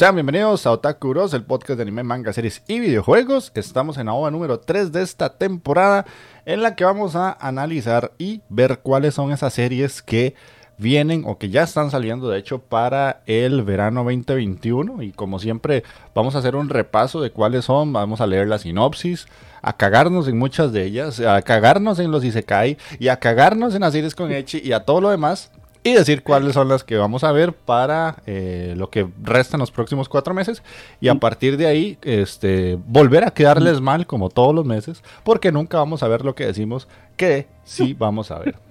Sean 0.00 0.14
bienvenidos 0.14 0.66
a 0.66 0.70
Otaku 0.70 1.10
Bros, 1.10 1.34
el 1.34 1.44
podcast 1.44 1.76
de 1.76 1.82
anime, 1.82 2.02
manga, 2.02 2.32
series 2.32 2.62
y 2.66 2.80
videojuegos. 2.80 3.52
Estamos 3.54 3.98
en 3.98 4.06
la 4.06 4.14
OVA 4.14 4.30
número 4.30 4.58
3 4.58 4.92
de 4.92 5.02
esta 5.02 5.36
temporada 5.36 6.06
en 6.46 6.62
la 6.62 6.74
que 6.74 6.86
vamos 6.86 7.16
a 7.16 7.36
analizar 7.38 8.12
y 8.16 8.40
ver 8.48 8.78
cuáles 8.78 9.12
son 9.12 9.30
esas 9.30 9.52
series 9.52 10.00
que 10.00 10.34
vienen 10.78 11.24
o 11.26 11.36
que 11.36 11.50
ya 11.50 11.64
están 11.64 11.90
saliendo 11.90 12.30
de 12.30 12.38
hecho 12.38 12.60
para 12.60 13.20
el 13.26 13.62
verano 13.62 14.02
2021 14.02 15.02
y 15.02 15.12
como 15.12 15.38
siempre 15.38 15.84
vamos 16.14 16.34
a 16.34 16.38
hacer 16.38 16.56
un 16.56 16.70
repaso 16.70 17.20
de 17.20 17.30
cuáles 17.30 17.66
son, 17.66 17.92
vamos 17.92 18.22
a 18.22 18.26
leer 18.26 18.48
la 18.48 18.58
sinopsis, 18.58 19.26
a 19.60 19.76
cagarnos 19.76 20.28
en 20.28 20.38
muchas 20.38 20.72
de 20.72 20.86
ellas, 20.86 21.20
a 21.20 21.42
cagarnos 21.42 21.98
en 21.98 22.10
los 22.10 22.24
Isekai 22.24 22.78
y 22.98 23.08
a 23.08 23.18
cagarnos 23.18 23.74
en 23.74 23.82
las 23.82 23.92
series 23.92 24.14
con 24.14 24.32
Echi 24.32 24.62
y 24.64 24.72
a 24.72 24.86
todo 24.86 25.02
lo 25.02 25.10
demás 25.10 25.50
y 25.82 25.94
decir 25.94 26.22
cuáles 26.22 26.54
son 26.54 26.68
las 26.68 26.84
que 26.84 26.96
vamos 26.96 27.24
a 27.24 27.32
ver 27.32 27.52
para 27.52 28.22
eh, 28.26 28.74
lo 28.76 28.90
que 28.90 29.08
resta 29.22 29.56
en 29.56 29.60
los 29.60 29.70
próximos 29.70 30.08
cuatro 30.08 30.34
meses 30.34 30.62
y 31.00 31.08
a 31.08 31.14
partir 31.14 31.56
de 31.56 31.66
ahí 31.66 31.96
este, 32.02 32.78
volver 32.86 33.24
a 33.24 33.30
quedarles 33.30 33.80
mal 33.80 34.06
como 34.06 34.28
todos 34.28 34.54
los 34.54 34.66
meses 34.66 35.02
porque 35.24 35.50
nunca 35.52 35.78
vamos 35.78 36.02
a 36.02 36.08
ver 36.08 36.24
lo 36.24 36.34
que 36.34 36.44
decimos 36.46 36.86
que 37.16 37.46
sí 37.64 37.94
vamos 37.98 38.30
a 38.30 38.40
ver. 38.40 38.56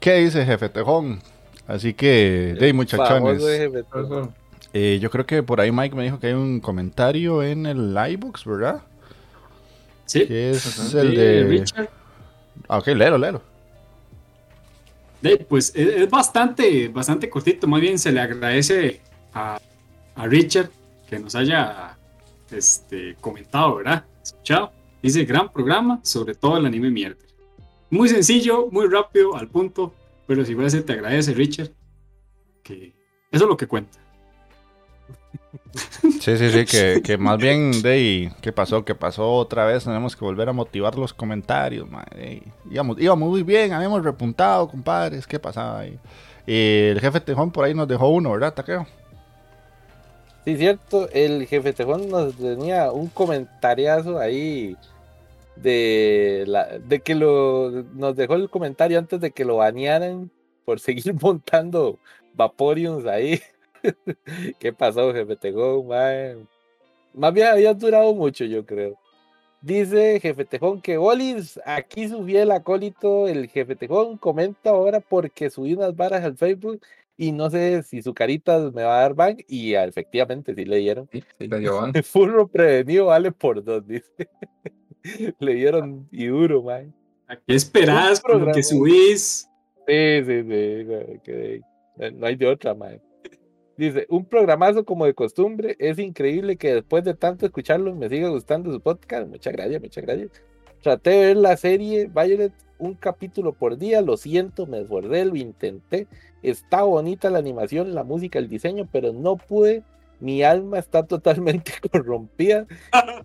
¿Qué 0.00 0.14
dice 0.14 0.46
jefe 0.46 0.68
Tejón? 0.68 1.20
Así 1.66 1.92
que, 1.94 2.56
de 2.58 2.72
muchachones. 2.72 3.42
Eh, 4.72 4.98
yo 5.00 5.10
creo 5.10 5.26
que 5.26 5.42
por 5.42 5.60
ahí 5.60 5.72
Mike 5.72 5.96
me 5.96 6.04
dijo 6.04 6.18
que 6.18 6.28
hay 6.28 6.32
un 6.34 6.60
comentario 6.60 7.42
en 7.42 7.66
el 7.66 7.96
iBooks, 8.10 8.44
¿verdad? 8.44 8.82
Sí. 10.06 10.26
Que 10.26 10.50
es 10.50 10.94
el 10.94 11.14
de 11.14 11.44
Richard. 11.44 11.97
Ah, 12.66 12.78
ok, 12.78 12.88
léelo, 12.88 13.18
léelo. 13.18 13.42
pues 15.48 15.72
es 15.74 16.08
bastante, 16.10 16.88
bastante 16.88 17.28
cortito. 17.28 17.66
Más 17.66 17.80
bien 17.80 17.98
se 17.98 18.12
le 18.12 18.20
agradece 18.20 19.00
a, 19.34 19.60
Richard 20.16 20.70
que 21.08 21.18
nos 21.18 21.34
haya 21.36 21.96
este, 22.50 23.16
comentado, 23.20 23.76
¿verdad? 23.76 24.04
Escuchado. 24.22 24.72
Dice 25.00 25.24
gran 25.24 25.52
programa 25.52 26.00
sobre 26.02 26.34
todo 26.34 26.56
el 26.56 26.66
anime 26.66 26.90
mierda. 26.90 27.22
Muy 27.90 28.08
sencillo, 28.08 28.68
muy 28.70 28.86
rápido, 28.88 29.36
al 29.36 29.48
punto. 29.48 29.94
Pero 30.26 30.44
si 30.44 30.54
fuese, 30.54 30.82
te 30.82 30.92
agradece, 30.92 31.32
Richard. 31.34 31.70
Que 32.62 32.92
eso 33.30 33.44
es 33.44 33.48
lo 33.48 33.56
que 33.56 33.66
cuenta. 33.66 33.98
Sí, 36.20 36.36
sí, 36.36 36.50
sí, 36.50 37.02
que, 37.02 37.16
más 37.18 37.38
bien 37.38 37.82
de 37.82 38.30
¿qué 38.42 38.52
pasó? 38.52 38.84
¿Qué 38.84 38.94
pasó 38.94 39.32
otra 39.32 39.64
vez? 39.64 39.84
Tenemos 39.84 40.14
que 40.14 40.24
volver 40.24 40.48
a 40.48 40.52
motivar 40.52 40.96
los 40.96 41.14
comentarios, 41.14 41.90
madre. 41.90 42.42
Íbamos, 42.70 43.00
íbamos 43.00 43.30
muy 43.30 43.42
bien, 43.42 43.72
habíamos 43.72 44.04
repuntado, 44.04 44.68
compadres, 44.68 45.26
¿qué 45.26 45.38
pasaba 45.38 45.80
ahí? 45.80 45.98
Y 46.46 46.88
el 46.90 47.00
jefe 47.00 47.20
Tejón 47.20 47.50
por 47.50 47.64
ahí 47.64 47.74
nos 47.74 47.88
dejó 47.88 48.08
uno, 48.08 48.32
¿verdad, 48.32 48.52
Taqueo? 48.54 48.86
Sí, 50.44 50.56
cierto, 50.56 51.08
el 51.10 51.46
jefe 51.46 51.72
Tejón 51.72 52.08
nos 52.08 52.34
tenía 52.36 52.90
un 52.90 53.08
comentariazo 53.08 54.18
ahí 54.18 54.76
de, 55.56 56.44
la, 56.46 56.78
de 56.78 57.00
que 57.00 57.14
lo, 57.14 57.84
nos 57.94 58.16
dejó 58.16 58.34
el 58.34 58.50
comentario 58.50 58.98
antes 58.98 59.20
de 59.20 59.30
que 59.30 59.44
lo 59.44 59.56
banearan 59.56 60.30
por 60.64 60.80
seguir 60.80 61.14
montando 61.20 61.98
Vaporiums 62.34 63.06
ahí. 63.06 63.40
¿Qué 64.58 64.72
pasó, 64.72 65.12
jefe 65.12 65.36
Tejón? 65.36 65.88
Más 67.14 67.32
bien 67.32 67.46
había 67.48 67.74
durado 67.74 68.14
mucho, 68.14 68.44
yo 68.44 68.64
creo. 68.64 68.98
Dice 69.60 70.20
Jefe 70.20 70.44
Tejón 70.44 70.80
que 70.80 70.98
Olis, 70.98 71.60
aquí 71.64 72.08
su 72.08 72.24
fiel 72.24 72.52
acólito, 72.52 73.26
el 73.26 73.48
Jefe 73.48 73.74
Tejón, 73.74 74.16
comenta 74.16 74.70
ahora 74.70 75.00
porque 75.00 75.50
subí 75.50 75.74
unas 75.74 75.96
varas 75.96 76.24
al 76.24 76.36
Facebook 76.36 76.80
y 77.16 77.32
no 77.32 77.50
sé 77.50 77.82
si 77.82 78.00
su 78.00 78.14
carita 78.14 78.70
me 78.72 78.84
va 78.84 78.98
a 78.98 79.02
dar 79.02 79.14
ban 79.14 79.36
y 79.48 79.74
efectivamente 79.74 80.54
sí 80.54 80.64
le 80.64 80.76
dieron. 80.76 81.08
Sí, 81.10 81.24
sí 81.38 81.48
le 81.48 81.58
dio 81.58 81.80
Furro 82.04 82.46
prevenido 82.46 83.06
vale 83.06 83.32
por 83.32 83.64
dos, 83.64 83.84
dice. 83.84 84.28
le 85.40 85.54
dieron 85.54 86.08
y 86.12 86.26
duro, 86.26 86.62
man. 86.62 86.94
¿A 87.26 87.36
qué 87.36 87.56
lo 88.28 88.52
que 88.52 88.62
subís? 88.62 89.48
Sí, 89.88 90.24
sí, 90.24 90.42
sí. 91.24 92.10
No 92.14 92.26
hay 92.26 92.36
de 92.36 92.46
otra, 92.46 92.74
man. 92.74 93.00
Dice, 93.78 94.06
un 94.10 94.24
programazo 94.24 94.84
como 94.84 95.06
de 95.06 95.14
costumbre. 95.14 95.76
Es 95.78 96.00
increíble 96.00 96.56
que 96.56 96.74
después 96.74 97.04
de 97.04 97.14
tanto 97.14 97.46
escucharlo 97.46 97.94
me 97.94 98.08
siga 98.08 98.28
gustando 98.28 98.72
su 98.72 98.80
podcast. 98.80 99.28
Muchas 99.28 99.52
gracias, 99.52 99.80
muchas 99.80 100.04
gracias. 100.04 100.30
Traté 100.82 101.10
de 101.10 101.26
ver 101.26 101.36
la 101.36 101.56
serie 101.56 102.10
Violet 102.12 102.52
un 102.78 102.94
capítulo 102.94 103.52
por 103.52 103.78
día. 103.78 104.02
Lo 104.02 104.16
siento, 104.16 104.66
me 104.66 104.80
esforcé, 104.80 105.24
lo 105.24 105.36
intenté. 105.36 106.08
Está 106.42 106.82
bonita 106.82 107.30
la 107.30 107.38
animación, 107.38 107.94
la 107.94 108.02
música, 108.02 108.40
el 108.40 108.48
diseño, 108.48 108.88
pero 108.90 109.12
no 109.12 109.36
pude. 109.36 109.84
Mi 110.18 110.42
alma 110.42 110.80
está 110.80 111.04
totalmente 111.04 111.70
corrompida 111.92 112.66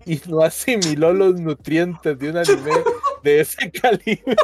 y 0.06 0.22
no 0.30 0.42
asimiló 0.42 1.14
los 1.14 1.42
nutrientes 1.42 2.20
de 2.20 2.30
un 2.30 2.38
anime 2.38 2.72
de 3.24 3.40
ese 3.40 3.72
calibre. 3.82 4.36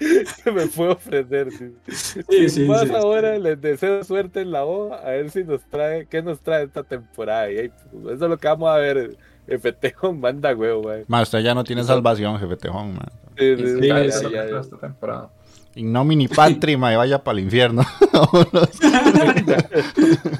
que 0.44 0.50
me 0.50 0.66
puede 0.66 0.92
ofrecer. 0.92 1.48
Sí, 1.88 2.60
más 2.66 2.90
ahora 2.90 3.38
les 3.38 3.60
deseo 3.60 4.02
suerte 4.02 4.40
en 4.40 4.50
la 4.50 4.62
boda, 4.62 4.96
a 4.96 5.10
ver 5.10 5.30
si 5.30 5.44
nos 5.44 5.62
trae, 5.68 6.06
qué 6.06 6.22
nos 6.22 6.40
trae 6.40 6.64
esta 6.64 6.82
temporada. 6.82 7.50
Y 7.50 7.70
pues, 7.92 8.16
eso 8.16 8.24
es 8.24 8.30
lo 8.30 8.38
que 8.38 8.48
vamos 8.48 8.70
a 8.70 8.76
ver. 8.76 9.16
Jefe 9.46 9.72
Tejón 9.72 10.20
manda 10.20 10.54
huevo, 10.54 10.84
man. 10.84 11.04
Más 11.08 11.22
usted 11.24 11.40
ya 11.40 11.54
no 11.54 11.64
tiene 11.64 11.82
salvación, 11.84 12.38
Jefe 12.38 12.56
Tejón, 12.56 12.94
man. 12.94 13.08
Sí, 13.36 13.56
sí, 13.56 13.88
ya, 13.88 14.04
ya, 14.04 14.60
esta 14.60 14.78
temporada. 14.78 15.30
Ignomini 15.74 16.28
patri, 16.28 16.76
ma, 16.76 16.96
vaya 16.96 17.22
para 17.22 17.38
el 17.38 17.44
infierno. 17.44 17.82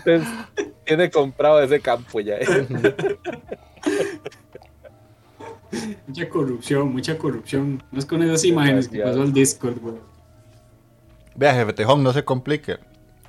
tiene 0.84 1.10
comprado 1.10 1.62
ese 1.62 1.80
campo 1.80 2.20
ya. 2.20 2.38
Mucha 6.06 6.28
corrupción, 6.28 6.92
mucha 6.92 7.16
corrupción. 7.18 7.82
No 7.92 7.98
es 7.98 8.06
con 8.06 8.22
esas 8.22 8.44
imágenes 8.44 8.88
que 8.88 9.00
pasó 9.00 9.22
al 9.22 9.32
Discord, 9.32 9.78
güey. 9.80 9.94
Vea, 11.36 11.54
jefe 11.54 11.72
Tejón, 11.72 12.02
no 12.02 12.12
se 12.12 12.24
complique. 12.24 12.78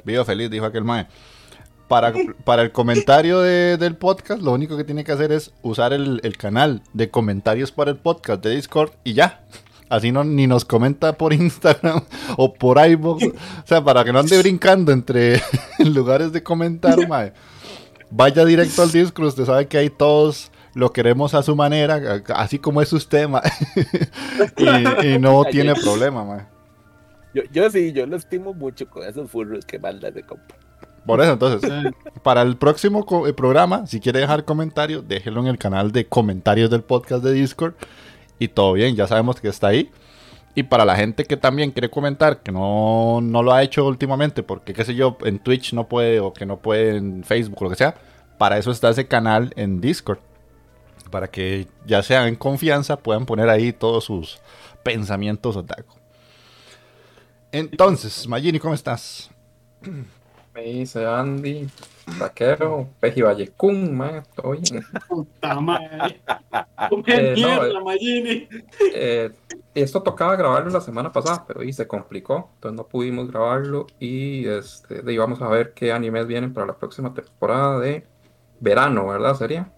Vivo 0.03 0.25
feliz, 0.25 0.49
dijo 0.49 0.65
aquel 0.65 0.83
mae. 0.83 1.07
para, 1.87 2.13
para 2.45 2.61
el 2.63 2.71
comentario 2.71 3.41
de- 3.41 3.77
del 3.77 3.95
podcast, 3.95 4.41
lo 4.41 4.53
único 4.53 4.77
que 4.77 4.83
tiene 4.83 5.03
que 5.03 5.11
hacer 5.11 5.31
es 5.31 5.51
usar 5.61 5.91
el, 5.93 6.19
el 6.23 6.37
canal 6.37 6.81
de 6.93 7.09
comentarios 7.09 7.71
para 7.71 7.91
el 7.91 7.97
podcast 7.97 8.43
de 8.43 8.55
Discord 8.55 8.91
y 9.03 9.13
ya. 9.13 9.43
Así 9.89 10.11
no 10.13 10.23
ni 10.23 10.47
nos 10.47 10.63
comenta 10.63 11.17
por 11.17 11.33
Instagram 11.33 12.01
o 12.37 12.53
por 12.53 12.77
iVoox. 12.89 13.23
O 13.25 13.33
sea, 13.67 13.83
para 13.83 14.05
que 14.05 14.13
no 14.13 14.19
ande 14.19 14.37
brincando 14.39 14.93
entre 14.93 15.41
lugares 15.79 16.31
de 16.31 16.41
comentar, 16.41 17.07
mae. 17.09 17.33
Vaya 18.09 18.45
directo 18.45 18.81
al 18.83 18.91
Discord. 18.91 19.27
Usted 19.27 19.45
sabe 19.45 19.67
que 19.67 19.77
ahí 19.77 19.89
todos 19.89 20.49
lo 20.73 20.93
queremos 20.93 21.33
a 21.33 21.43
su 21.43 21.55
manera, 21.55 22.21
así 22.35 22.59
como 22.59 22.81
es 22.81 22.93
usted, 22.93 23.27
mae. 23.27 23.41
y, 24.57 25.07
y 25.07 25.19
no 25.19 25.43
tiene 25.45 25.75
problema, 25.75 26.23
mae. 26.23 26.45
Yo, 27.33 27.43
yo 27.51 27.69
sí, 27.69 27.93
yo 27.93 28.05
lo 28.05 28.17
estimo 28.17 28.53
mucho 28.53 28.89
con 28.89 29.03
esos 29.03 29.29
furros 29.29 29.65
que 29.65 29.79
mandan 29.79 30.13
de 30.13 30.23
compa. 30.23 30.55
Por 31.05 31.19
eso, 31.21 31.33
entonces, 31.33 31.61
sea, 31.61 31.91
para 32.21 32.41
el 32.43 32.57
próximo 32.57 33.05
eh, 33.25 33.33
programa, 33.33 33.87
si 33.87 33.99
quiere 33.99 34.19
dejar 34.19 34.45
comentario, 34.45 35.01
déjelo 35.01 35.41
en 35.41 35.47
el 35.47 35.57
canal 35.57 35.91
de 35.91 36.05
comentarios 36.05 36.69
del 36.69 36.83
podcast 36.83 37.23
de 37.23 37.33
Discord. 37.33 37.73
Y 38.37 38.49
todo 38.49 38.73
bien, 38.73 38.95
ya 38.95 39.07
sabemos 39.07 39.39
que 39.39 39.47
está 39.47 39.67
ahí. 39.67 39.89
Y 40.53 40.63
para 40.63 40.85
la 40.85 40.95
gente 40.95 41.25
que 41.25 41.37
también 41.37 41.71
quiere 41.71 41.89
comentar, 41.89 42.41
que 42.41 42.51
no, 42.51 43.19
no 43.21 43.41
lo 43.41 43.53
ha 43.53 43.63
hecho 43.63 43.85
últimamente, 43.85 44.43
porque 44.43 44.73
qué 44.73 44.83
sé 44.83 44.95
yo, 44.95 45.17
en 45.23 45.39
Twitch 45.39 45.73
no 45.73 45.87
puede 45.87 46.19
o 46.19 46.33
que 46.33 46.45
no 46.45 46.57
puede 46.57 46.97
en 46.97 47.23
Facebook 47.23 47.61
o 47.61 47.63
lo 47.65 47.69
que 47.69 47.77
sea, 47.77 47.95
para 48.37 48.57
eso 48.57 48.71
está 48.71 48.89
ese 48.89 49.07
canal 49.07 49.53
en 49.55 49.79
Discord. 49.81 50.19
Para 51.11 51.29
que 51.29 51.67
ya 51.85 52.01
sean 52.01 52.27
en 52.27 52.35
confianza, 52.35 52.97
puedan 52.97 53.25
poner 53.25 53.49
ahí 53.49 53.73
todos 53.73 54.05
sus 54.05 54.39
pensamientos 54.83 55.55
otaku. 55.55 55.93
Entonces, 57.51 58.27
Magini, 58.27 58.59
¿cómo 58.59 58.73
estás? 58.73 59.29
Me 60.53 60.63
dice 60.63 61.05
Andy, 61.05 61.67
Taquero, 62.19 62.89
Peji 62.99 63.21
Vallecún, 63.21 63.95
man, 63.95 64.23
todo 64.35 64.51
bien. 64.51 64.85
puta 65.07 65.59
madre. 65.59 66.21
Eh, 67.05 67.35
no, 67.37 67.47
mierda, 67.47 67.67
eh. 67.67 67.83
Magini. 67.83 68.49
Eh, 68.93 69.31
esto 69.75 70.01
tocaba 70.01 70.35
grabarlo 70.35 70.71
la 70.71 70.81
semana 70.81 71.11
pasada, 71.11 71.45
pero 71.47 71.63
y 71.63 71.71
se 71.71 71.87
complicó, 71.87 72.49
entonces 72.55 72.75
no 72.75 72.87
pudimos 72.87 73.29
grabarlo 73.29 73.85
y 73.99 74.47
este, 74.47 75.03
de 75.03 75.11
ahí 75.11 75.17
vamos 75.17 75.41
a 75.41 75.47
ver 75.47 75.73
qué 75.73 75.91
animes 75.91 76.25
vienen 76.25 76.53
para 76.53 76.65
la 76.65 76.75
próxima 76.75 77.13
temporada 77.13 77.79
de 77.79 78.05
verano, 78.59 79.07
¿verdad? 79.07 79.35
Sería. 79.35 79.71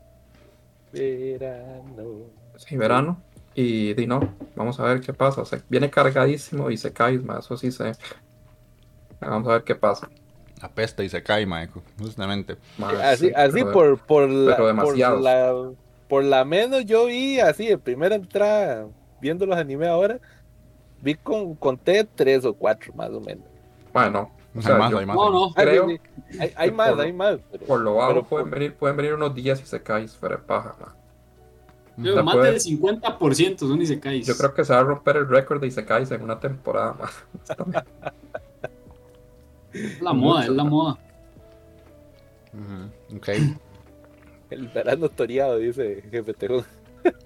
Verano. 0.93 2.21
Sí, 2.57 2.77
verano. 2.77 3.21
Y 3.55 3.93
di 3.93 4.07
no, 4.07 4.33
vamos 4.55 4.79
a 4.79 4.83
ver 4.85 5.01
qué 5.01 5.13
pasa. 5.13 5.41
O 5.41 5.45
sea, 5.45 5.61
viene 5.69 5.89
cargadísimo 5.89 6.69
y 6.71 6.77
se 6.77 6.91
cae, 6.93 7.19
más 7.19 7.45
eso 7.45 7.57
sí 7.57 7.71
se. 7.71 7.91
Vamos 9.19 9.47
a 9.49 9.53
ver 9.53 9.63
qué 9.63 9.75
pasa. 9.75 10.09
Apesta 10.61 11.03
y 11.03 11.09
se 11.09 11.21
cae, 11.21 11.45
Maiko, 11.45 11.83
justamente. 11.99 12.55
Mae, 12.77 12.95
Así, 13.03 13.27
sí, 13.27 13.33
así 13.35 13.63
pero- 13.63 13.71
por, 13.73 13.97
por, 13.99 14.29
la, 14.29 14.55
por, 14.57 14.97
la, 14.97 15.71
por 16.07 16.23
la 16.23 16.45
menos 16.45 16.85
yo 16.85 17.07
vi 17.07 17.39
así, 17.39 17.67
de 17.67 17.77
primera 17.77 18.15
entrada, 18.15 18.87
viendo 19.19 19.45
los 19.45 19.57
animes 19.57 19.89
ahora, 19.89 20.19
vi 21.01 21.15
con, 21.15 21.55
conté 21.55 22.05
tres 22.05 22.45
o 22.45 22.53
cuatro 22.53 22.93
más 22.93 23.09
o 23.09 23.19
menos. 23.19 23.45
Bueno, 23.91 24.31
o 24.55 24.59
Hay 24.59 24.63
sea, 24.63 24.75
más, 24.77 24.91
yo 24.91 25.00
hay 25.00 25.05
más. 25.05 25.15
No, 25.15 25.29
no. 25.31 25.53
Creo 25.53 25.88
Hay, 25.88 26.00
hay 26.55 26.69
que 26.69 26.75
más, 26.75 26.89
por- 26.91 27.01
hay 27.01 27.13
más. 27.13 27.39
Pero, 27.51 27.65
por 27.65 27.79
lo 27.81 27.95
bajo 27.95 28.09
pero 28.09 28.23
pueden, 28.25 28.50
por- 28.50 28.59
venir, 28.59 28.75
pueden 28.75 28.97
venir 28.97 29.13
unos 29.13 29.33
días 29.35 29.61
y 29.61 29.65
se 29.65 29.81
cae 29.81 30.07
fuera 30.07 30.35
de 30.38 30.41
paja. 30.44 30.75
mae. 30.79 32.05
Yo, 32.05 32.23
más 32.23 32.35
puede- 32.35 32.51
del 32.53 32.59
50% 32.61 33.59
son 33.67 33.81
y 33.81 33.85
se 33.85 34.00
cae. 34.00 34.21
Yo 34.21 34.35
creo 34.35 34.53
que 34.53 34.65
se 34.65 34.73
va 34.73 34.79
a 34.79 34.83
romper 34.83 35.17
el 35.17 35.27
récord 35.29 35.61
de 35.61 35.67
Isekais 35.67 36.09
en 36.11 36.21
una 36.23 36.39
temporada 36.39 36.94
más. 36.94 37.11
Es 39.73 40.01
la 40.01 40.13
moda, 40.13 40.44
es 40.44 40.50
la 40.50 40.63
moda. 40.63 40.97
Ujú, 42.53 43.17
Ok. 43.17 43.29
el 44.51 44.67
verano 44.67 45.09
toreado, 45.09 45.57
dice 45.57 46.03
Jefe 46.11 46.33
Tejón. 46.33 46.63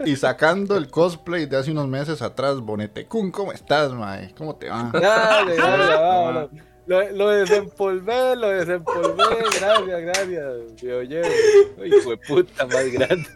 Y 0.05 0.15
sacando 0.15 0.75
el 0.75 0.89
cosplay 0.89 1.45
de 1.45 1.57
hace 1.57 1.71
unos 1.71 1.87
meses 1.87 2.21
atrás, 2.21 2.59
Bonete 2.61 3.05
Kun, 3.05 3.29
¿cómo 3.31 3.51
estás, 3.51 3.93
mae? 3.93 4.33
¿Cómo 4.35 4.55
te 4.55 4.69
va? 4.69 4.89
Dale, 4.93 5.55
dale, 5.55 5.93
vámonos. 5.95 6.49
Lo, 6.87 7.09
lo 7.11 7.29
desempolvé, 7.29 8.35
lo 8.37 8.49
desempolvé, 8.49 9.23
gracias, 9.59 10.01
gracias. 10.01 10.53
Me 10.81 10.93
oye, 10.93 11.21
hijo 11.85 12.09
de 12.11 12.17
puta 12.17 12.65
más 12.65 12.85
grande. 12.91 13.27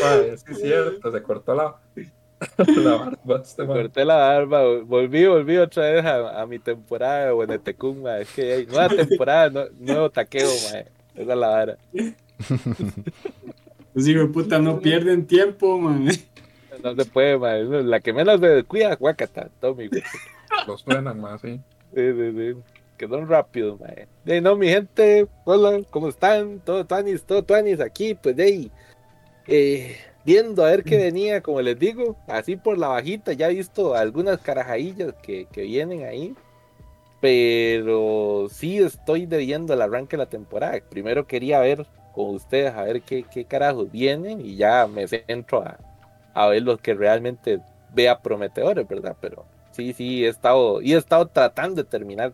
Mae, 0.00 0.28
es 0.32 0.44
que 0.44 0.52
es 0.52 0.60
cierto, 0.60 1.12
se 1.12 1.22
cortó 1.22 1.54
la, 1.54 1.76
la 2.76 2.94
barba. 2.96 3.40
Este 3.42 3.64
mae. 3.64 3.82
Corté 3.82 4.04
la 4.04 4.16
barba, 4.16 4.62
volví, 4.84 5.26
volví 5.26 5.56
otra 5.58 5.90
vez 5.90 6.04
a, 6.04 6.40
a 6.42 6.46
mi 6.46 6.58
temporada 6.60 7.26
de 7.26 7.32
Bonetecum, 7.32 8.02
ma. 8.02 8.18
Es 8.18 8.28
que 8.30 8.52
hay 8.52 8.66
nueva 8.66 8.88
temporada, 8.96 9.50
no- 9.50 9.68
nuevo 9.80 10.10
taqueo, 10.10 10.48
ma. 10.48 10.78
Esa 10.78 10.86
es 11.14 11.26
la 11.26 11.48
vara. 11.48 11.76
Los 13.94 14.08
hijos 14.08 14.26
de 14.28 14.32
puta 14.32 14.58
no 14.58 14.80
pierden 14.80 15.26
tiempo, 15.26 15.78
man. 15.78 16.08
No 16.82 16.94
se 16.94 17.04
puede, 17.04 17.36
ma. 17.36 17.54
La 17.56 18.00
que 18.00 18.12
menos 18.12 18.40
se 18.40 18.62
cuida, 18.64 18.94
guacata, 18.96 19.48
Tommy, 19.60 19.88
güey. 19.88 20.02
Lo 20.64 20.76
suenan 20.78 21.20
más, 21.20 21.40
sí. 21.40 21.60
Sí, 21.94 22.12
sí, 22.12 22.32
sí. 22.32 22.62
Que 22.96 23.08
son 23.08 23.28
rápidos, 23.28 23.80
ma. 23.80 23.88
De 24.24 24.34
ahí, 24.34 24.40
no, 24.40 24.56
mi 24.56 24.68
gente, 24.68 25.26
hola, 25.44 25.82
¿cómo 25.90 26.08
están? 26.08 26.60
Todo 26.60 26.84
tuanis, 26.86 27.24
todo 27.24 27.42
tuanis 27.44 27.80
aquí, 27.80 28.14
pues 28.14 28.36
de 28.36 28.44
ahí. 28.44 28.72
eh, 29.46 29.96
viendo 30.24 30.64
a 30.64 30.70
ver 30.70 30.84
qué 30.84 30.98
venía, 30.98 31.42
como 31.42 31.60
les 31.62 31.78
digo, 31.78 32.16
así 32.28 32.56
por 32.56 32.78
la 32.78 32.88
bajita, 32.88 33.32
ya 33.32 33.50
he 33.50 33.54
visto 33.54 33.94
algunas 33.94 34.40
carajadillas 34.40 35.14
que, 35.22 35.46
que 35.46 35.62
vienen 35.62 36.04
ahí. 36.04 36.36
Pero 37.20 38.48
sí 38.50 38.78
estoy 38.78 39.26
debiendo 39.26 39.74
el 39.74 39.82
arranque 39.82 40.16
de 40.16 40.24
la 40.24 40.28
temporada. 40.28 40.80
Primero 40.90 41.26
quería 41.26 41.60
ver 41.60 41.86
con 42.12 42.34
ustedes, 42.34 42.74
a 42.74 42.82
ver 42.84 43.02
qué, 43.02 43.24
qué 43.24 43.44
carajos 43.44 43.90
vienen 43.90 44.40
y 44.44 44.56
ya 44.56 44.86
me 44.88 45.06
centro 45.08 45.62
a, 45.62 45.78
a 46.34 46.48
ver 46.48 46.62
los 46.62 46.80
que 46.80 46.94
realmente 46.94 47.60
vea 47.94 48.20
prometedores, 48.20 48.86
¿verdad? 48.88 49.16
Pero 49.20 49.46
sí, 49.72 49.92
sí, 49.92 50.24
he 50.24 50.28
estado, 50.28 50.80
y 50.82 50.94
he 50.94 50.96
estado 50.96 51.26
tratando 51.26 51.82
de 51.82 51.84
terminar 51.88 52.32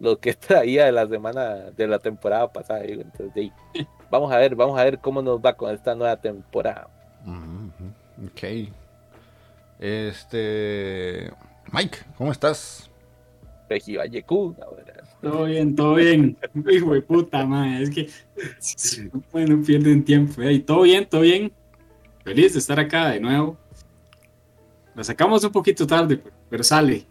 lo 0.00 0.18
que 0.18 0.32
traía 0.34 0.86
de 0.86 0.92
la 0.92 1.06
semana, 1.06 1.70
de 1.76 1.86
la 1.86 1.98
temporada 1.98 2.50
pasada. 2.52 2.80
digo, 2.80 3.02
Entonces, 3.02 3.34
de 3.34 3.40
ahí, 3.42 3.52
vamos 4.10 4.32
a 4.32 4.38
ver, 4.38 4.54
vamos 4.54 4.78
a 4.78 4.84
ver 4.84 4.98
cómo 4.98 5.20
nos 5.22 5.38
va 5.40 5.52
con 5.54 5.74
esta 5.74 5.94
nueva 5.94 6.16
temporada. 6.16 6.88
Ok. 8.24 8.68
Este. 9.78 11.30
Mike, 11.72 11.98
¿cómo 12.16 12.32
estás? 12.32 12.90
Regi 13.68 13.96
Vallecú, 13.96 14.56
ahora. 14.64 14.94
Todo 15.20 15.44
bien, 15.44 15.74
todo 15.76 15.94
bien. 15.94 16.36
Hijo 16.70 16.94
de 16.94 17.02
puta, 17.02 17.44
man. 17.44 17.74
Es 17.82 17.90
que 17.90 18.08
bueno, 19.30 19.62
pierden 19.64 20.04
tiempo. 20.04 20.40
eh. 20.42 20.54
Y 20.54 20.58
todo 20.60 20.82
bien, 20.82 21.06
todo 21.06 21.20
bien. 21.22 21.52
Feliz 22.24 22.54
de 22.54 22.58
estar 22.60 22.78
acá 22.80 23.10
de 23.10 23.20
nuevo. 23.20 23.56
La 24.98 25.04
sacamos 25.04 25.44
un 25.44 25.52
poquito 25.52 25.86
tarde, 25.86 26.16
pero- 26.16 26.34
pero 26.50 26.64
sale. 26.64 27.06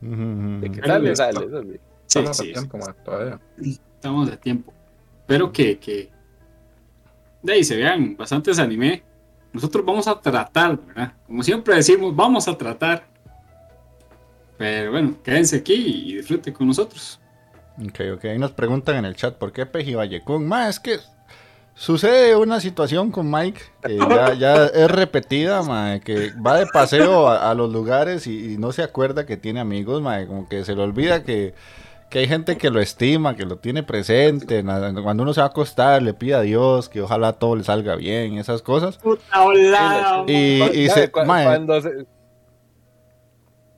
De 0.00 0.80
sale, 0.84 1.14
sale, 1.16 1.40
sí. 1.40 1.80
Sí, 2.06 2.18
Estamos 2.18 2.30
a 2.30 2.42
sí, 2.42 2.52
tiempo, 2.52 2.78
mae, 2.78 2.94
todavía. 3.04 3.40
estamos 3.62 4.28
a 4.32 4.36
tiempo. 4.36 4.72
Espero 5.20 5.52
que, 5.52 5.78
que 5.78 6.10
de 7.42 7.52
ahí 7.52 7.62
se 7.62 7.76
vean 7.76 8.16
bastantes 8.16 8.58
anime. 8.58 9.04
Nosotros 9.52 9.84
vamos 9.86 10.08
a 10.08 10.20
tratar, 10.20 10.78
¿verdad? 10.84 11.12
Como 11.28 11.42
siempre 11.44 11.76
decimos, 11.76 12.14
vamos 12.16 12.48
a 12.48 12.58
tratar. 12.58 13.06
Pero 14.56 14.90
bueno, 14.90 15.16
quédense 15.22 15.58
aquí 15.58 15.74
y 16.10 16.16
disfruten 16.16 16.52
con 16.52 16.66
nosotros. 16.66 17.20
Ok, 17.80 18.00
ok. 18.16 18.24
Ahí 18.24 18.38
nos 18.38 18.50
preguntan 18.52 18.96
en 18.96 19.04
el 19.04 19.14
chat 19.14 19.36
por 19.36 19.52
qué 19.52 19.64
Peji 19.64 19.94
Vallecún. 19.94 20.46
Ma, 20.48 20.68
es 20.68 20.80
que 20.80 20.96
sucede 21.78 22.34
una 22.34 22.60
situación 22.60 23.10
con 23.12 23.30
Mike 23.30 23.60
que 23.82 23.96
ya, 24.10 24.34
ya 24.34 24.66
es 24.66 24.90
repetida, 24.90 25.62
que 26.04 26.32
va 26.44 26.58
de 26.58 26.66
paseo 26.66 27.28
a, 27.28 27.50
a 27.50 27.54
los 27.54 27.72
lugares 27.72 28.26
y, 28.26 28.54
y 28.54 28.58
no 28.58 28.72
se 28.72 28.82
acuerda 28.82 29.24
que 29.24 29.36
tiene 29.36 29.60
amigos, 29.60 30.02
ma, 30.02 30.26
como 30.26 30.48
que 30.48 30.64
se 30.64 30.74
le 30.74 30.82
olvida 30.82 31.22
que, 31.22 31.54
que 32.10 32.18
hay 32.18 32.26
gente 32.26 32.56
que 32.56 32.70
lo 32.70 32.80
estima, 32.80 33.36
que 33.36 33.44
lo 33.46 33.56
tiene 33.58 33.82
presente. 33.84 34.64
Cuando 34.64 35.22
uno 35.22 35.32
se 35.32 35.40
va 35.40 35.46
a 35.46 35.50
acostar, 35.50 36.02
le 36.02 36.14
pide 36.14 36.34
a 36.34 36.40
Dios 36.40 36.88
que 36.88 37.00
ojalá 37.00 37.34
todo 37.34 37.54
le 37.54 37.62
salga 37.64 37.94
bien, 37.96 38.38
esas 38.38 38.60
cosas. 38.62 38.98
Puta 38.98 39.44
hola. 39.44 40.24
Y, 40.26 40.62
y 40.62 40.88
se, 40.88 41.10
Cu- 41.10 41.20
cuando 41.44 41.80
se, 41.80 42.06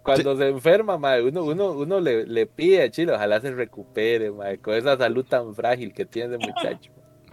cuando 0.03 0.37
se 0.37 0.49
enferma, 0.49 0.97
mae, 0.97 1.23
uno, 1.23 1.45
uno, 1.45 1.73
uno 1.73 2.01
le, 2.01 2.25
le 2.27 2.47
pide 2.47 2.83
a 2.83 2.91
Chile, 2.91 3.13
ojalá 3.13 3.41
se 3.41 3.51
recupere, 3.53 4.31
mae, 4.31 4.59
con 4.59 4.75
esa 4.75 4.97
salud 4.97 5.25
tan 5.29 5.55
frágil 5.55 5.93
que 5.93 6.07
tiene 6.07 6.37
ese 6.37 6.47
muchacho. 6.47 6.91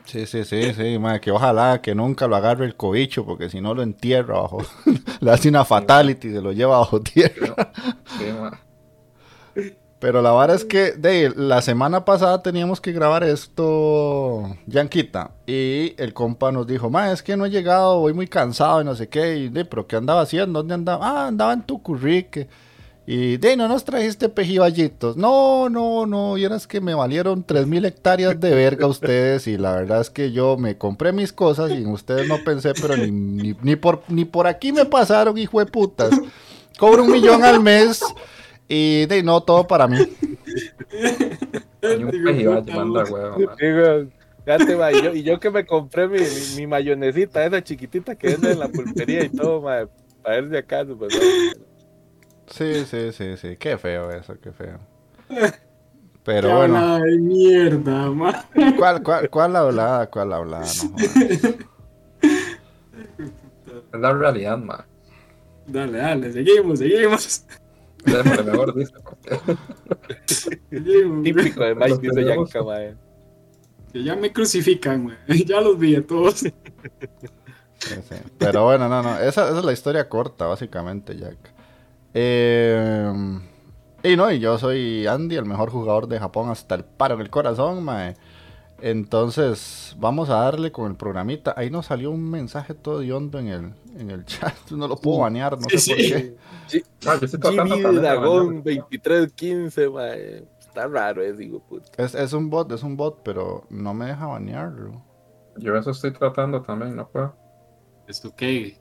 Sí, 0.07 0.25
sí, 0.25 0.45
sí, 0.45 0.73
sí, 0.73 0.97
ma, 0.99 1.19
que 1.19 1.31
ojalá 1.31 1.81
que 1.81 1.93
nunca 1.93 2.27
lo 2.27 2.37
agarre 2.37 2.65
el 2.65 2.77
cobicho, 2.77 3.25
porque 3.25 3.49
si 3.49 3.59
no 3.59 3.73
lo 3.73 3.83
entierra 3.83 4.39
bajo, 4.39 4.59
le 5.19 5.31
hace 5.31 5.49
una 5.49 5.65
fatality, 5.65 6.31
se 6.31 6.41
lo 6.41 6.53
lleva 6.53 6.79
bajo 6.79 7.01
tierra. 7.01 7.55
Pero 9.99 10.21
la 10.21 10.31
vara 10.31 10.53
es 10.53 10.63
que 10.63 10.91
de 10.91 11.33
la 11.35 11.61
semana 11.61 12.05
pasada 12.05 12.41
teníamos 12.41 12.79
que 12.79 12.93
grabar 12.93 13.23
esto, 13.25 14.55
Yanquita, 14.67 15.31
y 15.45 15.93
el 15.97 16.13
compa 16.13 16.53
nos 16.53 16.67
dijo, 16.67 16.89
ma, 16.89 17.11
es 17.11 17.21
que 17.21 17.35
no 17.35 17.45
he 17.45 17.49
llegado, 17.49 17.99
voy 17.99 18.13
muy 18.13 18.27
cansado 18.27 18.79
y 18.81 18.85
no 18.85 18.95
sé 18.95 19.09
qué, 19.09 19.35
y 19.35 19.49
de, 19.49 19.65
pero 19.65 19.87
¿qué 19.87 19.97
andaba 19.97 20.21
haciendo? 20.21 20.59
¿Dónde 20.59 20.75
andaba? 20.75 21.05
Ah, 21.05 21.27
andaba 21.27 21.51
en 21.51 21.63
Tucurrique. 21.63 22.47
Y 23.09 23.37
de 23.37 23.55
no 23.55 23.69
nos 23.69 23.85
trajiste 23.85 24.27
pejiballitos. 24.27 25.15
No, 25.15 25.69
no, 25.69 26.05
no. 26.05 26.33
Vieras 26.33 26.67
que 26.67 26.81
me 26.81 26.93
valieron 26.93 27.41
3000 27.41 27.85
hectáreas 27.85 28.37
de 28.37 28.53
verga 28.53 28.85
ustedes. 28.85 29.47
Y 29.47 29.57
la 29.57 29.77
verdad 29.77 30.01
es 30.01 30.09
que 30.09 30.33
yo 30.33 30.57
me 30.57 30.77
compré 30.77 31.13
mis 31.13 31.31
cosas 31.31 31.71
y 31.71 31.75
en 31.75 31.87
ustedes 31.87 32.27
no 32.27 32.37
pensé, 32.43 32.73
pero 32.73 32.97
ni, 32.97 33.09
ni, 33.09 33.55
ni 33.61 33.77
por, 33.77 34.03
ni 34.09 34.25
por 34.25 34.45
aquí 34.45 34.73
me 34.73 34.83
pasaron, 34.83 35.37
hijo 35.37 35.59
de 35.59 35.67
putas. 35.67 36.09
Cobro 36.77 37.05
un 37.05 37.11
millón 37.13 37.45
al 37.45 37.63
mes. 37.63 38.03
Y 38.67 39.05
de 39.05 39.23
no, 39.23 39.41
todo 39.41 39.65
para 39.65 39.87
mí. 39.87 39.99
Hay 41.81 42.03
un 42.03 42.11
huevo, 42.25 43.39
man. 43.39 44.11
Y 44.93 45.01
yo, 45.01 45.13
y 45.13 45.23
yo 45.23 45.39
que 45.39 45.49
me 45.49 45.65
compré 45.65 46.09
mi, 46.09 46.19
mi, 46.19 46.55
mi 46.57 46.67
mayonesita, 46.67 47.45
esa 47.45 47.63
chiquitita 47.63 48.15
que 48.15 48.31
venden 48.31 48.51
en 48.51 48.59
la 48.59 48.67
pulpería 48.67 49.23
y 49.23 49.29
todo, 49.29 49.61
para 49.61 49.87
ver 50.25 50.49
si 50.49 50.57
acaso, 50.57 50.97
pues. 50.97 51.17
Sí, 52.47 52.85
sí, 52.85 53.11
sí, 53.11 53.37
sí. 53.37 53.57
Qué 53.57 53.77
feo 53.77 54.11
eso, 54.11 54.39
qué 54.39 54.51
feo. 54.51 54.79
Qué 56.27 56.33
Pero 56.33 56.57
bueno, 56.57 56.99
de 56.99 57.17
mierda, 57.19 58.11
man. 58.11 58.35
¿cuál, 58.77 59.01
cuál, 59.01 59.29
cuál 59.29 59.55
hablada? 59.55 60.09
¿Cuál 60.09 60.33
hablada? 60.33 60.65
No 63.93 63.99
la 63.99 64.13
realidad, 64.13 64.57
man. 64.57 64.85
Dale, 65.65 65.97
dale, 65.97 66.33
seguimos, 66.33 66.79
seguimos. 66.79 67.45
Démosle 68.03 68.43
mejor, 68.43 68.75
dice. 68.75 68.93
Típico 71.23 71.63
de 71.63 71.75
Mike, 71.75 71.99
dice. 72.01 72.25
Yanka, 72.25 72.63
ma. 72.63 72.77
Que 73.91 74.03
ya 74.03 74.15
me 74.15 74.31
crucifican, 74.33 75.05
man. 75.05 75.17
Ya 75.45 75.61
los 75.61 75.77
vi 75.79 75.95
a 75.95 76.05
todos. 76.05 76.35
Sí, 76.39 76.53
sí. 78.09 78.15
Pero 78.37 78.65
bueno, 78.65 78.89
no, 78.89 79.01
no. 79.01 79.17
Esa, 79.17 79.49
esa 79.49 79.59
es 79.59 79.65
la 79.65 79.73
historia 79.73 80.09
corta, 80.09 80.45
básicamente, 80.45 81.15
Jack. 81.17 81.56
Eh, 82.19 83.11
y 84.03 84.15
no, 84.15 84.31
y 84.31 84.39
yo 84.39 84.57
soy 84.57 85.05
Andy, 85.07 85.35
el 85.35 85.45
mejor 85.45 85.69
jugador 85.69 86.07
de 86.07 86.19
Japón 86.19 86.49
hasta 86.49 86.75
el 86.75 86.83
paro 86.85 87.15
en 87.15 87.21
el 87.21 87.29
corazón, 87.29 87.83
mae. 87.83 88.15
Entonces, 88.79 89.95
vamos 89.99 90.29
a 90.29 90.35
darle 90.41 90.71
con 90.71 90.89
el 90.91 90.97
programita. 90.97 91.53
Ahí 91.57 91.69
nos 91.69 91.87
salió 91.87 92.11
un 92.11 92.29
mensaje 92.29 92.73
todo 92.75 92.99
hondo 93.15 93.39
en 93.39 93.47
el, 93.49 93.73
en 93.97 94.11
el 94.11 94.25
chat. 94.25 94.55
No 94.71 94.87
lo 94.87 94.97
puedo 94.97 95.19
banear, 95.19 95.59
no 95.59 95.69
sé 95.69 95.79
Sí, 95.79 95.93
por 95.93 96.01
sí. 96.01 96.05
qué. 96.05 96.37
Estoy 97.21 97.39
tratando 97.39 97.75
Jimmy 97.75 97.81
de 97.81 97.93
Dragón 97.93 98.63
bañarme. 98.63 98.63
2315, 98.63 99.89
ma. 99.89 100.07
Está 100.15 100.87
raro 100.87 101.23
ese, 101.23 101.37
digo, 101.37 101.59
puta. 101.61 101.91
Es, 101.97 102.15
es 102.15 102.33
un 102.33 102.49
bot, 102.49 102.71
es 102.71 102.83
un 102.83 102.97
bot, 102.97 103.21
pero 103.23 103.65
no 103.69 103.93
me 103.93 104.07
deja 104.07 104.27
banearlo. 104.27 105.03
Yo 105.55 105.75
eso 105.75 105.91
estoy 105.91 106.13
tratando 106.13 106.61
también, 106.61 106.95
no 106.95 107.09
puedo. 107.09 107.35
Esto 108.07 108.33
qué. 108.35 108.79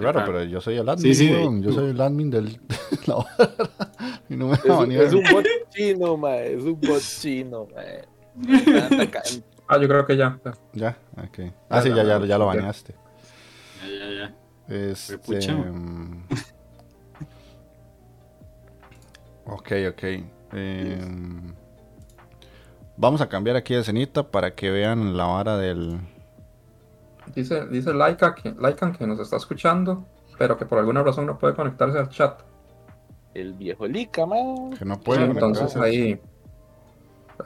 Qué 0.00 0.06
raro, 0.06 0.22
pero 0.24 0.44
yo 0.44 0.60
soy 0.60 0.76
el 0.76 0.88
admin, 0.88 1.02
Sí, 1.02 1.14
sí, 1.14 1.26
de- 1.28 1.34
weón. 1.34 1.62
Yo 1.62 1.72
soy 1.72 1.90
el 1.90 2.00
admin 2.00 2.30
del, 2.30 2.52
de 2.52 2.58
la 3.06 3.16
hora. 3.16 3.28
Y 4.28 4.34
no 4.36 4.48
me 4.48 4.54
Es, 4.54 4.64
banear. 4.64 5.02
es 5.04 5.12
un 5.12 5.22
bot 5.30 5.46
chino, 5.70 6.16
ma. 6.16 6.36
Es 6.38 6.62
un 6.64 6.80
bot 6.80 7.00
chino, 7.00 7.68
ma. 7.74 7.82
Ah, 9.68 9.78
yo 9.80 9.88
creo 9.88 10.06
que 10.06 10.16
ya. 10.16 10.38
ya. 10.72 10.96
Ok. 11.16 11.52
Ah, 11.68 11.80
sí, 11.82 11.88
ya, 11.90 12.02
ya, 12.04 12.24
ya 12.24 12.38
lo 12.38 12.46
baneaste. 12.46 12.94
Ya, 13.82 13.88
ya, 13.88 14.10
ya. 14.68 14.74
Este, 14.74 15.14
ok, 19.44 19.72
ok. 19.90 20.02
Em, 20.52 21.54
vamos 22.96 23.20
a 23.20 23.28
cambiar 23.28 23.56
aquí 23.56 23.74
de 23.74 23.84
cenita 23.84 24.30
para 24.30 24.54
que 24.54 24.70
vean 24.70 25.16
la 25.16 25.24
vara 25.26 25.56
del... 25.56 25.98
Dice, 27.34 27.66
dice 27.66 27.92
Laika 27.92 28.34
que, 28.34 28.54
Laikan 28.58 28.92
que 28.92 29.06
nos 29.06 29.18
está 29.20 29.36
escuchando, 29.36 30.04
pero 30.38 30.56
que 30.56 30.64
por 30.66 30.78
alguna 30.78 31.02
razón 31.02 31.26
no 31.26 31.38
puede 31.38 31.54
conectarse 31.54 31.98
al 31.98 32.08
chat. 32.08 32.40
El 33.34 33.52
viejo 33.54 33.86
Lica, 33.86 34.24
ma. 34.26 34.36
Que 34.78 34.84
no 34.84 34.98
pueden 34.98 35.32
Entonces 35.32 35.72
conectarse. 35.74 35.80
ahí, 35.80 36.20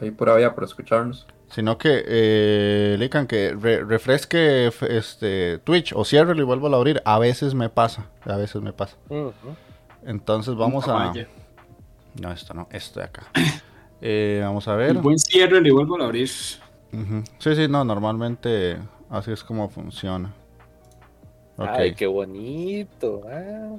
ahí 0.00 0.10
pura 0.10 0.36
vía 0.36 0.54
por 0.54 0.64
escucharnos. 0.64 1.26
Sino 1.48 1.78
que, 1.78 2.04
eh, 2.06 2.96
Lican, 2.98 3.26
que 3.26 3.54
re- 3.58 3.82
refresque 3.84 4.70
este 4.88 5.58
Twitch 5.64 5.92
o 5.96 6.04
ciérrelo 6.04 6.40
y 6.42 6.44
vuelvo 6.44 6.68
a 6.72 6.76
abrir. 6.76 7.02
A 7.04 7.18
veces 7.18 7.54
me 7.54 7.68
pasa, 7.70 8.06
a 8.24 8.36
veces 8.36 8.62
me 8.62 8.72
pasa. 8.72 8.96
Entonces 10.04 10.54
vamos 10.54 10.86
a... 10.86 10.92
Vaya. 10.92 11.26
No, 12.20 12.30
esto 12.30 12.54
no, 12.54 12.68
esto 12.70 13.00
de 13.00 13.06
acá. 13.06 13.22
Eh, 14.00 14.40
vamos 14.44 14.68
a 14.68 14.72
El 14.74 14.78
ver. 14.78 14.94
buen 14.98 15.18
cierre 15.18 15.60
le 15.60 15.72
vuelvo 15.72 16.00
a 16.00 16.04
abrir. 16.04 16.28
Sí, 16.28 16.60
sí, 17.40 17.66
no, 17.68 17.84
normalmente 17.84 18.78
así 19.10 19.32
es 19.32 19.44
como 19.44 19.68
funciona. 19.68 20.32
Ay, 21.58 21.94
qué 21.94 22.06
bonito. 22.06 23.20
Eh, 23.30 23.78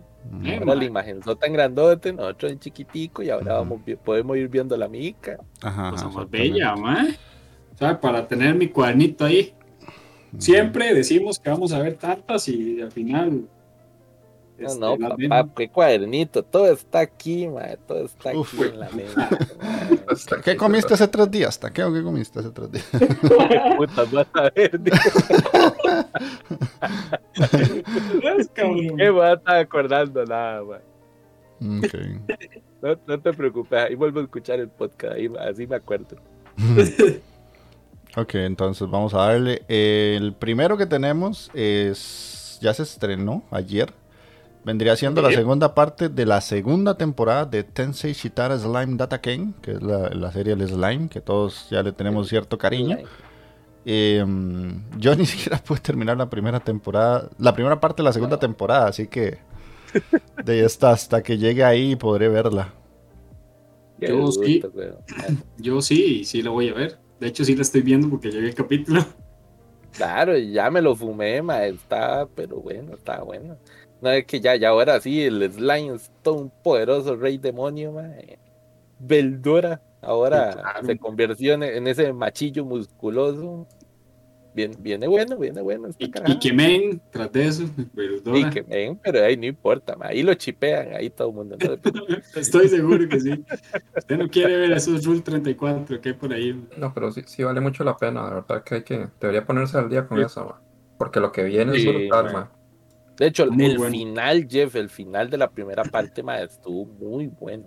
Ahora 0.53 0.65
ma. 0.65 0.75
la 0.75 0.83
imagen 0.85 1.23
son 1.23 1.37
tan 1.39 1.51
grandote, 1.51 2.13
nosotros 2.13 2.51
en 2.51 2.59
chiquitico 2.59 3.23
y 3.23 3.31
ahora 3.31 3.55
vamos, 3.55 3.81
podemos 4.03 4.37
ir 4.37 4.49
viendo 4.49 4.77
la 4.77 4.87
mica. 4.87 5.39
Ajá, 5.63 5.89
Cosa 5.89 6.05
más 6.05 6.13
exactamente. 6.15 6.37
bella, 6.37 6.75
man. 6.75 7.07
¿Sabe? 7.79 7.95
Para 7.95 8.27
tener 8.27 8.53
mi 8.53 8.67
cuadernito 8.67 9.25
ahí. 9.25 9.53
Siempre 10.37 10.93
decimos 10.93 11.39
que 11.39 11.49
vamos 11.49 11.73
a 11.73 11.79
ver 11.79 11.95
tantas 11.95 12.47
y 12.47 12.79
al 12.81 12.91
final. 12.91 13.47
No, 14.61 14.67
este, 14.67 14.79
no, 14.79 14.97
papá, 15.29 15.49
qué 15.55 15.69
cuadernito, 15.69 16.43
todo 16.43 16.71
está 16.71 16.99
aquí, 16.99 17.47
todo 17.87 18.05
está 18.05 18.31
Uf. 18.37 18.53
aquí 18.53 18.63
en 18.69 18.79
la 18.79 18.89
mesa. 18.95 19.29
¿Qué 20.43 20.55
comiste 20.55 20.93
hace 20.93 21.07
tres 21.07 21.29
días? 21.31 21.59
¿Taqueo? 21.59 21.91
¿Qué 21.93 22.03
comiste 22.03 22.39
hace 22.39 22.49
tres 22.51 22.71
días? 22.71 22.85
Puta, 23.77 24.03
vas 24.11 24.27
a 24.33 24.49
ver, 24.55 24.79
digo, 24.79 24.97
Es 28.39 28.49
cabrón. 28.53 28.97
¿qué 28.97 29.09
vas 29.09 29.29
a 29.31 29.33
estar 29.33 29.55
acordando 29.57 30.25
nada, 30.25 30.63
ma? 30.63 30.77
Ok. 31.77 31.93
No, 32.81 32.97
no 33.05 33.19
te 33.19 33.33
preocupes, 33.33 33.79
ahí 33.79 33.95
vuelvo 33.95 34.19
a 34.19 34.23
escuchar 34.23 34.59
el 34.59 34.69
podcast, 34.69 35.13
ahí, 35.15 35.31
así 35.39 35.67
me 35.67 35.75
acuerdo. 35.75 36.17
ok, 38.17 38.35
entonces 38.35 38.89
vamos 38.89 39.13
a 39.13 39.17
darle. 39.17 39.61
El 39.67 40.33
primero 40.33 40.77
que 40.77 40.85
tenemos 40.85 41.51
es. 41.53 42.57
Ya 42.61 42.73
se 42.73 42.83
estrenó 42.83 43.43
ayer. 43.49 43.91
Vendría 44.63 44.95
siendo 44.95 45.21
la 45.23 45.31
segunda 45.31 45.73
parte 45.73 46.09
de 46.09 46.25
la 46.25 46.39
segunda 46.39 46.95
temporada 46.95 47.45
de 47.45 47.63
Tensei 47.63 48.13
Shitara 48.13 48.59
Slime 48.59 48.95
Data 48.95 49.19
Ken, 49.19 49.53
que 49.61 49.71
es 49.71 49.81
la, 49.81 50.09
la 50.09 50.31
serie 50.31 50.55
del 50.55 50.67
Slime, 50.67 51.09
que 51.09 51.19
todos 51.19 51.67
ya 51.71 51.81
le 51.81 51.91
tenemos 51.91 52.29
cierto 52.29 52.59
cariño. 52.59 52.97
Eh, 53.85 54.23
yo 54.97 55.15
ni 55.15 55.25
siquiera 55.25 55.57
pude 55.57 55.79
terminar 55.79 56.17
la 56.17 56.29
primera 56.29 56.59
temporada, 56.59 57.29
la 57.39 57.53
primera 57.53 57.79
parte 57.79 58.03
de 58.03 58.05
la 58.05 58.13
segunda 58.13 58.37
temporada, 58.37 58.87
así 58.87 59.07
que 59.07 59.39
de 60.45 60.53
ahí 60.53 60.59
está, 60.59 60.91
hasta 60.91 61.23
que 61.23 61.37
llegue 61.37 61.63
ahí 61.63 61.95
podré 61.95 62.29
verla. 62.29 62.73
Yo 63.99 64.31
sí. 64.31 64.61
Yo 65.57 65.81
sí, 65.81 66.23
sí 66.23 66.41
la 66.41 66.49
voy 66.49 66.69
a 66.69 66.73
ver. 66.73 66.99
De 67.19 67.27
hecho, 67.27 67.45
sí 67.45 67.55
la 67.55 67.61
estoy 67.61 67.81
viendo 67.81 68.09
porque 68.09 68.31
llegué 68.31 68.47
el 68.47 68.55
capítulo. 68.55 69.05
Claro, 69.91 70.37
ya 70.37 70.71
me 70.71 70.81
lo 70.81 70.95
fumé, 70.95 71.41
ma, 71.41 71.65
está, 71.65 72.27
pero 72.33 72.57
bueno, 72.61 72.95
está 72.95 73.21
bueno. 73.21 73.57
No 74.01 74.09
es 74.09 74.25
que 74.25 74.39
ya, 74.41 74.55
ya 74.55 74.69
ahora 74.69 74.99
sí, 74.99 75.21
el 75.23 75.51
slime 75.51 75.95
es 75.95 76.11
todo 76.23 76.35
un 76.35 76.51
poderoso 76.63 77.15
rey 77.15 77.37
demonio, 77.37 77.91
ma. 77.91 78.07
eh. 78.19 78.37
Beldora, 78.99 79.81
ahora 80.01 80.51
claro. 80.53 80.85
se 80.85 80.97
convirtió 80.97 81.53
en, 81.53 81.63
en 81.63 81.87
ese 81.87 82.11
machillo 82.13 82.65
musculoso. 82.65 83.67
Bien, 84.53 84.75
viene 84.79 85.07
bueno, 85.07 85.37
viene 85.37 85.61
bueno. 85.61 85.87
Y, 85.97 86.37
que 86.39 86.51
men, 86.51 87.01
tras 87.09 87.31
de 87.31 87.45
eso, 87.47 87.63
Verdora. 87.93 88.37
Y 88.37 88.49
que 88.49 88.61
ven, 88.63 88.99
pero 89.01 89.23
ahí 89.23 89.37
no 89.37 89.45
importa, 89.45 89.95
ma. 89.95 90.07
Ahí 90.07 90.23
lo 90.23 90.33
chipean, 90.33 90.93
ahí 90.93 91.09
todo 91.09 91.29
el 91.29 91.35
mundo. 91.35 91.55
no 91.57 91.65
se 91.69 91.77
preocupe. 91.77 92.21
Estoy 92.35 92.67
seguro 92.67 93.07
que 93.07 93.19
sí. 93.21 93.45
Usted 93.95 94.17
no 94.17 94.27
quiere 94.27 94.57
ver 94.57 94.71
esos 94.73 95.05
Rule 95.05 95.21
34 95.21 96.01
que 96.01 96.09
hay 96.09 96.15
por 96.15 96.33
ahí. 96.33 96.67
No, 96.75 96.93
pero 96.93 97.11
sí, 97.11 97.21
sí 97.25 97.43
vale 97.43 97.61
mucho 97.61 97.83
la 97.85 97.95
pena, 97.95 98.27
de 98.27 98.33
verdad 98.35 98.63
que 98.63 98.75
hay 98.75 98.83
que, 98.83 99.07
debería 99.21 99.45
ponerse 99.45 99.77
al 99.77 99.89
día 99.89 100.05
con 100.05 100.17
Sí. 100.17 100.25
eso. 100.25 100.55
Porque 100.97 101.19
lo 101.21 101.31
que 101.31 101.43
viene 101.45 101.77
es 101.77 101.85
brutal, 101.85 102.33
man. 102.33 102.49
De 103.21 103.27
hecho, 103.27 103.45
Muy 103.51 103.65
el 103.65 103.77
bueno. 103.77 103.91
final, 103.91 104.47
Jeff, 104.49 104.75
el 104.75 104.89
final 104.89 105.29
de 105.29 105.37
la 105.37 105.47
primera 105.47 105.83
parte, 105.83 106.23
ma, 106.23 106.39
estuvo 106.41 106.87
muy 106.87 107.27
bueno. 107.27 107.65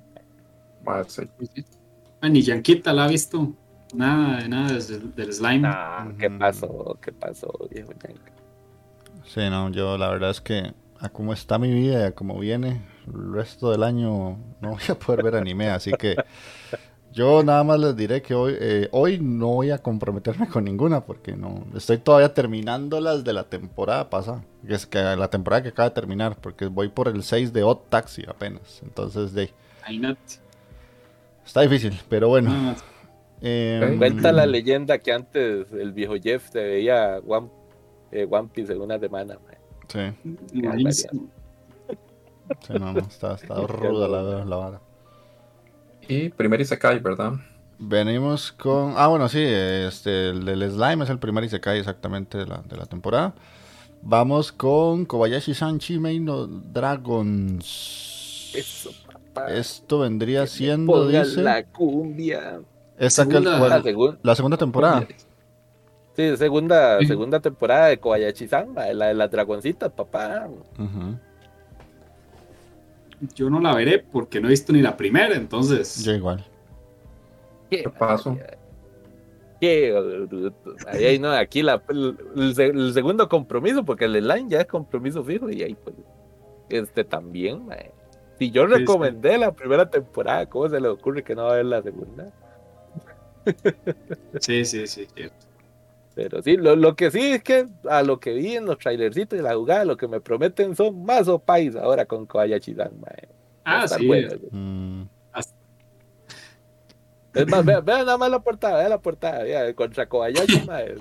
Man, 0.85 1.05
sí. 1.09 1.23
Ah, 2.21 2.29
ni 2.29 2.43
Yanquita 2.43 2.93
la 2.93 3.05
ha 3.05 3.07
visto. 3.07 3.55
Nada 3.95 4.43
de 4.43 4.49
nada 4.49 4.73
desde- 4.73 4.99
del 4.99 5.33
slime. 5.33 5.61
Nah, 5.61 6.11
¿qué 6.19 6.29
pasó? 6.29 6.99
¿Qué 7.01 7.13
pasó, 7.13 7.53
viejo 7.71 7.93
Yanka? 7.93 8.33
Sí, 9.25 9.43
no, 9.49 9.71
yo 9.71 9.97
la 9.97 10.09
verdad 10.11 10.31
es 10.31 10.41
que 10.41 10.75
a 10.99 11.09
cómo 11.09 11.33
está 11.33 11.57
mi 11.57 11.73
vida 11.73 12.01
y 12.01 12.03
a 12.03 12.13
cómo 12.17 12.37
viene 12.41 12.83
el 13.07 13.33
resto 13.33 13.71
del 13.71 13.85
año 13.85 14.37
no 14.61 14.71
voy 14.73 14.83
a 14.89 14.95
poder 14.99 15.23
ver 15.23 15.37
anime, 15.37 15.71
así 15.71 15.93
que 15.93 16.17
yo 17.15 17.45
nada 17.45 17.63
más 17.63 17.79
les 17.79 17.97
diré 17.97 18.21
que 18.21 18.35
hoy, 18.35 18.57
eh, 18.61 18.89
hoy 18.91 19.19
no 19.21 19.47
voy 19.47 19.71
a 19.71 19.79
comprometerme 19.79 20.49
con 20.51 20.65
ninguna 20.65 21.01
porque 21.05 21.37
no 21.37 21.65
estoy 21.75 21.99
todavía 21.99 22.35
terminando 22.35 23.01
las 23.01 23.25
de 23.25 23.33
la 23.33 23.45
temporada 23.45 24.11
pasada, 24.11 24.45
que 24.67 24.75
es 24.75 24.85
que 24.85 24.99
la 24.99 25.31
temporada 25.31 25.63
que 25.63 25.69
acaba 25.71 25.89
de 25.89 25.95
terminar, 25.95 26.37
porque 26.41 26.67
voy 26.67 26.89
por 26.89 27.09
el 27.09 27.23
6 27.23 27.53
de 27.53 27.63
Odd 27.63 27.79
Taxi 27.89 28.25
apenas, 28.29 28.83
entonces 28.83 29.33
de 29.33 29.51
ahí, 29.87 30.17
está 31.47 31.63
difícil, 31.63 31.99
pero 32.09 32.29
bueno. 32.29 32.51
No, 32.51 32.75
Ok. 33.45 33.99
Cuenta 33.99 34.33
la 34.33 34.47
leyenda 34.47 34.99
que 34.99 35.13
antes 35.13 35.71
el 35.73 35.93
viejo 35.93 36.15
Jeff 36.15 36.49
se 36.51 36.63
veía 36.63 37.21
One, 37.27 37.51
eh, 38.11 38.27
One 38.31 38.49
Piece 38.51 38.73
en 38.73 38.81
una 38.81 38.99
semana. 38.99 39.39
man. 39.39 39.57
sí. 39.89 41.09
Sí, 42.61 42.73
no, 42.79 42.93
no, 42.93 43.01
está, 43.01 43.35
está 43.35 43.55
ruda 43.67 44.09
la, 44.09 44.45
la 44.45 44.57
vara. 44.57 44.81
Y 46.09 46.29
primer 46.31 46.61
Isekai, 46.61 46.99
¿verdad? 47.01 47.33
Venimos 47.79 48.53
con. 48.53 48.95
Ah, 48.97 49.09
bueno, 49.09 49.29
sí, 49.29 49.41
este, 49.43 50.31
el 50.31 50.45
del 50.45 50.71
slime 50.71 51.05
es 51.05 51.11
el 51.11 51.19
primer 51.19 51.45
Isekai 51.45 51.79
exactamente 51.79 52.39
de 52.39 52.47
la, 52.47 52.63
de 52.69 52.77
la 52.77 52.87
temporada. 52.87 53.35
Vamos 54.03 54.53
con 54.53 55.05
Kobayashi 55.07 55.55
San 55.55 55.79
Chimei 55.79 56.21
no 56.21 56.47
Dragons. 56.47 58.53
Eso, 58.55 58.91
papá. 59.35 59.53
Esto 59.53 60.01
vendría 60.01 60.47
siendo, 60.47 61.09
dice. 61.09 61.43
la 61.43 61.65
cumbia. 61.65 62.61
Esta 62.99 63.25
que- 63.27 63.33
segunda- 63.33 63.59
¿cuál? 63.59 63.71
La, 63.71 63.83
segun- 63.83 64.19
la 64.23 64.35
segunda 64.37 64.57
temporada. 64.57 65.07
sí, 66.15 66.37
segunda, 66.37 66.99
Sí. 67.01 67.07
segunda 67.07 67.41
temporada 67.41 67.87
de 67.87 67.99
Kobayashi-san, 67.99 68.75
la 68.75 69.07
de 69.09 69.15
las 69.15 69.31
dragoncitas, 69.31 69.91
papá. 69.91 70.47
Ujú. 70.79 71.19
Yo 73.35 73.49
no 73.51 73.61
la 73.61 73.75
veré 73.75 73.99
porque 73.99 74.41
no 74.41 74.49
he 74.49 74.51
visto 74.51 74.73
ni 74.73 74.83
la 74.83 74.97
primera, 74.97 75.35
entonces. 75.35 76.05
Yo 76.05 76.13
igual. 76.13 76.45
¿Qué 77.71 77.85
paso? 77.99 78.37
¿Qué? 79.61 79.95
Ahí, 80.87 81.05
ahí 81.05 81.19
no, 81.19 81.31
aquí 81.31 81.63
la, 81.63 81.83
el, 81.89 82.17
el 82.37 82.55
se- 82.55 82.67
el 82.67 82.93
segundo 82.93 83.29
compromiso, 83.29 83.85
porque 83.85 84.05
el 84.05 84.13
line 84.27 84.47
ya 84.49 84.61
es 84.61 84.67
compromiso 84.67 85.25
fijo 85.25 85.49
y 85.51 85.63
ahí 85.63 85.75
pues, 85.75 85.97
este 86.69 87.05
también, 87.05 87.65
mae. 87.67 87.91
Si 88.39 88.51
yo 88.51 88.67
Sí, 88.67 88.73
sí. 88.73 88.79
recomendé 88.81 89.39
la 89.39 89.53
primera 89.53 89.89
temporada, 89.89 90.47
¿cómo 90.47 90.69
se 90.69 90.81
le 90.81 90.89
ocurre 90.89 91.23
que 91.23 91.35
no 91.35 91.45
va 91.45 91.53
a 91.53 91.57
ver 91.57 91.67
la 91.67 91.83
segunda? 91.83 92.33
Sí, 94.41 94.65
sí, 94.65 94.87
sí. 94.87 95.07
cierto. 95.15 95.47
Pero 96.15 96.43
sí, 96.43 96.57
lo, 96.57 96.77
lo 96.77 96.95
que 96.95 97.11
sí 97.11 97.21
es 97.33 97.43
que 97.43 97.67
a 97.91 98.03
lo 98.03 98.21
que 98.21 98.35
vi 98.35 98.55
en 98.55 98.67
los 98.67 98.79
trailercitos 98.79 99.39
y 99.39 99.43
la 99.43 99.55
jugada, 99.55 99.85
lo 99.85 99.97
que 99.97 100.07
me 100.07 100.21
prometen 100.21 100.77
son 100.77 101.05
más 101.05 101.27
opais 101.27 101.75
ahora 101.75 102.07
con 102.07 102.27
Kobayashi-san, 102.27 102.93
Ah, 103.65 103.89
sí. 103.89 104.07
bueno. 104.07 104.29
Mm, 104.51 105.03
Es 107.35 107.49
más, 107.49 107.65
vean, 107.65 107.85
vean 107.85 108.07
nada 108.07 108.17
más 108.17 108.31
la 108.31 108.39
portada, 108.39 108.79
vean 108.79 108.91
la 108.91 109.01
portada, 109.01 109.43
vea, 109.43 109.75
contra 109.75 110.07
Kobayashi, 110.09 110.61
mae. 110.67 110.95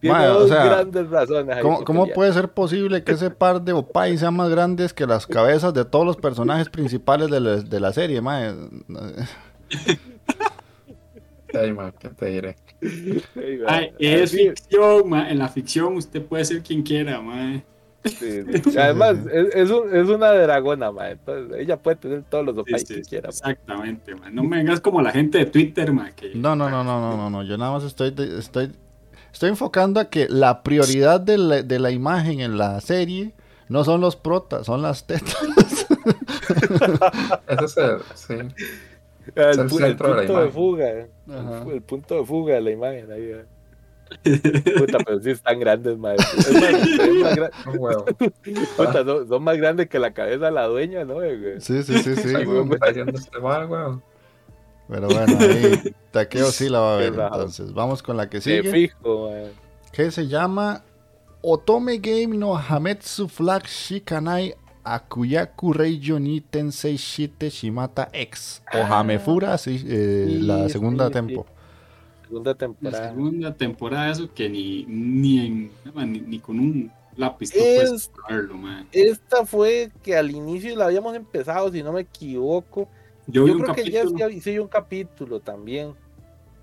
Tiene 0.00 0.16
Mae, 0.18 0.28
o 0.28 0.40
dos 0.40 0.48
sea, 0.48 0.64
grandes 0.64 1.10
razones. 1.10 1.58
¿Cómo, 1.60 1.84
cómo 1.84 2.06
puede 2.08 2.32
ser 2.32 2.48
posible 2.50 3.02
que 3.04 3.12
ese 3.12 3.30
par 3.30 3.60
de 3.62 3.72
opais 3.72 4.20
sean 4.20 4.34
más 4.34 4.48
grandes 4.48 4.94
que 4.94 5.06
las 5.06 5.26
cabezas 5.26 5.74
de 5.74 5.84
todos 5.84 6.06
los 6.06 6.16
personajes 6.16 6.68
principales 6.70 7.30
de 7.30 7.40
la, 7.40 7.56
de 7.56 7.80
la 7.80 7.92
serie, 7.92 8.20
mae? 8.22 8.54
Ay, 11.60 11.72
man, 11.72 11.92
¿qué 11.98 12.08
te 12.10 12.26
diré? 12.26 12.56
Sí, 12.80 13.22
mae. 13.34 13.64
Ay, 13.66 13.92
es 13.98 14.22
Así- 14.32 14.48
ficción, 14.48 15.08
ma. 15.08 15.30
En 15.30 15.38
la 15.38 15.48
ficción 15.48 15.96
usted 15.96 16.22
puede 16.22 16.44
ser 16.44 16.62
quien 16.62 16.82
quiera, 16.82 17.20
ma. 17.20 17.62
sí, 18.04 18.42
sí. 18.64 18.78
Además, 18.78 19.16
es, 19.32 19.54
es, 19.54 19.70
un- 19.70 19.94
es 19.94 20.08
una 20.08 20.30
dragona. 20.32 20.90
Entonces, 21.10 21.58
ella 21.58 21.76
puede 21.76 21.96
tener 21.96 22.22
todos 22.24 22.44
los 22.44 22.54
Sí, 22.54 22.60
opais 22.60 22.84
sí, 22.86 22.94
que 22.94 23.02
quiera. 23.02 23.28
exactamente, 23.30 24.14
ma. 24.14 24.30
No 24.30 24.42
me 24.44 24.58
vengas 24.58 24.80
como 24.80 25.00
la 25.02 25.10
gente 25.10 25.38
de 25.38 25.46
Twitter, 25.46 25.92
ma. 25.92 26.10
Que... 26.12 26.34
No, 26.34 26.54
no, 26.56 26.68
no, 26.70 26.84
no, 26.84 27.00
no, 27.00 27.16
no, 27.16 27.30
no. 27.30 27.42
Yo 27.42 27.56
nada 27.58 27.72
más 27.72 27.84
estoy, 27.84 28.10
de- 28.12 28.38
estoy, 28.38 28.72
estoy 29.32 29.48
enfocando 29.50 29.98
a 30.00 30.10
que 30.10 30.28
la 30.28 30.62
prioridad 30.62 31.20
de 31.20 31.38
la, 31.38 31.62
de 31.62 31.78
la 31.78 31.90
imagen 31.90 32.40
en 32.40 32.56
la 32.58 32.80
serie 32.80 33.32
no 33.68 33.82
son 33.84 34.00
los 34.00 34.14
protas, 34.16 34.66
son 34.66 34.82
las 34.82 35.06
tetas. 35.06 35.36
Ese 37.48 37.80
es 37.96 38.02
sí. 38.14 38.34
El, 39.34 39.50
Es 39.50 39.58
el 39.58 39.68
pu- 39.68 39.80
el 39.80 39.86
centro 39.88 40.08
de 40.08 40.14
la 40.14 40.26
punto 40.26 40.42
de 40.42 40.50
fuga. 40.50 40.86
Ajá. 41.28 41.62
El, 41.66 41.70
el 41.72 41.82
punto 41.82 42.14
de 42.16 42.24
fuga 42.26 42.54
de 42.54 42.60
la 42.60 42.70
imagen. 42.70 43.10
Ahí, 43.12 43.32
mae. 43.34 43.44
Puta, 44.78 44.98
pero 45.04 45.20
sí 45.20 45.30
están 45.30 45.58
grandes, 45.58 45.98
mae. 45.98 46.14
Es 46.16 46.52
más, 46.52 46.72
es 47.74 47.80
más 47.80 48.04
puta, 48.76 49.04
son, 49.04 49.28
son 49.28 49.42
más 49.42 49.56
grandes 49.56 49.88
que 49.88 49.98
la 49.98 50.12
cabeza 50.14 50.46
de 50.46 50.52
la 50.52 50.66
dueña, 50.66 51.04
¿no? 51.04 51.14
güey? 51.14 51.60
Sí, 51.60 51.82
sí, 51.82 51.98
sí, 51.98 52.14
sí. 52.14 52.28
Ay, 52.36 52.44
güey. 52.44 52.58
weón, 52.60 52.72
está 52.72 52.90
este 53.02 53.40
mal, 53.40 53.66
weón. 53.66 54.02
Pero 54.88 55.08
bueno, 55.08 55.36
ahí 55.40 55.94
Takeo 56.12 56.52
sí 56.52 56.68
la 56.68 56.78
va 56.78 56.94
a 56.94 56.98
ver. 56.98 57.12
Qué. 57.14 57.20
Entonces, 57.20 57.72
vamos 57.74 58.02
con 58.04 58.16
la 58.16 58.28
que 58.30 58.40
sigue. 58.40 58.70
fijo, 58.70 59.30
mae. 59.30 59.50
que 59.92 60.12
se 60.12 60.28
llama 60.28 60.84
Otome 61.42 61.98
Game 61.98 62.36
no 62.36 62.56
Hametsu 62.56 63.26
Flag 63.26 63.64
Shikanai 63.66 64.54
Akuyaku 64.94 65.72
Reijo 65.72 66.18
ni 66.20 66.40
Tensei 66.40 66.96
Shite 66.96 67.50
Shimata 67.50 68.08
X 68.12 68.62
o 68.72 68.78
Ah. 68.78 69.00
Hamefura, 69.00 69.58
sí, 69.58 69.84
eh, 69.86 70.26
Sí, 70.28 70.38
la 70.40 70.68
segunda 70.68 71.08
sí. 71.08 71.12
tempo. 71.12 71.46
Segunda 72.22 72.50
La 72.52 72.56
temporada. 72.56 73.08
segunda 73.10 73.54
temporada, 73.54 74.10
eso 74.10 74.32
que 74.32 74.48
ni, 74.48 74.84
ni, 74.86 75.46
en- 75.46 75.70
ni, 76.12 76.20
ni 76.20 76.38
con 76.38 76.58
un 76.58 76.90
lápiz 77.16 77.50
tú 77.50 77.58
Es- 77.60 77.82
puedes 77.88 78.10
verlo, 78.28 78.54
ma. 78.56 78.86
Esta 78.92 79.44
fue 79.46 79.90
que 80.02 80.16
al 80.16 80.30
inicio 80.30 80.74
la 80.76 80.86
habíamos 80.86 81.14
empezado, 81.16 81.70
si 81.72 81.82
no 81.82 81.92
me 81.92 82.00
equivoco. 82.02 82.88
Yo 83.26 83.44
vi 83.44 83.50
Yo 83.50 83.56
un 83.56 83.62
creo 83.62 83.74
que 83.74 83.90
ya 83.90 84.02
había- 84.02 84.40
sí, 84.40 84.58
un 84.58 84.68
capítulo 84.68 85.40
también. 85.40 85.94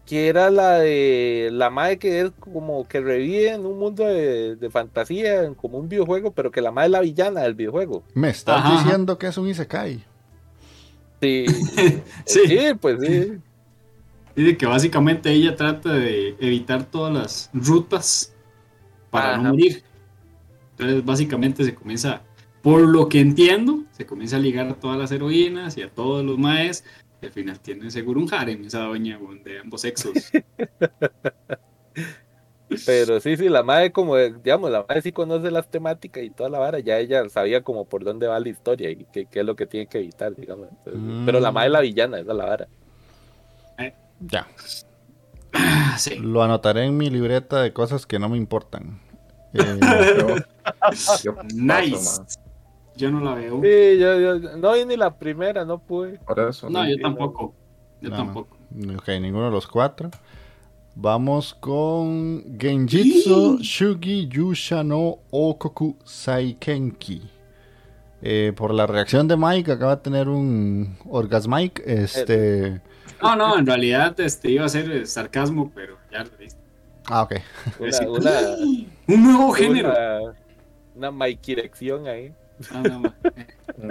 Que 0.06 0.28
era 0.28 0.50
la 0.50 0.80
de 0.80 1.50
la 1.54 1.70
madre 1.70 1.98
que 2.00 2.22
es 2.22 2.32
como 2.40 2.88
que 2.88 3.00
revive 3.02 3.50
en 3.54 3.66
un 3.66 3.80
mundo 3.80 4.04
de, 4.06 4.56
de 4.58 4.70
fantasía, 4.70 5.44
en 5.44 5.56
como 5.56 5.78
un 5.80 5.88
videojuego, 5.90 6.34
pero 6.34 6.52
que 6.52 6.62
la 6.62 6.72
madre 6.72 6.88
es 6.88 6.92
la 6.92 7.02
villana 7.02 7.42
del 7.42 7.56
videojuego. 7.56 8.04
Me 8.14 8.30
estás 8.30 8.66
Ajá, 8.66 8.72
diciendo 8.72 9.18
que 9.18 9.28
es 9.28 9.38
un 9.38 9.48
Isekai. 9.48 10.04
Sí, 11.22 11.46
Sí. 12.26 12.40
sí, 12.48 12.74
pues 12.80 13.00
sí. 13.02 13.42
Dice 14.36 14.58
que 14.58 14.66
básicamente 14.66 15.32
ella 15.32 15.56
trata 15.56 15.94
de 15.94 16.36
evitar 16.40 16.86
todas 16.90 17.14
las 17.14 17.50
rutas 17.54 18.34
para 19.10 19.36
Ajá. 19.36 19.38
no 19.38 19.44
morir. 19.44 19.84
Entonces, 20.72 21.06
básicamente 21.06 21.64
se 21.64 21.76
comienza, 21.76 22.24
por 22.62 22.82
lo 22.82 23.10
que 23.10 23.20
entiendo, 23.20 23.84
se 23.92 24.06
comienza 24.06 24.38
a 24.38 24.40
ligar 24.40 24.68
a 24.68 24.76
todas 24.80 24.98
las 24.98 25.12
heroínas 25.12 25.78
y 25.78 25.84
a 25.84 25.90
todos 25.94 26.26
los 26.26 26.38
maes. 26.40 26.84
Y 27.24 27.26
al 27.26 27.32
final 27.32 27.58
tiene 27.62 27.90
seguro 27.90 28.20
un 28.20 28.34
harem 28.34 28.66
esa 28.66 28.80
doña 28.82 29.18
de 29.46 29.60
ambos 29.60 29.80
sexos. 29.80 30.12
Pero 32.86 33.22
sí, 33.22 33.38
sí, 33.38 33.48
la 33.48 33.64
madre 33.64 33.94
como, 33.94 34.18
digamos, 34.18 34.70
la 34.70 34.82
madre 34.82 35.02
sí 35.02 35.14
conoce 35.14 35.50
las 35.50 35.70
temáticas 35.70 36.22
y 36.22 36.32
toda 36.32 36.50
la 36.50 36.60
vara, 36.60 36.80
ya 36.80 37.00
ella 37.00 37.30
sabía 37.30 37.64
como 37.64 37.86
por 37.86 38.04
dónde 38.04 38.28
va 38.28 38.42
la 38.42 38.50
historia 38.50 38.90
y 38.90 39.06
qué, 39.14 39.26
qué 39.26 39.40
es 39.40 39.46
lo 39.46 39.56
que 39.56 39.66
tiene 39.68 39.88
que 39.88 40.00
evitar, 40.00 40.36
digamos. 40.36 40.68
Entonces, 40.70 41.02
Mm. 41.02 41.26
Pero 41.26 41.40
la 41.40 41.54
madre 41.54 41.68
es 41.68 41.72
la 41.72 41.80
villana, 41.80 42.20
esa 42.20 42.32
es 42.32 42.38
la 42.38 42.46
vara. 42.46 42.68
Ya. 44.20 44.48
Ah, 45.54 45.96
sí. 45.98 46.16
Lo 46.16 46.44
anotaré 46.44 46.84
en 46.84 46.98
mi 46.98 47.10
libreta 47.10 47.62
de 47.62 47.72
cosas 47.72 48.06
que 48.06 48.20
no 48.20 48.28
me 48.28 48.36
importan. 48.38 49.00
Eh, 49.54 49.80
Yo, 50.18 50.36
yo 51.24 51.36
paso, 51.36 51.44
Nice. 51.54 52.22
Yo 52.96 53.10
no 53.12 53.20
la 53.22 53.34
veo. 53.36 53.60
Sí, 53.62 54.00
yo, 54.00 54.20
yo 54.40 54.58
no 54.58 54.74
vi 54.74 54.86
ni 54.86 54.96
la 54.98 55.16
primera, 55.18 55.66
no 55.66 55.80
pude. 55.80 56.20
Por 56.20 56.40
eso. 56.40 56.70
No, 56.70 56.86
yo 56.88 56.96
sí, 56.96 57.02
tampoco. 57.02 57.54
Yo 58.02 58.10
No, 58.10 58.16
tampoco. 58.18 58.58
Ok, 58.98 59.08
ninguno 59.22 59.46
de 59.46 59.52
los 59.52 59.68
cuatro. 59.68 60.10
Vamos 60.96 61.56
con 61.56 62.44
Genjitsu 62.60 63.58
Shugi 63.60 64.28
Yusha 64.28 64.84
no 64.84 65.18
Okoku 65.32 65.96
Saikenki. 66.04 67.22
Eh, 68.22 68.54
por 68.56 68.74
la 68.74 68.86
reacción 68.88 69.28
de 69.28 69.36
Mike, 69.36 69.72
acaba 69.72 69.96
de 69.98 70.02
tener 70.04 70.30
un 70.30 70.96
orgasmic. 71.10 71.82
Este. 71.86 72.80
No, 73.22 73.36
no, 73.36 73.58
en 73.58 73.66
realidad 73.66 74.18
este, 74.20 74.52
iba 74.52 74.66
a 74.66 74.70
ser 74.70 74.90
eh, 74.92 75.06
sarcasmo, 75.06 75.72
pero 75.74 75.98
ya 76.12 76.24
lo 76.24 76.30
viste. 76.38 76.62
Ah, 77.06 77.24
ok. 77.24 77.36
Una, 77.80 77.92
Sí. 77.92 78.06
una, 78.06 78.32
Un 79.08 79.24
nuevo 79.24 79.52
género. 79.52 79.90
una, 79.90 80.34
una 80.96 81.12
Mike-dirección 81.12 82.08
ahí. 82.08 82.32
No, 82.74 82.82
no, 82.84 83.00
ma. 83.00 83.16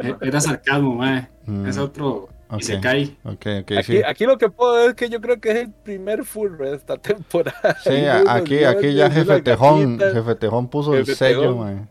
Eh, 0.03 0.15
Era 0.21 0.41
sarcasmo, 0.41 0.95
mae. 0.95 1.29
Mm, 1.47 1.67
Es 1.67 1.79
otro 1.79 2.29
y 2.59 2.63
se 2.63 2.81
cae. 2.81 3.17
Aquí, 3.25 3.51
sí. 3.83 4.03
aquí 4.07 4.25
lo 4.27 4.37
que 4.39 4.49
puedo 4.51 4.75
ver 4.75 4.91
es 4.91 4.95
que 4.95 5.09
yo 5.09 5.21
creo 5.21 5.41
que 5.41 5.51
es 5.51 5.57
el 5.57 5.71
primer 5.73 6.25
full 6.25 6.57
de 6.59 6.75
esta 6.75 6.97
temporada. 6.99 7.77
Sí, 7.83 8.05
aquí, 8.29 8.65
aquí 8.65 8.95
ya 8.95 9.11
Jefe 9.11 9.41
Tejón. 9.43 9.99
Jefe 9.99 10.35
Tejón 10.37 10.69
puso 10.69 10.95
el 10.95 11.07
sello, 11.07 11.57
mae. 11.57 11.87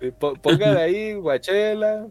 Y 0.00 0.10
po- 0.12 0.34
Póngale 0.34 0.80
ahí, 0.80 1.14
guachela. 1.14 2.06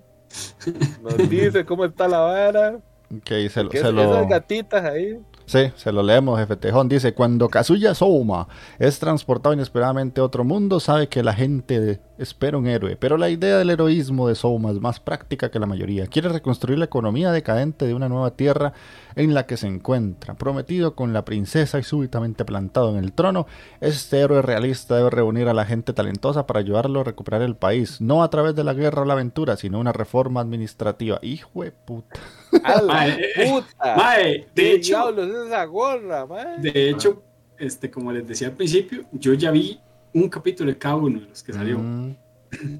Nos 1.02 1.18
dice 1.30 1.66
cómo 1.66 1.86
está 1.86 2.08
la 2.08 2.20
vara. 2.20 2.80
Ok, 3.16 3.30
se, 3.50 3.64
lo- 3.64 3.72
se 3.72 3.78
es- 3.80 3.84
lo, 3.86 4.04
Esas 4.04 4.28
gatitas 4.30 4.86
ahí. 4.86 5.20
sí, 5.46 5.72
se 5.76 5.92
lo 5.92 6.04
leemos, 6.04 6.40
Jefe 6.40 6.56
Tejón. 6.56 6.88
Dice, 6.90 7.14
cuando 7.16 7.50
Kazuya 7.50 7.96
Souma 7.96 8.48
es 8.78 9.00
transportado 9.00 9.54
inesperadamente 9.54 10.22
a 10.22 10.24
otro 10.26 10.44
mundo, 10.44 10.80
sabe 10.80 11.08
que 11.08 11.24
la 11.24 11.34
gente 11.34 11.80
de- 11.80 12.00
espera 12.20 12.58
un 12.58 12.68
héroe. 12.68 12.96
Pero 12.98 13.18
la 13.18 13.30
idea 13.30 13.58
del 13.58 13.70
heroísmo 13.70 14.28
de 14.28 14.36
Souma 14.36 14.72
es 14.72 14.80
más 14.80 15.00
práctica 15.00 15.50
que 15.50 15.60
la 15.60 15.66
mayoría. 15.66 16.08
Quiere 16.08 16.30
reconstruir 16.30 16.78
la 16.78 16.86
economía 16.86 17.32
decadente 17.32 17.88
de 17.88 17.94
una 17.94 18.10
nueva 18.10 18.32
tierra 18.32 18.74
en 19.16 19.34
la 19.34 19.46
que 19.46 19.58
se 19.58 19.68
encuentra. 19.68 20.36
Prometido 20.36 20.96
con 20.96 21.14
la 21.14 21.26
princesa 21.26 21.80
y 21.80 21.84
súbitamente 21.84 22.46
plantado 22.46 22.90
en 22.90 23.04
el 23.04 23.14
trono, 23.14 23.48
este 23.82 24.20
héroe 24.20 24.42
realista 24.42 24.98
debe 24.98 25.10
reunir 25.10 25.48
a 25.48 25.54
la 25.54 25.66
gente 25.66 25.94
talentosa 25.94 26.46
para 26.46 26.60
ayudarlo 26.60 27.00
a 27.00 27.06
recuperar 27.06 27.42
el 27.42 27.56
país. 27.56 28.02
No 28.02 28.22
a 28.22 28.30
través 28.30 28.56
de 28.56 28.64
la 28.64 28.74
guerra 28.74 29.02
o 29.02 29.06
la 29.06 29.14
aventura, 29.14 29.56
sino 29.56 29.80
una 29.80 29.94
reforma 29.94 30.42
administrativa. 30.42 31.20
Hijo 31.22 31.64
de 31.64 31.72
puta. 31.72 32.20
¡A 32.64 32.82
la 32.82 33.18
puta! 33.36 33.96
Mae, 33.96 34.24
de 34.24 34.48
¿Qué 34.54 34.74
hecho, 34.74 34.96
diablos 34.96 35.30
es 35.30 35.48
esa 35.48 35.66
gorra, 35.66 36.26
mae? 36.26 36.60
de 36.60 36.90
hecho, 36.90 37.24
este, 37.58 37.90
como 37.90 38.12
les 38.12 38.28
decía 38.28 38.48
al 38.48 38.54
principio, 38.54 39.04
yo 39.12 39.34
ya 39.34 39.52
vi 39.52 39.80
un 40.14 40.30
capítulo 40.30 40.72
de 40.72 40.78
cada 40.78 40.96
uno 40.96 41.20
de 41.20 41.28
los 41.28 41.44
que 41.44 41.54
salió. 41.54 41.80
Mm, 41.80 42.16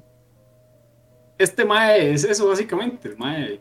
este 1.38 1.64
mae 1.64 2.12
es 2.12 2.24
eso 2.24 2.48
básicamente, 2.48 3.08
el 3.08 3.16
mae. 3.16 3.60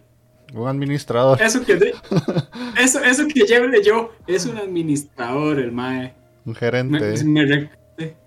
Un 0.54 0.68
administrador. 0.68 1.42
Eso 1.42 1.64
que, 1.64 1.76
de- 1.76 1.94
eso, 2.82 3.04
eso 3.04 3.28
que 3.28 3.46
leyó 3.68 4.12
es 4.28 4.46
un 4.46 4.58
administrador, 4.58 5.60
el 5.60 5.72
mae. 5.72 6.14
Un 6.46 6.56
gerente. 6.56 7.24
me 7.26 7.70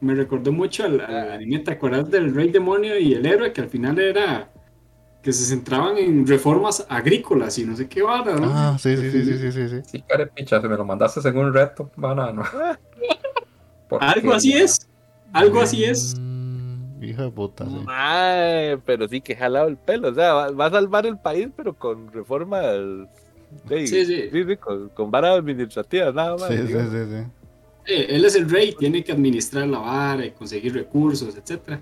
me 0.00 0.14
recordó 0.14 0.52
mucho 0.52 0.84
al, 0.84 1.00
al 1.00 1.32
anime, 1.32 1.60
¿te 1.60 1.70
acuerdas 1.72 2.10
del 2.10 2.34
Rey 2.34 2.50
Demonio 2.50 2.98
y 2.98 3.14
el 3.14 3.24
héroe? 3.24 3.52
Que 3.52 3.62
al 3.62 3.68
final 3.68 3.98
era 3.98 4.50
que 5.22 5.32
se 5.32 5.44
centraban 5.44 5.96
en 5.98 6.26
reformas 6.26 6.84
agrícolas 6.88 7.56
y 7.58 7.64
no 7.64 7.76
sé 7.76 7.88
qué 7.88 8.02
vara, 8.02 8.34
¿no? 8.34 8.50
Ah, 8.52 8.76
sí, 8.78 8.96
sí, 8.96 9.10
sí, 9.10 9.24
sí, 9.24 9.38
sí, 9.38 9.52
sí, 9.52 9.68
sí. 9.68 9.76
Sí, 9.86 10.02
carepicha, 10.02 10.60
si 10.60 10.68
me 10.68 10.76
lo 10.76 10.84
mandaste 10.84 11.26
en 11.28 11.38
un 11.38 11.54
reto, 11.54 11.90
banano. 11.96 12.42
Algo 14.00 14.32
así 14.32 14.52
es, 14.54 14.88
algo 15.32 15.60
así 15.60 15.84
es. 15.84 16.14
Mm, 16.18 17.02
hijo 17.02 17.22
de 17.22 17.30
puta, 17.30 17.64
sí. 17.66 17.76
Mae, 17.84 18.78
pero 18.84 19.08
sí 19.08 19.20
que 19.20 19.34
jalado 19.34 19.68
el 19.68 19.76
pelo. 19.76 20.08
O 20.10 20.14
sea, 20.14 20.32
va, 20.34 20.50
va 20.50 20.66
a 20.66 20.70
salvar 20.70 21.06
el 21.06 21.18
país, 21.18 21.48
pero 21.56 21.74
con 21.74 22.12
reformas. 22.12 22.64
Sí, 23.68 23.86
Sí, 23.86 24.06
sí. 24.06 24.30
sí, 24.30 24.56
con, 24.56 24.88
con 24.90 25.10
varas 25.10 25.38
administrativas, 25.38 26.14
nada 26.14 26.36
más. 26.36 26.48
Sí, 26.48 26.56
sí, 26.56 26.72
sí, 26.72 26.98
sí. 27.10 27.24
Eh, 27.86 28.06
él 28.10 28.24
es 28.24 28.36
el 28.36 28.48
rey, 28.48 28.74
tiene 28.78 29.02
que 29.02 29.12
administrar 29.12 29.66
la 29.66 29.78
vara 29.78 30.24
y 30.24 30.30
conseguir 30.30 30.72
recursos, 30.74 31.36
etcétera. 31.36 31.80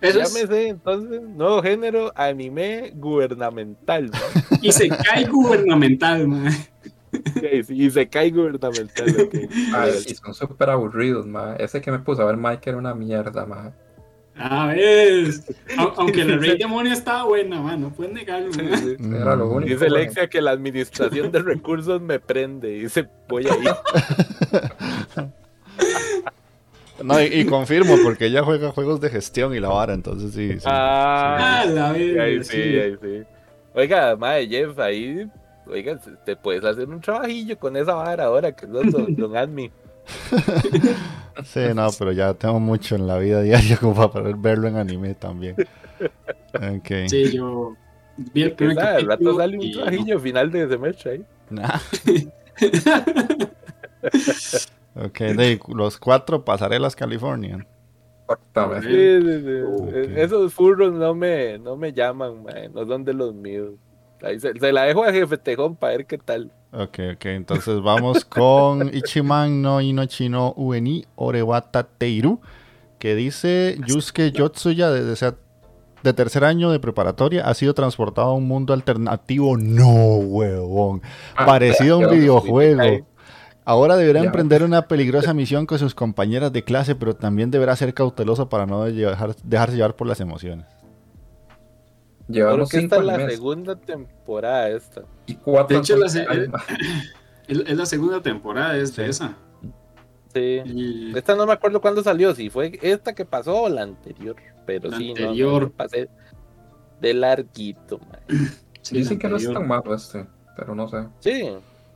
Eso 0.00 0.20
es, 0.20 0.34
Llámese 0.34 0.68
entonces, 0.68 1.22
nuevo 1.22 1.62
género, 1.62 2.12
anime 2.14 2.92
gubernamental. 2.94 4.10
¿no? 4.10 4.58
y 4.62 4.70
se 4.70 4.88
cae 4.88 5.24
gubernamental, 5.26 6.28
mae. 6.28 6.52
Y 7.68 7.90
se 7.90 8.08
cae 8.08 8.30
gubernamental. 8.30 9.08
ok. 9.20 9.34
Ay, 9.74 9.92
y 10.06 10.14
son 10.14 10.34
súper 10.34 10.70
aburridos, 10.70 11.26
ma. 11.26 11.54
Ese 11.56 11.80
que 11.80 11.90
me 11.90 11.98
puso 11.98 12.22
a 12.22 12.26
ver 12.26 12.36
Mike 12.36 12.70
era 12.70 12.78
una 12.78 12.94
mierda, 12.94 13.46
ma. 13.46 13.72
A 14.36 14.66
ver, 14.66 15.26
au- 15.78 15.92
aunque 15.96 16.24
la 16.24 16.36
Rey 16.38 16.58
Demonio 16.58 16.92
estaba 16.92 17.24
buena, 17.24 17.60
man, 17.60 17.80
no 17.82 17.90
puedes 17.90 18.12
negarlo. 18.12 18.52
Sí, 18.52 18.62
man. 18.62 18.78
sí. 18.78 18.96
Era 19.14 19.36
lo 19.36 19.48
único. 19.48 19.72
Dice 19.72 19.88
ma. 19.88 19.96
Alexia 19.96 20.28
que 20.28 20.40
la 20.40 20.50
administración 20.50 21.30
de 21.30 21.38
recursos 21.40 22.00
me 22.00 22.18
prende. 22.18 22.68
Dice, 22.70 23.08
voy 23.28 23.46
a 23.46 23.54
ir. 23.56 23.70
No, 27.02 27.20
y, 27.20 27.24
y 27.24 27.44
confirmo, 27.44 27.96
porque 28.04 28.26
ella 28.26 28.44
juega 28.44 28.70
juegos 28.70 29.00
de 29.00 29.10
gestión 29.10 29.52
y 29.54 29.58
la 29.60 29.68
vara, 29.68 29.94
entonces 29.94 30.32
sí. 30.32 30.52
sí. 30.60 30.64
Ah, 30.64 31.62
Ah, 31.62 31.64
la 31.66 31.92
verga, 31.92 32.22
ahí 32.22 32.44
sí, 32.44 32.50
sí. 32.52 32.78
ahí 32.78 32.96
sí. 33.02 33.22
Oiga, 33.74 34.14
madre 34.16 34.46
Jeff, 34.46 34.78
ahí, 34.78 35.26
oiga, 35.66 35.98
te 36.24 36.36
puedes 36.36 36.64
hacer 36.64 36.88
un 36.88 37.00
trabajillo 37.00 37.58
con 37.58 37.76
esa 37.76 37.94
vara 37.94 38.24
ahora 38.24 38.52
que 38.52 38.66
sos 38.66 38.90
don, 38.92 39.14
don 39.16 39.36
Admi. 39.36 39.70
Sí, 41.44 41.60
no, 41.74 41.88
pero 41.98 42.12
ya 42.12 42.32
tengo 42.34 42.60
mucho 42.60 42.94
en 42.94 43.08
la 43.08 43.18
vida 43.18 43.42
diaria 43.42 43.76
como 43.76 43.94
para 43.94 44.08
poder 44.12 44.36
verlo 44.36 44.68
en 44.68 44.76
anime 44.76 45.14
también. 45.14 45.56
Ok. 46.54 47.08
Sí, 47.08 47.32
yo 47.32 47.74
vi 48.32 48.44
el 48.44 48.52
primer 48.52 48.78
al 48.78 49.06
rato 49.06 49.36
sale 49.36 49.56
un 49.58 49.64
y- 49.64 49.72
trabajillo 49.72 50.20
final 50.20 50.52
de 50.52 50.68
semestre 50.68 51.10
ahí. 51.10 51.24
Nah. 51.50 51.78
ok, 54.94 55.18
de 55.18 55.60
los 55.74 55.98
cuatro 55.98 56.44
pasarelas 56.44 56.94
California. 56.94 57.66
Exactamente. 58.22 58.88
Sí, 58.88 59.26
sí, 59.26 59.40
sí. 59.44 59.60
Ok. 59.62 60.16
Esos 60.16 60.54
furros 60.54 60.92
no 60.92 61.14
me, 61.14 61.58
no 61.58 61.76
me 61.76 61.92
llaman, 61.92 62.44
mae, 62.44 62.68
no 62.68 62.86
son 62.86 63.04
de 63.04 63.12
los 63.12 63.34
míos. 63.34 63.72
Ahí 64.24 64.40
se, 64.40 64.52
se 64.58 64.72
la 64.72 64.82
dejo 64.84 65.04
a 65.04 65.12
jefe 65.12 65.36
Tejón 65.38 65.76
para 65.76 65.96
ver 65.96 66.06
qué 66.06 66.18
tal. 66.18 66.50
Ok, 66.72 66.98
ok, 67.14 67.24
entonces 67.26 67.80
vamos 67.82 68.24
con 68.24 68.88
Ichiman 68.94 69.62
no 69.62 69.80
Inochi 69.80 70.28
no 70.28 70.52
Ueni 70.56 71.04
Orewata 71.16 71.84
Teiru, 71.84 72.40
que 72.98 73.14
dice 73.14 73.76
Yusuke 73.86 74.32
Yotsuya 74.32 74.90
desde 74.90 75.34
de 76.02 76.12
tercer 76.12 76.44
año 76.44 76.70
de 76.70 76.80
preparatoria 76.80 77.46
ha 77.48 77.54
sido 77.54 77.72
transportado 77.72 78.28
a 78.28 78.34
un 78.34 78.46
mundo 78.46 78.74
alternativo. 78.74 79.56
No, 79.56 80.16
huevón. 80.16 81.00
Ah, 81.34 81.46
Parecido 81.46 81.94
a 81.94 81.98
un 82.08 82.10
videojuego. 82.10 83.06
Ahora 83.64 83.96
deberá 83.96 84.20
Ya. 84.20 84.26
emprender 84.26 84.62
una 84.62 84.86
peligrosa 84.88 85.32
misión 85.32 85.64
con 85.64 85.78
sus 85.78 85.94
compañeras 85.94 86.52
de 86.52 86.62
clase, 86.62 86.94
pero 86.94 87.16
también 87.16 87.50
deberá 87.50 87.74
ser 87.76 87.94
cauteloso 87.94 88.50
para 88.50 88.66
no 88.66 88.84
dejar- 88.84 89.34
dejarse 89.42 89.76
llevar 89.76 89.96
por 89.96 90.06
las 90.06 90.20
emociones. 90.20 90.66
Creo 92.26 92.46
Llevamos 92.48 92.70
que 92.70 92.78
esta 92.78 92.96
cinco 92.96 93.10
es 93.12 93.18
la 93.18 93.30
segunda 93.30 93.76
temporada 93.76 94.68
esta. 94.70 95.02
y 95.26 95.34
cuatro. 95.34 95.76
De 95.76 95.80
hecho, 95.82 95.96
la. 95.96 96.06
Es, 97.46 97.76
la 97.76 97.84
segunda 97.84 98.22
temporada 98.22 98.74
es 98.78 98.96
de 98.96 99.04
Sí. 99.04 99.10
esa. 99.10 99.34
Sí. 100.32 100.62
Y 100.64 101.12
Esta 101.16 101.34
no 101.36 101.46
me 101.46 101.52
acuerdo 101.52 101.80
cuándo 101.80 102.02
salió, 102.02 102.34
si 102.34 102.48
fue 102.48 102.78
esta 102.82 103.14
que 103.14 103.24
pasó 103.26 103.62
o 103.64 103.68
la 103.68 103.82
anterior. 103.82 104.36
Pero 104.64 104.88
La 104.90 104.96
sí, 104.96 105.12
no, 105.12 105.20
no, 105.20 105.26
anterior. 105.28 105.62
yo 105.64 105.70
pasé 105.72 106.08
de 107.02 107.12
larguito, 107.14 108.00
sí, 108.82 108.96
Dicen 108.96 109.18
la 109.18 109.20
que 109.20 109.28
no 109.28 109.36
es 109.36 109.52
tan 109.52 109.68
malo 109.68 109.94
este, 109.94 110.24
pero 110.56 110.74
no 110.74 110.88
sé. 110.88 111.06
Sí, 111.20 111.30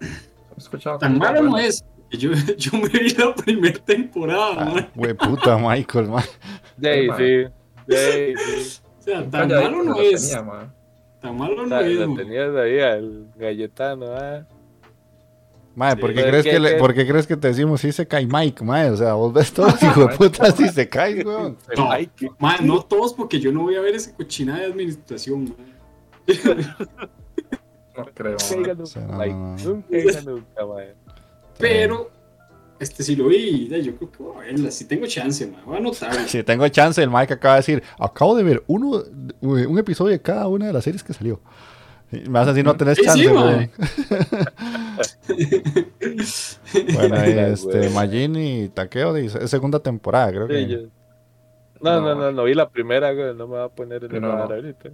He 0.00 0.58
escuchado 0.58 0.98
Tan 0.98 1.16
malo 1.16 1.42
no 1.42 1.56
es. 1.58 1.82
Yo, 2.10 2.30
yo 2.58 2.72
me 2.78 2.88
vi 2.90 3.10
la 3.10 3.34
primera 3.34 3.78
temporada, 3.80 4.54
Ah, 4.58 4.64
man. 4.66 4.90
Güey, 4.94 5.14
puta 5.14 5.56
Michael, 5.56 6.08
man. 6.08 6.24
sí. 6.80 7.44
Sí. 7.88 8.34
O 9.16 9.20
sea, 9.20 9.30
tan 9.30 9.48
malo 9.48 9.82
no 9.84 10.00
es. 10.00 10.28
tenía, 10.28 10.42
ma. 10.42 10.72
Tan 11.20 11.36
malo 11.36 11.66
no 11.66 11.66
La, 11.66 11.80
es. 11.86 11.98
tenías 12.16 12.54
ahí 12.56 12.80
al 12.80 13.26
galletano, 13.36 14.06
ah. 14.16 14.44
Mae, 15.74 15.94
Sí, 15.94 16.00
¿por, 16.00 16.12
qué 16.14 16.22
crees 16.24 16.44
que- 16.44 16.50
que 16.50 16.58
le- 16.58 16.70
que- 16.72 16.76
por 16.78 16.94
qué 16.94 17.06
crees 17.06 17.26
que 17.26 17.36
te 17.36 17.48
decimos 17.48 17.80
si 17.80 17.92
se 17.92 18.06
cae 18.06 18.26
Mike, 18.26 18.64
mae? 18.64 18.90
O 18.90 18.96
sea, 18.96 19.14
vos 19.14 19.32
ves 19.32 19.52
todos 19.52 19.74
hijo 19.82 20.06
de 20.06 20.16
puta 20.16 20.50
si 20.52 20.68
se 20.68 20.88
cae, 20.88 21.22
weón. 21.24 21.56
No, 21.76 21.88
man, 22.38 22.66
no 22.66 22.82
todos, 22.82 23.14
porque 23.14 23.38
yo 23.40 23.52
no 23.52 23.62
voy 23.62 23.76
a 23.76 23.80
ver 23.80 23.94
esa 23.94 24.12
cochina 24.14 24.58
de 24.58 24.64
administración, 24.66 25.44
man. 25.44 25.56
No 27.96 28.04
creo. 28.14 28.36
Nunca, 28.56 28.74
ma. 28.74 28.74
nunca, 28.74 28.86
Sí, 28.86 28.98
no, 29.00 29.18
Mike. 29.18 29.34
no, 29.34 29.56
no. 29.56 29.56
Nunca, 29.56 29.86
nunca, 29.90 30.20
nunca, 30.30 30.66
mae. 30.66 30.94
Pero, 31.58 32.10
este 32.80 33.02
sí 33.02 33.16
lo 33.16 33.28
vi. 33.28 33.68
Yo 33.82 33.94
creo 33.96 34.10
que 34.10 34.22
voy 34.22 34.36
a 34.36 34.40
verla. 34.40 34.70
Si 34.70 34.84
tengo 34.86 35.06
chance, 35.06 35.46
man. 35.46 35.62
Voy 35.66 35.76
a 35.76 35.78
anotarla. 35.78 36.22
Si 36.28 36.42
tengo 36.42 36.66
chance, 36.68 37.02
el 37.02 37.10
Mike 37.10 37.34
acaba 37.34 37.54
de 37.54 37.58
decir, 37.60 37.82
acabo 37.98 38.34
de 38.36 38.42
ver 38.44 38.62
uno, 38.66 39.02
un 39.40 39.78
episodio 39.78 40.12
de 40.12 40.22
cada 40.22 40.48
una 40.48 40.66
de 40.66 40.72
las 40.72 40.84
series 40.84 41.02
que 41.02 41.12
salió. 41.12 41.40
Me 42.10 42.28
vas 42.30 42.46
a 42.48 42.52
decir, 42.52 42.64
no 42.64 42.74
tenés 42.76 42.96
Sí, 42.96 43.04
chance, 43.04 43.22
sí, 43.22 43.28
mae. 43.28 43.70
Bueno, 46.94 47.16
este. 47.16 47.90
Majin 47.90 48.36
y 48.36 48.68
Takeo, 48.68 49.14
dice, 49.14 49.38
es 49.42 49.50
segunda 49.50 49.80
temporada, 49.80 50.30
creo 50.30 50.46
Sí, 50.46 50.52
que. 50.54 50.68
yo- 50.68 50.78
No, 51.80 52.00
no, 52.00 52.02
No. 52.14 52.14
no, 52.16 52.32
no 52.32 52.44
vi 52.44 52.54
la 52.54 52.68
primera, 52.70 53.12
güey. 53.12 53.34
No 53.34 53.46
me 53.46 53.56
va 53.56 53.64
a 53.64 53.68
poner 53.68 54.04
en 54.04 54.12
la 54.12 54.18
no. 54.20 54.32
ahorita. 54.42 54.90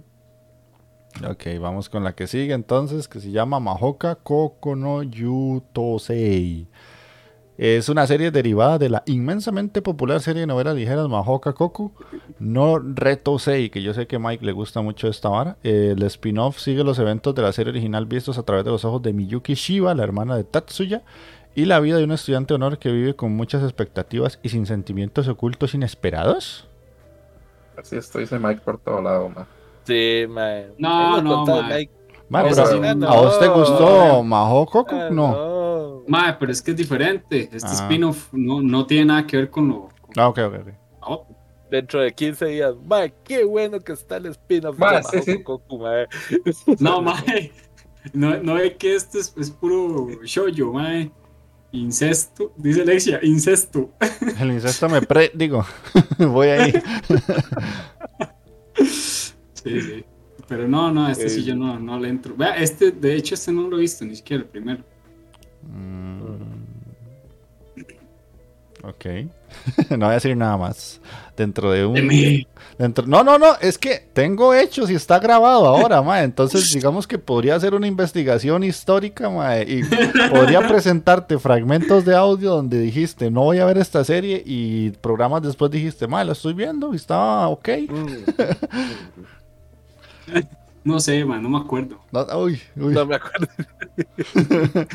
Ok, 1.29 1.43
vamos 1.61 1.87
con 1.89 2.03
la 2.03 2.13
que 2.13 2.27
sigue 2.27 2.53
entonces, 2.53 3.07
que 3.07 3.21
se 3.21 3.31
llama 3.31 3.59
Mahoka 3.61 4.15
Koko 4.15 4.75
no 4.75 5.01
Yutosei. 5.01 6.67
Es 7.57 7.87
una 7.87 8.05
serie 8.05 8.31
derivada 8.31 8.77
de 8.77 8.89
la 8.89 9.03
inmensamente 9.05 9.81
popular 9.81 10.19
serie 10.19 10.41
de 10.41 10.47
novelas 10.47 10.75
ligeras 10.75 11.07
Mahoka 11.07 11.53
Koku 11.53 11.93
no 12.37 12.79
Retosei, 12.79 13.69
que 13.69 13.81
yo 13.81 13.93
sé 13.93 14.07
que 14.07 14.17
a 14.17 14.19
Mike 14.19 14.45
le 14.45 14.51
gusta 14.51 14.81
mucho 14.81 15.07
esta 15.07 15.29
vara. 15.29 15.57
El 15.63 16.03
spin-off 16.03 16.59
sigue 16.59 16.83
los 16.83 16.99
eventos 16.99 17.33
de 17.33 17.41
la 17.41 17.53
serie 17.53 17.71
original 17.71 18.05
vistos 18.07 18.37
a 18.37 18.43
través 18.43 18.65
de 18.65 18.71
los 18.71 18.83
ojos 18.83 19.01
de 19.01 19.13
Miyuki 19.13 19.53
Shiba, 19.53 19.95
la 19.95 20.03
hermana 20.03 20.35
de 20.35 20.43
Tatsuya, 20.43 21.03
y 21.55 21.63
la 21.63 21.79
vida 21.79 21.97
de 21.97 22.03
un 22.03 22.11
estudiante 22.11 22.53
de 22.53 22.55
honor 22.55 22.77
que 22.77 22.91
vive 22.91 23.15
con 23.15 23.33
muchas 23.33 23.63
expectativas 23.63 24.37
y 24.43 24.49
sin 24.49 24.65
sentimientos 24.65 25.29
ocultos 25.29 25.73
inesperados. 25.73 26.67
Así 27.77 27.95
estoy, 27.95 28.23
dice 28.23 28.37
Mike 28.37 28.61
por 28.65 28.79
todo 28.79 29.01
lado, 29.01 29.29
ma. 29.29 29.47
Sí, 29.85 30.25
mae. 30.27 30.73
No, 30.77 31.21
no. 31.21 31.63
Mike. 31.63 31.91
A 32.33 32.39
hacer- 32.41 32.85
¿A 32.85 33.15
vos 33.15 33.39
te 33.39 33.45
no, 33.47 33.53
gustó 33.55 34.23
Mahoka 34.23 34.71
Koku? 34.71 34.95
Ah, 34.95 35.09
no. 35.11 35.31
no. 35.31 36.03
Mae, 36.07 36.33
pero 36.39 36.51
es 36.51 36.61
que 36.61 36.71
es 36.71 36.77
diferente. 36.77 37.49
Este 37.51 37.67
Ah. 37.69 37.73
spin-off 37.73 38.29
no, 38.31 38.61
no 38.61 38.85
tiene 38.85 39.05
nada 39.05 39.25
que 39.27 39.37
ver 39.37 39.49
con 39.49 39.67
lo. 39.67 39.89
con 40.01 40.11
Ah, 40.17 40.27
ok, 40.29 40.39
ok, 40.39 40.53
otra. 41.01 41.35
Dentro 41.71 41.99
de 42.01 42.13
15 42.13 42.45
días, 42.45 42.75
mae, 42.85 43.13
qué 43.23 43.43
bueno 43.43 43.79
que 43.79 43.93
está 43.93 44.17
el 44.17 44.27
spin-off 44.27 44.77
de 44.77 45.21
sí, 45.23 45.41
Goku, 45.43 45.79
mae. 45.79 46.07
No, 46.79 47.01
mae. 47.01 47.51
No, 48.13 48.37
no 48.37 48.57
es 48.59 48.75
que 48.75 48.95
esto 48.95 49.17
es, 49.19 49.33
es 49.37 49.49
puro 49.49 50.07
shoujo, 50.23 50.73
mae. 50.73 51.11
Incesto, 51.71 52.53
dice 52.55 52.83
Alexia, 52.83 53.19
incesto. 53.23 53.89
El 54.39 54.51
incesto 54.51 54.87
me 54.87 55.01
pre... 55.01 55.31
Digo, 55.33 55.65
voy 56.19 56.47
ahí. 56.49 56.73
Sí, 58.75 59.81
sí. 59.81 60.05
Pero 60.47 60.67
no, 60.67 60.91
no, 60.91 61.09
este 61.09 61.29
sí 61.29 61.43
yo 61.43 61.55
no, 61.55 61.79
no 61.79 61.99
le 61.99 62.09
entro. 62.09 62.35
Vea, 62.35 62.57
este, 62.57 62.91
de 62.91 63.15
hecho, 63.15 63.35
este 63.35 63.51
no 63.51 63.67
lo 63.67 63.77
he 63.77 63.81
visto, 63.81 64.05
ni 64.05 64.15
siquiera 64.15 64.43
el 64.43 64.49
primero. 64.49 64.83
Mm. 65.63 66.15
Ok. 68.87 69.05
no 69.89 69.97
voy 69.97 70.09
a 70.09 70.11
decir 70.11 70.37
nada 70.37 70.57
más. 70.57 71.01
Dentro 71.35 71.71
de 71.71 71.85
un... 71.85 72.45
Dentro... 72.77 73.07
No, 73.07 73.23
no, 73.23 73.39
no. 73.39 73.55
Es 73.59 73.79
que 73.79 74.07
tengo 74.13 74.53
hechos 74.53 74.91
y 74.91 74.95
está 74.95 75.17
grabado 75.19 75.65
ahora, 75.65 76.01
mae. 76.03 76.23
Entonces, 76.23 76.71
digamos 76.73 77.07
que 77.07 77.17
podría 77.17 77.55
hacer 77.55 77.73
una 77.73 77.87
investigación 77.87 78.63
histórica, 78.63 79.29
mae. 79.29 79.63
Y 79.63 79.83
podría 80.29 80.61
presentarte 80.67 81.39
fragmentos 81.39 82.05
de 82.05 82.15
audio 82.15 82.51
donde 82.51 82.79
dijiste, 82.79 83.31
no 83.31 83.41
voy 83.41 83.57
a 83.57 83.65
ver 83.65 83.79
esta 83.79 84.03
serie. 84.03 84.43
Y 84.45 84.91
programas 84.91 85.41
después 85.41 85.71
dijiste, 85.71 86.07
mae, 86.07 86.23
la 86.23 86.33
estoy 86.33 86.53
viendo 86.53 86.93
y 86.93 86.97
estaba 86.97 87.47
ok. 87.47 87.69
No 90.83 90.99
sé, 90.99 91.25
man, 91.25 91.41
no 91.41 91.49
me 91.49 91.57
acuerdo. 91.57 91.99
No, 92.11 92.21
uy, 92.37 92.61
uy. 92.75 92.93
No 92.93 93.05
me 93.07 93.15
acuerdo. 93.15 93.47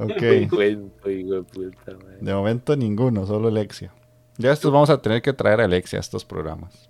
Ok. 0.00 0.48
Cuento, 0.48 1.10
hijo 1.10 1.34
de 1.34 1.42
puta, 1.42 1.92
madre. 1.92 2.18
De 2.20 2.32
momento 2.32 2.76
ninguno, 2.76 3.26
solo 3.26 3.48
Alexia. 3.48 3.92
Ya 4.36 4.52
estos 4.52 4.70
vamos 4.72 4.90
a 4.90 5.02
tener 5.02 5.20
que 5.20 5.32
traer 5.32 5.60
a 5.60 5.64
Alexia 5.64 5.98
a 5.98 6.00
estos 6.00 6.24
programas. 6.24 6.88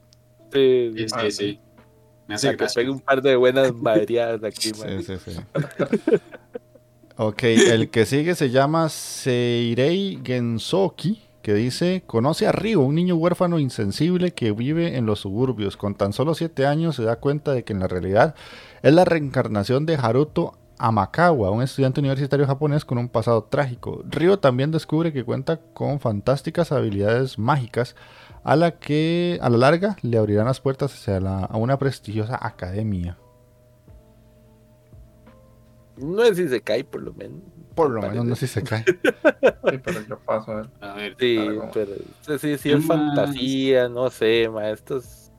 Sí, 0.53 0.93
Sí, 1.23 1.31
sí. 1.31 1.61
Me 2.27 2.35
hace 2.35 2.55
que 2.55 2.67
pegue 2.75 2.91
un 2.91 3.01
par 3.01 3.23
de 3.23 3.35
buenas 3.37 3.73
madreadas 3.73 4.45
aquí, 4.45 4.73
man. 4.79 5.03
Sí, 5.03 5.17
sí, 5.25 5.31
sí. 5.33 5.41
Ok, 7.17 7.43
el 7.45 7.89
que 7.89 8.05
sigue 8.05 8.35
se 8.35 8.51
llama 8.51 8.91
Seirei 8.91 10.21
Gensoki, 10.23 11.23
que 11.49 11.55
dice, 11.55 12.03
conoce 12.07 12.47
a 12.47 12.53
Ryo, 12.53 12.81
un 12.81 12.95
niño 12.95 13.15
huérfano 13.15 13.59
insensible 13.59 14.33
que 14.33 14.53
vive 14.53 14.99
en 14.99 15.07
los 15.07 15.21
suburbios. 15.21 15.79
Con 15.79 15.95
tan 15.95 16.13
solo 16.13 16.35
7 16.35 16.67
años 16.67 16.97
se 16.97 17.05
da 17.05 17.21
cuenta 17.21 17.53
de 17.53 17.65
que 17.65 17.73
en 17.73 17.79
la 17.79 17.89
realidad 17.89 18.35
es 18.83 18.93
la 18.93 19.07
reencarnación 19.07 19.87
de 19.87 19.95
Haruto 19.97 20.59
Amakawa, 20.77 21.51
un 21.51 21.63
estudiante 21.63 22.01
universitario 22.01 22.47
japonés 22.47 22.85
con 22.85 22.99
un 22.99 23.09
pasado 23.09 23.45
trágico. 23.45 24.03
Ryo 24.11 24.39
también 24.41 24.73
descubre 24.73 25.11
que 25.11 25.25
cuenta 25.25 25.57
con 25.73 26.01
fantásticas 26.01 26.71
habilidades 26.71 27.39
mágicas 27.39 27.97
a 28.45 28.55
la 28.55 28.73
que 28.73 29.39
a 29.41 29.49
la 29.49 29.57
larga 29.57 29.97
le 30.03 30.19
abrirán 30.19 30.45
las 30.45 30.61
puertas 30.61 30.93
hacia 30.93 31.17
a 31.17 31.57
una 31.57 31.79
prestigiosa 31.79 32.39
academia. 32.43 33.17
No 35.97 36.23
es 36.25 36.37
si 36.37 36.47
se 36.47 36.61
cae, 36.61 36.85
por 36.85 37.01
lo 37.01 37.15
menos. 37.15 37.41
Por 37.79 37.91
lo 37.91 38.03
menos 38.03 38.25
no 38.25 38.35
sé 38.35 38.47
si 38.49 38.55
se 38.55 38.63
cae. 38.65 38.85
Sí, 38.85 39.79
pero 39.85 40.03
yo 40.07 40.19
paso 40.19 40.51
a 40.51 40.55
ver. 40.57 40.71
A 40.81 40.95
ver, 40.95 41.17
Sí, 41.19 41.39
pero 41.73 41.93
sí, 42.23 42.39
sí, 42.39 42.59
sí 42.59 42.69
¿Qué 42.71 42.75
es 42.75 42.85
más? 42.85 42.99
fantasía, 42.99 43.89
no 43.89 44.11
sé, 44.11 44.49
ma, 44.53 44.69
estos... 44.71 45.31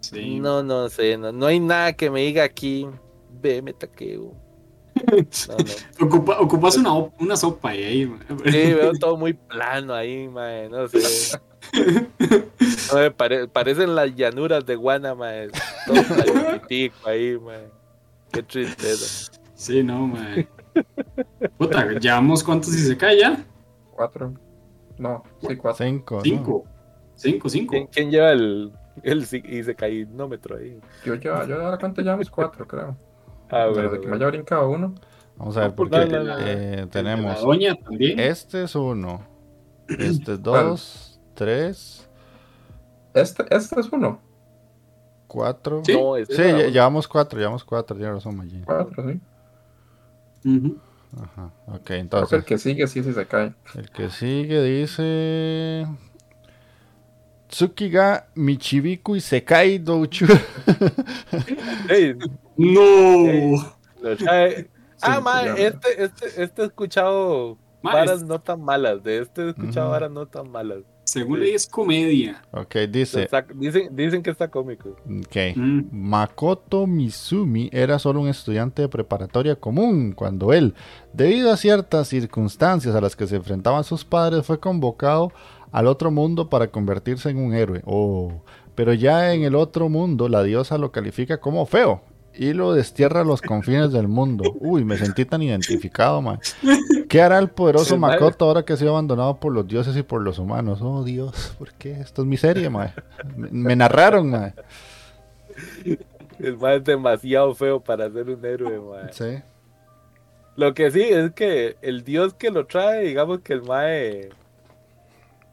sí. 0.00 0.38
No, 0.40 0.62
no 0.62 0.88
sé, 0.90 1.16
no, 1.16 1.32
no 1.32 1.46
hay 1.46 1.58
nada 1.58 1.94
que 1.94 2.10
me 2.10 2.20
diga 2.20 2.44
aquí, 2.44 2.86
ve, 3.40 3.62
me 3.62 3.72
taqueo. 3.72 4.34
No, 5.48 5.56
no. 5.56 6.06
Ocupa- 6.06 6.38
ocupas 6.40 6.76
una, 6.76 6.92
una 7.18 7.36
sopa 7.36 7.70
ahí, 7.70 8.04
man. 8.04 8.20
Sí, 8.44 8.74
veo 8.74 8.92
todo 8.92 9.16
muy 9.16 9.32
plano 9.32 9.94
ahí, 9.94 10.28
ma, 10.28 10.62
no 10.68 10.86
sé. 10.88 10.98
No, 12.92 12.98
me 12.98 13.10
pare- 13.10 13.48
parecen 13.48 13.94
las 13.94 14.14
llanuras 14.14 14.64
de 14.66 14.74
Guanama, 14.76 15.30
todo 15.86 16.02
planitico 16.24 17.08
ahí, 17.08 17.38
ma. 17.38 17.54
Qué 18.32 18.42
tristeza. 18.42 19.30
Sí, 19.58 19.82
no, 19.82 20.06
man. 20.06 20.48
Puta, 21.56 21.98
llevamos 21.98 22.44
cuántos 22.44 22.72
y 22.74 22.78
se 22.78 22.96
cae 22.96 23.18
ya? 23.18 23.44
Cuatro. 23.90 24.32
No, 24.98 25.24
sí, 25.40 25.56
cuatro. 25.56 25.84
Cinco. 25.84 26.16
¿no? 26.18 26.22
Cinco. 26.22 26.64
Cinco, 27.16 27.48
cinco. 27.48 27.70
¿Quién, 27.72 27.86
quién 27.88 28.10
lleva 28.12 28.30
el, 28.30 28.72
el 29.02 29.26
si- 29.26 29.42
y 29.44 29.64
se 29.64 29.74
cainómetro 29.74 30.58
ahí? 30.58 30.78
Yo 31.04 31.16
ya, 31.16 31.44
yo 31.44 31.56
cuenta 31.80 32.02
ya 32.02 32.16
mis 32.16 32.30
cuatro, 32.30 32.66
creo. 32.68 32.96
Ah, 33.50 33.66
bueno, 33.66 33.90
de 33.90 33.98
que 33.98 34.06
me 34.06 34.10
bueno. 34.10 34.14
haya 34.26 34.26
brincado 34.30 34.70
uno. 34.70 34.94
Vamos 35.36 35.56
a 35.56 35.62
ver, 35.62 35.74
porque 35.74 35.98
no, 36.06 36.06
no, 36.06 36.22
no. 36.24 36.38
eh, 36.38 36.76
La 36.82 36.86
tenemos. 36.86 37.40
doña 37.42 37.74
también. 37.74 38.20
Este 38.20 38.62
es 38.62 38.76
uno. 38.76 39.22
Este 39.88 40.34
es 40.34 40.42
dos, 40.42 41.20
tres, 41.34 42.08
Este, 43.14 43.44
este 43.52 43.80
es 43.80 43.88
uno. 43.90 44.20
cuatro. 45.26 45.82
Sí. 45.84 45.94
No, 45.94 46.16
ese 46.16 46.34
Sí, 46.34 46.70
llevamos 46.70 47.08
cuatro, 47.08 47.38
llevamos 47.40 47.64
cuatro, 47.64 47.96
tiene 47.96 48.12
razón, 48.12 48.36
Maggi. 48.36 48.62
Cuatro, 48.62 49.08
sí. 49.10 49.20
Ajá, 51.20 51.52
ok, 51.66 51.82
Creo 51.84 51.84
que 51.84 51.94
el 51.94 52.00
entonces. 52.00 52.44
que 52.44 52.58
sigue 52.58 52.86
sí, 52.86 53.02
sí 53.02 53.12
se 53.12 53.26
cae. 53.26 53.54
El 53.74 53.90
que 53.90 54.10
sigue 54.10 54.62
dice. 54.62 55.86
Tsukiga 57.48 58.28
Michibiku 58.34 59.16
y 59.16 59.20
Sekai 59.20 59.78
Douchu. 59.78 60.26
Ey, 61.88 62.14
No. 62.56 63.56
Ah, 64.26 64.48
Sí, 65.00 65.10
ma, 65.22 65.42
este, 65.56 66.02
este, 66.04 66.42
este 66.42 66.62
he 66.62 66.64
escuchado 66.66 67.56
varas 67.82 68.22
no 68.24 68.40
tan 68.40 68.60
malas. 68.60 69.02
De 69.02 69.18
este 69.18 69.42
he 69.42 69.50
escuchado 69.50 69.90
varas 69.90 70.10
no 70.10 70.26
tan 70.26 70.50
malas. 70.50 70.82
Según 71.08 71.40
leí 71.40 71.54
es 71.54 71.66
comedia. 71.66 72.42
Ok, 72.52 72.76
dice. 72.90 73.22
Está- 73.24 73.46
dicen, 73.54 73.94
dicen 73.94 74.22
que 74.22 74.30
está 74.30 74.48
cómico. 74.48 74.90
Ok. 74.90 75.56
Mm. 75.56 75.82
Makoto 75.90 76.86
Mizumi 76.86 77.70
era 77.72 77.98
solo 77.98 78.20
un 78.20 78.28
estudiante 78.28 78.82
de 78.82 78.88
preparatoria 78.88 79.56
común 79.56 80.12
cuando 80.12 80.52
él, 80.52 80.74
debido 81.12 81.50
a 81.52 81.56
ciertas 81.56 82.08
circunstancias 82.08 82.94
a 82.94 83.00
las 83.00 83.16
que 83.16 83.26
se 83.26 83.36
enfrentaban 83.36 83.84
sus 83.84 84.04
padres, 84.04 84.44
fue 84.46 84.60
convocado 84.60 85.32
al 85.72 85.86
otro 85.86 86.10
mundo 86.10 86.48
para 86.48 86.68
convertirse 86.68 87.30
en 87.30 87.38
un 87.38 87.54
héroe. 87.54 87.82
Oh, 87.84 88.42
pero 88.74 88.92
ya 88.94 89.32
en 89.34 89.42
el 89.42 89.54
otro 89.54 89.88
mundo 89.88 90.28
la 90.28 90.42
diosa 90.42 90.78
lo 90.78 90.92
califica 90.92 91.40
como 91.40 91.66
feo 91.66 92.02
y 92.38 92.52
lo 92.52 92.72
destierra 92.72 93.20
a 93.22 93.24
los 93.24 93.42
confines 93.42 93.92
del 93.92 94.08
mundo. 94.08 94.54
Uy, 94.60 94.84
me 94.84 94.96
sentí 94.96 95.24
tan 95.24 95.42
identificado, 95.42 96.22
man. 96.22 96.38
¿Qué 97.08 97.20
hará 97.20 97.38
el 97.38 97.48
poderoso 97.48 97.94
Sí. 97.94 97.98
Makoto 97.98 98.44
ahora 98.44 98.62
que 98.64 98.72
ha 98.72 98.76
sido 98.76 98.90
abandonado 98.92 99.38
por 99.40 99.52
los 99.52 99.66
dioses 99.66 99.96
y 99.96 100.02
por 100.02 100.22
los 100.22 100.38
humanos? 100.38 100.80
Oh, 100.80 101.02
Dios, 101.04 101.54
¿por 101.58 101.72
qué? 101.72 101.92
Esto 102.00 102.22
es 102.22 102.28
mi 102.28 102.36
serie, 102.36 102.70
man. 102.70 102.92
Me, 103.36 103.74
narraron, 103.76 104.30
man. 104.30 104.54
El 106.38 106.56
ma 106.56 106.74
es 106.74 106.84
demasiado 106.84 107.54
feo 107.54 107.80
para 107.80 108.10
ser 108.10 108.30
un 108.30 108.44
héroe, 108.44 108.78
ma. 108.78 109.12
Sí. 109.12 109.40
Lo 110.56 110.74
que 110.74 110.90
sí 110.90 111.02
es 111.02 111.32
que 111.32 111.76
el 111.82 112.04
dios 112.04 112.34
que 112.34 112.50
lo 112.50 112.66
trae, 112.66 113.04
digamos 113.06 113.40
que 113.40 113.52
el 113.54 113.62
mae. 113.62 114.28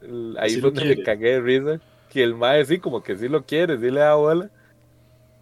el- 0.02 0.36
ahí 0.38 0.50
Sí 0.50 0.60
fue 0.60 0.70
donde 0.70 0.82
me 0.84 0.94
quiere. 0.94 1.02
cagué 1.02 1.30
de 1.32 1.40
risa. 1.40 1.80
Que 2.10 2.22
el 2.22 2.34
mae 2.36 2.64
sí, 2.64 2.78
como 2.78 3.02
que 3.02 3.16
sí 3.16 3.28
lo 3.28 3.44
quiere, 3.44 3.76
sí 3.78 3.90
le 3.90 4.00
da 4.00 4.14
bola. 4.14 4.50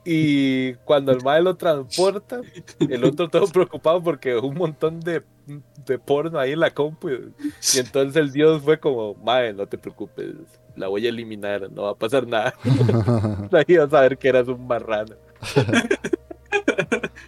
Y 0.04 0.74
cuando 0.84 1.12
el 1.12 1.22
mae 1.22 1.40
lo 1.40 1.56
transporta, 1.56 2.40
el 2.78 3.04
otro 3.04 3.28
todo 3.28 3.46
preocupado 3.46 4.02
porque 4.02 4.36
un 4.36 4.54
montón 4.54 5.00
de, 5.00 5.22
de 5.86 5.98
porno 5.98 6.38
ahí 6.38 6.52
en 6.52 6.60
la 6.60 6.70
compu. 6.70 7.08
Y, 7.10 7.78
entonces 7.78 8.16
el 8.16 8.32
dios 8.32 8.62
fue 8.62 8.78
como, 8.78 9.14
mae, 9.14 9.52
no 9.54 9.66
te 9.66 9.78
preocupes, 9.78 10.34
la 10.76 10.88
voy 10.88 11.06
a 11.06 11.08
eliminar, 11.08 11.70
no 11.70 11.84
va 11.84 11.90
a 11.90 11.94
pasar 11.94 12.26
nada. 12.26 12.54
Ahí 13.52 13.76
vas 13.76 13.92
a 13.94 14.00
ver 14.02 14.18
que 14.18 14.28
eras 14.28 14.48
un 14.48 14.66
marrano. 14.66 15.14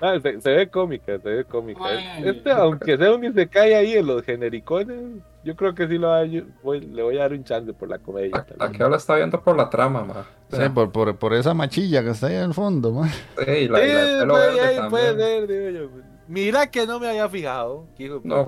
Ah, 0.00 0.16
se, 0.22 0.40
se 0.40 0.50
ve 0.52 0.70
cómica, 0.70 1.18
se 1.18 1.28
ve 1.28 1.44
cómica. 1.44 1.80
Ay. 1.84 2.22
Este, 2.24 2.52
aunque 2.52 2.96
sea 2.96 3.12
un 3.12 3.34
se 3.34 3.48
cae 3.48 3.74
ahí 3.74 3.94
en 3.94 4.06
los 4.06 4.22
genericones, 4.22 5.20
yo 5.44 5.56
creo 5.56 5.74
que 5.74 5.86
sí 5.88 5.98
lo 5.98 6.08
voy, 6.08 6.46
voy- 6.62 6.80
le 6.80 7.02
voy 7.02 7.16
a 7.18 7.20
dar 7.22 7.32
un 7.32 7.44
chance 7.44 7.72
por 7.72 7.88
la 7.88 7.98
comedia. 7.98 8.36
A- 8.36 8.44
tal 8.44 8.58
vez. 8.58 8.68
Aquí 8.68 8.82
ahora 8.82 8.96
está 8.96 9.16
viendo 9.16 9.40
por 9.42 9.56
la 9.56 9.70
trama, 9.70 10.04
ma. 10.04 10.26
Sí, 10.50 10.68
por, 10.74 10.90
por, 10.92 11.16
por 11.16 11.34
esa 11.34 11.54
machilla 11.54 12.02
que 12.02 12.10
está 12.10 12.26
ahí 12.28 12.34
en 12.36 12.42
el 12.44 12.54
fondo, 12.54 12.92
man. 12.92 13.10
Sí, 13.44 13.68
la, 13.68 13.78
la 13.78 13.84
Sí, 13.84 14.10
pelo 14.20 14.34
puede, 14.34 14.46
verde 14.46 14.60
ahí 14.60 14.88
puede 14.90 15.06
también. 15.08 15.18
ser, 15.18 15.46
digo 15.48 15.70
yo. 15.70 16.00
Mira 16.28 16.66
que 16.70 16.86
no 16.86 17.00
me 17.00 17.08
había 17.08 17.28
fijado. 17.28 17.86
hijo 17.98 18.20
No, 18.24 18.46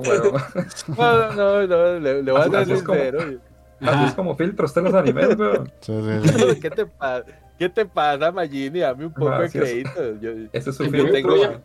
no, 0.98 1.34
no, 1.34 1.66
no, 1.66 1.98
le, 2.00 2.22
le 2.22 2.32
voy 2.32 2.40
a 2.42 2.48
dar 2.48 2.70
es 2.70 2.82
como- 2.82 2.98
sincero. 2.98 3.40
así 3.80 4.04
es 4.04 4.14
como 4.14 4.36
filtro 4.36 4.66
usted 4.66 4.82
los 4.82 4.94
animes, 4.94 5.36
weón. 5.38 5.72
Sí, 5.80 5.92
sí, 6.22 6.28
sí. 6.28 6.60
¿Qué 6.60 6.70
te 6.70 6.86
pasa? 6.86 7.24
¿Qué 7.58 7.68
te 7.68 7.84
pasa, 7.86 8.32
Magini? 8.32 8.80
Dame 8.80 9.06
un 9.06 9.12
poco 9.12 9.38
de 9.38 9.50
crédito. 9.50 10.18
Yo, 10.20 10.30
Ese 10.52 10.70
es 10.70 10.76
su 10.76 10.84
Yo 10.84 10.90
filtro. 10.90 11.12
tengo- 11.12 11.36
ma. 11.36 11.60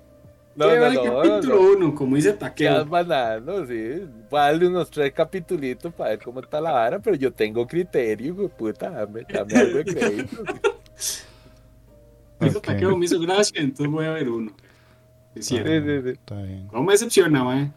No, 0.56 0.68
¿Qué 0.68 0.80
va 0.80 0.90
no, 0.90 0.92
el 0.92 0.96
no, 0.96 1.04
no, 1.04 1.22
capítulo 1.30 1.56
no. 1.56 1.62
1, 1.88 1.96
como 1.96 2.16
dice 2.16 2.34
Taqueo. 2.34 2.86
banano, 2.86 3.66
sí. 3.66 4.08
Voy 4.30 4.40
a 4.40 4.44
darle 4.44 4.68
unos 4.68 4.90
tres 4.90 5.12
capitulitos 5.14 5.94
para 5.94 6.12
ver 6.12 6.20
cómo 6.24 6.40
está 6.40 6.62
la 6.62 6.72
vara, 6.72 7.00
pero 7.00 7.16
yo 7.16 7.32
tengo 7.34 7.66
criterio, 7.68 8.34
güey, 8.36 8.48
puta, 8.50 8.90
dame, 8.90 9.26
dame 9.32 9.54
algo 9.58 9.78
de 9.80 9.86
crédito. 9.86 10.44
Taqueo 12.62 12.98
me 12.98 13.06
hizo 13.06 13.20
gracia, 13.20 13.62
entonces 13.62 13.92
voy 13.92 14.06
a 14.06 14.12
ver 14.12 14.30
uno. 14.30 14.52
Es 15.34 15.46
cierto. 15.48 15.70
Sí, 15.70 15.80
sí, 15.82 16.02
sí. 16.04 16.10
Está 16.10 16.42
bien. 16.42 16.68
¿Cómo 16.68 16.84
me 16.84 16.94
decepciona, 16.94 17.44
mae? 17.44 17.72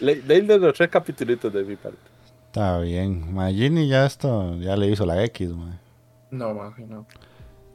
Le- 0.00 0.22
Leíle 0.22 0.58
los 0.58 0.74
tres 0.74 0.88
capitulitos 0.88 1.52
de 1.52 1.64
mi 1.64 1.76
parte. 1.76 1.98
Está 2.46 2.78
bien. 2.80 3.32
Magini 3.34 3.88
ya 3.88 4.06
esto, 4.06 4.56
ya 4.56 4.76
le 4.76 4.88
hizo 4.88 5.04
la 5.06 5.22
X, 5.24 5.50
man. 5.50 5.78
No, 6.30 6.54
ma, 6.54 6.74
sí, 6.76 6.84
no. 6.88 7.06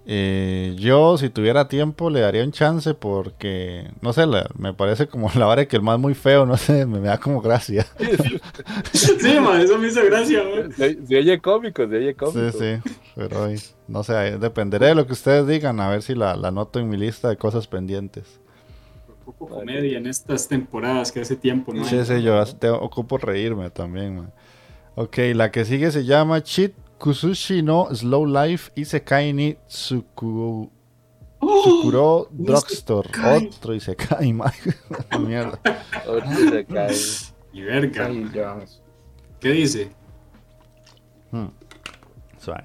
Eh, 0.05 0.75
yo, 0.79 1.17
si 1.17 1.29
tuviera 1.29 1.69
tiempo, 1.69 2.09
le 2.09 2.19
daría 2.19 2.43
un 2.43 2.51
chance 2.51 2.93
porque, 2.93 3.89
no 4.01 4.11
sé, 4.11 4.25
la- 4.25 4.49
me 4.57 4.73
parece 4.73 5.07
como 5.07 5.29
la 5.35 5.45
vara 5.45 5.65
que 5.65 5.77
el 5.77 5.81
más 5.81 5.97
muy 5.97 6.13
feo, 6.13 6.45
no 6.45 6.57
sé, 6.57 6.85
me, 6.85 6.99
me 6.99 7.07
da 7.07 7.17
como 7.17 7.41
gracia. 7.41 7.85
Sí, 8.93 9.39
mae, 9.39 9.63
eso 9.63 9.77
me 9.77 9.87
hizo 9.87 10.03
gracia, 10.03 10.43
mae. 10.43 10.71
Se, 10.73 11.05
se 11.07 11.17
oye 11.17 11.39
cómico, 11.39 11.87
se 11.87 11.95
oye 11.95 12.13
cómico. 12.15 12.51
Sí, 12.57 12.81
sí, 12.83 12.91
pero 13.15 13.47
no 13.87 14.03
sé, 14.03 14.37
dependeré 14.37 14.87
de 14.87 14.95
lo 14.95 15.05
que 15.07 15.13
ustedes 15.13 15.47
digan, 15.47 15.79
a 15.79 15.89
ver 15.89 16.01
si 16.01 16.15
la, 16.15 16.35
la 16.35 16.49
anoto 16.49 16.79
en 16.79 16.89
mi 16.89 16.97
lista 16.97 17.29
de 17.29 17.37
cosas 17.37 17.67
pendientes. 17.67 18.39
Poco 19.25 19.47
comedia 19.47 19.97
en 19.97 20.07
estas 20.07 20.47
temporadas 20.49 21.11
que 21.11 21.21
hace 21.21 21.37
tiempo, 21.37 21.73
¿no? 21.73 21.85
Sí, 21.85 22.03
sí, 22.05 22.21
yo 22.21 22.43
te 22.45 22.69
ocupo 22.69 23.17
reírme 23.17 23.69
también, 23.69 24.17
man. 24.17 24.33
Ok, 24.95 25.17
la 25.33 25.49
que 25.49 25.63
sigue 25.65 25.91
se 25.91 26.03
llama 26.03 26.43
Chit 26.43 26.73
Kusushi 27.03 27.61
no 27.61 27.93
Slow 27.93 28.25
Life 28.25 28.71
Isekai 28.75 29.33
ni 29.33 29.57
Tsuku, 29.67 30.71
¡Oh! 31.39 31.61
Tsukuro 31.61 32.29
un 32.31 32.45
Drugstore. 32.45 33.09
isekai. 33.09 33.47
Otro 33.47 33.73
Isekai, 33.73 34.33
man. 34.39 34.51
Mierda. 35.19 35.59
Otro 36.07 36.33
se 36.49 36.65
cae. 36.65 36.95
Y 37.51 37.61
verga. 37.61 38.09
¿Qué 39.41 39.49
dice? 39.49 39.91
Hmm. 41.31 41.49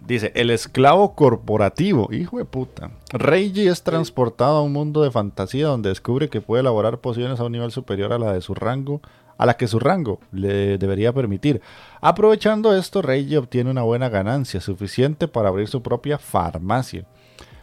Dice, 0.06 0.30
el 0.36 0.50
esclavo 0.50 1.16
corporativo, 1.16 2.08
hijo 2.12 2.38
de 2.38 2.44
puta. 2.44 2.92
Reiji 3.12 3.66
es 3.66 3.82
transportado 3.82 4.58
a 4.58 4.62
un 4.62 4.72
mundo 4.72 5.02
de 5.02 5.10
fantasía 5.10 5.66
donde 5.66 5.88
descubre 5.88 6.28
que 6.28 6.40
puede 6.40 6.60
elaborar 6.60 7.00
pociones 7.00 7.40
a 7.40 7.44
un 7.44 7.52
nivel 7.52 7.72
superior 7.72 8.12
a 8.12 8.18
la 8.18 8.32
de 8.32 8.40
su 8.40 8.54
rango, 8.54 9.00
a 9.38 9.46
la 9.46 9.56
que 9.56 9.68
su 9.68 9.78
rango 9.78 10.20
le 10.32 10.76
debería 10.76 11.12
permitir. 11.12 11.62
Aprovechando 12.00 12.76
esto, 12.76 13.00
Reiji 13.00 13.36
obtiene 13.36 13.70
una 13.70 13.82
buena 13.82 14.08
ganancia, 14.08 14.60
suficiente 14.60 15.28
para 15.28 15.48
abrir 15.48 15.68
su 15.68 15.82
propia 15.82 16.18
farmacia. 16.18 17.06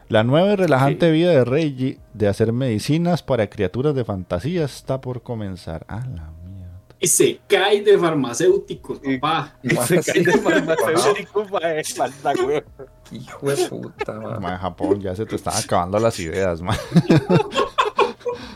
La 0.08 0.24
nueva 0.24 0.54
y 0.54 0.56
relajante 0.56 1.12
vida 1.12 1.32
de 1.32 1.44
Reiji 1.44 1.98
de 2.14 2.28
hacer 2.28 2.54
medicinas 2.54 3.24
para 3.24 3.50
criaturas 3.50 3.94
de 3.94 4.06
fantasía 4.06 4.64
está 4.64 5.02
por 5.02 5.22
comenzar. 5.22 5.84
A 5.88 6.00
la 6.00 6.32
mierda. 6.46 6.82
Y 7.00 7.08
se 7.08 7.40
cae 7.48 7.82
de 7.82 7.98
farmacéuticos, 7.98 9.00
papá. 9.00 9.58
Y 9.64 9.76
se 9.76 10.02
cae 10.02 10.24
de 10.24 10.38
farmacéutico, 10.38 11.46
mae, 11.50 11.84
falta, 11.84 12.34
güey. 12.36 12.64
Hijo 13.12 13.50
de 13.50 13.68
puta, 13.68 14.14
ma. 14.22 14.40
Ma, 14.40 14.58
Japón, 14.60 15.02
ya 15.02 15.16
se 15.16 15.26
te 15.26 15.36
están 15.36 15.58
acabando 15.58 16.00
las 16.00 16.20
ideas, 16.20 16.62
man. 16.62 16.78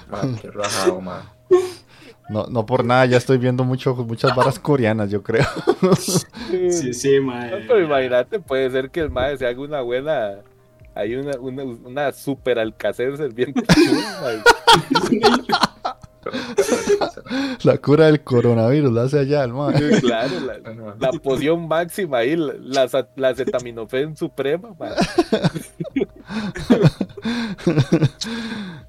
Ma, 0.10 0.22
qué 0.42 0.50
rajado, 0.50 1.02
ma. 1.02 1.22
No, 2.30 2.46
no 2.46 2.66
por 2.66 2.86
nada, 2.86 3.06
ya 3.08 3.18
estoy 3.18 3.40
viendo 3.40 3.64
mucho, 3.64 3.96
muchas 3.96 4.36
varas 4.36 4.60
coreanas, 4.60 5.10
yo 5.10 5.24
creo. 5.24 5.46
Sí, 6.70 6.94
sí, 6.94 7.20
No, 7.20 7.28
mae. 7.28 7.66
pero 7.68 7.84
imagínate, 7.84 8.40
puede 8.40 8.70
ser 8.72 8.90
que 8.90 9.02
el 9.02 9.10
mae 9.10 9.38
se 9.38 9.46
haga 9.46 9.62
una 9.62 9.82
buena. 9.82 10.38
Hay 10.96 11.16
una, 11.16 11.38
una, 11.40 11.64
una 11.64 12.12
super 12.12 12.60
alcacer 12.60 13.16
serviente. 13.18 13.62
mae. 14.22 14.40
La 17.64 17.78
cura 17.78 18.08
del 18.08 18.22
coronavirus 18.24 18.92
la 18.92 19.04
hace 19.04 19.20
allá, 19.20 19.44
el 19.44 19.54
man. 19.54 19.74
claro, 20.02 20.34
la, 21.00 21.12
poción 21.14 21.68
máxima 21.68 22.20
ahí, 22.20 22.36
la, 22.36 22.54
la, 22.62 23.08
la 23.16 23.30
acetaminofén 23.30 24.16
suprema. 24.18 24.76
mae. 24.78 24.92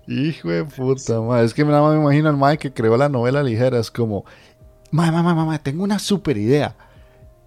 Hijo 0.07 0.49
de 0.49 0.64
puta, 0.64 1.21
ma. 1.21 1.43
Es 1.43 1.55
que 1.55 1.64
nada 1.64 1.83
más 1.83 1.95
me 1.95 2.01
imagino 2.01 2.29
al 2.29 2.37
mae 2.37 2.59
que 2.59 2.73
creó 2.73 2.97
la 2.97 3.09
novela 3.09 3.43
ligera. 3.43 3.79
Es 3.79 3.90
como, 3.90 4.25
mae, 4.90 5.11
mae, 5.11 5.23
mae, 5.23 5.35
mae, 5.35 5.59
tengo 5.59 5.85
una 5.85 5.99
super 5.99 6.37
idea. 6.37 6.77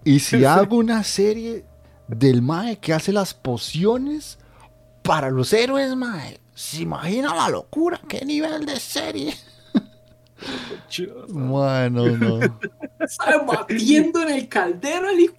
Y 0.04 0.20
si 0.20 0.44
hago 0.44 0.76
una 0.76 1.02
serie 1.04 1.64
del 2.08 2.42
mae 2.42 2.78
que 2.78 2.92
hace 2.92 3.12
las 3.12 3.34
pociones 3.34 4.38
para 5.02 5.30
los 5.30 5.52
héroes, 5.52 5.94
mae. 5.96 6.40
¿Se 6.54 6.82
imagina 6.82 7.34
la 7.34 7.48
locura? 7.48 8.00
¿Qué 8.08 8.24
nivel 8.24 8.64
de 8.64 8.78
serie? 8.78 9.34
Bueno, 11.28 12.06
no. 12.16 12.40
Está 13.00 13.38
batiendo 13.38 14.22
en 14.22 14.30
el 14.30 14.48
caldero 14.48 15.10
el 15.10 15.20
hijo. 15.20 15.34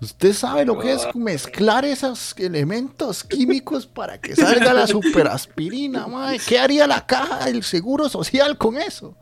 ¿Usted 0.00 0.32
sabe 0.32 0.64
lo 0.64 0.78
que 0.78 0.92
es 0.92 1.06
mezclar 1.14 1.84
esos 1.84 2.34
elementos 2.38 3.22
químicos 3.24 3.86
para 3.86 4.20
que 4.20 4.34
salga 4.36 4.72
la 4.74 4.86
superaspirina, 4.86 6.06
mae? 6.06 6.38
¿Qué 6.38 6.58
haría 6.58 6.86
la 6.86 7.06
caja 7.06 7.44
del 7.46 7.62
seguro 7.62 8.08
social 8.08 8.56
con 8.58 8.76
eso? 8.76 9.14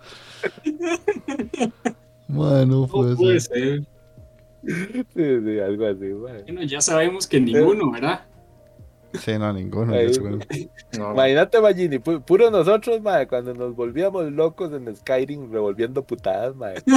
Bueno, 2.29 2.81
No 2.83 2.87
pues. 2.89 3.17
puede 3.17 3.41
ser. 3.41 3.83
Sí, 4.67 5.05
sí, 5.15 5.59
algo 5.61 5.87
así. 5.87 6.05
mae. 6.05 6.43
Bueno, 6.45 6.63
ya 6.63 6.81
sabemos 6.81 7.27
que 7.27 7.41
ninguno, 7.41 7.91
¿verdad? 7.93 8.23
Sí, 9.21 9.39
no, 9.39 9.53
ninguno. 9.53 9.95
Ahí. 9.95 10.13
yo 10.13 10.23
creo. 10.23 10.39
no, 10.99 11.13
Imagínate, 11.13 11.61
Magini, 11.61 11.99
pu- 11.99 12.23
puro 12.23 12.51
nosotros, 12.51 13.01
mae, 13.01 13.27
cuando 13.27 13.55
nos 13.55 13.75
volvíamos 13.75 14.31
locos 14.33 14.73
en 14.73 14.95
Skyrim 14.95 15.53
revolviendo 15.53 16.03
putadas, 16.03 16.55
mae. 16.57 16.75
Ma, 16.87 16.97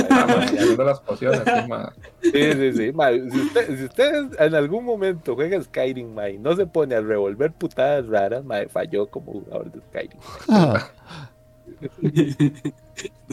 y 0.51 0.57
haciendo 0.57 0.83
las 0.83 0.99
pociones, 1.01 1.41
sí. 1.45 2.31
Sí, 2.31 2.73
sí. 2.73 2.91
Si 3.31 3.39
usted, 3.39 3.77
si 3.77 3.83
usted 3.85 4.29
en 4.39 4.55
algún 4.55 4.85
momento 4.85 5.35
juega 5.35 5.61
Skyrim, 5.61 6.13
mae, 6.13 6.33
y 6.33 6.37
no 6.37 6.55
se 6.55 6.65
pone 6.65 6.95
a 6.95 7.01
revolver 7.01 7.51
putadas 7.51 8.07
raras, 8.07 8.43
mae, 8.43 8.67
falló 8.67 9.07
como 9.07 9.33
jugador 9.33 9.71
de 9.71 9.79
Skyrim. 9.81 10.19
Ah, 10.49 10.89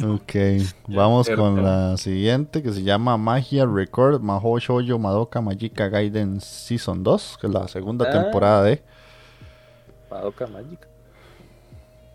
ok, 0.02 0.32
vamos 0.88 1.28
con 1.30 1.62
la 1.62 1.96
siguiente 1.96 2.62
que 2.62 2.72
se 2.72 2.82
llama 2.82 3.16
Magia 3.16 3.64
Record 3.66 4.20
Mahou 4.20 4.58
Shoujo 4.58 4.98
Madoka 4.98 5.40
Magica 5.40 5.88
Gaiden 5.88 6.40
Season 6.40 7.02
2, 7.02 7.38
que 7.40 7.46
es 7.46 7.52
la 7.52 7.68
segunda 7.68 8.06
Ah. 8.08 8.22
temporada 8.22 8.62
de. 8.64 8.82
Madoka 10.10 10.46
Mágica. 10.46 10.88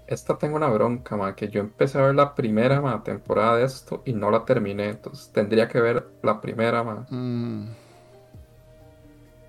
Esta 0.07 0.37
tengo 0.37 0.55
una 0.57 0.67
bronca, 0.69 1.15
ma, 1.15 1.35
que 1.35 1.49
yo 1.49 1.59
empecé 1.61 1.99
a 1.99 2.01
ver 2.01 2.15
la 2.15 2.33
primera 2.33 2.81
ma, 2.81 3.03
temporada 3.03 3.57
de 3.57 3.65
esto 3.65 4.01
y 4.05 4.13
no 4.13 4.31
la 4.31 4.43
terminé, 4.43 4.89
entonces 4.89 5.29
tendría 5.31 5.67
que 5.67 5.79
ver 5.79 6.07
la 6.23 6.41
primera, 6.41 6.83
ma. 6.83 7.05
Mm, 7.09 7.67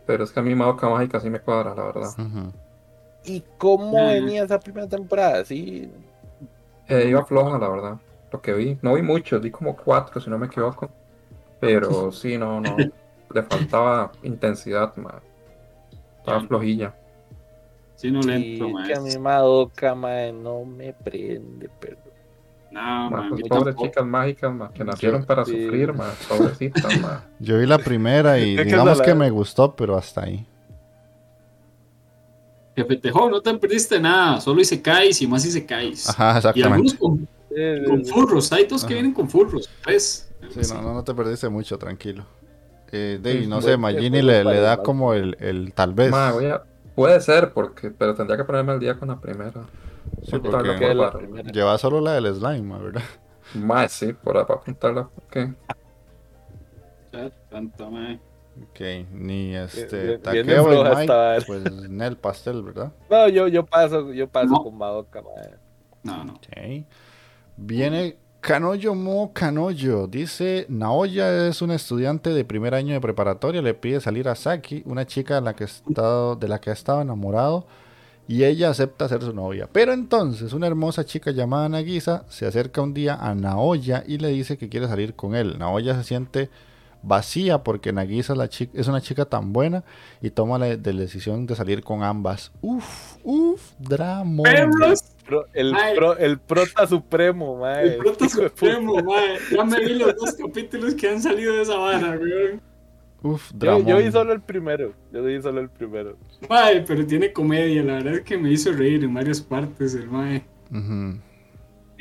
Pero 0.06 0.24
es 0.24 0.32
que 0.32 0.40
a 0.40 0.42
mí 0.42 0.54
Madoka 0.54 0.88
Mágica 0.88 1.20
sí 1.20 1.30
me 1.30 1.40
cuadra, 1.40 1.74
la 1.74 1.84
verdad. 1.84 2.10
¿Y 3.24 3.42
cómo 3.58 3.92
Mm. 4.04 4.08
venía 4.08 4.44
esa 4.44 4.58
primera 4.58 4.88
temporada? 4.88 5.44
Sí, 5.44 5.90
Eh, 6.90 7.08
iba 7.08 7.24
floja, 7.24 7.58
la 7.58 7.68
verdad. 7.68 7.98
Lo 8.32 8.40
que 8.40 8.52
vi, 8.52 8.78
no 8.82 8.94
vi 8.94 9.02
muchos, 9.02 9.40
vi 9.40 9.50
como 9.50 9.76
cuatro, 9.76 10.20
si 10.20 10.28
no 10.28 10.38
me 10.38 10.46
equivoco. 10.46 10.90
Pero 11.60 12.10
sí, 12.12 12.36
no, 12.36 12.60
no. 12.60 12.76
Le 12.76 13.42
faltaba 13.44 14.12
intensidad, 14.22 14.94
ma. 14.96 15.20
Estaba 16.18 16.40
flojilla. 16.40 16.94
Sí, 17.94 18.10
no 18.10 18.22
sí, 18.22 18.28
lento, 18.28 18.68
mae. 18.70 18.88
que 18.88 18.94
a 18.94 19.00
mi 19.00 19.16
Madoka, 19.18 19.94
mae, 19.94 20.32
no 20.32 20.64
me 20.64 20.92
prende, 20.92 21.68
pero... 21.78 21.96
No, 22.70 23.10
Ma, 23.10 23.28
pues 23.28 23.42
mí 23.42 23.48
pobres 23.48 23.74
tampoco. 23.74 23.86
chicas 23.88 24.06
mágicas, 24.06 24.54
ma, 24.54 24.72
que 24.72 24.84
nacieron 24.84 25.24
para 25.24 25.44
sí. 25.44 25.64
sufrir, 25.64 25.92
ma. 25.92 26.10
Pobrecitas, 26.28 27.00
ma. 27.00 27.24
Yo 27.38 27.58
vi 27.58 27.66
la 27.66 27.78
primera 27.78 28.38
y 28.38 28.56
que 28.56 28.64
digamos 28.64 29.02
que 29.02 29.14
me 29.14 29.28
gustó, 29.30 29.74
pero 29.74 29.96
hasta 29.96 30.22
ahí. 30.22 30.46
Jefe 32.82 32.96
Tejón, 32.96 33.30
no 33.30 33.40
te 33.40 33.52
perdiste 33.54 34.00
nada, 34.00 34.40
solo 34.40 34.60
hice 34.60 34.80
caes 34.80 35.20
y 35.22 35.26
más 35.26 35.44
hice 35.44 35.64
caes. 35.66 36.08
Ajá, 36.08 36.34
Y 36.34 36.36
exactamente. 36.38 36.74
algunos 36.74 36.94
con, 36.94 37.28
con 37.86 38.04
sí. 38.04 38.12
furros, 38.12 38.52
hay 38.52 38.64
dos 38.66 38.84
que 38.84 38.94
vienen 38.94 39.12
con 39.12 39.28
furros, 39.28 39.68
pues. 39.84 40.30
Sí, 40.50 40.60
no, 40.74 40.82
no, 40.82 40.94
no 40.94 41.04
te 41.04 41.14
perdiste 41.14 41.48
mucho, 41.48 41.78
tranquilo. 41.78 42.24
Eh, 42.92 43.18
Dave, 43.22 43.42
Sí, 43.42 43.46
no 43.46 43.60
sé, 43.62 43.76
Magini 43.76 44.20
le, 44.22 44.42
da 44.42 44.78
como 44.78 45.14
el, 45.14 45.36
el 45.40 45.72
tal 45.74 45.94
vez. 45.94 46.10
Ma, 46.10 46.32
voy 46.32 46.46
a- 46.46 46.62
Puede 46.94 47.20
ser, 47.20 47.52
porque, 47.52 47.90
pero 47.90 48.14
tendría 48.14 48.36
que 48.36 48.44
ponerme 48.44 48.72
al 48.72 48.80
día 48.80 48.98
con 48.98 49.08
la 49.08 49.20
primera. 49.20 49.52
Sí, 50.24 50.38
porque- 50.38 50.76
Que 50.76 50.94
la 50.94 51.12
primera. 51.12 51.50
Lleva 51.52 51.78
solo 51.78 52.00
la 52.00 52.14
del 52.14 52.34
slime, 52.34 52.62
ma, 52.62 52.78
¿verdad? 52.78 53.02
Ma, 53.54 53.88
sí, 53.88 54.12
por 54.12 54.32
para 54.46 54.60
apuntarla, 54.60 55.08
porque 55.14 55.52
Ya, 57.12 57.30
tanto, 57.50 57.90
mae. 57.90 58.20
Ok, 58.62 58.80
ni 59.12 59.54
este 59.56 60.18
Takeo 60.18 60.72
y 60.72 60.96
Mike, 60.96 61.44
pues 61.46 61.88
Nel 61.88 62.16
Pastel, 62.16 62.62
¿verdad? 62.62 62.92
No, 63.10 63.28
yo, 63.28 63.48
yo 63.48 63.64
paso, 63.64 64.12
yo 64.12 64.28
paso 64.28 64.48
No. 64.48 64.62
con 64.62 64.76
Madoka, 64.76 65.22
mae. 65.22 65.54
No, 66.02 66.24
no. 66.24 66.32
Ok. 66.34 66.84
Viene 67.56 68.16
Kanoyo 68.40 68.94
Mo 68.94 69.32
Kanoyo. 69.32 70.06
Dice, 70.06 70.66
Naoya 70.68 71.46
es 71.48 71.62
una 71.62 71.74
estudiante 71.74 72.30
de 72.30 72.44
primer 72.44 72.74
año 72.74 72.94
de 72.94 73.00
preparatoria. 73.00 73.62
Le 73.62 73.74
pide 73.74 74.00
salir 74.00 74.28
a 74.28 74.34
Saki, 74.34 74.82
una 74.86 75.06
chica 75.06 75.36
de 75.36 75.40
la 75.42 75.54
que, 75.54 75.64
ha 75.64 75.66
estado, 75.66 76.36
de 76.36 76.48
la 76.48 76.60
que 76.60 76.70
ha 76.70 76.72
estado 76.74 77.02
enamorado. 77.02 77.66
Y 78.28 78.44
ella 78.44 78.70
acepta 78.70 79.08
ser 79.08 79.22
su 79.22 79.32
novia. 79.34 79.68
Pero 79.72 79.92
entonces 79.92 80.52
una 80.52 80.66
hermosa 80.68 81.04
chica 81.04 81.32
llamada 81.32 81.68
Nagisa 81.68 82.24
se 82.28 82.46
acerca 82.46 82.80
un 82.80 82.94
día 82.94 83.16
a 83.16 83.34
Naoya 83.34 84.04
y 84.06 84.18
le 84.18 84.28
dice 84.28 84.56
que 84.56 84.68
quiere 84.68 84.86
salir 84.86 85.14
con 85.14 85.34
él. 85.34 85.58
Naoya 85.58 85.96
se 85.96 86.04
siente 86.04 86.48
vacía 87.02 87.62
porque 87.62 87.92
Nagisa 87.92 88.32
es, 88.34 88.38
la 88.38 88.48
chi- 88.48 88.70
es 88.74 88.88
una 88.88 89.00
chica 89.00 89.24
tan 89.24 89.52
buena 89.52 89.84
y 90.20 90.30
toma 90.30 90.58
la, 90.58 90.76
de- 90.76 90.92
la 90.92 91.00
decisión 91.00 91.46
de 91.46 91.54
salir 91.56 91.82
con 91.82 92.02
ambas. 92.02 92.52
Uf, 92.60 93.16
uf, 93.24 93.62
drama. 93.78 94.42
Pro- 95.26 95.46
el, 95.52 95.72
Mae. 95.72 95.94
pro, 95.94 96.16
el 96.18 96.38
prota 96.40 96.86
supremo, 96.88 97.56
mae. 97.56 97.84
el 97.84 97.96
prota 97.98 98.28
supremo, 98.28 98.96
mae. 99.02 99.38
Ya 99.54 99.64
me 99.64 99.78
vi 99.80 99.94
los 99.94 100.16
dos 100.16 100.34
capítulos 100.34 100.94
que 100.94 101.08
han 101.08 101.22
salido 101.22 101.54
de 101.54 101.62
esa 101.62 101.76
vara, 101.76 102.18
weón. 102.18 102.60
Uf, 103.22 103.52
Yo, 103.52 103.58
drama. 103.58 103.84
yo 103.86 103.98
vi 103.98 104.10
solo 104.10 104.32
el 104.32 104.40
primero. 104.40 104.92
Yo 105.12 105.22
vi 105.22 105.40
solo 105.40 105.60
el 105.60 105.68
primero. 105.68 106.16
Mae, 106.48 106.80
pero 106.86 107.06
tiene 107.06 107.32
comedia, 107.32 107.82
la 107.84 107.92
verdad 107.94 108.14
es 108.14 108.20
que 108.22 108.36
me 108.38 108.50
hizo 108.50 108.72
reír 108.72 109.04
en 109.04 109.14
varias 109.14 109.40
partes 109.40 109.94
el 109.94 110.08
mae. 110.08 110.42
Ujú. 110.72 111.18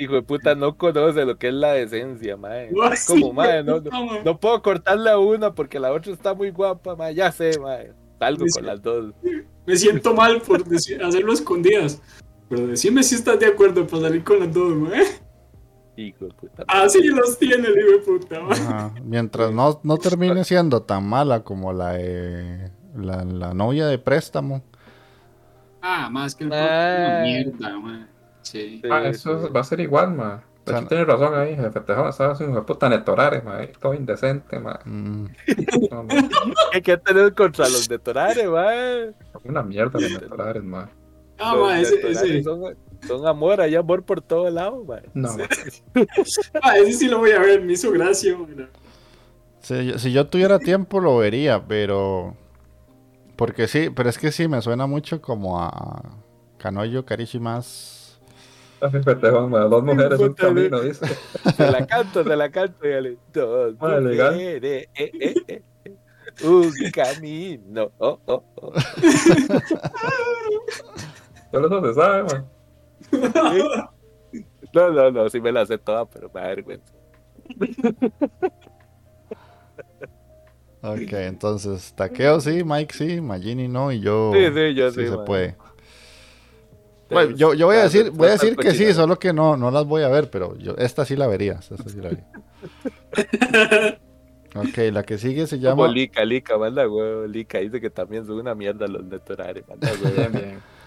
Hijo 0.02 0.14
de 0.14 0.22
puta, 0.22 0.56
no 0.56 0.78
conoce 0.78 1.26
lo 1.26 1.38
que 1.38 1.50
es 1.50 1.54
la 1.54 1.74
decencia, 1.74 2.38
mae. 2.38 2.70
Ay, 2.84 2.94
Es 2.94 3.06
como, 3.06 3.34
mae, 3.34 3.64
no, 3.64 3.82
no, 3.82 4.24
no 4.24 4.40
puedo 4.40 4.62
cortarle 4.62 5.10
a 5.10 5.18
una 5.18 5.54
porque 5.54 5.78
la 5.80 5.92
otra 5.92 6.14
está 6.14 6.34
muy 6.34 6.52
guapa, 6.52 6.96
mae. 6.96 7.14
Ya 7.14 7.32
sé, 7.34 7.60
mae. 7.60 7.92
Salgo 8.18 8.46
con 8.54 8.66
las 8.66 8.82
dos. 8.82 9.14
Me 9.66 9.76
siento 9.76 10.14
mal 10.14 10.42
por 10.42 10.64
decir- 10.66 11.04
hacerlo 11.06 11.34
escondidas. 11.34 12.02
Pero 12.48 12.66
decime 12.68 13.04
si 13.04 13.16
estás 13.16 13.40
de 13.40 13.46
acuerdo 13.48 13.86
para 13.86 14.04
salir 14.04 14.24
con 14.24 14.40
las 14.40 14.54
dos, 14.54 14.74
mae. 14.76 15.04
Hijo 15.98 16.26
de 16.28 16.34
puta. 16.34 16.64
Así 16.68 17.04
los 17.10 17.38
tiene 17.38 17.68
el 17.68 17.78
hijo 17.78 17.92
de 17.92 18.00
puta, 18.00 18.40
mae. 18.40 18.54
Ajá. 18.58 18.94
Mientras 19.04 19.52
no, 19.52 19.82
no 19.84 19.98
termine 19.98 20.46
siendo 20.46 20.82
tan 20.84 21.06
mala 21.08 21.44
como 21.44 21.74
la 21.74 21.92
de 21.94 22.72
la, 22.96 23.26
la 23.26 23.54
novia 23.54 23.86
de 23.88 24.00
préstamo. 24.00 24.64
Ah, 25.82 26.10
más 26.10 26.36
que 26.36 26.46
el 26.46 26.54
Ah. 26.54 26.56
una 27.00 27.22
mierda, 27.24 27.80
mae. 27.80 28.06
Sí. 28.42 28.82
Ah, 28.90 29.04
eso 29.08 29.48
sí. 29.48 29.54
va 29.54 29.60
a 29.62 29.64
ser 29.64 29.80
igual, 29.80 30.14
ma. 30.14 30.44
sea, 30.66 30.78
Aquí 30.78 30.88
tiene 30.88 31.06
razón 31.06 31.34
ahí, 31.36 31.56
jefe 31.56 31.80
Tejón, 31.82 32.10
estaba 32.10 32.34
haciendo 32.34 32.60
un 32.60 32.66
puta 32.66 32.90
netorare, 32.90 33.42
ma, 33.42 33.60
todo 33.80 33.94
indecente, 33.94 34.60
ma. 34.60 34.80
mm, 34.86 35.26
No, 35.92 36.04
no, 36.04 36.10
¿Qué, 36.72 36.82
qué 36.82 36.98
tenés 36.98 37.32
contra 37.32 37.68
los 37.70 37.88
detonales, 37.88 38.48
man? 38.50 39.16
una 39.44 39.64
mierda 39.64 40.00
los 40.00 40.12
netorares, 40.12 40.64
ma. 40.64 40.90
Ah, 41.38 41.56
Los 41.56 41.68
ma, 41.68 41.80
ese, 41.80 42.12
ese, 42.12 42.44
Son, 42.44 42.62
son 43.08 43.26
amor, 43.28 43.62
hay 43.62 43.76
amor 43.76 44.04
por 44.04 44.22
todos 44.22 44.52
lados, 44.52 44.86
man. 44.86 45.02
No, 45.14 45.38
ma. 45.38 45.48
ah, 46.62 46.78
ese 46.78 46.94
sí 46.94 47.08
lo 47.08 47.20
voy 47.20 47.32
a 47.32 47.40
ver, 47.40 47.62
me 47.62 47.74
hizo 47.74 47.92
gracia. 47.92 48.38
ma. 48.38 48.68
si, 49.62 49.86
yo- 49.86 49.98
si 50.00 50.12
yo 50.12 50.28
tuviera 50.28 50.60
tiempo 50.60 51.00
lo 51.00 51.18
vería, 51.18 51.64
pero... 51.66 52.36
Porque 53.36 53.68
sí, 53.68 53.90
pero 53.96 54.10
es 54.10 54.18
que 54.18 54.32
sí, 54.34 54.48
me 54.50 54.62
suena 54.62 54.86
mucho 54.86 55.22
como 55.22 55.62
a 55.64 56.04
Kanoyo 56.58 57.06
Karishi 57.06 57.40
Tejón, 59.22 59.50
ma, 59.52 59.60
dos 59.62 59.84
mujeres, 59.84 60.20
un 60.20 60.34
camino, 60.34 60.80
dice. 60.82 61.06
Se 61.56 61.72
la 61.72 61.86
canto, 61.86 62.24
se 62.24 62.36
la 62.36 62.50
canto, 62.50 62.88
y 62.88 62.92
dale. 62.92 63.18
Dos 63.34 63.78
Bueno, 63.78 64.00
legal. 64.02 64.34
mujeres, 64.34 64.88
eh, 64.96 65.12
eh, 65.20 65.34
eh, 65.48 65.62
eh. 65.86 65.96
Un 66.44 66.72
camino. 66.94 67.92
Oh, 67.98 68.20
oh, 68.26 68.44
oh. 68.56 68.74
Solo 71.52 71.68
eso 71.68 71.88
se 71.88 71.94
sabe, 71.96 72.24
ma. 72.24 72.46
No, 74.74 74.92
no, 74.92 75.12
no, 75.12 75.30
sí 75.30 75.42
me 75.42 75.52
la 75.52 75.66
sé 75.66 75.78
toda, 75.78 76.06
pero 76.06 76.30
me 76.34 76.40
da 76.42 76.48
vergüenza. 76.48 76.94
Ok, 80.82 81.12
entonces 81.12 81.94
Takeo 81.94 82.40
sí, 82.40 82.64
Mike 82.64 82.94
sí, 82.94 83.20
Magini 83.20 83.68
no 83.68 83.92
y 83.92 84.00
yo... 84.00 84.32
Sí, 84.34 84.46
sí, 84.54 84.74
yo 84.76 84.92
sí, 84.92 85.08
se 85.08 85.16
man. 85.18 85.26
puede. 85.26 85.58
Bueno, 87.10 87.36
yo, 87.36 87.54
yo 87.54 87.66
voy 87.68 87.78
a 87.78 87.84
decir, 87.84 88.12
voy 88.12 88.28
a 88.28 88.32
decir 88.32 88.56
que 88.56 88.72
sí, 88.72 88.94
solo 88.94 89.18
que 89.18 89.34
no, 89.34 89.58
no 89.58 89.72
las 89.72 89.86
voy 89.86 90.04
a 90.04 90.10
ver, 90.10 90.30
pero 90.30 90.56
yo 90.58 90.76
esta 90.78 91.06
sí 91.06 91.16
la 91.16 91.28
vería. 91.28 91.60
Esta 91.60 91.90
sí 91.90 91.98
la 92.02 92.10
vería. 92.10 94.00
Ok, 94.56 94.78
la 94.92 95.04
que 95.04 95.18
sigue 95.18 95.46
se 95.46 95.58
Como 95.58 95.86
llama. 95.86 95.88
Lica, 95.88 96.26
Lica, 96.26 96.58
manda 96.58 96.88
huevo, 96.88 97.28
Lica. 97.28 97.60
Dice 97.60 97.80
que 97.80 97.90
también 97.90 98.26
son 98.26 98.40
una 98.40 98.56
mierda 98.56 98.88
los 98.88 99.04
netorales, 99.06 99.64
manda 99.68 99.90
huevo. 99.92 100.60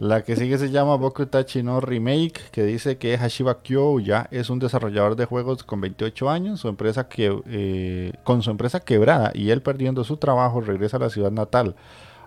La 0.00 0.24
que 0.24 0.34
sigue 0.34 0.58
se 0.58 0.72
llama 0.72 0.96
Boku 0.96 1.26
Tachi 1.26 1.62
no 1.62 1.80
Remake, 1.80 2.50
que 2.50 2.64
dice 2.64 2.98
que 2.98 3.16
Hashiba 3.16 3.62
Kyo 3.62 4.00
ya 4.00 4.26
es 4.32 4.50
un 4.50 4.58
desarrollador 4.58 5.14
de 5.14 5.24
juegos 5.24 5.62
con 5.62 5.80
28 5.80 6.30
años, 6.30 6.58
su 6.60 6.68
empresa 6.68 7.08
que, 7.08 7.40
eh, 7.46 8.12
con 8.24 8.42
su 8.42 8.50
empresa 8.50 8.80
quebrada 8.80 9.30
y 9.34 9.50
él 9.50 9.62
perdiendo 9.62 10.02
su 10.02 10.16
trabajo 10.16 10.60
regresa 10.60 10.96
a 10.96 11.00
la 11.00 11.10
ciudad 11.10 11.30
natal. 11.30 11.76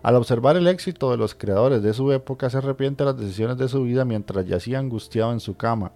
Al 0.08 0.16
observar 0.16 0.55
el 0.55 0.68
éxito 0.70 1.12
de 1.12 1.18
los 1.18 1.36
creadores 1.36 1.84
de 1.84 1.93
su 1.93 2.14
época 2.14 2.49
se 2.49 2.60
arrepiente 2.60 3.03
de 3.03 3.12
las 3.12 3.20
decisiones 3.20 3.58
de 3.58 3.68
su 3.68 3.84
vida 3.84 4.05
mientras 4.05 4.45
yacía 4.47 4.80
angustiado 4.80 5.34
en 5.34 5.41
su 5.41 5.58
cama. 5.58 5.91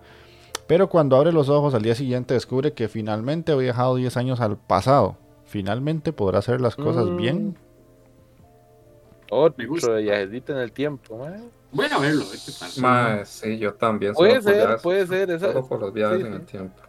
Pero 0.67 0.89
cuando 0.89 1.15
abre 1.15 1.31
los 1.31 1.47
ojos 1.47 1.73
al 1.75 1.81
día 1.81 1.95
siguiente 1.95 2.33
descubre 2.33 2.73
que 2.73 2.89
finalmente 2.89 3.53
había 3.53 3.67
viajado 3.67 3.95
10 3.95 4.17
años 4.17 4.41
al 4.41 4.57
pasado. 4.57 5.15
Finalmente 5.45 6.11
podrá 6.11 6.39
hacer 6.39 6.59
las 6.59 6.75
cosas 6.75 7.05
Mm. 7.05 7.15
bien. 7.15 7.57
Me 9.55 9.65
gusta. 9.65 9.87
Otro 9.87 10.01
viajecito 10.01 10.51
en 10.51 10.59
el 10.59 10.73
tiempo, 10.73 11.17
man. 11.17 11.49
Voy 11.71 11.85
a 11.89 11.97
verlo, 11.97 12.25
a 12.25 12.29
ver 12.31 12.39
qué 12.45 12.51
tal. 12.59 12.69
Ma, 12.81 13.23
sí, 13.23 13.57
yo 13.59 13.75
también. 13.75 14.13
Puede 14.13 14.41
ser, 14.41 14.77
puede 14.83 15.07
ser. 15.07 15.31
Esa, 15.31 15.53
por 15.61 15.79
los 15.79 15.93
viajes 15.93 16.19
sí, 16.19 16.25
en 16.27 16.33
sí. 16.33 16.37
el 16.37 16.45
tiempo. 16.45 16.81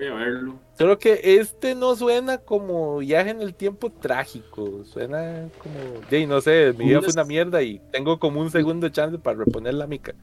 Voy 0.00 0.08
a 0.08 0.14
verlo. 0.14 0.54
Solo 0.78 0.98
que 0.98 1.20
este 1.22 1.74
no 1.74 1.94
suena 1.94 2.38
como 2.38 2.98
viaje 2.98 3.28
en 3.30 3.42
el 3.42 3.54
tiempo 3.54 3.90
trágico. 3.90 4.82
Suena 4.86 5.46
como. 5.62 6.00
Sí, 6.08 6.26
no 6.26 6.40
sé, 6.40 6.72
mi 6.78 6.86
vida 6.86 7.02
fue 7.02 7.12
una 7.12 7.24
mierda 7.24 7.62
y 7.62 7.80
tengo 7.92 8.18
como 8.18 8.40
un 8.40 8.50
segundo 8.50 8.88
chance 8.88 9.18
para 9.18 9.36
reponer 9.44 9.74
la 9.74 9.86
mica. 9.86 10.14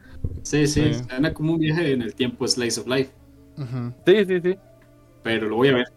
Sí, 0.41 0.65
sí, 0.65 0.93
Sí. 0.95 1.03
suena 1.07 1.31
como 1.31 1.53
un 1.53 1.59
viaje 1.59 1.91
en 1.91 2.01
el 2.01 2.15
tiempo 2.15 2.47
Slice 2.47 2.79
of 2.81 2.87
Life. 2.87 3.11
Sí, 4.05 4.25
sí, 4.25 4.41
sí. 4.41 4.57
Pero 5.21 5.47
lo 5.47 5.57
voy 5.57 5.67
a 5.67 5.75
ver. 5.75 5.87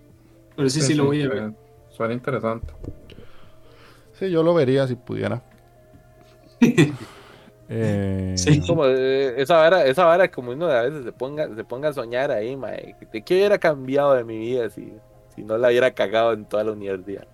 Pero 0.57 0.69
sí, 0.69 0.83
sí, 0.83 0.93
lo 0.95 1.07
voy 1.07 1.23
a 1.23 1.29
ver. 1.29 1.43
eh, 1.45 1.53
Suena 1.89 2.13
interesante. 2.13 2.73
Sí, 4.19 4.31
yo 4.31 4.43
lo 4.43 4.53
vería 4.53 4.87
si 4.87 4.95
pudiera. 4.97 5.43
Eh, 7.73 8.35
Sí. 8.37 8.61
Como 8.67 8.85
eh, 8.85 9.35
esa 9.41 9.57
vara, 9.57 9.85
esa 9.87 10.05
vara 10.05 10.29
como 10.29 10.51
uno 10.51 10.67
a 10.67 10.83
veces 10.83 11.05
se 11.05 11.13
ponga, 11.13 11.49
se 11.55 11.63
ponga 11.65 11.91
a 11.91 11.93
soñar 11.93 12.31
ahí, 12.33 12.57
mae. 12.57 12.97
¿De 13.13 13.23
qué 13.23 13.35
hubiera 13.35 13.59
cambiado 13.59 14.15
de 14.15 14.25
mi 14.25 14.39
vida 14.39 14.69
si, 14.71 14.93
si 15.37 15.43
no 15.45 15.57
la 15.57 15.69
hubiera 15.69 15.93
cagado 15.93 16.33
en 16.33 16.45
toda 16.45 16.65
la 16.65 16.73
universidad? 16.73 17.27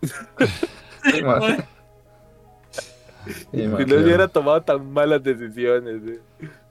Sí. 0.00 1.20
Sí, 3.24 3.42
Si 3.52 3.66
no 3.68 3.76
hubiera 3.76 4.26
tomado 4.26 4.60
tan 4.62 4.90
malas 4.92 5.22
decisiones. 5.22 6.00
eh. 6.08 6.20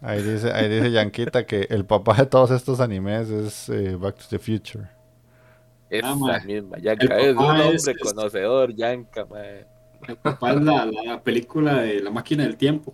Ahí 0.01 0.21
dice, 0.21 0.51
ahí 0.51 0.67
dice 0.67 0.91
Yanquita 0.91 1.45
que 1.45 1.61
el 1.69 1.85
papá 1.85 2.13
de 2.15 2.25
todos 2.25 2.51
estos 2.51 2.81
animes 2.81 3.29
es 3.29 3.69
eh, 3.69 3.95
Back 3.95 4.17
to 4.17 4.23
the 4.29 4.37
Future. 4.39 4.85
Esa 5.89 6.13
mae. 6.15 6.43
misma, 6.45 6.77
Yanka 6.79 7.17
es 7.19 7.29
un 7.31 7.35
papá 7.37 7.51
hombre 7.51 7.75
es- 7.75 7.87
es- 7.87 7.97
conocedor, 7.99 8.73
Yanka, 8.75 9.25
mae. 9.27 9.65
El 10.07 10.15
papá 10.17 10.51
es 10.51 10.61
la, 10.61 10.85
la 10.85 11.21
película 11.21 11.81
de 11.83 12.01
la 12.01 12.09
máquina 12.09 12.43
del 12.43 12.57
tiempo. 12.57 12.93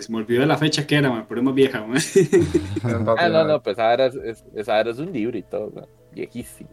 Que 0.00 0.06
se 0.06 0.12
me 0.12 0.18
olvidó 0.18 0.46
la 0.46 0.56
fecha 0.56 0.86
que 0.86 0.96
era, 0.96 1.10
man, 1.10 1.26
pero 1.28 1.40
es 1.40 1.44
más 1.44 1.54
vieja. 1.54 1.84
man. 1.84 1.98
Ah, 3.18 3.28
no, 3.28 3.44
no, 3.44 3.62
pues 3.62 3.74
esa 3.76 3.84
vara 3.84 4.06
es, 4.06 4.14
es- 4.14 4.44
esa 4.54 4.72
vara 4.74 4.90
es 4.90 4.98
un 4.98 5.12
libro 5.12 5.36
y 5.36 5.42
todo, 5.42 5.70
mae. 5.74 5.84
Viejísima. 6.12 6.70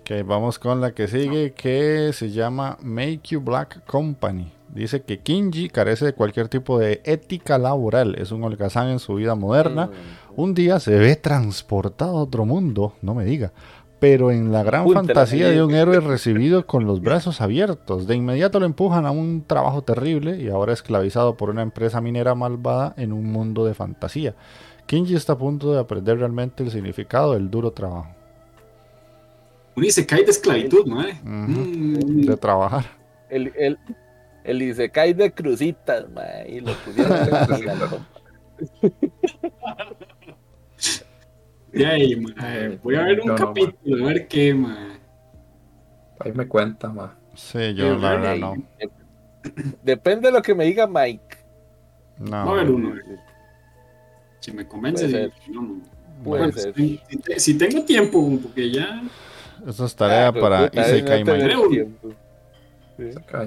Ok, 0.00 0.10
vamos 0.24 0.58
con 0.58 0.80
la 0.80 0.92
que 0.94 1.08
sigue, 1.08 1.52
que 1.52 2.10
se 2.12 2.30
llama 2.30 2.78
Make 2.82 3.20
You 3.30 3.40
Black 3.40 3.84
Company. 3.86 4.52
Dice 4.68 5.02
que 5.02 5.18
Kinji 5.20 5.68
carece 5.68 6.04
de 6.04 6.12
cualquier 6.14 6.48
tipo 6.48 6.78
de 6.78 7.00
ética 7.04 7.58
laboral, 7.58 8.14
es 8.16 8.30
un 8.32 8.42
holgazán 8.44 8.88
en 8.88 8.98
su 8.98 9.14
vida 9.14 9.34
moderna. 9.34 9.86
Mm. 9.86 10.40
Un 10.40 10.54
día 10.54 10.78
se 10.80 10.98
ve 10.98 11.16
transportado 11.16 12.18
a 12.18 12.22
otro 12.22 12.44
mundo, 12.44 12.94
no 13.02 13.14
me 13.14 13.24
diga, 13.24 13.52
pero 14.04 14.30
en 14.30 14.52
la 14.52 14.62
gran 14.62 14.86
fantasía 14.86 15.48
de 15.48 15.62
un 15.62 15.74
héroe 15.74 15.98
recibido 15.98 16.66
con 16.66 16.84
los 16.84 17.00
brazos 17.00 17.40
abiertos. 17.40 18.06
De 18.06 18.14
inmediato 18.14 18.60
lo 18.60 18.66
empujan 18.66 19.06
a 19.06 19.10
un 19.10 19.46
trabajo 19.46 19.80
terrible 19.80 20.36
y 20.36 20.50
ahora 20.50 20.74
esclavizado 20.74 21.38
por 21.38 21.48
una 21.48 21.62
empresa 21.62 22.02
minera 22.02 22.34
malvada 22.34 22.92
en 22.98 23.14
un 23.14 23.32
mundo 23.32 23.64
de 23.64 23.72
fantasía. 23.72 24.34
Kinji 24.84 25.14
está 25.14 25.32
a 25.32 25.38
punto 25.38 25.72
de 25.72 25.80
aprender 25.80 26.18
realmente 26.18 26.62
el 26.62 26.70
significado 26.70 27.32
del 27.32 27.50
duro 27.50 27.70
trabajo, 27.70 28.14
Un 29.74 29.86
Isekai 29.86 30.22
de 30.22 30.32
esclavitud, 30.32 30.84
¿no? 30.84 31.02
Mm, 31.22 32.26
de 32.26 32.36
trabajar. 32.36 32.84
El, 33.30 33.54
el, 33.56 33.78
el 34.44 34.60
Isekai 34.60 35.14
de 35.14 35.32
crucitas, 35.32 36.10
mae. 36.10 36.56
Y 36.56 36.60
lo 36.60 36.74
pusieron 36.74 37.16
en 37.22 37.30
la 37.78 37.86
compa. 37.88 38.06
De 41.74 41.86
ahí, 41.86 42.16
man. 42.16 42.78
Voy 42.82 42.94
a 42.96 43.02
ver 43.02 43.20
un 43.20 43.28
no, 43.28 43.34
capítulo, 43.34 44.04
a 44.04 44.08
ver 44.08 44.28
qué, 44.28 44.54
man. 44.54 44.98
Ahí 46.20 46.32
me 46.32 46.46
cuenta, 46.46 46.88
ma. 46.88 47.16
Sí, 47.34 47.74
yo 47.74 47.96
la 47.96 48.10
verdad 48.16 48.36
no. 48.36 48.54
Depende 49.82 50.28
de 50.28 50.32
lo 50.32 50.42
que 50.42 50.54
me 50.54 50.64
diga 50.64 50.86
Mike. 50.86 51.36
No. 52.18 52.44
Voy 52.46 52.58
a 52.60 52.62
ver 52.62 52.70
uno. 52.72 52.94
Si 54.40 54.52
me 54.52 54.66
convence, 54.66 55.08
Puede 55.08 55.30
sí, 55.44 55.50
no, 55.52 55.62
no. 55.62 55.74
Puede 56.22 56.42
Bueno, 56.44 56.52
ser. 56.58 56.74
si, 56.74 57.00
si 57.08 57.16
te- 57.18 57.40
si 57.40 57.58
tengo 57.58 57.84
tiempo, 57.84 58.38
porque 58.42 58.70
ya. 58.70 59.02
Eso 59.66 59.84
es 59.86 59.96
tarea 59.96 60.28
Ah, 60.28 60.32
para 60.32 60.66
Isekai 60.72 61.24
no 61.24 61.32
Mike. 61.34 61.88
Sí. 62.96 63.04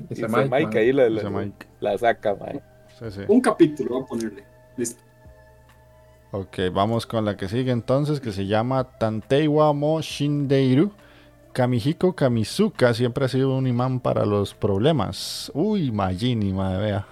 Dice 0.10 0.28
Mike, 0.28 0.50
Mike, 0.50 0.66
ma. 0.66 0.80
ahí 0.80 0.92
la, 0.92 1.10
la, 1.10 1.52
la 1.80 1.98
saca, 1.98 2.36
Mike. 2.36 2.62
Sí, 3.00 3.06
sí. 3.12 3.22
Un 3.28 3.40
capítulo 3.42 3.92
voy 3.96 4.04
a 4.04 4.06
ponerle. 4.06 4.44
Listo. 4.76 5.02
Ok, 6.32 6.60
vamos 6.74 7.06
con 7.06 7.24
la 7.24 7.38
que 7.38 7.48
sigue 7.48 7.72
entonces, 7.72 8.20
que 8.20 8.34
se 8.34 8.46
llama 8.46 8.84
Tanteiwa 8.84 9.72
Mo 9.74 10.02
Shindeiru. 10.02 10.92
Kamihiko 11.54 12.14
Kamizuka 12.14 12.94
siempre 12.94 13.26
ha 13.26 13.28
sido 13.30 13.56
un 13.56 13.66
imán 13.66 14.00
para 14.00 14.26
los 14.26 14.54
problemas. 14.54 15.50
Uy, 15.56 15.90
Majini, 15.92 16.54
madre 16.54 16.84
vea. 16.84 17.08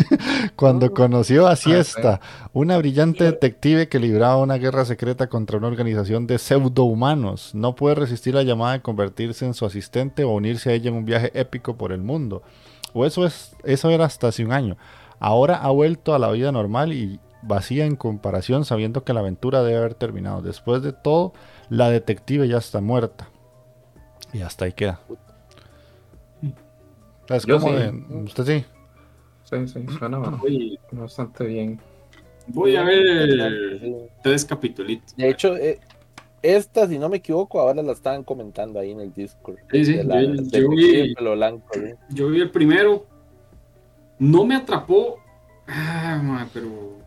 Cuando 0.56 0.92
conoció 0.92 1.48
a 1.48 1.56
Siesta, 1.56 2.20
una 2.54 2.78
brillante 2.78 3.24
detective 3.24 3.88
que 3.88 3.98
libraba 3.98 4.38
una 4.38 4.56
guerra 4.56 4.86
secreta 4.86 5.26
contra 5.26 5.58
una 5.58 5.66
organización 5.66 6.26
de 6.26 6.38
pseudohumanos, 6.38 7.54
no 7.54 7.74
puede 7.74 7.96
resistir 7.96 8.34
la 8.34 8.42
llamada 8.42 8.74
de 8.74 8.80
convertirse 8.80 9.44
en 9.44 9.52
su 9.52 9.66
asistente 9.66 10.24
o 10.24 10.30
unirse 10.30 10.70
a 10.70 10.72
ella 10.72 10.88
en 10.88 10.96
un 10.96 11.04
viaje 11.04 11.30
épico 11.38 11.76
por 11.76 11.92
el 11.92 12.00
mundo. 12.00 12.42
O 12.94 13.04
eso 13.04 13.26
es, 13.26 13.54
eso 13.64 13.90
era 13.90 14.06
hasta 14.06 14.28
hace 14.28 14.44
un 14.44 14.52
año. 14.52 14.78
Ahora 15.18 15.56
ha 15.56 15.70
vuelto 15.70 16.14
a 16.14 16.18
la 16.18 16.30
vida 16.30 16.52
normal 16.52 16.94
y 16.94 17.20
vacía 17.42 17.84
en 17.86 17.96
comparación, 17.96 18.64
sabiendo 18.64 19.04
que 19.04 19.12
la 19.12 19.20
aventura 19.20 19.62
debe 19.62 19.78
haber 19.78 19.94
terminado. 19.94 20.42
Después 20.42 20.82
de 20.82 20.92
todo, 20.92 21.32
la 21.68 21.90
detective 21.90 22.46
ya 22.48 22.58
está 22.58 22.80
muerta. 22.80 23.28
Y 24.32 24.42
hasta 24.42 24.64
ahí 24.66 24.72
queda. 24.72 25.00
Es 27.28 27.44
Yo 27.46 27.60
como 27.60 27.72
sí. 27.76 27.82
de- 27.82 27.90
¿Usted 28.24 28.44
sí? 28.44 28.64
Sí, 29.44 29.68
sí, 29.68 29.86
suena 29.98 30.18
Voy, 30.18 30.78
bastante 30.92 31.44
bien. 31.44 31.80
voy 32.48 32.76
a 32.76 32.82
ver 32.84 33.80
Sí. 33.80 33.96
tres 34.22 34.44
capítulos. 34.44 34.98
De 35.16 35.28
hecho, 35.28 35.56
eh, 35.56 35.78
esta, 36.42 36.88
si 36.88 36.98
no 36.98 37.08
me 37.08 37.18
equivoco, 37.18 37.60
ahora 37.60 37.82
la 37.82 37.92
estaban 37.92 38.24
comentando 38.24 38.78
ahí 38.80 38.92
en 38.92 39.00
el 39.00 39.12
Discord. 39.12 39.58
Sí, 39.70 39.84
sí, 39.84 40.02
la- 40.02 40.22
yo- 40.22 40.34
yo 40.34 40.70
vi- 40.70 41.14
blanco, 41.14 41.66
¿sí? 41.74 41.80
Yo 42.10 42.28
vi 42.30 42.40
el 42.40 42.50
primero. 42.50 43.06
No 44.18 44.44
me 44.44 44.56
atrapó. 44.56 45.16
Ah, 45.66 46.20
ma, 46.22 46.48
pero. 46.52 46.98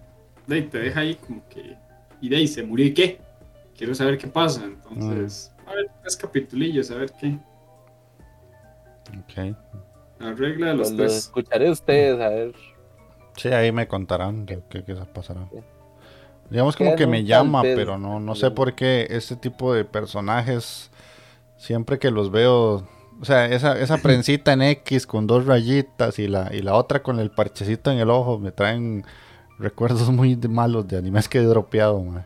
De 0.47 0.55
ahí 0.55 0.61
te 0.63 0.79
deja 0.79 0.99
ahí 1.01 1.15
como 1.15 1.47
que 1.49 1.77
y 2.21 2.29
de 2.29 2.37
ahí 2.37 2.47
se 2.47 2.63
murió 2.63 2.85
y 2.85 2.93
qué. 2.93 3.19
Quiero 3.77 3.93
saber 3.95 4.17
qué 4.17 4.27
pasa. 4.27 4.63
Entonces, 4.63 5.51
a 5.65 5.73
ver, 5.73 5.87
tres 6.01 6.15
capitulillos, 6.15 6.89
a 6.91 6.95
ver 6.95 7.11
qué. 7.19 7.37
Ok. 9.19 9.55
La 10.19 10.33
regla 10.33 10.67
de 10.67 10.73
los 10.75 10.87
Pues 10.89 10.91
lo 10.91 11.03
tres. 11.05 11.17
escucharé 11.17 11.67
a 11.67 11.71
ustedes, 11.71 12.19
a 12.21 12.29
ver. 12.29 12.53
Sí, 13.35 13.49
ahí 13.49 13.71
me 13.71 13.87
contarán 13.87 14.45
de 14.45 14.61
qué, 14.69 14.83
qué 14.83 14.95
pasará. 15.13 15.49
Digamos 16.49 16.75
como 16.75 16.95
que 16.95 17.07
me 17.07 17.23
llama, 17.23 17.61
pero 17.63 17.97
no, 17.97 18.19
no 18.19 18.35
sé 18.35 18.51
por 18.51 18.75
qué 18.75 19.07
este 19.09 19.35
tipo 19.35 19.73
de 19.73 19.85
personajes, 19.85 20.91
siempre 21.57 21.97
que 21.99 22.11
los 22.11 22.31
veo, 22.31 22.87
o 23.19 23.25
sea, 23.25 23.47
esa, 23.47 23.79
esa 23.79 23.97
prensita 24.03 24.53
en 24.53 24.61
X 24.61 25.07
con 25.07 25.25
dos 25.25 25.45
rayitas 25.45 26.19
y 26.19 26.27
la, 26.27 26.53
y 26.53 26.61
la 26.61 26.75
otra 26.75 27.01
con 27.01 27.19
el 27.19 27.31
parchecito 27.31 27.91
en 27.91 27.97
el 27.97 28.09
ojo, 28.09 28.37
me 28.39 28.51
traen 28.51 29.03
recuerdos 29.59 30.09
muy 30.11 30.35
de- 30.35 30.47
malos 30.47 30.87
de 30.87 30.97
animes 30.97 31.27
que 31.29 31.39
he 31.39 31.43
dropeado, 31.43 32.01
mae. 32.01 32.23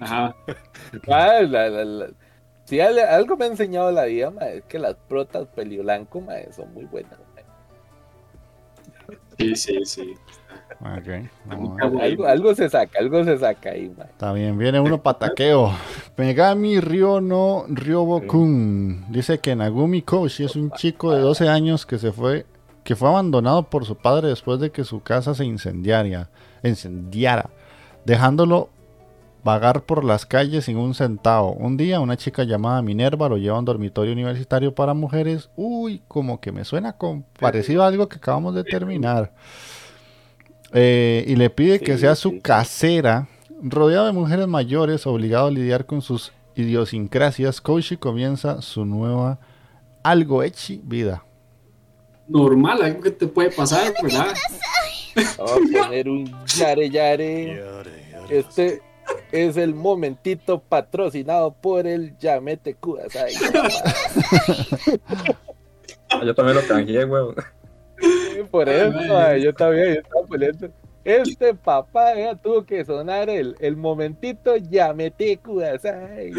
Ajá. 0.00 0.34
Ah, 1.08 1.40
la- 1.42 1.68
la- 1.68 1.84
la- 1.84 2.06
Si 2.64 2.80
al- 2.80 2.98
algo 3.00 3.36
me 3.36 3.44
ha 3.46 3.48
enseñado 3.48 3.90
la 3.90 4.04
vida, 4.04 4.30
ma, 4.30 4.46
es 4.46 4.62
que 4.64 4.78
las 4.78 4.94
protas 5.08 5.48
peliblanco 5.48 6.20
ma, 6.20 6.34
son 6.54 6.72
muy 6.72 6.84
buenas. 6.84 7.18
ma. 7.18 9.16
Sí, 9.38 9.56
sí, 9.56 9.78
sí. 9.84 10.14
Ok, 10.80 11.28
vamos 11.46 11.70
a 11.70 11.72
Está 11.72 11.84
ver. 11.84 11.90
bueno. 11.90 12.00
Algo, 12.02 12.26
algo 12.26 12.54
se 12.54 12.68
saca, 12.70 12.98
algo 13.00 13.24
se 13.24 13.38
saca 13.38 13.70
ahí, 13.70 13.92
ma. 13.96 14.04
Está 14.04 14.32
bien, 14.32 14.56
viene 14.56 14.78
uno 14.80 15.02
pataqueo. 15.02 15.72
Megami 16.16 16.80
Ryo 16.80 17.20
no 17.20 17.64
Ryobo-kun. 17.68 19.06
Dice 19.10 19.38
que 19.40 19.56
Nagumi 19.56 20.02
Koshi 20.02 20.44
es 20.44 20.56
un 20.56 20.70
chico 20.72 21.12
de 21.12 21.20
12 21.20 21.48
años 21.48 21.84
que 21.86 21.98
se 21.98 22.12
fue 22.12 22.46
que 22.84 22.96
fue 22.96 23.08
abandonado 23.08 23.64
por 23.64 23.84
su 23.84 23.96
padre 23.96 24.28
después 24.28 24.60
de 24.60 24.70
que 24.70 24.84
su 24.84 25.02
casa 25.02 25.34
se 25.34 25.44
incendiara, 25.44 26.30
incendiara, 26.62 27.50
dejándolo 28.04 28.70
vagar 29.44 29.82
por 29.82 30.04
las 30.04 30.26
calles 30.26 30.66
sin 30.66 30.76
un 30.76 30.94
centavo. 30.94 31.52
Un 31.52 31.76
día 31.76 32.00
una 32.00 32.16
chica 32.16 32.44
llamada 32.44 32.82
Minerva 32.82 33.28
lo 33.28 33.36
lleva 33.36 33.56
a 33.56 33.60
un 33.60 33.64
dormitorio 33.64 34.12
universitario 34.12 34.74
para 34.74 34.94
mujeres. 34.94 35.50
Uy, 35.56 36.02
como 36.08 36.40
que 36.40 36.52
me 36.52 36.64
suena 36.64 36.94
con 36.94 37.24
parecido 37.38 37.82
a 37.82 37.86
algo 37.86 38.08
que 38.08 38.16
acabamos 38.16 38.54
de 38.54 38.64
terminar. 38.64 39.32
Eh, 40.72 41.24
y 41.26 41.36
le 41.36 41.50
pide 41.50 41.80
que 41.80 41.98
sea 41.98 42.14
su 42.14 42.40
casera. 42.40 43.28
Rodeado 43.62 44.06
de 44.06 44.12
mujeres 44.12 44.46
mayores, 44.46 45.06
obligado 45.06 45.48
a 45.48 45.50
lidiar 45.50 45.84
con 45.84 46.00
sus 46.00 46.32
idiosincrasias, 46.54 47.60
Koshi 47.60 47.96
comienza 47.96 48.62
su 48.62 48.86
nueva 48.86 49.38
algo 50.02 50.42
hechi 50.42 50.80
vida. 50.82 51.22
Normal, 52.30 52.82
algo 52.82 53.00
que 53.00 53.10
te 53.10 53.26
puede 53.26 53.50
pasar, 53.50 53.92
¿verdad? 54.02 54.32
Vamos 55.36 55.52
a 55.74 55.84
poner 55.86 56.08
un 56.08 56.32
yare 56.56 56.88
yare. 56.88 57.62
Este 58.28 58.80
es 59.32 59.56
el 59.56 59.74
momentito 59.74 60.60
patrocinado 60.60 61.52
por 61.52 61.88
el 61.88 62.16
Yamete 62.18 62.74
Kudasai. 62.74 63.34
Ah, 66.12 66.24
Yo 66.24 66.34
también 66.34 66.56
lo 66.56 66.66
canjeé, 66.66 67.04
weón. 67.04 67.34
Por 68.50 68.68
eso, 68.68 68.92
ma, 69.08 69.36
yo 69.36 69.52
también 69.54 69.94
yo 69.94 70.00
estaba 70.00 70.26
poniendo. 70.26 70.70
Este 71.04 71.54
papá 71.54 72.14
ya 72.14 72.34
tuvo 72.34 72.64
que 72.64 72.84
sonar 72.84 73.30
el, 73.30 73.56
el 73.60 73.76
momentito 73.76 74.56
Yamete 74.56 75.38
Kudasai. 75.38 76.32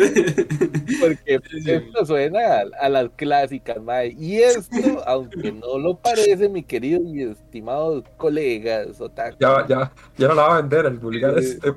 Porque 1.00 1.40
esto 1.66 2.06
suena 2.06 2.40
a, 2.40 2.64
a 2.80 2.90
las 2.90 3.10
clásicas, 3.16 3.82
mae. 3.82 4.16
Y 4.20 4.38
esto, 4.38 5.04
aunque 5.08 5.52
no 5.52 5.80
lo 5.80 5.98
parece, 5.98 6.48
mi 6.48 6.62
querido 6.62 7.02
y 7.04 7.24
estimados 7.24 8.04
colegas, 8.18 9.02
otaku, 9.02 9.38
Ya, 9.40 9.66
ya, 9.68 9.92
ya 10.18 10.28
no 10.28 10.36
la 10.36 10.44
va 10.44 10.58
a 10.58 10.62
vender 10.62 10.86
el 10.86 11.00
vulgar 11.00 11.38
este. 11.40 11.74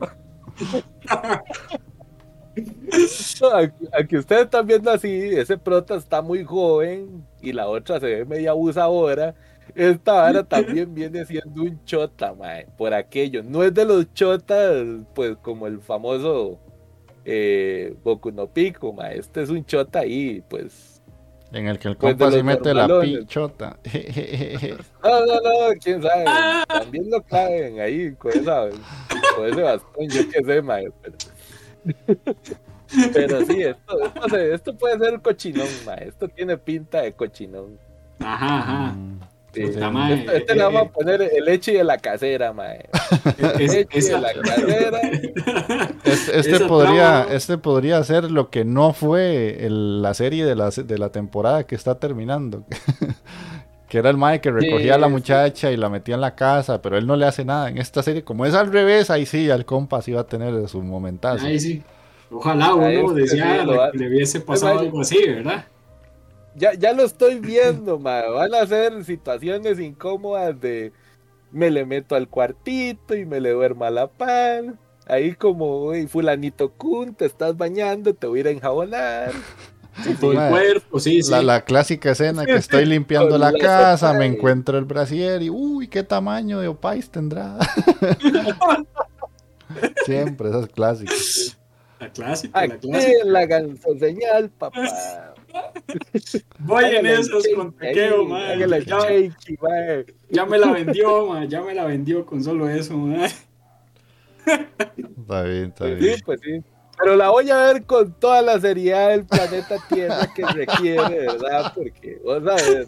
No, 3.41 3.57
Aquí, 3.57 3.89
aquí 3.93 4.17
ustedes 4.17 4.43
están 4.45 4.67
viendo 4.67 4.91
así, 4.91 5.11
ese 5.11 5.59
prota 5.59 5.97
está 5.97 6.23
muy 6.23 6.45
joven 6.45 7.27
y 7.41 7.53
la 7.53 7.67
otra 7.67 7.99
se 7.99 8.07
ve 8.07 8.25
media 8.25 8.51
abusadora. 8.51 9.35
Esta 9.75 10.13
vara 10.15 10.43
también 10.49 10.95
viene 10.95 11.25
siendo 11.27 11.63
un 11.63 11.85
chota, 11.85 12.35
mae, 12.35 12.67
por 12.77 12.93
aquello. 12.95 13.43
No 13.43 13.63
es 13.63 13.73
de 13.75 13.85
los 13.85 14.13
chotas, 14.15 14.85
pues 15.15 15.37
como 15.43 15.67
el 15.67 15.81
famoso 15.81 16.59
eh, 17.25 17.95
Boku 18.05 18.31
no 18.31 18.47
Pico, 18.47 18.93
mae. 18.93 19.19
Este 19.19 19.43
es 19.43 19.51
un 19.51 19.65
chota 19.65 20.01
ahí, 20.01 20.43
pues. 20.49 21.03
En 21.53 21.69
el 21.69 21.79
que 21.79 21.87
el 21.89 21.97
Pues 21.97 22.15
compa 22.17 22.33
sí 22.33 22.43
mete 22.43 22.75
la 22.75 23.01
pichota. 23.01 23.79
No, 25.05 25.21
no, 25.27 25.35
no, 25.37 25.75
quién 25.83 26.03
sabe. 26.03 26.25
También 26.67 27.11
lo 27.11 27.23
claven 27.23 27.79
ahí 27.81 28.13
con, 28.17 28.33
esa, 28.33 28.69
con 29.37 29.47
ese 29.47 29.63
bastón, 29.63 30.09
yo 30.09 30.23
qué 30.31 30.43
sé, 30.45 30.63
mae. 30.63 30.87
Pero, 31.03 31.17
pero 33.13 33.45
sí, 33.47 33.63
esto, 33.63 34.01
esto, 34.05 34.29
se- 34.29 34.55
esto 34.55 34.75
puede 34.77 34.99
ser 34.99 35.21
cochinón, 35.21 35.69
mae. 35.87 36.09
Esto 36.09 36.29
tiene 36.29 36.57
pinta 36.59 37.03
de 37.03 37.13
cochinón. 37.13 37.79
Ajá, 38.21 38.59
ajá. 38.59 38.97
Sí. 39.55 39.63
Puta 39.63 39.91
madre. 39.91 40.15
Este, 40.17 40.37
este 40.39 40.55
le 40.57 40.63
vamos 40.65 40.83
a 40.83 40.89
poner 40.91 41.23
el 41.23 41.45
leche 41.45 41.73
de 41.73 41.85
la 41.85 41.99
casera, 41.99 42.53
mae. 42.53 42.89
Es- 43.59 43.73
Leche 43.75 43.99
esa- 43.99 44.17
de 44.17 44.21
la 44.23 44.33
casera. 44.43 45.01
Este, 46.05 46.39
este 46.39 46.61
podría, 46.67 47.23
trama- 47.23 47.35
este 47.35 47.59
podría 47.59 48.05
ser 48.05 48.31
lo 48.31 48.51
que 48.51 48.65
no 48.65 48.93
fue 48.93 49.65
el- 49.67 50.03
la 50.03 50.13
serie 50.15 50.45
de 50.45 50.55
la, 50.55 50.71
de 50.71 50.99
la 50.99 51.09
temporada 51.11 51.65
que 51.65 51.75
está 51.75 51.99
terminando. 51.99 52.65
que 53.89 53.99
era 53.99 54.11
el 54.11 54.17
mae 54.17 54.41
que 54.41 54.51
recogía 54.51 54.97
a 54.97 54.99
la 54.99 55.07
sí. 55.07 55.13
muchacha 55.13 55.71
y 55.71 55.77
la 55.77 55.89
metía 55.89 56.17
en 56.17 56.21
la 56.21 56.35
casa, 56.35 56.83
pero 56.83 56.99
él 56.99 57.07
no 57.07 57.17
le 57.17 57.27
hace 57.27 57.45
nada. 57.45 57.69
En 57.69 57.79
esta 57.79 58.03
serie, 58.03 58.25
como 58.25 58.45
es 58.45 58.55
al 58.55 58.73
revés, 58.73 59.09
ahí 59.11 59.25
sí, 59.25 59.51
al 59.51 59.65
compa 59.65 60.03
sí 60.03 60.13
va 60.13 60.23
a 60.23 60.27
tener 60.27 60.69
su 60.69 60.83
momentazo. 60.83 61.47
Ahí 61.47 61.61
sí. 61.61 61.83
Ojalá 62.31 62.75
uno 62.75 63.13
decía 63.13 63.61
sí, 63.61 63.67
lo 63.67 63.77
va- 63.77 63.93
que 63.93 63.99
le 63.99 64.09
hubiese 64.09 64.41
pasado 64.41 64.81
algo 64.81 65.01
así, 65.01 65.19
¿verdad? 65.27 65.65
Ya, 66.57 66.75
ya 66.75 66.93
lo 66.93 67.05
estoy 67.05 67.41
viendo, 67.41 67.99
mae. 67.99 68.29
Van 68.31 68.55
a 68.55 68.67
ser 68.67 69.05
situaciones 69.05 69.79
incómodas 69.81 70.61
de 70.61 70.93
me 71.51 71.71
le 71.71 71.87
meto 71.87 72.17
al 72.17 72.29
cuartito 72.29 73.15
y 73.15 73.25
me 73.25 73.41
le 73.41 73.51
duermo 73.51 73.85
a 73.85 73.91
la 73.91 74.07
par. 74.09 74.75
Ahí 75.07 75.35
como, 75.35 75.85
"Uy, 75.87 76.07
fulanito 76.07 76.73
kun, 76.73 77.15
te 77.15 77.27
estás 77.27 77.57
bañando, 77.57 78.15
te 78.15 78.27
voy 78.27 78.39
a 78.39 78.41
ir 78.41 78.49
a 78.49 78.51
enjabonar. 78.51 79.33
Todo 80.21 80.33
el 80.33 80.39
madre. 80.39 80.51
cuerpo, 80.51 80.99
sí, 80.99 81.23
sí. 81.23 81.31
La, 81.31 81.41
la 81.43 81.65
clásica 81.65 82.11
escena 82.11 82.45
que 82.45 82.57
estoy 82.57 82.85
limpiando 82.85 83.39
la 83.39 83.53
la 83.53 83.59
casa, 83.59 84.13
me 84.15 84.27
encuentro 84.27 84.77
el 84.77 84.85
brasier 84.85 85.41
y 85.43 85.51
uy, 85.51 85.87
qué 85.87 86.03
tamaño 86.03 86.59
de 86.59 86.69
opais 86.69 87.11
tendrá. 87.11 87.59
Siempre 90.05 90.49
esas 90.49 90.67
clásicas. 90.69 91.57
La 92.01 92.11
clásica, 92.11 92.67
la 92.67 92.77
clásica. 92.77 93.25
la 93.25 93.47
gansoseñal, 93.47 94.51
papá. 94.51 95.34
Voy 96.59 96.85
en 96.85 97.05
shake 97.05 97.55
con 97.55 97.73
tequeo, 97.73 98.35
ahí, 98.35 99.31
man. 99.61 100.05
Ya, 100.31 100.47
me 100.47 100.59
la 100.59 100.73
vendió, 100.73 101.27
man. 101.27 101.49
Ya 101.49 101.63
me 101.63 101.75
la 101.75 101.85
vendió 101.85 102.25
con 102.27 102.43
solo 102.43 102.69
eso, 102.69 102.97
man. 102.97 103.29
Está 104.47 105.43
bien, 105.43 105.65
está 105.67 105.85
Pues 105.85 105.99
bien. 105.99 106.17
sí, 106.17 106.23
pues 106.25 106.41
sí. 106.43 106.63
Pero 106.97 107.17
la 107.17 107.31
voy 107.31 107.51
a 107.51 107.57
ver 107.57 107.85
con 107.85 108.13
toda 108.21 108.41
la 108.41 108.61
seriedad 108.61 109.09
del 109.11 109.27
planeta 109.27 109.77
Tierra 109.89 110.29
que 110.35 110.47
requiere, 110.47 111.27
¿verdad? 111.27 111.73
Porque, 111.75 112.21
vos 112.25 112.43
sabes, 112.45 112.87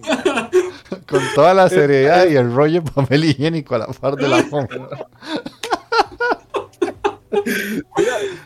Con 1.09 1.21
toda 1.35 1.55
la 1.55 1.69
seriedad 1.69 2.27
y 2.29 2.37
el 2.37 2.53
rollo 2.55 2.83
de 2.83 2.91
papel 2.93 3.25
higiénico 3.25 3.75
a 3.75 3.79
la 3.79 3.87
par 3.89 4.14
de 4.14 4.29
la 4.29 4.49
compra. 4.49 4.89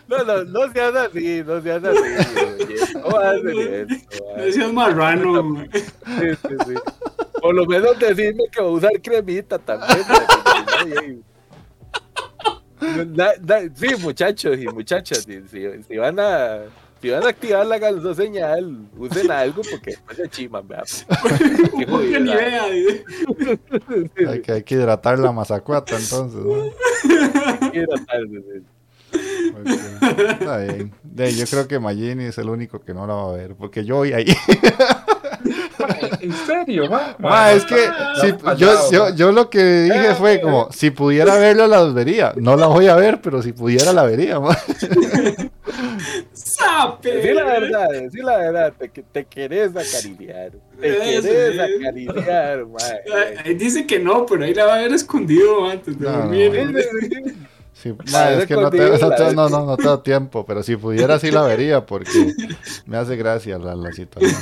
No, 0.08 0.24
no, 0.24 0.44
no 0.44 0.72
seas 0.72 0.94
así, 0.96 1.42
no 1.46 1.60
seas 1.60 1.84
así. 1.84 2.00
No. 2.94 3.20
Ese 4.42 4.64
es 4.64 4.72
marrano. 4.72 5.64
Sí, 5.72 5.80
sí, 6.42 6.56
sí. 6.66 6.74
Por 7.40 7.54
lo 7.54 7.66
menos 7.66 7.98
decirme 7.98 8.44
que 8.52 8.60
voy 8.60 8.70
a 8.70 8.74
usar 8.74 8.92
cremita 9.02 9.58
también. 9.58 10.00
mae. 10.08 11.18
Na- 13.06 13.34
na- 13.42 13.74
sí, 13.74 13.88
muchachos 14.00 14.58
y 14.58 14.66
muchachas, 14.66 15.24
si, 15.24 15.46
si- 15.48 15.82
si 15.82 15.96
van 15.98 16.18
a 16.18 16.60
si 17.00 17.10
van 17.10 17.24
a 17.24 17.28
activar 17.28 17.66
la 17.66 17.78
ganso 17.78 18.14
señal, 18.14 18.88
usen 18.96 19.30
algo 19.30 19.62
porque 19.70 19.92
después 19.92 20.16
se 20.16 20.28
chiman. 20.28 20.64
Qué 21.78 22.20
ni 22.20 22.32
dice. 22.32 23.04
Hay 24.28 24.40
que, 24.42 24.52
hay 24.52 24.62
que 24.62 24.74
hidratar 24.74 25.18
la 25.18 25.32
mazacuata 25.32 25.96
entonces. 25.96 26.40
¿no? 26.40 26.66
Hidratarse, 27.72 28.42
sí. 28.52 28.64
Ok, 29.52 29.66
Está 30.40 30.58
bien. 30.58 30.92
De, 31.02 31.34
yo 31.34 31.46
creo 31.46 31.66
que 31.66 31.78
Magini 31.80 32.24
es 32.24 32.38
el 32.38 32.48
único 32.48 32.80
que 32.80 32.94
no 32.94 33.06
la 33.06 33.14
va 33.14 33.30
a 33.30 33.36
ver, 33.36 33.54
porque 33.56 33.84
yo 33.84 33.96
voy 33.96 34.12
ahí. 34.12 34.26
¿En 36.20 36.32
serio, 36.32 36.88
ma? 36.88 37.16
Ma, 37.18 37.52
es 37.52 37.64
que 37.64 37.88
si- 38.20 38.34
yo, 38.58 38.90
yo, 38.90 39.14
yo 39.14 39.32
lo 39.32 39.48
que 39.48 39.82
dije 39.84 40.14
fue 40.14 40.40
como, 40.40 40.70
si 40.70 40.90
pudiera 40.90 41.36
verla 41.36 41.66
la 41.66 41.82
vería. 41.84 42.32
No 42.36 42.56
la 42.56 42.66
voy 42.66 42.86
a 42.88 42.96
ver, 42.96 43.20
pero 43.20 43.42
si 43.42 43.52
pudiera 43.52 43.92
la 43.92 44.04
vería. 44.04 44.38
¡Sape! 46.32 47.22
Sí, 47.22 47.32
la 47.34 47.44
verdad, 47.44 47.88
sí, 48.10 48.18
la 48.22 48.36
verdad, 48.38 48.72
te, 48.78 48.88
te 48.88 49.24
querés 49.24 49.70
acariciar. 49.76 50.52
Te 50.80 50.88
Eso, 50.90 51.02
querés 51.28 51.54
eso. 51.54 51.62
acariciar, 51.62 52.66
mae. 53.44 53.54
Dice 53.54 53.86
que 53.86 53.98
no, 53.98 54.26
pero 54.26 54.44
ahí 54.44 54.54
la 54.54 54.66
va 54.66 54.74
a 54.74 54.78
haber 54.78 54.92
escondido 54.92 55.66
antes 55.68 55.98
de 55.98 56.04
No, 56.06 56.12
dormir. 56.12 56.52
no. 56.72 56.78
Sí, 56.78 56.88
sí, 57.00 57.08
sí. 57.08 57.34
Sí, 57.72 57.94
ma, 58.12 58.32
es 58.32 58.46
que 58.46 58.54
no, 58.56 58.68
te- 58.70 58.76
no, 58.78 59.10
te- 59.14 59.34
no, 59.34 59.48
no, 59.48 59.64
no 59.64 59.76
tengo 59.78 60.00
tiempo, 60.00 60.44
pero 60.44 60.62
si 60.62 60.76
pudiera 60.76 61.18
sí 61.18 61.30
la 61.30 61.42
vería 61.42 61.86
porque 61.86 62.34
me 62.84 62.98
hace 62.98 63.16
gracia 63.16 63.58
la, 63.58 63.74
la 63.74 63.90
situación. 63.92 64.34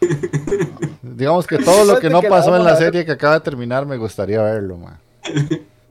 Digamos 1.02 1.46
que 1.46 1.58
todo 1.58 1.84
lo 1.84 2.00
que 2.00 2.10
no 2.10 2.22
pasó 2.22 2.56
en 2.56 2.64
la 2.64 2.76
serie 2.76 3.04
que 3.04 3.12
acaba 3.12 3.34
de 3.34 3.40
terminar 3.40 3.86
me 3.86 3.96
gustaría 3.96 4.42
verlo, 4.42 4.76
ma. 4.78 5.00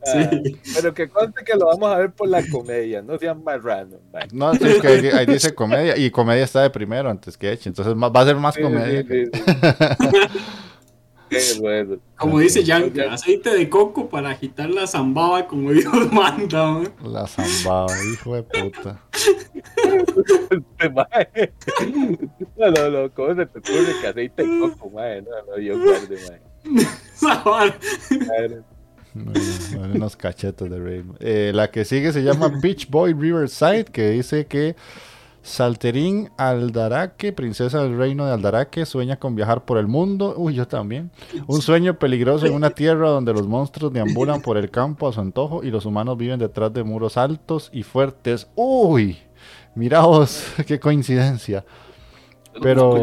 Ah, 0.08 0.30
pero 0.76 0.94
que 0.94 1.10
conste 1.10 1.44
que 1.44 1.56
lo 1.56 1.66
vamos 1.68 1.92
a 1.92 1.98
ver 1.98 2.12
por 2.12 2.28
la 2.30 2.44
comedia, 2.48 3.02
no 3.02 3.18
sean 3.18 3.44
más 3.44 3.62
random. 3.64 4.00
No, 4.32 4.54
sí, 4.54 4.60
es 4.64 4.80
que 4.82 4.88
ahí, 4.88 5.08
ahí 5.08 5.26
dice 5.26 5.54
comedia 5.56 5.98
y 5.98 6.12
comedia 6.12 6.44
está 6.44 6.62
de 6.62 6.70
primero 6.70 7.10
antes 7.10 7.36
que 7.38 7.52
Echi, 7.52 7.70
entonces 7.70 7.96
más- 7.96 8.12
va 8.16 8.22
a 8.22 8.26
ser 8.26 8.36
más 8.36 8.54
Sí, 8.56 8.62
comedia. 8.62 9.02
sí, 9.04 9.26
sí, 9.26 9.32
sí. 9.34 9.42
Qué 11.28 11.40
bueno. 11.60 11.98
Como 12.18 12.38
dice 12.40 12.64
Yanka, 12.64 13.12
aceite 13.12 13.50
de 13.50 13.68
coco 13.68 14.08
para 14.10 14.30
agitar 14.30 14.70
la 14.70 14.86
zambaba 14.86 15.48
como 15.48 15.72
Dios 15.72 15.92
manda. 16.14 16.82
La 17.04 17.26
zambaba, 17.26 17.92
hijo 18.14 18.36
de 18.36 18.44
puta. 18.44 19.02
Este, 19.12 20.90
mae. 20.92 21.52
No, 22.56 22.70
no, 22.72 22.90
no, 22.92 23.12
¿cómo 23.12 23.34
se 23.36 23.48
te 23.48 23.58
ocurre 23.60 23.94
que 24.02 24.08
aceite 24.08 24.44
de 24.46 24.60
coco, 24.60 24.92
mae? 24.92 25.24
No, 25.24 25.30
no, 25.50 25.56
Dios 25.58 25.80
guarde, 25.84 26.16
mae. 26.30 26.42
Unos 29.16 30.16
cachetes 30.16 30.70
de 30.70 30.80
Rey. 30.80 31.04
Eh, 31.20 31.52
la 31.54 31.72
que 31.72 31.86
sigue 31.86 32.12
se 32.12 32.22
llama 32.22 32.50
Beach 32.62 32.90
Boy 32.90 33.14
Riverside, 33.14 33.86
que 33.86 34.12
dice 34.12 34.46
que 34.46 34.76
Salterín 35.46 36.32
Aldaraque, 36.38 37.32
princesa 37.32 37.84
del 37.84 37.98
reino 37.98 38.26
de 38.26 38.34
Aldaraque, 38.34 38.86
sueña 38.86 39.18
con 39.18 39.36
viajar 39.36 39.64
por 39.64 39.78
el 39.78 39.88
mundo. 39.88 40.34
Uy, 40.36 40.56
yo 40.56 40.68
también. 40.68 41.12
Un 41.46 41.62
sueño 41.62 42.00
peligroso 42.00 42.48
en 42.48 42.54
una 42.54 42.72
tierra 42.72 43.10
donde 43.10 43.32
los 43.32 43.48
monstruos 43.48 43.94
deambulan 43.94 44.42
por 44.42 44.58
el 44.58 44.72
campo 44.72 45.08
a 45.08 45.14
su 45.14 45.22
antojo 45.22 45.64
y 45.64 45.70
los 45.70 45.86
humanos 45.86 46.18
viven 46.18 46.40
detrás 46.40 46.74
de 46.74 46.84
muros 46.84 47.16
altos 47.16 47.70
y 47.72 47.84
fuertes. 47.84 48.48
Uy, 48.56 49.20
miraos, 49.76 50.44
qué 50.68 50.80
coincidencia. 50.80 51.64
Pero-. 52.62 52.96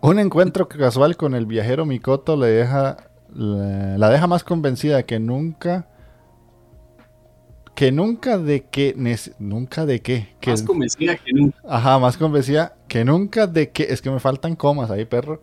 Un 0.00 0.18
encuentro 0.18 0.68
casual 0.68 1.16
con 1.16 1.34
el 1.34 1.46
viajero 1.46 1.86
Mikoto 1.86 2.36
le 2.36 2.48
deja 2.48 3.08
la, 3.34 3.98
la 3.98 4.10
deja 4.10 4.26
más 4.26 4.44
convencida 4.44 5.04
que 5.04 5.18
nunca 5.20 5.88
que 7.74 7.92
nunca 7.92 8.38
de 8.38 8.64
que 8.68 8.94
nunca 9.38 9.86
de 9.86 10.00
qué 10.02 10.36
que 10.40 10.52
Más 10.52 10.62
convencida 10.62 11.16
que 11.18 11.32
nunca. 11.32 11.58
ajá 11.64 11.98
más 11.98 12.16
convencida 12.16 12.76
que 12.88 13.04
nunca 13.04 13.46
de 13.46 13.70
que 13.72 13.84
es 13.84 14.02
que 14.02 14.10
me 14.10 14.20
faltan 14.20 14.56
comas 14.56 14.90
ahí 14.90 15.04
perro 15.04 15.40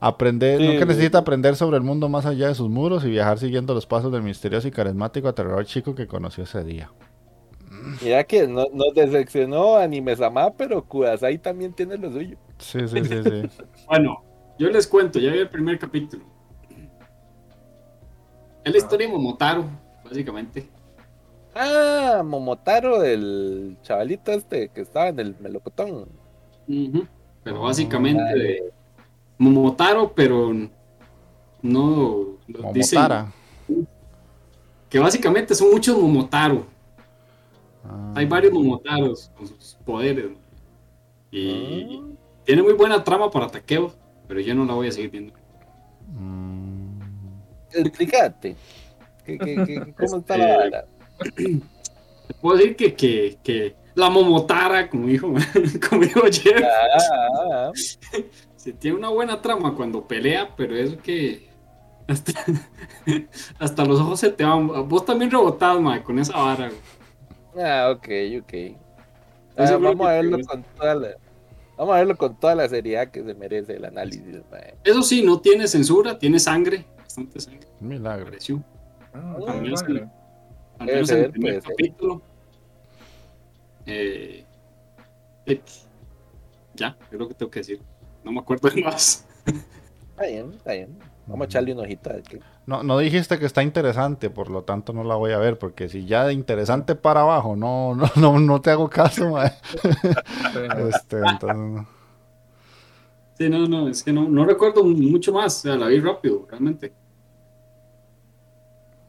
aprender 0.00 0.60
Sí, 0.60 0.64
nunca 0.64 0.84
sí, 0.86 0.86
necesita 0.86 1.18
aprender 1.18 1.56
sobre 1.56 1.76
el 1.78 1.82
mundo 1.84 2.08
más 2.08 2.26
allá 2.26 2.48
de 2.48 2.54
sus 2.54 2.68
muros 2.70 3.04
y 3.04 3.10
viajar 3.10 3.38
siguiendo 3.38 3.74
los 3.74 3.86
pasos 3.86 4.12
del 4.12 4.22
misterioso 4.22 4.68
y 4.68 4.72
carismático 4.72 5.28
aterrador 5.28 5.66
chico 5.66 5.94
que 5.94 6.06
conoció 6.06 6.44
ese 6.44 6.64
día 6.64 6.90
Mira 8.00 8.24
que 8.24 8.46
no, 8.48 8.64
nos 8.72 8.94
decepcionó 8.94 9.76
Anime 9.76 10.16
Sama, 10.16 10.56
pero 10.56 10.86
Kudasai 10.86 11.38
también 11.38 11.74
tiene 11.74 11.96
lo 11.96 12.10
suyo. 12.10 12.38
sí 12.58 12.86
sí 12.88 13.04
sí 13.04 13.22
sí 13.24 13.50
Bueno, 13.86 14.24
yo 14.58 14.68
les 14.70 14.86
cuento, 14.86 15.18
ya 15.18 15.32
vi 15.32 15.38
el 15.38 15.50
primer 15.50 15.78
capítulo. 15.78 16.24
Es 18.64 18.72
la 18.72 18.78
historia 18.78 19.06
de 19.06 19.12
Momotaro, 19.12 19.64
básicamente. 20.04 20.68
Ah, 21.54 22.22
Momotaro, 22.24 23.02
el 23.02 23.76
chavalito 23.82 24.32
este 24.32 24.68
que 24.68 24.80
estaba 24.82 25.08
en 25.08 25.20
el 25.20 25.36
melocotón. 25.40 26.08
Pero 27.42 27.62
básicamente 27.62 28.72
Momotaro, 29.38 30.12
pero 30.12 30.52
no 31.62 32.36
lo 32.46 32.72
dicen 32.72 32.98
Momotara 33.00 33.32
que 34.88 34.98
básicamente 34.98 35.54
son 35.54 35.70
muchos 35.70 35.96
Momotaro. 35.98 36.64
Ah. 37.84 38.12
Hay 38.16 38.26
varios 38.26 38.52
Momotaros 38.52 39.30
con 39.36 39.46
sus 39.46 39.76
poderes. 39.84 40.30
Y 41.30 41.98
Ah. 41.98 42.14
tiene 42.44 42.62
muy 42.62 42.72
buena 42.72 43.02
trama 43.04 43.30
para 43.30 43.48
Takeo, 43.48 43.92
pero 44.26 44.40
yo 44.40 44.54
no 44.54 44.64
la 44.64 44.74
voy 44.74 44.88
a 44.88 44.92
seguir 44.92 45.10
viendo. 45.10 45.34
Mm. 46.14 46.77
Explícate. 47.72 48.56
¿Qué, 49.24 49.38
qué, 49.38 49.54
qué- 49.66 49.94
¿Cómo 49.98 50.18
está 50.18 50.36
la 50.36 50.64
Este, 50.64 50.70
vara? 50.70 50.84
Puedo 52.40 52.56
decir 52.58 52.76
que, 52.76 52.94
que, 52.94 53.38
que 53.42 53.74
la 53.94 54.10
Momotara, 54.10 54.88
como 54.88 55.06
dijo, 55.08 55.32
como 55.90 56.02
dijo 56.02 56.20
Jeff, 56.30 56.62
Ah, 56.62 57.70
ah, 57.70 57.72
sí, 58.56 58.72
tiene 58.74 58.96
una 58.96 59.08
buena 59.08 59.40
trama 59.42 59.74
cuando 59.74 60.06
pelea, 60.06 60.54
pero 60.56 60.76
es 60.76 60.96
que 60.98 61.48
hasta, 62.06 62.32
hasta 63.58 63.84
los 63.84 64.00
ojos 64.00 64.20
se 64.20 64.30
te 64.30 64.44
van. 64.44 64.88
Vos 64.88 65.04
también 65.04 65.30
rebotás, 65.30 65.80
mae, 65.80 66.02
con 66.02 66.18
esa 66.18 66.36
vara. 66.36 66.70
güey. 66.70 67.66
ah, 67.66 67.90
ok, 67.90 68.08
ok. 68.42 68.76
Ah, 69.56 69.76
vamos 69.80 70.06
a 70.06 70.12
verlo 70.12 70.38
con 70.46 70.62
toda 70.62 70.94
la, 70.94 71.08
vamos 71.76 71.94
a 71.94 71.98
verlo 71.98 72.16
con 72.16 72.38
toda 72.38 72.54
la 72.54 72.68
seriedad 72.68 73.10
que 73.10 73.24
se 73.24 73.34
merece 73.34 73.74
el 73.74 73.84
análisis, 73.84 74.24
mae. 74.50 74.74
Eso 74.84 75.02
sí, 75.02 75.22
no 75.22 75.40
tiene 75.40 75.66
censura, 75.66 76.18
tiene 76.18 76.38
sangre, 76.38 76.84
bastante 77.18 77.40
sangre, 77.40 77.68
milagro 77.80 78.26
pareció. 78.26 78.62
Ah, 79.14 79.36
Mm. 79.38 80.82
Al 80.82 80.86
menos 80.86 81.10
en 81.10 81.24
el 81.24 81.30
primer 81.32 81.62
capítulo. 81.62 82.22
Eh, 83.86 84.44
eh, 85.46 85.60
ya, 86.74 86.96
es 87.10 87.18
lo 87.18 87.26
que 87.26 87.34
tengo 87.34 87.50
que 87.50 87.60
decir. 87.60 87.80
No 88.22 88.30
me 88.30 88.40
acuerdo 88.40 88.68
de 88.70 88.82
más. 88.82 89.26
Está 89.44 90.26
bien, 90.26 90.52
está 90.52 90.72
bien. 90.74 90.96
Vamos 91.26 91.42
a 91.42 91.44
echarle 91.46 91.72
un 91.72 91.80
ojito 91.80 92.10
a 92.10 92.12
ver 92.14 92.22
qué. 92.22 92.40
No, 92.66 92.82
no 92.82 92.98
dijiste 92.98 93.38
que 93.38 93.46
está 93.46 93.62
interesante, 93.62 94.30
por 94.30 94.50
lo 94.50 94.62
tanto 94.62 94.92
no 94.92 95.04
la 95.04 95.16
voy 95.16 95.32
a 95.32 95.38
ver, 95.38 95.58
porque 95.58 95.88
si 95.88 96.06
ya 96.06 96.24
de 96.24 96.32
interesante 96.32 96.94
para 96.94 97.22
abajo 97.22 97.56
no, 97.56 97.94
no, 97.94 98.08
no, 98.16 98.38
no 98.38 98.60
te 98.60 98.70
hago 98.70 98.88
caso, 98.88 99.30
mae. 99.30 99.52
Este, 100.88 101.18
entonces, 101.18 101.56
no. 101.56 101.88
Sí, 103.34 103.48
no, 103.48 103.66
no, 103.66 103.88
es 103.88 104.02
que 104.02 104.12
no, 104.12 104.28
no 104.28 104.44
recuerdo 104.44 104.84
mucho 104.84 105.32
más. 105.32 105.58
O 105.58 105.60
sea, 105.60 105.76
la 105.76 105.88
vi 105.88 106.00
rápido, 106.00 106.46
realmente. 106.48 106.92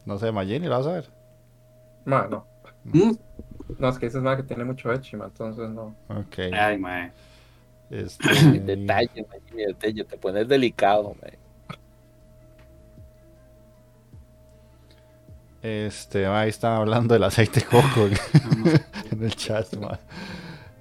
No 0.04 0.18
sé, 0.18 0.32
Magini, 0.32 0.66
¿la 0.66 0.78
vas 0.78 0.86
a 0.86 0.92
ver? 0.92 1.10
Ma, 2.04 2.26
no. 2.28 2.46
Mm. 2.84 3.12
No, 3.78 3.88
es 3.88 3.98
que 3.98 4.06
dices 4.06 4.22
más 4.22 4.36
que 4.36 4.42
tiene 4.42 4.64
mucho 4.64 4.92
Echima, 4.92 5.26
entonces 5.26 5.70
no. 5.70 5.94
Ok. 6.08 6.38
Ay, 6.52 6.78
mae. 6.78 7.12
Este, 7.90 8.28
Detalle, 8.60 9.26
mae, 9.28 9.66
detalle, 9.66 10.04
te 10.04 10.16
pones 10.16 10.48
delicado, 10.48 11.14
mae. 11.22 11.38
este, 15.62 16.26
ahí 16.26 16.48
están 16.48 16.72
hablando 16.76 17.14
del 17.14 17.24
aceite 17.24 17.60
de 17.60 17.66
coco 17.66 18.06
en, 18.06 18.14
en 19.12 19.22
el 19.22 19.34
chat, 19.36 19.72
mae. 19.76 19.98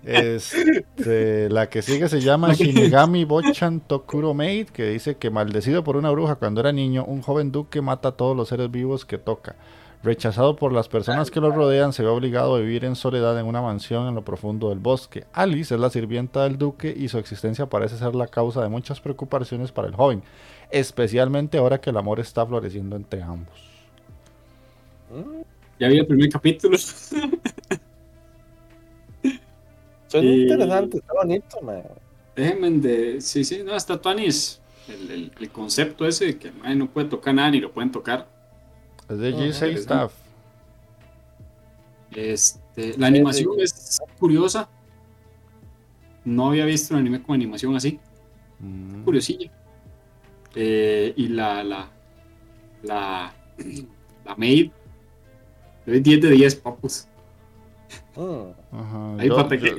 Este, 0.03 1.49
la 1.49 1.69
que 1.69 1.81
sigue 1.81 2.07
se 2.07 2.21
llama 2.21 2.53
Shinigami 2.53 3.25
Bochan 3.25 3.79
Tokuro 3.81 4.33
Maid, 4.33 4.67
que 4.67 4.89
dice 4.89 5.17
que 5.17 5.29
maldecido 5.29 5.83
por 5.83 5.97
una 5.97 6.09
bruja 6.11 6.35
cuando 6.35 6.61
era 6.61 6.71
niño, 6.71 7.03
un 7.05 7.21
joven 7.21 7.51
duque 7.51 7.81
mata 7.81 8.09
a 8.09 8.11
todos 8.13 8.35
los 8.35 8.49
seres 8.49 8.71
vivos 8.71 9.05
que 9.05 9.17
toca. 9.17 9.55
Rechazado 10.01 10.55
por 10.55 10.71
las 10.71 10.87
personas 10.87 11.29
que 11.29 11.41
lo 11.41 11.51
rodean, 11.51 11.91
se 11.91 12.03
ve 12.03 12.09
obligado 12.09 12.55
a 12.55 12.59
vivir 12.59 12.85
en 12.85 12.95
soledad 12.95 13.37
en 13.37 13.45
una 13.45 13.61
mansión 13.61 14.07
en 14.07 14.15
lo 14.15 14.23
profundo 14.23 14.69
del 14.69 14.79
bosque. 14.79 15.25
Alice 15.33 15.73
es 15.73 15.79
la 15.79 15.89
sirvienta 15.89 16.43
del 16.43 16.57
duque 16.57 16.93
y 16.95 17.09
su 17.09 17.17
existencia 17.17 17.65
parece 17.65 17.97
ser 17.97 18.15
la 18.15 18.27
causa 18.27 18.61
de 18.61 18.69
muchas 18.69 19.01
preocupaciones 19.01 19.73
para 19.73 19.89
el 19.89 19.95
joven, 19.95 20.23
especialmente 20.71 21.57
ahora 21.57 21.81
que 21.81 21.89
el 21.89 21.97
amor 21.97 22.21
está 22.21 22.45
floreciendo 22.45 22.95
entre 22.95 23.21
ambos. 23.21 23.53
Ya 25.79 25.89
vi 25.89 25.97
el 25.97 26.07
primer 26.07 26.29
capítulo. 26.29 26.77
Suena 30.09 30.27
Y- 30.29 30.41
interesante, 30.43 30.97
está 30.97 31.13
bonito, 31.13 31.61
mae. 31.61 31.83
Déjenme 32.35 32.69
de. 32.71 33.21
Sí, 33.21 33.43
sí, 33.45 33.61
no, 33.63 33.75
está 33.75 33.99
Tuanis. 34.01 34.59
El, 34.87 35.11
el, 35.11 35.31
el 35.39 35.49
concepto 35.51 36.05
ese 36.07 36.25
de 36.25 36.37
que 36.39 36.51
no 36.51 36.89
puede 36.89 37.07
tocar 37.07 37.33
nada 37.33 37.51
ni 37.51 37.59
lo 37.59 37.71
pueden 37.71 37.91
tocar. 37.91 38.27
Es 39.07 39.17
de 39.19 39.31
Ujú. 39.33 39.41
G6 39.43 39.77
Staff. 39.77 40.13
Este, 42.15 42.97
la 42.97 43.07
animación 43.07 43.59
es 43.59 43.99
curiosa. 44.19 44.67
No 46.25 46.49
había 46.49 46.65
visto 46.65 46.93
un 46.93 46.99
anime 47.01 47.21
con 47.21 47.35
animación 47.35 47.75
así. 47.75 47.99
Mm. 48.59 49.03
Curiosilla. 49.03 49.51
Eh, 50.55 51.13
y 51.15 51.27
la. 51.27 51.63
La. 51.63 51.89
La. 52.83 53.33
La 54.25 54.35
maid. 54.35 54.69
Le 55.85 55.93
doy 55.93 56.01
10 56.01 56.21
de 56.21 56.29
10, 56.31 56.55
papus. 56.57 57.07
Ajá, 58.71 59.13
Ahí 59.17 59.29
yo, 59.29 59.35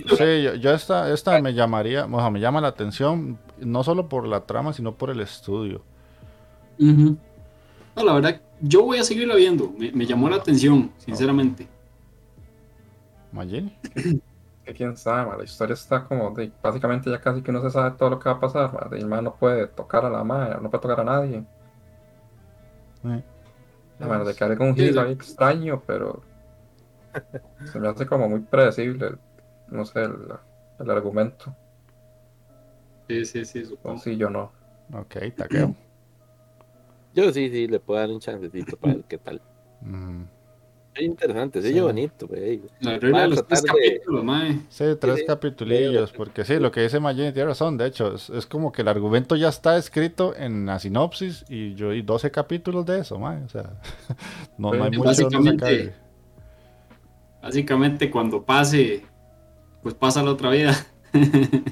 sí, 0.06 0.42
yo, 0.42 0.54
yo 0.54 0.72
esta, 0.72 1.12
esta 1.12 1.38
me 1.38 1.52
llamaría, 1.54 2.06
o 2.06 2.18
sea, 2.20 2.30
me 2.30 2.40
llama 2.40 2.60
la 2.60 2.68
atención, 2.68 3.38
no 3.58 3.82
solo 3.84 4.08
por 4.08 4.26
la 4.26 4.46
trama, 4.46 4.72
sino 4.72 4.94
por 4.96 5.10
el 5.10 5.20
estudio. 5.20 5.82
Ujú. 6.78 7.16
No, 7.96 8.04
la 8.04 8.14
verdad, 8.14 8.42
yo 8.60 8.84
voy 8.84 8.98
a 8.98 9.04
seguirla 9.04 9.36
viendo. 9.36 9.70
Me, 9.78 9.92
me 9.92 10.06
llamó 10.06 10.28
la 10.30 10.36
atención, 10.36 10.92
sinceramente. 10.98 11.68
Que 14.64 14.72
quién 14.74 14.96
sabe, 14.96 15.26
ma, 15.26 15.36
la 15.36 15.44
historia 15.44 15.74
está 15.74 16.04
como 16.06 16.30
de, 16.30 16.50
básicamente 16.62 17.10
ya 17.10 17.20
casi 17.20 17.42
que 17.42 17.52
no 17.52 17.60
se 17.62 17.70
sabe 17.70 17.96
todo 17.96 18.10
lo 18.10 18.18
que 18.18 18.28
va 18.30 18.36
a 18.36 18.40
pasar, 18.40 18.88
el 18.94 19.06
ma 19.06 19.20
no 19.22 19.36
puede 19.36 19.66
tocar 19.68 20.04
a 20.04 20.10
la 20.10 20.24
madre, 20.24 20.60
no 20.62 20.70
puede 20.70 20.82
tocar 20.82 21.00
a 21.00 21.04
nadie. 21.04 21.46
Eh, 23.98 24.04
Bueno, 24.06 24.24
de 24.24 24.34
que 24.34 24.44
haga 24.44 24.64
un 24.64 24.74
giro 24.76 25.02
sí. 25.02 25.06
ahí 25.06 25.12
extraño, 25.12 25.82
pero 25.86 26.29
se 27.72 27.78
me 27.80 27.88
hace 27.88 28.06
como 28.06 28.28
muy 28.28 28.40
predecible, 28.40 29.16
no 29.68 29.84
sé, 29.84 30.02
el, 30.02 30.14
el 30.78 30.90
argumento. 30.90 31.54
Sí, 33.08 33.24
sí, 33.24 33.44
sí, 33.44 33.64
supongo. 33.64 33.96
Así 33.98 34.16
yo 34.16 34.30
no. 34.30 34.52
Ok, 34.92 35.16
taqueo. 35.36 35.74
Yo 37.12 37.32
sí, 37.32 37.50
sí, 37.50 37.66
le 37.66 37.80
puedo 37.80 37.98
dar 37.98 38.08
un 38.08 38.20
chancecito 38.20 38.76
para 38.76 38.94
ver 38.94 39.04
qué 39.08 39.18
tal. 39.18 39.40
Mm. 39.80 40.22
Es 40.94 41.02
interesante, 41.02 41.60
Sí. 41.60 41.68
oye 41.70 41.80
bonito, 41.82 42.28
güey. 42.28 42.62
La 42.80 42.98
regla 43.00 43.22
de 43.22 43.28
los 43.28 43.46
tres 43.48 43.62
capítulos, 43.62 44.22
mae. 44.24 44.60
Sí, 44.68 44.84
tres 45.00 45.16
sí. 45.18 45.24
capitulillos, 45.26 46.12
porque 46.12 46.44
sí, 46.44 46.60
lo 46.60 46.70
que 46.70 46.82
dice 46.82 47.00
Magini 47.00 47.32
tiene 47.32 47.48
razón, 47.48 47.76
de 47.76 47.86
hecho, 47.86 48.14
es, 48.14 48.30
es 48.30 48.46
como 48.46 48.70
que 48.70 48.82
el 48.82 48.88
argumento 48.88 49.34
ya 49.34 49.48
está 49.48 49.76
escrito 49.76 50.36
en 50.36 50.66
la 50.66 50.78
sinopsis 50.78 51.44
y 51.48 51.74
yo 51.74 51.92
y 51.92 52.02
12 52.02 52.30
capítulos 52.30 52.86
de 52.86 53.00
eso, 53.00 53.18
mae, 53.18 53.42
o 53.42 53.48
sea, 53.48 53.70
no, 54.58 54.72
no 54.72 54.84
hay 54.84 54.90
Sí, 54.92 54.96
mucho 54.98 55.08
básicamente- 55.08 55.66
sacarle. 55.66 56.09
Básicamente, 57.42 58.10
cuando 58.10 58.44
pase, 58.44 59.02
pues 59.82 59.94
pasa 59.94 60.22
la 60.22 60.32
otra 60.32 60.50
vida. 60.50 60.76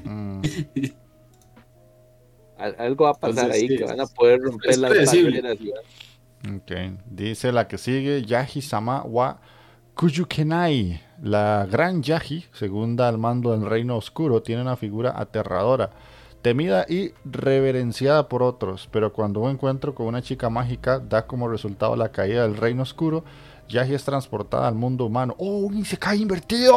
Mm, 0.03 0.41
Al- 2.57 2.75
Algo 2.79 3.05
va 3.05 3.11
a 3.11 3.13
pasar 3.13 3.45
Entonces, 3.45 3.61
ahí, 3.63 3.67
sí, 3.69 3.77
que 3.77 3.83
van 3.85 4.01
a 4.01 4.05
poder 4.07 4.41
romper 4.41 4.77
las 4.77 4.91
barreras. 4.91 5.57
ok, 6.55 6.71
dice 7.05 7.51
la 7.51 7.67
que 7.67 7.77
sigue, 7.77 8.23
Yahi-sama 8.25 9.03
wa 9.03 9.39
Kuyukenai. 9.95 11.01
La 11.21 11.67
gran 11.69 12.01
Yahi, 12.01 12.45
segunda 12.53 13.07
al 13.09 13.17
mando 13.17 13.51
del 13.51 13.65
Reino 13.69 13.97
Oscuro, 13.97 14.41
tiene 14.41 14.61
una 14.61 14.77
figura 14.77 15.13
aterradora, 15.19 15.89
temida 16.41 16.85
y 16.87 17.11
reverenciada 17.25 18.29
por 18.29 18.41
otros, 18.41 18.87
pero 18.91 19.11
cuando 19.11 19.41
un 19.41 19.51
encuentro 19.51 19.93
con 19.93 20.07
una 20.07 20.21
chica 20.21 20.49
mágica 20.49 20.99
da 20.99 21.27
como 21.27 21.49
resultado 21.49 21.95
la 21.97 22.09
caída 22.13 22.43
del 22.43 22.55
Reino 22.55 22.83
Oscuro, 22.83 23.25
Yahi 23.69 23.93
es 23.93 24.03
transportada 24.03 24.67
al 24.67 24.75
mundo 24.75 25.05
humano. 25.05 25.35
¡Oh, 25.37 25.59
un 25.59 25.77
Isekai 25.77 26.21
invertido! 26.21 26.75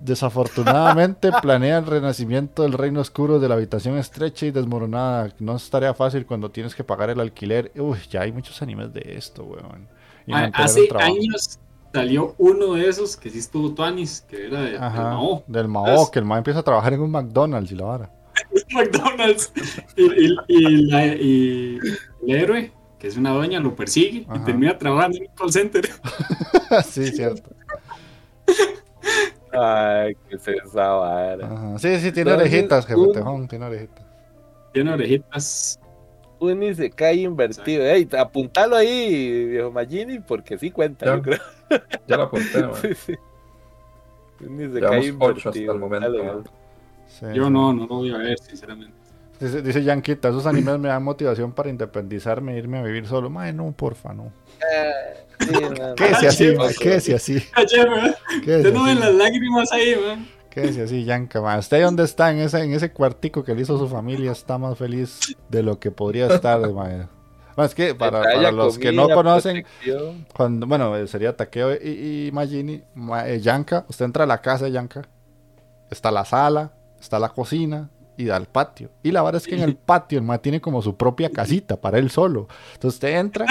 Desafortunadamente 0.00 1.30
planea 1.42 1.78
el 1.78 1.86
renacimiento 1.86 2.62
del 2.62 2.74
reino 2.74 3.00
oscuro 3.00 3.38
de 3.40 3.48
la 3.48 3.54
habitación 3.54 3.96
estrecha 3.98 4.46
y 4.46 4.50
desmoronada. 4.50 5.30
No 5.38 5.56
es 5.56 5.68
tarea 5.70 5.94
fácil 5.94 6.26
cuando 6.26 6.50
tienes 6.50 6.74
que 6.74 6.84
pagar 6.84 7.10
el 7.10 7.20
alquiler. 7.20 7.72
Uy, 7.76 7.98
ya 8.10 8.20
hay 8.22 8.32
muchos 8.32 8.60
animes 8.62 8.92
de 8.92 9.02
esto, 9.16 9.44
weón. 9.44 9.88
Y 10.26 10.32
mantener 10.32 10.64
Hace 10.66 10.88
años 11.00 11.58
salió 11.94 12.34
uno 12.38 12.74
de 12.74 12.88
esos 12.88 13.16
que 13.16 13.30
sí 13.30 13.38
estuvo 13.38 13.72
Tuanis, 13.72 14.20
que 14.28 14.46
era 14.48 14.60
de, 14.60 14.70
del 14.72 14.80
Mao. 14.80 15.44
del 15.46 15.68
Mao, 15.68 15.86
Es- 16.04 16.10
que 16.10 16.18
el 16.18 16.24
Mao 16.24 16.38
empieza 16.38 16.60
a 16.60 16.62
trabajar 16.62 16.92
en 16.92 17.00
un 17.00 17.10
McDonald's 17.10 17.72
y 17.72 17.74
la 17.74 17.84
vara. 17.84 18.10
McDonald's. 18.74 19.50
Y, 19.96 20.02
y- 20.26 20.36
y 20.48 20.86
la- 20.90 21.06
y 21.06 21.78
el 22.26 22.34
héroe, 22.34 22.72
que 22.98 23.08
es 23.08 23.16
una 23.16 23.30
doña, 23.30 23.60
lo 23.60 23.74
persigue 23.74 24.24
Ajá. 24.28 24.36
y 24.40 24.44
termina 24.44 24.76
trabajando 24.78 25.16
en 25.18 25.24
un 25.24 25.34
call 25.36 25.52
center. 25.52 25.88
sí, 26.84 27.06
cierto. 27.08 27.50
Ay, 29.52 30.14
qué 30.28 30.36
es 30.36 30.48
esa 30.48 30.88
vara. 30.92 31.46
Ajá. 31.46 31.78
Sí, 31.78 31.98
sí, 31.98 32.12
tiene 32.12 32.30
Entonces, 32.32 32.52
orejitas, 32.52 32.86
jefe 32.86 33.00
un- 33.00 33.12
tejón, 33.12 33.48
tiene 33.48 33.64
orejitas. 33.66 34.04
Tiene 34.72 34.92
orejitas. 34.92 35.80
Un 36.38 36.62
Isekai 36.62 37.24
invertido. 37.24 37.82
Ey, 37.86 38.06
apuntalo 38.18 38.76
ahí, 38.76 39.46
viejo 39.46 39.70
Magini, 39.72 40.18
porque 40.20 40.58
sí 40.58 40.70
cuenta, 40.70 41.06
Ya. 41.06 41.16
yo 41.16 41.22
creo. 41.22 41.38
Ya 42.06 42.16
lo 42.18 42.22
apunté, 42.24 42.62
man. 42.62 42.74
Sí, 42.82 42.94
sí. 42.94 43.14
Un 44.44 44.60
Isekai 44.60 45.00
Llevamos 45.02 45.28
ocho 45.38 45.48
hasta 45.48 45.58
invertido. 45.58 45.72
el 45.72 45.78
momento. 45.80 46.50
Sí, 47.08 47.24
Yo 47.32 47.44
sí. 47.46 47.50
no, 47.50 47.72
no 47.72 47.86
lo 47.86 47.94
voy 47.96 48.12
a 48.12 48.18
ver, 48.18 48.38
sinceramente. 48.38 48.94
Dice, 49.40 49.60
dice 49.60 49.82
Yanquita, 49.82 50.28
esos 50.30 50.46
animes 50.46 50.78
me 50.78 50.88
dan 50.88 51.02
motivación 51.02 51.52
para 51.52 51.68
independizarme 51.68 52.54
e 52.54 52.58
irme 52.58 52.78
a 52.78 52.82
vivir 52.82 53.06
solo. 53.06 53.28
Mae, 53.28 53.52
no, 53.52 53.70
porfa, 53.72 54.14
no. 54.14 54.32
Eh, 54.72 55.26
sí, 55.40 55.52
¿Qué 55.96 56.14
si 56.14 56.26
así? 56.26 56.56
¿Qué 56.80 57.00
si 57.00 57.12
así? 57.12 57.34
Man. 57.88 58.14
¿Qué 58.44 58.56
ven 58.56 59.00
las 59.00 59.14
lágrimas 59.14 59.72
ahí, 59.72 59.94
man. 59.96 60.28
Quédese 60.48 60.82
así, 60.82 61.04
Yanka, 61.04 61.42
ma. 61.42 61.58
¿Usted 61.58 61.82
dónde 61.82 62.04
está? 62.04 62.30
En 62.30 62.38
ese, 62.38 62.62
en 62.62 62.72
ese 62.72 62.90
cuartico 62.90 63.44
que 63.44 63.54
le 63.54 63.60
hizo 63.60 63.78
su 63.78 63.88
familia 63.88 64.32
está 64.32 64.56
más 64.56 64.78
feliz 64.78 65.36
de 65.50 65.62
lo 65.62 65.78
que 65.78 65.90
podría 65.90 66.28
estar, 66.28 66.58
ma. 66.72 67.10
Ma, 67.56 67.64
es 67.66 67.74
que 67.74 67.94
para, 67.94 68.50
los 68.52 68.78
que 68.78 68.90
no 68.92 69.08
conocen, 69.08 69.66
cuando, 70.34 70.66
bueno, 70.66 70.96
eh, 70.96 71.06
sería 71.06 71.36
Takeo 71.36 71.74
y, 71.74 72.28
y 72.28 72.30
Magini, 72.32 72.82
ma, 72.94 73.28
eh, 73.28 73.40
Yanka, 73.40 73.84
usted 73.88 74.06
entra 74.06 74.24
a 74.24 74.26
la 74.26 74.40
casa 74.40 74.66
de 74.66 74.72
Yanka, 74.72 75.02
está 75.90 76.10
la 76.10 76.24
sala, 76.24 76.72
está 77.00 77.18
la 77.18 77.30
cocina 77.30 77.90
y 78.16 78.24
da 78.24 78.36
al 78.36 78.46
patio. 78.46 78.90
Y 79.02 79.12
la 79.12 79.22
verdad 79.22 79.40
es 79.42 79.48
que 79.48 79.54
en 79.56 79.62
el 79.62 79.76
patio 79.86 80.18
el 80.18 80.24
ma 80.24 80.38
tiene 80.38 80.60
como 80.60 80.82
su 80.82 80.96
propia 80.96 81.30
casita 81.30 81.80
para 81.80 81.98
él 81.98 82.10
solo. 82.10 82.48
Entonces 82.74 82.96
usted 82.96 83.18
entra 83.18 83.46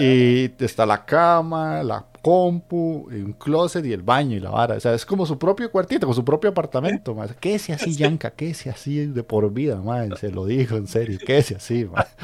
y 0.00 0.52
está 0.58 0.86
la 0.86 1.04
cama, 1.04 1.82
la 1.82 2.04
compu, 2.22 3.08
un 3.10 3.32
closet 3.34 3.84
y 3.86 3.92
el 3.92 4.02
baño 4.02 4.36
y 4.36 4.40
la 4.40 4.50
vara. 4.50 4.76
O 4.76 4.80
sea, 4.80 4.94
es 4.94 5.06
como 5.06 5.26
su 5.26 5.38
propio 5.38 5.70
cuartito, 5.70 6.06
con 6.06 6.14
su 6.14 6.24
propio 6.24 6.50
apartamento. 6.50 7.16
¿Qué 7.40 7.50
Quédese 7.50 7.72
así, 7.72 7.94
Yanka, 7.96 8.30
quédese 8.30 8.70
así 8.70 9.06
de 9.06 9.22
por 9.22 9.52
vida, 9.52 9.76
man. 9.76 10.14
Se 10.18 10.30
lo 10.30 10.46
dijo 10.46 10.76
en 10.76 10.86
serio, 10.86 11.18
quédese 11.24 11.56
así, 11.56 11.84
man. 11.84 12.04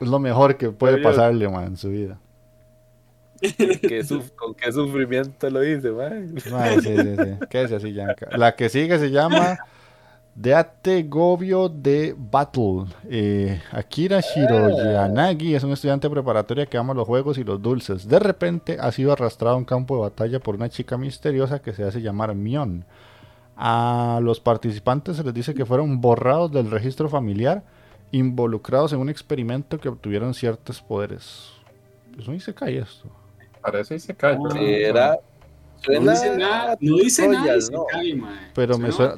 Es 0.00 0.08
lo 0.08 0.18
mejor 0.18 0.56
que 0.56 0.70
puede 0.70 0.98
pasarle, 0.98 1.48
man, 1.48 1.64
en 1.64 1.76
su 1.76 1.88
vida. 1.88 2.18
Qué 3.88 4.02
suf- 4.04 4.30
con 4.36 4.54
qué 4.54 4.72
sufrimiento 4.72 5.50
lo 5.50 5.64
hice, 5.64 5.90
man. 5.90 6.34
Sí, 6.38 6.50
sí, 6.80 7.16
sí. 7.16 7.38
Quédese 7.50 7.76
así, 7.76 7.92
Yanka. 7.92 8.28
La 8.36 8.54
que 8.54 8.68
sigue 8.68 8.98
se 8.98 9.10
llama 9.10 9.58
Deate 10.34 11.02
Gobio 11.04 11.68
de 11.68 12.14
Battle. 12.16 12.84
Eh, 13.10 13.60
Akira 13.72 14.20
Shiroyanagi 14.20 15.54
es 15.54 15.64
un 15.64 15.72
estudiante 15.72 16.08
preparatoria 16.08 16.66
que 16.66 16.78
ama 16.78 16.94
los 16.94 17.06
juegos 17.06 17.36
y 17.38 17.44
los 17.44 17.60
dulces. 17.60 18.08
De 18.08 18.18
repente 18.18 18.78
ha 18.80 18.92
sido 18.92 19.12
arrastrado 19.12 19.56
a 19.56 19.58
un 19.58 19.64
campo 19.64 19.96
de 19.96 20.02
batalla 20.02 20.40
por 20.40 20.54
una 20.54 20.68
chica 20.70 20.96
misteriosa 20.96 21.60
que 21.60 21.72
se 21.74 21.84
hace 21.84 22.00
llamar 22.00 22.34
Mion. 22.34 22.84
A 23.56 24.20
los 24.22 24.40
participantes 24.40 25.16
se 25.16 25.24
les 25.24 25.34
dice 25.34 25.54
que 25.54 25.66
fueron 25.66 26.00
borrados 26.00 26.50
del 26.52 26.70
registro 26.70 27.08
familiar, 27.08 27.62
involucrados 28.10 28.92
en 28.92 29.00
un 29.00 29.10
experimento 29.10 29.78
que 29.78 29.88
obtuvieron 29.90 30.32
ciertos 30.34 30.80
poderes. 30.80 31.50
Pues 32.14 32.26
no 32.26 32.32
dice 32.34 32.54
cae 32.54 32.78
esto. 32.78 33.08
Parece 33.62 33.94
y 33.96 34.00
se 34.00 34.14
cae. 34.14 34.36
pero 34.36 34.54
no, 34.54 34.60
Era. 34.60 35.18
No 35.88 36.12
dice 36.12 36.36
nada, 36.36 36.76
no 36.80 36.96
dice 36.96 37.26
nada 37.26 37.40
y 37.40 37.48
Royal, 37.48 37.62
se 37.62 37.72
¿no? 37.72 37.84
cae, 37.90 38.14
man. 38.14 38.38
Pero 38.54 38.78
me 38.78 38.92
suena-. 38.92 39.16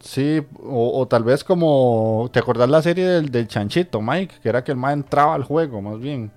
Sí, 0.00 0.42
o, 0.60 1.00
o 1.00 1.06
tal 1.06 1.22
vez 1.22 1.44
como. 1.44 2.28
¿Te 2.32 2.40
acordás 2.40 2.68
la 2.68 2.82
serie 2.82 3.06
del, 3.06 3.30
del 3.30 3.46
chanchito, 3.46 4.00
Mike? 4.00 4.36
Que 4.42 4.48
era 4.48 4.64
que 4.64 4.72
el 4.72 4.78
man 4.78 4.94
entraba 4.94 5.34
al 5.34 5.44
juego, 5.44 5.80
más 5.80 6.00
bien. 6.00 6.30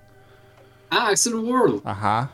Ah, 0.91 1.08
Axel 1.10 1.36
World. 1.36 1.82
Ajá. 1.84 2.32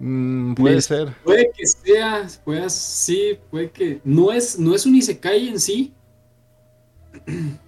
Mm, 0.00 0.54
puede 0.54 0.80
ser. 0.80 1.14
Puede 1.22 1.48
que 1.56 1.64
sea, 1.64 2.26
puede, 2.44 2.68
sí, 2.68 3.38
puede 3.50 3.70
que. 3.70 4.00
No 4.02 4.32
es, 4.32 4.58
no 4.58 4.74
es 4.74 4.84
un 4.84 4.96
Isekai 4.96 5.48
en 5.48 5.60
sí. 5.60 5.94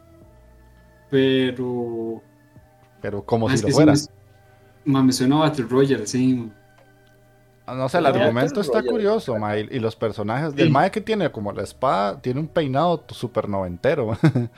Pero. 1.10 2.22
Pero 3.00 3.24
como 3.24 3.48
ah, 3.48 3.56
si 3.56 3.62
lo 3.62 3.68
fuera. 3.68 3.92
me- 4.84 5.12
suena 5.12 5.36
a 5.36 5.40
Battle 5.48 5.66
Royale, 5.66 6.06
sí. 6.06 6.50
No 7.66 7.88
sé, 7.88 7.98
el 7.98 8.06
argumento 8.06 8.60
está 8.60 8.82
curioso, 8.82 9.36
ma, 9.38 9.58
y, 9.58 9.68
y 9.70 9.78
los 9.80 9.96
personajes. 9.96 10.50
Sí. 10.50 10.56
Del 10.56 10.70
Mae 10.70 10.90
que 10.90 11.00
tiene 11.00 11.30
como 11.32 11.52
la 11.52 11.62
espada, 11.64 12.20
tiene 12.20 12.38
un 12.40 12.46
peinado 12.48 13.04
super 13.08 13.48
noventero. 13.48 14.16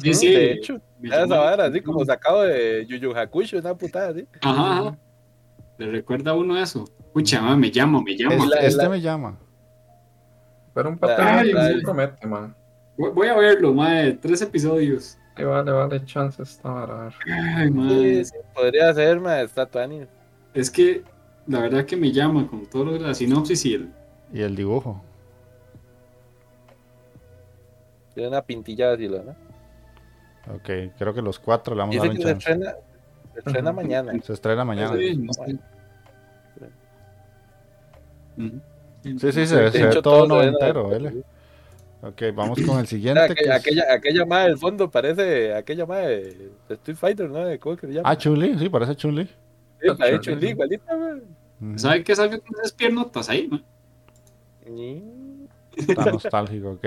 Sí, 0.00 0.14
sí. 0.14 0.30
De 0.32 0.52
hecho, 0.52 0.80
esa 1.02 1.26
vara, 1.26 1.64
así 1.64 1.80
como 1.80 2.04
sacado 2.04 2.42
de 2.42 2.86
Yu 2.86 2.96
Yu 2.96 3.10
Hakusho, 3.16 3.58
una 3.58 3.74
putada, 3.74 4.10
así. 4.10 4.26
Ajá, 4.40 4.78
ajá. 4.78 4.98
¿Le 5.78 5.90
recuerda 5.90 6.30
a 6.30 6.34
uno 6.34 6.56
eso? 6.56 6.84
Pucha, 7.12 7.40
ma, 7.42 7.56
me 7.56 7.70
llama, 7.72 8.00
me. 8.00 8.12
Es- 8.12 8.46
la- 8.46 8.56
este 8.58 8.82
la- 8.84 8.88
me 8.88 9.00
llama. 9.00 9.36
Pero 10.74 10.90
un 10.90 10.98
papel 10.98 11.52
no 11.52 11.60
ay. 11.60 11.82
promete, 11.82 12.26
man. 12.26 12.54
Voy 12.96 13.10
voy 13.10 13.26
a 13.28 13.34
verlo, 13.36 13.74
madre. 13.74 14.12
Tres 14.12 14.42
episodios. 14.42 15.18
Le 15.36 15.44
vale, 15.44 15.72
vale 15.72 16.04
chance 16.04 16.40
esta 16.40 16.68
vara, 16.70 16.94
a 16.94 17.04
ver. 17.06 17.14
Ay, 17.56 17.70
madre. 17.70 18.24
Sí, 18.24 18.30
sí, 18.30 18.36
podría 18.54 18.94
ser, 18.94 19.18
ma, 19.18 19.40
está 19.40 19.66
Tuani. 19.66 20.06
Es 20.52 20.70
que 20.70 21.02
la 21.46 21.60
verdad 21.60 21.84
que 21.84 21.96
me 21.96 22.10
llama 22.12 22.46
con 22.48 22.66
todo 22.66 22.86
lo 22.86 22.92
de 22.92 23.00
la 23.00 23.14
sinopsis 23.14 23.64
y 23.66 23.74
el. 23.74 23.92
Y 24.32 24.40
el 24.42 24.56
dibujo. 24.56 25.02
Tiene 28.14 28.28
una 28.28 28.42
pintilla 28.42 28.92
así, 28.92 29.08
¿no? 29.08 29.18
Ok, 30.54 30.68
creo 30.98 31.14
que 31.14 31.22
los 31.22 31.38
cuatro 31.38 31.74
le 31.74 31.80
vamos 31.80 31.96
a 31.96 31.98
dar 32.00 32.08
un 32.10 32.16
se 32.16 32.30
estrena, 32.30 32.74
se 33.32 33.38
estrena 33.40 33.72
mañana. 33.72 34.12
Se 34.22 34.32
estrena 34.34 34.64
mañana. 34.64 34.96
Sí, 34.98 35.16
no 35.16 35.32
sé. 35.32 35.58
Ujú. 38.36 38.60
Sí, 39.02 39.32
sí, 39.32 39.46
se 39.46 39.56
ve, 39.56 39.62
De 39.64 39.72
se 39.72 39.86
ve 39.86 40.02
todo 40.02 40.26
noventero, 40.26 40.88
¿vale? 40.88 41.22
Ok, 42.02 42.22
vamos 42.34 42.58
con 42.62 42.78
el 42.78 42.86
siguiente. 42.86 43.20
aquella, 43.20 43.34
que 43.36 43.44
es- 43.44 43.50
aquella, 43.60 43.92
aquella 43.94 44.26
madre 44.26 44.48
del 44.50 44.58
fondo 44.58 44.90
parece 44.90 45.54
aquella 45.54 45.86
madre 45.86 46.34
de 46.68 46.74
Street 46.74 46.96
Fighter, 46.98 47.30
¿no? 47.30 47.44
¿Cómo 47.60 47.76
que 47.76 47.86
se 47.86 47.92
llama? 47.94 48.10
Ah, 48.10 48.16
Chun-Li, 48.16 48.58
sí, 48.58 48.68
parece 48.68 48.94
Chun-Li. 48.96 49.28
Sí, 49.92 49.96
la 49.98 50.06
de 50.06 50.20
Chun-Li. 50.20 50.20
Chun-Li, 50.20 50.48
igualita, 50.50 50.96
man. 50.96 51.22
Ujú. 51.60 51.78
¿Sabe 51.78 52.04
qué 52.04 52.16
salga 52.16 52.38
con 52.38 52.56
esas 52.58 52.72
piernotas 52.72 53.28
ahí, 53.28 53.48
man? 53.48 53.64
Está 55.76 56.10
nostálgico, 56.10 56.70
ok. 56.72 56.86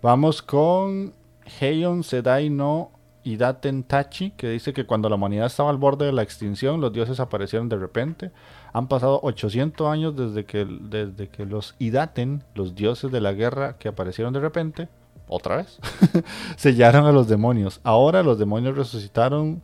Vamos 0.00 0.42
con 0.42 1.12
Heion 1.60 2.02
Sedai 2.02 2.50
no 2.50 2.90
Idaten 3.24 3.84
Tachi, 3.84 4.32
que 4.32 4.48
dice 4.48 4.72
que 4.72 4.84
cuando 4.84 5.08
la 5.08 5.14
humanidad 5.14 5.46
estaba 5.46 5.70
al 5.70 5.76
borde 5.76 6.06
de 6.06 6.12
la 6.12 6.22
extinción, 6.22 6.80
los 6.80 6.92
dioses 6.92 7.20
aparecieron 7.20 7.68
de 7.68 7.76
repente. 7.76 8.32
Han 8.72 8.88
pasado 8.88 9.20
800 9.22 9.86
años 9.86 10.16
desde 10.16 10.44
que, 10.44 10.64
desde 10.64 11.28
que 11.28 11.46
los 11.46 11.74
Idaten, 11.78 12.42
los 12.54 12.74
dioses 12.74 13.12
de 13.12 13.20
la 13.20 13.32
guerra 13.32 13.76
que 13.78 13.88
aparecieron 13.88 14.32
de 14.32 14.40
repente, 14.40 14.88
otra 15.28 15.56
vez, 15.56 15.78
sellaron 16.56 17.06
a 17.06 17.12
los 17.12 17.28
demonios. 17.28 17.80
Ahora 17.84 18.22
los 18.22 18.38
demonios 18.38 18.76
resucitaron 18.76 19.62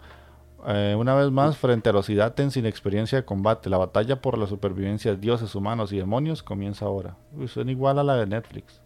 eh, 0.66 0.94
una 0.98 1.14
vez 1.14 1.30
más 1.30 1.56
frente 1.56 1.88
a 1.88 1.92
los 1.92 2.08
Idaten 2.10 2.50
sin 2.50 2.66
experiencia 2.66 3.18
de 3.18 3.24
combate. 3.24 3.70
La 3.70 3.78
batalla 3.78 4.20
por 4.20 4.36
la 4.38 4.46
supervivencia 4.46 5.12
de 5.12 5.16
dioses, 5.18 5.54
humanos 5.54 5.92
y 5.92 5.98
demonios 5.98 6.42
comienza 6.42 6.84
ahora. 6.86 7.16
Uy, 7.36 7.48
suena 7.48 7.70
igual 7.70 7.98
a 7.98 8.04
la 8.04 8.16
de 8.16 8.26
Netflix. 8.26 8.80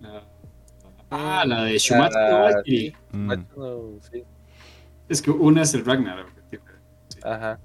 Ah, 1.10 1.42
la 1.46 1.64
de 1.64 1.78
Shumatsu 1.78 2.18
no 2.18 2.46
Ah. 2.46 2.62
Mm. 3.12 3.28
No, 3.56 3.98
sí. 4.10 4.22
Es 5.08 5.22
que 5.22 5.30
una 5.30 5.62
es 5.62 5.72
el 5.72 5.84
Ragnarok. 5.84 6.28
Ajá. 7.24 7.58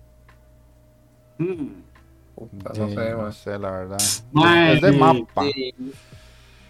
Mm. 1.38 1.84
Puta, 2.36 2.74
Sí, 2.74 2.80
no 2.82 2.88
sé, 2.90 3.10
no 3.12 3.18
man. 3.18 3.34
sé, 3.34 3.60
la 3.60 3.72
verdad. 3.72 3.98
Mae, 4.32 4.74
es 4.76 4.82
de 4.82 4.92
mapa. 4.94 5.44
Sí, 5.44 5.76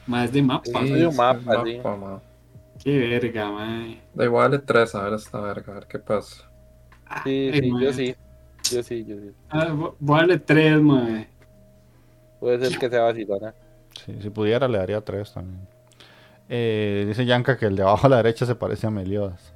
Más 0.08 0.32
de 0.32 0.42
mapa. 0.42 0.64
Sí. 0.84 0.90
¿no? 0.94 1.10
un 1.10 1.16
mapa, 1.16 1.56
es 1.56 1.64
sí. 1.64 1.88
man. 1.88 2.22
Qué 2.84 2.98
verga, 3.00 3.50
mae. 3.52 4.02
Da 4.14 4.26
igual 4.26 4.52
de 4.52 4.60
tres, 4.60 4.94
a 4.96 5.04
ver 5.04 5.14
esta 5.14 5.40
verga, 5.40 5.72
a 5.72 5.76
ver 5.76 5.88
qué 5.88 6.00
pasa. 6.00 6.44
sí, 7.24 7.50
Ay, 7.54 7.62
sí, 7.62 7.72
yo 7.82 7.94
sí. 7.94 8.16
Yo 8.72 8.84
sí, 8.84 9.06
yo 9.06 9.16
sí. 9.18 9.32
Ah, 9.50 9.68
vo- 9.74 9.96
voy 10.00 10.16
a 10.18 10.20
darle 10.22 10.40
tres, 10.40 10.82
mae. 10.82 11.28
Puede 12.40 12.60
ser 12.70 12.78
que 12.80 12.90
sea 12.90 13.02
vacilona. 13.04 13.54
Sí, 14.06 14.16
si 14.22 14.30
pudiera 14.30 14.68
le 14.68 14.78
daría 14.78 15.02
tres 15.02 15.34
también. 15.34 15.68
Eh, 16.50 17.06
dice 17.08 17.26
Yanka 17.26 17.58
que 17.58 17.68
el 17.68 17.76
de 17.76 17.84
abajo 17.84 18.08
a 18.08 18.10
la 18.10 18.18
derecha 18.18 18.46
se 18.46 18.56
parece 18.56 18.88
a 18.88 18.92
Meliodas. 18.92 19.54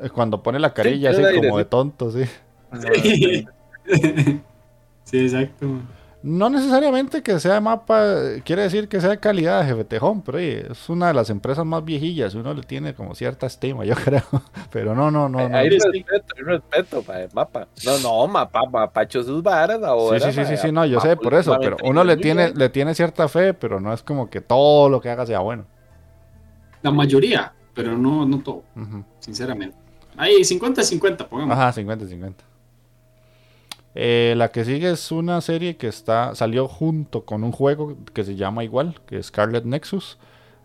Eh, 0.00 0.10
Cuando 0.10 0.42
pone 0.42 0.58
la 0.58 0.72
carilla 0.74 1.10
así 1.10 1.22
como 1.34 1.58
de 1.58 1.64
tonto, 1.66 2.10
sí. 2.10 2.24
Sí, 2.82 3.46
sí 5.04 5.18
exacto. 5.18 5.66
mae. 5.66 5.82
No 6.26 6.48
necesariamente 6.48 7.22
que 7.22 7.38
sea 7.38 7.60
mapa, 7.60 8.02
eh, 8.02 8.42
quiere 8.42 8.62
decir 8.62 8.88
que 8.88 8.98
sea 8.98 9.10
de 9.10 9.18
calidad 9.20 9.60
de 9.60 9.66
jefe 9.66 9.84
Tejón, 9.84 10.22
pero 10.22 10.38
oye, 10.38 10.72
es 10.72 10.88
una 10.88 11.08
de 11.08 11.12
las 11.12 11.28
empresas 11.28 11.66
más 11.66 11.84
viejillas 11.84 12.34
uno 12.34 12.54
le 12.54 12.62
tiene 12.62 12.94
como 12.94 13.14
cierta 13.14 13.46
estima, 13.46 13.84
yo 13.84 13.94
creo. 14.04 14.22
Pero 14.72 14.94
no, 14.94 15.10
no, 15.10 15.28
no. 15.28 15.46
no. 15.46 15.54
Hay 15.54 15.68
respeto, 15.68 16.34
hay 16.34 16.42
respeto 16.44 17.02
para 17.02 17.24
el 17.24 17.28
mapa. 17.34 17.68
No, 17.84 17.98
no, 17.98 18.26
mapa, 18.26 18.62
mapacho 18.64 19.22
sus 19.22 19.42
varas 19.42 19.82
ahora. 19.82 20.18
Sí, 20.18 20.32
sí, 20.32 20.32
sí, 20.32 20.46
sí, 20.46 20.56
sí, 20.56 20.72
no, 20.72 20.86
yo 20.86 20.98
sé 20.98 21.14
por 21.18 21.34
eso, 21.34 21.58
pero 21.60 21.76
uno 21.84 22.02
le 22.02 22.16
tiene, 22.16 22.46
bien. 22.46 22.58
le 22.58 22.70
tiene 22.70 22.94
cierta 22.94 23.28
fe, 23.28 23.52
pero 23.52 23.78
no 23.78 23.92
es 23.92 24.02
como 24.02 24.30
que 24.30 24.40
todo 24.40 24.88
lo 24.88 25.02
que 25.02 25.10
haga 25.10 25.26
sea 25.26 25.40
bueno. 25.40 25.66
La 26.80 26.90
mayoría, 26.90 27.52
pero 27.74 27.98
no, 27.98 28.24
no 28.24 28.38
todo, 28.38 28.62
Ujú. 28.76 29.04
sinceramente. 29.18 29.76
Ahí, 30.16 30.36
50-50, 30.36 31.28
pongamos. 31.28 31.54
Ajá, 31.54 31.70
50-50. 31.78 32.32
Eh, 33.94 34.34
la 34.36 34.50
que 34.50 34.64
sigue 34.64 34.90
es 34.90 35.12
una 35.12 35.40
serie 35.40 35.76
que 35.76 35.86
está 35.86 36.34
salió 36.34 36.66
junto 36.66 37.24
con 37.24 37.44
un 37.44 37.52
juego 37.52 37.96
que 38.12 38.24
se 38.24 38.34
llama 38.34 38.64
igual, 38.64 39.00
que 39.06 39.18
es 39.18 39.26
Scarlet 39.26 39.64
Nexus, 39.64 40.18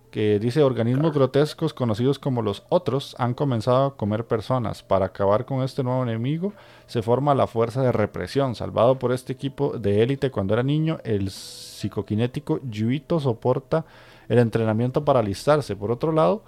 que 0.10 0.40
dice 0.40 0.64
organismos 0.64 1.14
grotescos 1.14 1.74
conocidos 1.74 2.18
como 2.18 2.42
los 2.42 2.64
otros 2.70 3.16
han 3.20 3.36
comenzado 3.36 3.86
a 3.86 3.96
comer 3.96 4.26
personas. 4.26 4.82
Para 4.82 5.08
acabar 5.08 5.46
con 5.46 5.62
este 5.62 5.84
nuevo 5.84 6.02
enemigo 6.02 6.54
se 6.88 7.04
forma 7.04 7.36
la 7.36 7.46
fuerza 7.46 7.84
de 7.84 7.92
represión. 7.92 8.56
Salvado 8.56 8.98
por 8.98 9.12
este 9.12 9.34
equipo 9.34 9.78
de 9.78 10.02
élite 10.02 10.32
cuando 10.32 10.54
era 10.56 10.64
niño, 10.64 10.98
el 11.04 11.30
psicoquinético 11.30 12.60
Yuito 12.70 13.20
soporta 13.20 13.86
el 14.28 14.40
entrenamiento 14.40 15.06
para 15.06 15.20
alistarse. 15.20 15.76
Por 15.76 15.92
otro 15.92 16.12
lado, 16.12 16.44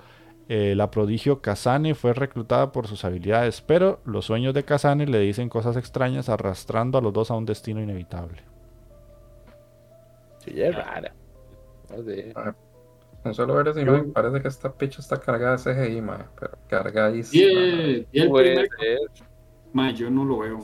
eh, 0.50 0.74
la 0.76 0.92
prodigio 0.92 1.42
Kazane 1.42 1.96
fue 1.96 2.14
reclutada 2.14 2.72
por 2.72 2.88
sus 2.88 3.06
habilidades, 3.06 3.62
pero 3.62 4.00
los 4.06 4.26
sueños 4.26 4.54
de 4.54 4.64
Kazane 4.64 5.06
le 5.08 5.20
dicen 5.20 5.50
cosas 5.50 5.78
extrañas 5.78 6.30
arrastrando 6.30 6.98
a 6.98 7.02
los 7.02 7.14
dos 7.14 7.32
a 7.32 7.36
un 7.36 7.46
destino 7.46 7.82
inevitable. 7.82 8.42
Sí, 10.40 10.62
es 10.62 10.76
rara. 10.76 11.14
No 11.96 12.04
sé. 12.04 12.34
Con 13.24 13.34
solo 13.36 13.54
ver 13.56 13.68
esa 13.68 13.82
imagen 13.82 14.12
parece 14.12 14.42
que 14.42 14.48
esta 14.48 14.72
picha 14.72 15.00
está 15.00 15.18
cargada 15.20 15.56
de 15.58 15.74
CGI, 15.90 16.02
mae, 16.02 16.24
pero 16.40 16.58
cargadísima. 16.68 17.54
mae. 17.54 17.70
el, 17.70 18.08
y 18.12 18.20
el 18.22 18.30
Puede 18.30 18.46
primer, 18.68 18.70
ser. 18.80 19.26
mae, 19.74 19.94
yo 19.94 20.10
no 20.10 20.26
lo 20.26 20.40
veo. 20.40 20.60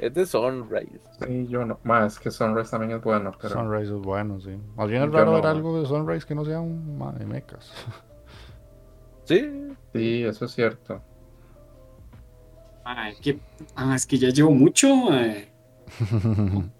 Es 0.00 0.12
de 0.12 0.26
Sunrise. 0.26 1.00
Sí, 1.24 1.46
yo 1.48 1.64
no. 1.64 1.78
Es 2.04 2.18
que 2.18 2.30
Sunrise 2.32 2.70
también 2.70 2.92
es 2.98 3.02
bueno, 3.02 3.32
pero. 3.40 3.54
Sunrise 3.54 3.94
es 3.94 4.00
bueno, 4.00 4.40
sí. 4.40 4.56
Más 4.76 4.88
bien 4.88 5.02
es 5.04 5.12
raro 5.12 5.26
no, 5.26 5.32
ver 5.34 5.42
man. 5.44 5.56
algo 5.56 5.80
de 5.80 5.86
Sunrise 5.86 6.26
que 6.26 6.34
no 6.34 6.44
sea 6.44 6.60
un 6.60 6.98
ma- 6.98 7.12
de 7.12 7.24
mechas. 7.26 7.72
Sí. 9.24 9.50
Sí, 9.92 10.22
eso 10.24 10.44
es 10.44 10.52
cierto. 10.52 11.02
Mae, 12.84 13.14
que, 13.16 13.38
ah, 13.74 13.94
es 13.96 14.06
que 14.06 14.18
ya 14.18 14.28
llevo 14.28 14.50
mucho, 14.50 14.94
mae. 14.94 15.52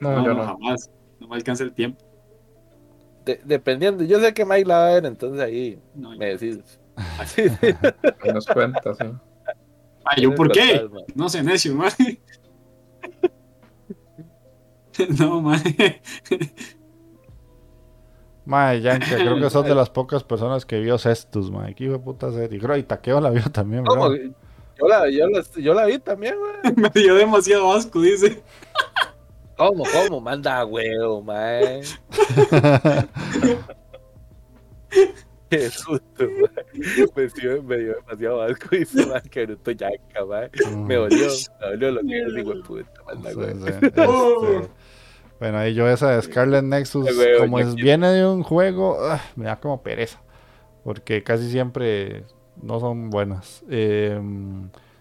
No, 0.00 0.10
No, 0.12 0.24
yo 0.24 0.34
no, 0.34 0.36
no. 0.36 0.44
jamás. 0.46 0.90
No 1.20 1.28
me 1.28 1.36
alcanza 1.36 1.64
el 1.64 1.72
tiempo. 1.72 2.04
De- 3.24 3.40
dependiendo. 3.44 4.04
Yo 4.04 4.20
sé 4.20 4.32
que 4.32 4.44
Mike 4.44 4.64
la 4.66 4.78
va 4.78 4.88
a 4.88 4.92
ver, 4.94 5.06
entonces 5.06 5.40
ahí 5.40 5.78
No, 5.94 6.16
me 6.16 6.36
decís. 6.36 6.58
Así. 7.18 7.42
Ahí 8.22 8.32
nos 8.32 8.46
cuenta, 8.46 8.94
sí. 8.94 9.04
Mae, 10.04 10.20
¿yo 10.22 10.34
por 10.34 10.50
qué? 10.52 10.88
No 11.14 11.28
sé, 11.28 11.42
necio, 11.42 11.74
mae. 11.74 11.90
No, 15.18 15.40
mae. 15.40 16.00
Mae, 18.48 18.80
Yanka, 18.80 19.14
creo 19.16 19.38
que 19.38 19.50
sos 19.50 19.66
de 19.66 19.74
las 19.74 19.90
pocas 19.90 20.24
personas 20.24 20.64
que 20.64 20.80
vio 20.80 20.96
Cestus, 20.96 21.50
mae. 21.50 21.74
Qué 21.74 21.84
hijo 21.84 22.00
puta 22.00 22.32
serie. 22.32 22.58
Creo 22.58 22.78
y 22.78 22.82
Taqueo 22.82 23.20
la 23.20 23.28
vio 23.28 23.42
también, 23.52 23.84
¿Cómo? 23.84 24.08
¿verdad? 24.08 24.30
Yo 24.80 24.88
la, 24.88 25.10
yo, 25.10 25.26
la, 25.28 25.42
yo 25.56 25.74
la 25.74 25.84
vi 25.84 25.98
también, 25.98 26.34
güey. 26.38 26.74
Me 26.76 26.88
dio 26.98 27.14
demasiado 27.14 27.70
asco, 27.70 28.00
dice. 28.00 28.42
¿Cómo, 29.54 29.84
cómo? 29.92 30.22
Manda 30.22 30.60
a 30.60 30.64
huevo, 30.64 31.20
mae. 31.20 31.82
Qué 35.50 35.68
susto, 35.68 36.00
mae. 36.20 36.64
Me 37.14 37.26
dio, 37.26 37.62
me 37.62 37.76
dio 37.76 37.94
demasiado 37.96 38.40
asco 38.42 38.68
se 38.86 39.04
va 39.04 39.20
que 39.20 39.44
bruto 39.44 39.72
yanca, 39.72 40.24
mae. 40.26 40.50
Me 40.86 40.94
dolió, 40.94 41.28
me 41.60 41.66
dolió 41.66 41.90
lo 41.90 42.00
que 42.00 42.18
yo 42.18 42.30
digo, 42.32 42.54
puta, 42.62 43.02
manda 43.04 43.28
a 43.28 43.32
Sí, 43.32 43.38
huevo. 43.38 43.66
sí, 43.66 43.72
este, 43.82 43.90
Bueno, 45.38 45.58
ahí 45.58 45.74
yo 45.74 45.88
esa 45.88 46.10
de 46.10 46.22
Scarlet 46.22 46.64
Nexus, 46.64 47.06
como 47.38 47.58
es, 47.58 47.74
viene 47.74 48.08
de 48.08 48.26
un 48.26 48.42
juego, 48.42 48.98
ah, 49.00 49.20
me 49.36 49.44
da 49.44 49.60
como 49.60 49.82
pereza. 49.82 50.20
Porque 50.82 51.22
casi 51.22 51.50
siempre 51.50 52.24
no 52.60 52.80
son 52.80 53.10
buenas. 53.10 53.64
Eh, 53.70 54.20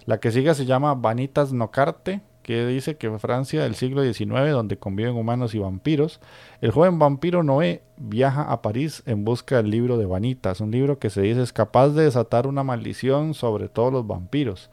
la 0.06 0.20
que 0.20 0.32
sigue 0.32 0.54
se 0.54 0.66
llama 0.66 0.94
Vanitas 0.96 1.54
Nocarte, 1.54 2.22
que 2.48 2.66
dice 2.66 2.96
que 2.96 3.08
en 3.08 3.20
Francia 3.20 3.64
del 3.64 3.76
siglo 3.76 4.02
XIX, 4.04 4.52
donde 4.52 4.78
conviven 4.78 5.16
humanos 5.16 5.54
y 5.54 5.60
vampiros, 5.60 6.22
el 6.62 6.72
joven 6.72 6.98
vampiro 6.98 7.44
Noé 7.44 7.84
viaja 7.98 8.44
a 8.44 8.62
París 8.62 9.04
en 9.06 9.26
busca 9.26 9.58
del 9.58 9.70
libro 9.70 9.98
de 9.98 10.06
Vanitas, 10.06 10.62
un 10.62 10.72
libro 10.72 10.98
que 10.98 11.10
se 11.10 11.22
dice 11.22 11.42
es 11.42 11.52
capaz 11.52 11.90
de 11.90 12.04
desatar 12.04 12.48
una 12.48 12.64
maldición 12.64 13.34
sobre 13.34 13.68
todos 13.68 13.92
los 13.92 14.08
vampiros. 14.08 14.70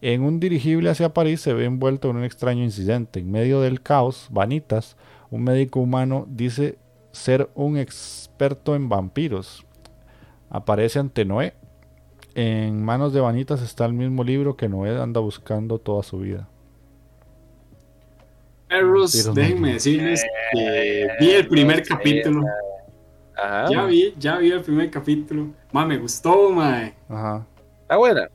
En 0.00 0.22
un 0.22 0.38
dirigible 0.38 0.90
hacia 0.90 1.12
París 1.12 1.40
se 1.40 1.52
ve 1.52 1.64
envuelto 1.64 2.10
en 2.10 2.16
un 2.16 2.24
extraño 2.24 2.62
incidente. 2.62 3.20
En 3.20 3.30
medio 3.30 3.60
del 3.60 3.82
caos, 3.82 4.28
Vanitas, 4.30 4.96
un 5.30 5.42
médico 5.44 5.80
humano, 5.80 6.26
dice 6.28 6.78
ser 7.10 7.50
un 7.54 7.76
experto 7.76 8.76
en 8.76 8.88
vampiros. 8.88 9.66
Aparece 10.50 11.00
ante 11.00 11.24
Noé. 11.24 11.54
En 12.34 12.84
manos 12.84 13.12
de 13.12 13.20
Vanitas 13.20 13.60
está 13.60 13.84
el 13.86 13.92
mismo 13.92 14.22
libro 14.22 14.56
que 14.56 14.68
Noé 14.68 14.96
anda 14.96 15.20
buscando 15.20 15.78
toda 15.78 16.04
su 16.04 16.20
vida. 16.20 16.48
Perros, 18.68 19.34
déjenme 19.34 19.72
decirles 19.72 20.24
que 20.52 21.08
vi 21.18 21.30
el 21.30 21.48
primer 21.48 21.78
sé, 21.78 21.88
capítulo. 21.88 22.44
Ajá. 23.34 23.66
Ya 23.70 23.84
vi, 23.86 24.14
ya 24.18 24.38
vi 24.38 24.50
el 24.52 24.60
primer 24.60 24.90
capítulo. 24.90 25.48
Ma, 25.72 25.84
me 25.84 25.96
gustó, 25.96 26.50
mae. 26.50 26.94
Ajá. 27.08 27.46
Está 27.82 27.96
buena. 27.96 28.28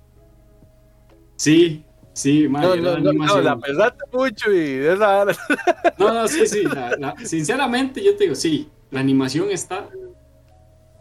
Sí, 1.36 1.84
sí, 2.14 2.48
ma. 2.48 2.62
No, 2.62 2.76
no, 2.76 2.98
la 2.98 3.12
no, 3.14 3.42
la 3.42 3.58
pensaste 3.58 4.04
mucho 4.12 4.52
y 4.52 4.60
de 4.78 4.94
esa 4.94 5.26
No, 5.98 6.14
no, 6.14 6.28
sí, 6.28 6.46
sí. 6.48 6.64
la- 6.64 6.96
la- 6.98 7.16
sinceramente, 7.24 8.04
yo 8.04 8.16
te 8.16 8.24
digo, 8.26 8.36
sí. 8.36 8.70
La 8.92 9.00
animación 9.00 9.50
está. 9.50 9.90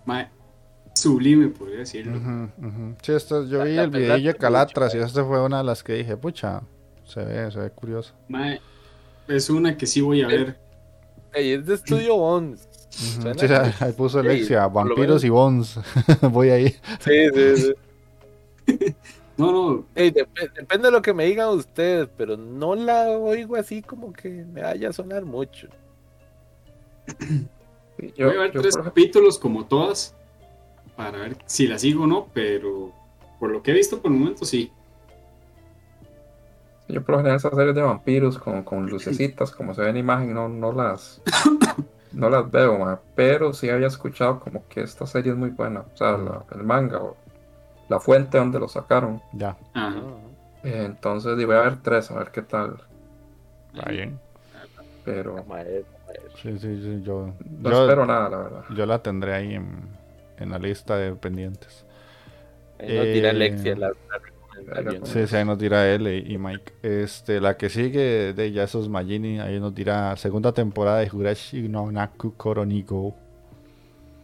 ma, 0.07 0.30
sublime, 0.95 1.49
podría 1.49 1.78
decirlo. 1.80 2.49
Sí, 3.03 3.12
esto, 3.12 3.47
yo 3.47 3.59
La- 3.59 3.64
vi 3.64 3.74
la 3.74 3.83
el 3.85 3.91
video 3.91 4.16
de 4.16 4.35
Calatras 4.35 4.95
y 4.95 4.99
esta 4.99 5.24
fue 5.24 5.43
una 5.43 5.59
de 5.59 5.64
las 5.64 5.83
que 5.83 5.95
dije, 5.95 6.16
pucha, 6.16 6.62
se 7.05 7.22
ve, 7.24 7.51
se 7.51 7.59
ve 7.59 7.70
curioso. 7.70 8.14
Ma, 8.28 8.57
es 9.28 9.51
una 9.51 9.76
que 9.76 9.87
sí 9.87 10.01
voy 10.01 10.22
a 10.22 10.26
ver. 10.28 10.59
Ey, 11.35 11.53
es 11.53 11.66
de 11.66 11.76
Studio 11.76 12.16
Bones. 12.16 12.68
Sí, 12.91 13.18
como- 13.20 13.30
ahí- 13.30 13.72
ahí 13.80 13.93
puso 13.93 14.18
Alexia, 14.20 14.66
vampiros 14.66 15.24
y 15.24 15.28
bones. 15.30 15.78
Voy 16.30 16.51
ahí. 16.51 16.68
Sí, 17.01 17.28
sí, 17.35 17.57
sí. 17.57 17.74
No, 19.37 19.51
no, 19.51 19.87
Ey, 19.95 20.11
dep- 20.11 20.53
depende 20.55 20.89
de 20.89 20.93
lo 20.93 21.01
que 21.03 21.14
me 21.14 21.24
digan 21.24 21.49
ustedes, 21.51 22.09
pero 22.16 22.37
no 22.37 22.74
la 22.74 23.11
oigo 23.11 23.57
así 23.57 23.80
como 23.83 24.12
que 24.12 24.28
me 24.28 24.62
vaya 24.62 24.91
a 24.91 24.93
sonar 24.93 25.24
mucho. 25.24 25.68
Yo, 28.16 28.26
voy 28.28 28.37
a 28.37 28.41
ver 28.41 28.53
yo, 28.53 28.61
tres 28.62 28.74
por 28.76 28.85
capítulos 28.85 29.39
como 29.39 29.64
todas. 29.66 30.14
para 30.97 31.18
ver 31.18 31.37
si 31.47 31.66
la 31.68 31.78
sigo 31.78 32.05
o 32.05 32.07
no, 32.07 32.26
pero 32.35 32.93
por 33.39 33.51
lo 33.53 33.62
que 33.62 33.70
he 33.70 33.74
visto 33.74 34.01
por 34.01 34.11
el 34.11 34.18
momento 34.18 34.45
sí. 34.45 34.72
Yo 36.89 37.03
por 37.03 37.12
lo 37.12 37.18
general 37.18 37.37
esas 37.39 37.55
series 37.55 37.74
de 37.74 37.83
vampiros 37.83 38.39
con, 38.39 38.62
con 38.64 38.87
lucecitas, 38.87 39.53
como 39.53 39.72
se 39.74 39.83
ve 39.83 39.91
en 39.91 39.99
imagen, 39.99 40.35
no, 40.35 40.49
no 40.49 40.72
las 40.72 41.20
no 42.12 42.28
las 42.28 42.51
veo, 42.51 42.78
ma, 42.78 43.01
pero 43.14 43.53
sí 43.53 43.70
había 43.70 43.87
escuchado 43.87 44.41
como 44.41 44.66
que 44.68 44.80
esta 44.83 45.07
serie 45.07 45.33
es 45.33 45.39
muy 45.39 45.51
buena. 45.51 45.80
O 45.80 45.97
sea, 45.97 46.12
la- 46.18 46.45
el 46.53 46.64
manga 46.64 46.99
o 46.99 47.16
la 47.89 48.01
fuente 48.01 48.39
donde 48.39 48.59
lo 48.61 48.68
sacaron. 48.68 49.22
Ya, 49.33 49.57
Ajá. 49.74 50.03
Eh, 50.62 50.85
entonces 50.87 51.39
y 51.39 51.45
voy 51.45 51.57
a 51.57 51.62
ver 51.62 51.83
tres, 51.83 52.11
a 52.11 52.14
ver 52.18 52.30
qué 52.30 52.43
tal. 52.43 52.83
está 53.74 53.91
bien. 53.91 54.20
Pero. 55.05 55.47
Sí, 56.35 56.59
sí, 56.59 56.83
sí, 56.83 57.03
yo, 57.03 57.37
no 57.61 57.70
yo, 57.70 57.76
espero 57.76 58.07
nada, 58.07 58.28
la 58.30 58.37
verdad. 58.39 58.64
yo 58.68 58.87
la 58.87 59.03
tendré 59.03 59.35
ahí 59.35 59.55
en, 59.55 59.99
en 60.37 60.51
la 60.51 60.59
lista 60.59 60.97
de 60.97 61.14
pendientes. 61.16 61.87
Ahí 62.78 62.93
nos 62.95 63.11
dirá 63.11 63.30
Eh, 63.30 63.30
Alexia 63.30 63.74
la, 63.76 63.89
la. 63.89 64.95
Sí, 65.03 65.26
sí, 65.26 65.37
ahí 65.37 65.45
nos 65.45 65.59
dirá 65.59 65.89
él 65.93 66.07
y 66.09 66.35
y 66.35 66.39
Mike. 66.39 66.74
Este, 66.83 67.41
la 67.41 67.57
que 67.57 67.68
sigue 67.70 68.33
de 68.35 68.53
Yasos 68.53 68.89
Magini, 68.89 69.41
ahí 69.41 69.59
nos 69.61 69.74
dirá 69.74 70.16
segunda 70.16 70.53
temporada 70.53 70.99
de 71.01 71.11
Hurashi 71.12 71.68
no 71.68 71.91
Naku 71.91 72.37
Koronigo. 72.37 73.22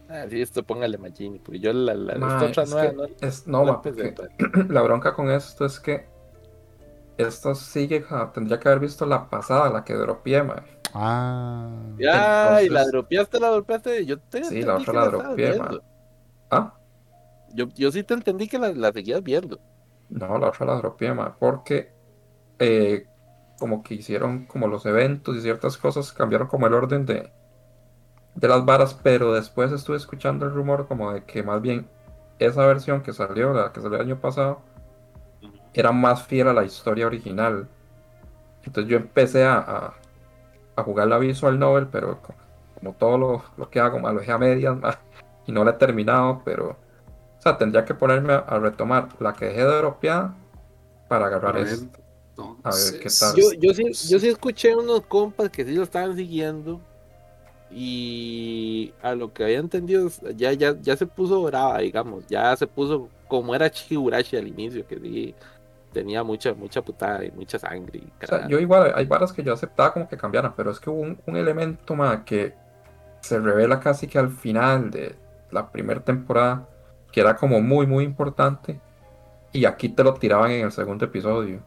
Ah, 0.09 0.27
sí, 0.29 0.41
esto 0.41 0.63
póngale 0.65 0.97
Magini, 0.97 1.39
porque 1.39 1.59
yo 1.59 1.71
la, 1.71 1.93
la, 1.93 2.13
Ma, 2.23 2.27
esta 2.27 2.45
otra 2.45 2.65
es 2.65 2.75
nueva 2.75 2.91
que- 2.91 2.93
no, 2.93 3.05
es- 3.21 3.47
no, 3.47 3.65
ma, 3.65 3.69
empecé, 3.69 4.17
porque 4.17 4.27
la 4.69 4.81
bronca 4.83 5.13
con 5.15 5.31
esto 5.31 5.65
es 5.65 5.79
que 5.79 6.05
esto 7.17 7.53
sigue, 7.55 8.01
ja, 8.01 8.31
tendría 8.31 8.59
que 8.59 8.67
haber 8.69 8.79
visto 8.79 9.05
la 9.05 9.29
pasada, 9.29 9.69
la 9.69 9.83
que 9.83 9.93
dropié, 9.93 10.43
ma. 10.43 10.63
Ah, 10.93 11.79
Ya, 11.97 12.61
y 12.63 12.69
la 12.69 12.85
dropeaste, 12.85 13.39
la 13.39 13.49
dropeaste. 13.49 14.05
Yo 14.05 14.19
te 14.19 14.39
Sí, 14.41 14.63
la 14.63 14.75
otra 14.77 14.93
la 14.93 15.05
estabas 15.05 15.11
dropeé, 15.11 15.53
ma. 15.53 15.69
Ah, 16.51 16.73
Yo, 17.53 17.67
yo 17.75 17.91
sí 17.91 18.03
te 18.03 18.13
entendí 18.13 18.47
que 18.47 18.57
la, 18.59 18.71
la 18.71 18.91
seguías 18.93 19.21
viendo. 19.23 19.59
no, 20.09 20.37
la 20.37 20.49
otra 20.49 20.65
la 20.65 20.75
dropié, 20.75 21.13
ma, 21.13 21.35
porque 21.37 21.91
eh, 22.59 23.07
como 23.59 23.83
que 23.83 23.95
hicieron 23.95 24.45
como 24.47 24.67
los 24.67 24.85
eventos 24.85 25.37
y 25.37 25.41
ciertas 25.41 25.77
cosas, 25.77 26.13
cambiaron 26.13 26.47
como 26.47 26.67
el 26.67 26.73
orden 26.73 27.05
de, 27.05 27.31
de 28.39 28.47
las 28.47 28.65
varas, 28.65 28.95
pero 29.03 29.33
después 29.33 29.71
estuve 29.71 29.97
escuchando 29.97 30.45
el 30.45 30.53
rumor 30.53 30.87
como 30.87 31.11
de 31.13 31.23
que 31.25 31.43
más 31.43 31.61
bien 31.61 31.87
esa 32.39 32.65
versión 32.65 33.01
que 33.03 33.13
salió, 33.13 33.53
la 33.53 33.71
que 33.73 33.81
salió 33.81 33.97
el 33.97 34.03
año 34.03 34.19
pasado, 34.21 34.61
era 35.73 35.91
más 35.91 36.23
fiel 36.25 36.47
a 36.47 36.53
la 36.53 36.63
historia 36.65 37.07
original. 37.07 37.67
Entonces 38.65 38.91
yo 38.91 38.97
empecé 38.97 39.45
a, 39.45 39.57
a, 39.59 39.93
a 40.77 40.83
jugar 40.83 41.07
la 41.07 41.19
Visual 41.19 41.59
Novel, 41.59 41.87
pero 41.87 42.21
co- 42.21 42.35
como, 42.75 42.93
todo 42.95 43.17
lo, 43.17 43.43
lo 43.57 43.69
que 43.69 43.79
hago, 43.79 43.99
ma, 43.99 44.13
lo 44.13 44.19
dejé 44.21 44.31
a 44.33 44.37
medias 44.37 44.77
ma, 44.77 44.99
y 45.47 45.51
no 45.51 45.63
la 45.63 45.71
he 45.71 45.75
terminado, 45.75 46.41
pero 46.45 46.71
o 46.71 47.41
sea, 47.41 47.57
tendría 47.57 47.85
que 47.85 47.95
ponerme 47.95 48.33
a, 48.33 48.39
a 48.39 48.59
retomar 48.59 49.09
la 49.21 49.33
que 49.33 49.45
dejé 49.47 49.65
de 49.65 49.77
dropear 49.77 50.31
para 51.07 51.27
agarrar 51.27 51.53
Para 51.53 51.63
ver. 51.63 51.79
esta. 51.79 51.99
Entonces, 52.37 52.99
qué 53.01 53.09
tal. 53.11 53.35
Yo, 53.35 53.51
yo, 53.53 53.73
sí, 53.73 53.83
yo 54.09 54.19
sí 54.19 54.27
escuché 54.27 54.75
unos 54.75 55.05
compas 55.05 55.49
que 55.49 55.65
sí 55.65 55.73
lo 55.73 55.83
estaban 55.83 56.15
siguiendo. 56.15 56.81
Y 57.71 58.93
a 59.01 59.13
lo 59.13 59.31
que 59.31 59.43
había 59.43 59.59
entendido, 59.59 60.09
ya, 60.35 60.53
ya, 60.53 60.75
ya 60.81 60.95
se 60.95 61.05
puso 61.05 61.43
brava, 61.43 61.79
digamos. 61.79 62.25
Ya 62.27 62.55
se 62.55 62.65
puso 62.65 63.09
como 63.27 63.53
era 63.53 63.69
Chihurashi 63.69 64.37
al 64.37 64.47
inicio, 64.47 64.85
que 64.87 64.99
sí 64.99 65.35
tenía 65.93 66.23
mucha, 66.23 66.53
mucha 66.53 66.81
putada 66.81 67.23
y 67.25 67.31
mucha 67.31 67.59
sangre. 67.59 67.99
Y 67.99 68.23
O 68.23 68.27
sea, 68.27 68.47
yo 68.47 68.59
igual, 68.59 68.91
hay 68.95 69.05
varas 69.05 69.33
que 69.33 69.43
yo 69.43 69.53
aceptaba 69.53 69.93
como 69.93 70.07
que 70.07 70.17
cambiaran, 70.17 70.53
pero 70.55 70.71
es 70.71 70.79
que 70.79 70.89
hubo 70.89 71.01
un, 71.01 71.19
un 71.25 71.35
elemento 71.37 71.95
más 71.95 72.21
que 72.23 72.53
se 73.21 73.39
revela 73.39 73.79
casi 73.79 74.07
que 74.07 74.17
al 74.17 74.31
final 74.31 74.91
de 74.91 75.15
la 75.51 75.71
primera 75.71 76.01
temporada, 76.01 76.67
que 77.11 77.21
era 77.21 77.35
como 77.35 77.61
muy, 77.61 77.85
muy 77.87 78.03
importante, 78.03 78.79
y 79.51 79.65
aquí 79.65 79.89
te 79.89 80.03
lo 80.03 80.13
tiraban 80.13 80.51
en 80.51 80.65
el 80.65 80.71
segundo 80.71 81.05
episodio. 81.05 81.61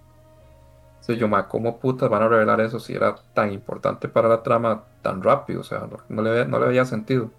Entonces 1.03 1.19
yo, 1.19 1.29
ma, 1.29 1.49
¿cómo 1.49 1.79
putas 1.81 2.09
van 2.09 2.23
a 2.23 2.29
revelar 2.29 2.61
eso 2.61 2.81
si 2.81 2.95
era 2.95 3.17
tan 3.35 3.53
importante 3.53 4.09
para 4.09 4.29
la 4.29 4.43
trama 4.45 4.85
tan 5.03 5.23
rápido? 5.23 5.61
O 5.63 5.65
sea, 5.65 5.81
no, 5.81 5.99
no 6.09 6.23
le, 6.23 6.47
no 6.47 6.59
le 6.61 6.67
veía 6.67 6.85
sentido. 6.85 7.31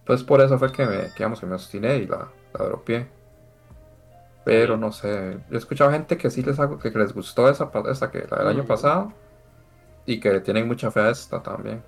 Entonces 0.00 0.26
por 0.26 0.40
eso 0.40 0.58
fue 0.58 0.72
que 0.72 0.86
me, 0.86 1.08
digamos, 1.10 1.40
que 1.40 1.46
me 1.46 1.54
obstiné 1.54 1.96
y 1.98 2.06
la, 2.06 2.28
la 2.58 2.64
dropeé. 2.66 3.08
Pero 4.44 4.76
no 4.76 4.92
sé, 4.92 5.38
yo 5.50 5.54
he 5.56 5.58
escuchado 5.58 5.90
gente 5.90 6.16
que 6.16 6.30
sí 6.30 6.42
les 6.42 6.58
hago, 6.58 6.78
que 6.78 6.90
les 6.90 7.12
gustó 7.14 7.48
esa, 7.48 7.70
esa 7.90 8.10
que 8.10 8.26
la 8.30 8.38
del 8.38 8.48
año 8.48 8.64
Mm. 8.64 8.66
pasado 8.66 9.12
y 10.06 10.20
que 10.20 10.40
tienen 10.40 10.68
mucha 10.68 10.90
fe 10.90 11.00
a 11.00 11.10
esta 11.10 11.42
también. 11.42 11.84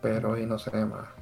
Pero 0.00 0.36
y 0.38 0.46
no 0.46 0.58
sé, 0.58 0.84
ma. 0.84 1.14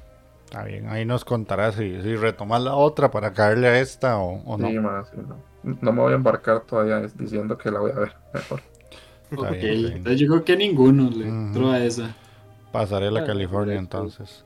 está 0.45 0.63
bien. 0.63 0.87
Ahí 0.89 1.05
nos 1.05 1.25
contará 1.25 1.71
si, 1.71 2.01
si 2.01 2.15
retomar 2.15 2.61
la 2.61 2.75
otra 2.75 3.11
para 3.11 3.33
caerle 3.33 3.67
a 3.67 3.79
esta 3.79 4.17
o, 4.19 4.41
o 4.43 4.57
no. 4.57 4.67
Sí, 4.67 4.79
ma, 4.79 5.03
sí, 5.05 5.17
no. 5.17 5.48
No 5.63 5.91
me 5.91 6.01
voy 6.01 6.13
a 6.13 6.15
embarcar 6.15 6.61
todavía 6.61 7.01
diciendo 7.15 7.57
que 7.57 7.69
la 7.71 7.79
voy 7.79 7.91
a 7.91 7.99
ver 7.99 8.13
mejor. 8.33 8.61
Ok, 9.35 9.51
bien, 9.51 9.85
entonces 9.97 10.19
yo 10.19 10.27
creo 10.27 10.43
que 10.43 10.55
ninguno 10.57 11.09
le 11.09 11.27
entró 11.27 11.69
a 11.71 11.79
esa. 11.83 12.15
Pasaré 12.71 13.07
a 13.07 13.21
Ah, 13.21 13.25
California 13.25 13.75
correcto. 13.75 13.79
entonces. 13.97 14.43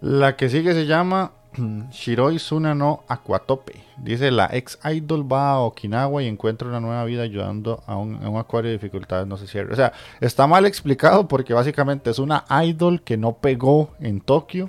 La 0.00 0.36
que 0.36 0.48
sigue 0.50 0.72
se 0.74 0.86
llama 0.86 1.30
Shiroi 1.90 2.38
Suna 2.38 2.74
no 2.74 3.04
Aquatope. 3.08 3.74
Dice 3.96 4.30
la 4.30 4.48
ex 4.52 4.78
idol 4.84 5.30
va 5.30 5.52
a 5.52 5.58
Okinawa 5.60 6.22
y 6.22 6.26
encuentra 6.26 6.68
una 6.68 6.80
nueva 6.80 7.04
vida 7.04 7.22
ayudando 7.22 7.82
a 7.86 7.96
un, 7.96 8.22
a 8.22 8.28
un 8.28 8.38
acuario 8.38 8.70
de 8.70 8.76
dificultades 8.76 9.26
no 9.26 9.36
se 9.38 9.46
cierra. 9.46 9.72
O 9.72 9.76
sea, 9.76 9.92
está 10.20 10.46
mal 10.46 10.66
explicado 10.66 11.28
porque 11.28 11.54
básicamente 11.54 12.10
es 12.10 12.18
una 12.18 12.44
idol 12.64 13.00
que 13.02 13.16
no 13.16 13.32
pegó 13.36 13.90
en 14.00 14.20
Tokio 14.20 14.68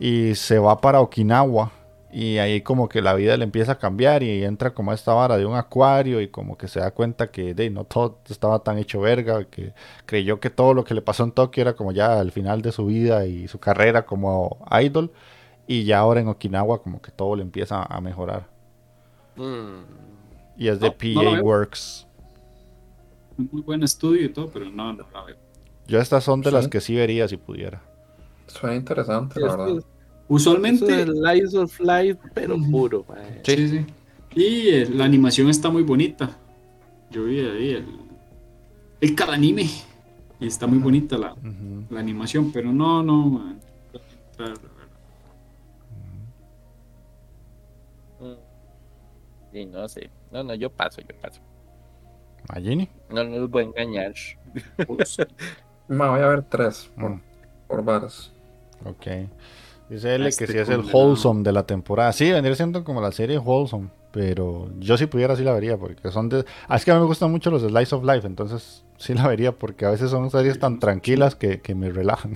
y 0.00 0.34
se 0.34 0.58
va 0.58 0.80
para 0.80 1.00
Okinawa. 1.00 1.70
Y 2.18 2.38
ahí 2.38 2.62
como 2.62 2.88
que 2.88 3.02
la 3.02 3.12
vida 3.14 3.36
le 3.36 3.44
empieza 3.44 3.72
a 3.72 3.78
cambiar 3.78 4.22
y 4.22 4.42
entra 4.44 4.72
como 4.74 4.90
a 4.90 4.94
esta 4.94 5.12
vara 5.12 5.36
de 5.36 5.44
un 5.44 5.54
acuario 5.54 6.20
y 6.22 6.28
como 6.28 6.56
que 6.56 6.66
se 6.68 6.80
da 6.80 6.90
cuenta 6.92 7.30
que 7.30 7.52
de, 7.54 7.68
no 7.70 7.84
todo 7.84 8.20
estaba 8.30 8.60
tan 8.62 8.78
hecho 8.78 9.00
verga, 9.02 9.44
que 9.44 9.74
creyó 10.06 10.40
que 10.40 10.48
todo 10.50 10.72
lo 10.74 10.84
que 10.84 10.94
le 10.94 11.02
pasó 11.02 11.24
en 11.24 11.32
Tokio 11.32 11.60
era 11.62 11.74
como 11.76 11.92
ya 11.92 12.18
al 12.20 12.32
final 12.32 12.62
de 12.62 12.72
su 12.72 12.86
vida 12.86 13.26
y 13.26 13.48
su 13.48 13.58
carrera 13.60 14.06
como 14.06 14.58
idol. 14.82 15.12
Y 15.66 15.84
ya 15.84 15.98
ahora 16.00 16.20
en 16.20 16.28
Okinawa 16.28 16.82
como 16.82 17.02
que 17.02 17.12
todo 17.12 17.36
le 17.36 17.42
empieza 17.42 17.82
a 17.84 18.00
mejorar. 18.00 18.48
Mm, 19.36 19.84
Y 20.56 20.68
es 20.68 20.80
de 20.80 20.90
No, 20.90 20.96
PA 20.96 21.32
no. 21.32 21.42
Works. 21.42 22.06
Muy 23.38 23.62
buen 23.62 23.82
estudio 23.82 24.24
y 24.26 24.32
todo, 24.32 24.50
pero 24.50 24.66
no, 24.70 24.92
no 24.92 25.08
la 25.10 25.22
veo. 25.24 25.36
Yo 25.86 26.00
estas 26.00 26.22
son 26.24 26.42
de 26.42 26.50
Sí. 26.50 26.52
las 26.52 26.68
que 26.68 26.80
sí 26.80 26.94
vería 26.94 27.28
si 27.28 27.36
pudiera. 27.38 27.82
Suena 28.48 28.74
interesante, 28.76 29.40
la 29.40 29.56
verdad. 29.56 29.82
Usualmente, 30.28 31.02
es 31.02 31.08
Lies 31.08 31.54
of 31.54 31.78
Life, 31.80 32.18
pero 32.34 32.56
puro. 32.70 33.04
mae. 33.08 33.40
Sí. 33.44 33.56
sí, 33.56 33.68
sí. 33.68 33.86
Y 34.34 34.68
eh, 34.70 34.88
la 34.90 35.04
animación 35.04 35.48
está 35.48 35.70
muy 35.70 35.82
bonita. 35.82 36.30
Yo 37.10 37.24
vi 37.24 37.40
ahí 37.40 37.70
el, 37.70 37.86
el 39.00 39.14
cada 39.14 39.34
anime. 39.34 39.68
Y 40.38 40.46
está 40.46 40.66
muy 40.66 40.78
bonita 40.78 41.16
la, 41.16 41.34
la 41.88 42.00
animación, 42.00 42.52
pero 42.52 42.70
no, 42.72 43.02
no, 43.02 43.24
man. 43.26 43.58
Mm. 48.20 48.34
Sí, 49.52 49.66
no 49.66 49.88
sé. 49.88 50.10
No, 50.30 50.42
no, 50.42 50.54
yo 50.54 50.70
paso, 50.70 51.00
yo 51.00 51.14
paso. 51.20 51.40
Magini. 52.52 52.88
No, 53.10 53.24
no 53.24 53.38
los 53.38 53.50
voy 53.50 53.62
a 53.64 53.66
engañar. 53.66 54.12
Ma, 55.88 56.10
voy 56.10 56.20
a 56.20 56.28
ver 56.28 56.42
tres 56.42 56.90
por, 56.98 57.10
Mm, 57.10 57.20
por 57.68 57.84
varas. 57.84 58.32
ok. 58.84 59.06
Dice 59.88 60.14
él 60.16 60.26
Este 60.26 60.46
que 60.46 60.52
sí 60.52 60.58
es 60.58 60.68
el 60.68 60.80
wholesome 60.92 61.42
de 61.42 61.52
la 61.52 61.64
temporada. 61.64 62.12
Sí, 62.12 62.30
vendría 62.32 62.56
siendo 62.56 62.82
como 62.84 63.00
la 63.00 63.12
serie 63.12 63.38
wholesome. 63.38 63.88
Pero 64.10 64.70
yo 64.78 64.96
si 64.96 65.06
pudiera 65.06 65.36
sí 65.36 65.44
la 65.44 65.52
vería 65.52 65.76
porque 65.76 66.10
son 66.10 66.28
de... 66.30 66.44
Ah, 66.68 66.76
es 66.76 66.84
que 66.84 66.90
a 66.90 66.94
mí 66.94 67.00
me 67.00 67.06
gustan 67.06 67.30
mucho 67.30 67.50
los 67.50 67.62
Slice 67.62 67.94
of 67.94 68.02
Life. 68.04 68.26
Entonces 68.26 68.84
sí 68.96 69.12
la 69.14 69.28
vería 69.28 69.52
porque 69.52 69.84
a 69.84 69.90
veces 69.90 70.10
son 70.10 70.30
series 70.30 70.58
tan 70.58 70.78
tranquilas 70.78 71.34
que, 71.34 71.60
que 71.60 71.74
me 71.74 71.90
relajan. 71.90 72.34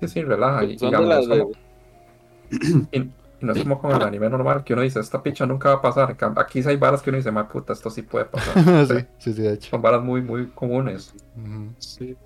Sí, 0.00 0.08
sí, 0.08 0.22
relaja. 0.22 0.64
Y, 0.64 0.78
Son 0.78 0.90
de 0.90 0.98
digamos, 0.98 1.28
las 1.28 1.38
como- 1.38 1.52
y- 2.92 3.10
no 3.40 3.52
es 3.52 3.62
como 3.62 3.80
con 3.80 3.90
el 3.92 4.02
anime 4.02 4.28
normal 4.30 4.62
que 4.62 4.72
uno 4.72 4.82
dice, 4.82 5.00
esta 5.00 5.20
picha 5.22 5.46
nunca 5.46 5.70
va 5.70 5.74
a 5.76 5.80
pasar. 5.82 6.16
Aquí 6.36 6.62
sí 6.62 6.68
hay 6.68 6.76
varas 6.76 7.02
que 7.02 7.10
uno 7.10 7.16
dice, 7.16 7.30
ma 7.32 7.48
puta, 7.48 7.72
esto 7.72 7.90
sí 7.90 8.02
puede 8.02 8.24
pasar. 8.26 8.54
sí, 8.86 8.94
sí, 9.18 9.32
sí, 9.32 9.42
de 9.42 9.54
hecho. 9.54 9.70
Son 9.70 9.82
varas 9.82 10.02
muy, 10.02 10.22
muy 10.22 10.46
comunes. 10.48 11.12
Sí. 11.78 12.16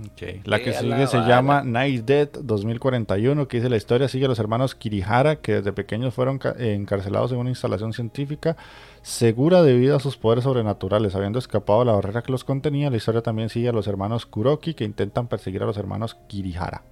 Ok, 0.00 0.22
La 0.44 0.60
que 0.62 0.72
sigue 0.72 1.06
la 1.06 1.08
se 1.08 1.18
vara. 1.18 1.28
llama 1.28 1.62
Night 1.64 2.04
Dead 2.04 2.28
2041, 2.30 3.48
que 3.48 3.56
dice 3.56 3.68
la 3.68 3.76
historia 3.76 4.06
sigue 4.08 4.26
a 4.26 4.28
los 4.28 4.38
hermanos 4.38 4.76
Kirihara, 4.76 5.36
que 5.40 5.54
desde 5.54 5.72
pequeños 5.72 6.14
fueron 6.14 6.40
eh, 6.56 6.74
encarcelados 6.74 7.32
en 7.32 7.38
una 7.38 7.50
instalación 7.50 7.92
científica 7.92 8.56
segura 9.02 9.62
debido 9.62 9.96
a 9.96 10.00
sus 10.00 10.16
poderes 10.16 10.44
sobrenaturales. 10.44 11.16
Habiendo 11.16 11.40
escapado 11.40 11.80
de 11.80 11.86
la 11.86 11.92
barrera 11.92 12.22
que 12.22 12.30
los 12.30 12.44
contenía, 12.44 12.90
la 12.90 12.96
historia 12.96 13.22
también 13.22 13.48
sigue 13.48 13.68
a 13.70 13.72
los 13.72 13.88
hermanos 13.88 14.24
Kuroki, 14.26 14.74
que 14.74 14.84
intentan 14.84 15.26
perseguir 15.26 15.62
a 15.64 15.66
los 15.66 15.76
hermanos 15.76 16.16
Kirihara. 16.28 16.84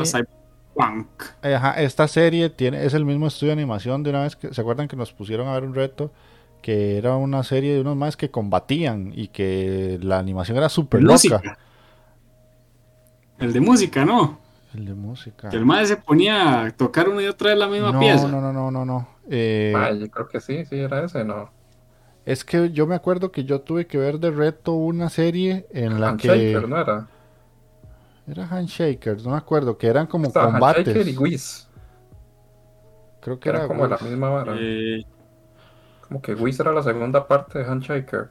ajá, 1.42 1.80
esta 1.80 2.08
serie 2.08 2.50
tiene, 2.50 2.84
es 2.84 2.94
el 2.94 3.04
mismo 3.04 3.26
estudio 3.26 3.48
de 3.48 3.60
animación 3.60 4.02
de 4.02 4.10
una 4.10 4.22
vez 4.22 4.36
que 4.36 4.52
se 4.52 4.60
acuerdan 4.60 4.88
que 4.88 4.96
nos 4.96 5.12
pusieron 5.12 5.48
a 5.48 5.54
ver 5.54 5.64
un 5.64 5.74
reto 5.74 6.12
que 6.62 6.98
era 6.98 7.16
una 7.16 7.42
serie 7.44 7.74
de 7.74 7.80
unos 7.80 7.96
más 7.96 8.16
que 8.16 8.30
combatían 8.30 9.12
y 9.14 9.28
que 9.28 9.98
la 10.02 10.18
animación 10.18 10.56
era 10.58 10.68
súper 10.68 11.02
loca. 11.02 11.12
Música. 11.12 11.58
El 13.38 13.52
de 13.52 13.60
música, 13.60 14.04
¿no? 14.04 14.38
El 14.74 14.84
de 14.86 14.94
música. 14.94 15.48
Que 15.48 15.56
el 15.56 15.64
madre 15.64 15.86
se 15.86 15.96
ponía 15.96 16.64
a 16.64 16.70
tocar 16.76 17.08
una 17.08 17.22
y 17.22 17.26
otra 17.26 17.50
vez 17.50 17.58
la 17.58 17.68
misma 17.68 17.92
no, 17.92 18.00
pieza. 18.00 18.28
no, 18.28 18.40
no, 18.40 18.52
no, 18.52 18.70
no, 18.70 18.84
no. 18.84 19.08
Eh, 19.30 19.72
Ah, 19.72 19.92
yo 19.92 20.10
creo 20.10 20.28
que 20.28 20.40
sí, 20.40 20.64
sí, 20.66 20.76
era 20.78 21.04
ese, 21.04 21.24
¿no? 21.24 21.50
es 22.24 22.44
que 22.44 22.70
yo 22.72 22.86
me 22.86 22.94
acuerdo 22.94 23.32
que 23.32 23.44
yo 23.44 23.62
tuve 23.62 23.86
que 23.86 23.98
ver 23.98 24.18
de 24.20 24.30
reto 24.30 24.72
una 24.74 25.08
serie 25.10 25.66
en 25.70 26.00
la 26.00 26.16
que 26.16 26.28
Handshaker, 26.28 26.68
¿no 26.68 26.78
era? 26.80 27.08
era 28.26 28.46
Handshakers, 28.46 29.24
no 29.24 29.30
me 29.32 29.36
acuerdo, 29.38 29.76
que 29.78 29.86
eran 29.88 30.06
como 30.06 30.26
Estaba 30.26 30.50
Handshaker 30.52 31.08
y 31.08 31.14
combates. 31.14 31.18
Whiz, 31.18 31.68
Creo 33.20 33.38
que 33.40 33.48
que 33.50 33.50
era 33.50 33.60
era 33.60 33.68
como 33.68 33.86
la 33.86 33.98
misma 33.98 34.30
vara. 34.30 34.54
Eh, 34.58 35.04
Como 36.08 36.22
que 36.22 36.34
Whiz 36.34 36.58
era 36.58 36.72
la 36.72 36.82
segunda 36.82 37.26
parte 37.28 37.58
de 37.58 37.64
Handshaker. 37.66 38.30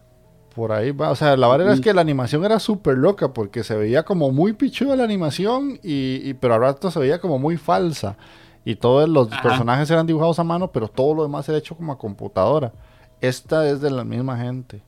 Por 0.55 0.71
ahí 0.71 0.91
va, 0.91 1.11
o 1.11 1.15
sea, 1.15 1.37
la 1.37 1.47
verdad 1.47 1.67
es 1.73 1.79
Ujú. 1.79 1.83
que 1.83 1.93
la 1.93 2.01
animación 2.01 2.43
era 2.43 2.59
súper 2.59 2.97
loca 2.97 3.31
porque 3.33 3.63
se 3.63 3.75
veía 3.77 4.03
como 4.03 4.31
muy 4.31 4.53
pichuda 4.53 4.95
la 4.95 5.03
animación, 5.03 5.79
y, 5.83 6.21
y- 6.27 6.33
pero 6.33 6.55
a 6.55 6.57
rato 6.59 6.89
se 6.89 6.99
veía 6.99 7.19
como 7.21 7.37
muy 7.37 7.57
falsa. 7.57 8.17
Y 8.65 8.75
todos 8.75 9.07
los 9.07 9.31
Ajá. 9.31 9.43
personajes 9.43 9.89
eran 9.91 10.07
dibujados 10.07 10.39
a 10.39 10.43
mano, 10.43 10.71
pero 10.71 10.87
todo 10.87 11.13
lo 11.13 11.23
demás 11.23 11.47
era 11.47 11.57
hecho 11.59 11.75
como 11.75 11.91
a 11.93 11.97
computadora. 11.97 12.73
Esta 13.21 13.69
es 13.69 13.79
de 13.81 13.91
la 13.91 14.03
misma 14.03 14.37
gente. 14.37 14.81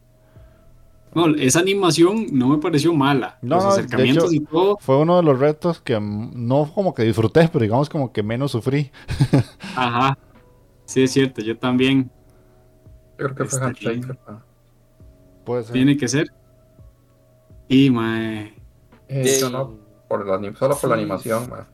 no, 1.13 1.27
esa 1.35 1.59
animación 1.59 2.27
no 2.31 2.49
me 2.49 2.57
pareció 2.59 2.93
mala. 2.93 3.37
No, 3.41 3.55
Los 3.55 3.63
de 3.63 3.69
acercamientos 3.81 4.25
hecho- 4.25 4.33
y 4.33 4.39
todo. 4.45 4.77
Fue 4.79 4.97
uno 4.97 5.17
de 5.17 5.23
los 5.23 5.39
retos 5.39 5.79
que 5.81 5.99
no 5.99 6.71
como 6.73 6.93
que 6.93 7.01
disfruté, 7.03 7.47
pero 7.51 7.63
digamos 7.63 7.89
como 7.89 8.11
que 8.11 8.21
menos 8.21 8.51
sufrí. 8.51 8.91
Ajá. 9.75 10.17
Sí, 10.85 11.03
es 11.03 11.11
cierto, 11.11 11.41
yo 11.41 11.57
también. 11.57 12.11
Yo 13.19 13.25
creo 13.25 13.35
que 13.35 13.45
fue 13.45 13.59
Handshaker. 13.61 14.17
ah. 14.27 14.39
Puede 15.45 15.63
ser. 15.63 15.73
Tiene 15.73 15.97
que 15.97 16.07
ser. 16.07 16.27
Y, 17.67 17.89
mae. 17.89 18.53
Eh, 19.07 19.39
no, 19.51 19.77
por 20.07 20.25
la, 20.25 20.53
solo 20.55 20.75
por 20.77 20.89
la 20.89 20.95
animación, 20.95 21.49
man. 21.49 21.65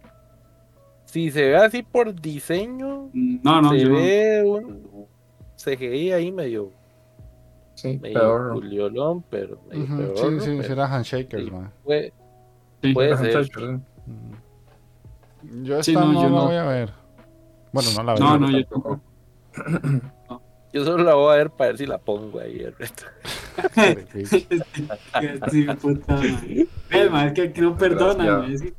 Si 1.05 1.31
se 1.31 1.41
ve 1.49 1.55
así 1.57 1.83
por 1.83 2.13
diseño, 2.19 3.09
No, 3.13 3.61
no, 3.61 3.69
se 3.69 3.79
yo 3.79 3.93
ve 3.93 4.43
un 4.45 5.07
CGI 5.55 6.11
ahí 6.11 6.31
medio, 6.31 6.71
Sí, 7.75 7.97
medio 8.01 8.19
peor. 8.19 8.53
culiolón, 8.53 9.23
pero 9.29 9.59
medio 9.69 9.83
Ujú, 9.85 9.97
peor, 9.97 10.17
Sí, 10.17 10.39
sí, 10.45 10.57
Pero 10.61 10.73
era 10.73 10.93
Handshakers, 10.93 11.45
sí. 11.45 11.51
man. 11.51 11.71
puede- 11.83 12.13
Sí. 12.81 12.93
puede 12.93 13.17
ser. 13.17 13.37
Handshaker, 13.37 13.79
sí. 14.05 14.11
Mm. 14.11 15.63
Yo 15.63 15.73
esta 15.79 15.83
Sí, 15.83 15.93
no, 15.93 16.05
no, 16.11 16.13
yo 16.23 16.29
la 16.29 16.29
no. 16.29 16.45
voy 16.47 16.55
a 16.55 16.63
ver. 16.65 16.93
Bueno, 17.71 17.89
no 17.95 18.03
la 18.03 18.13
veo. 18.15 18.23
No, 18.23 18.37
no, 18.39 18.51
yo 18.51 18.65
tampoco. 18.65 19.01
Yo 20.76 20.84
solo 20.84 21.05
la 21.05 21.13
voy 21.15 21.34
a 21.34 21.38
ver 21.38 21.49
para 21.51 21.69
ver 21.69 21.78
si 21.78 21.86
la 21.86 21.97
pongo 21.97 22.38
ahí 22.41 22.59
el 22.59 22.76
resto. 22.76 23.05
Sí, 25.49 25.63
puta 25.82 26.15
madre. 26.15 26.67
Es 27.28 27.34
que 27.34 27.41
aquí 27.43 27.61
no 27.61 27.78
perdonan. 27.78 28.51
Es 28.51 28.61
que 28.61 28.73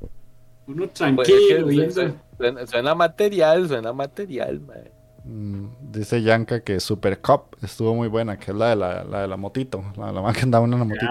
Uno 0.66 0.86
Pues, 0.88 1.28
es 1.28 1.34
que 1.48 1.54
tranquilo, 1.64 2.12
suena, 2.36 2.66
suena 2.66 2.94
material, 2.94 3.68
suena 3.68 3.92
material, 3.94 4.60
mae. 4.60 4.92
Mm, 5.24 5.68
Dice 5.90 6.20
Yanka 6.22 6.60
que 6.60 6.78
Super 6.80 7.18
Cup 7.20 7.56
estuvo 7.62 7.94
muy 7.94 8.08
buena, 8.08 8.38
que 8.38 8.50
es 8.50 8.56
la 8.56 8.68
de 8.70 8.76
la, 8.76 9.04
la 9.04 9.22
de 9.22 9.28
la 9.28 9.36
motito, 9.38 9.82
la, 9.96 10.12
la 10.12 10.20
más 10.20 10.36
que 10.36 10.42
andaba 10.42 10.66
en 10.66 10.74
una 10.74 10.84
motito. 10.84 11.06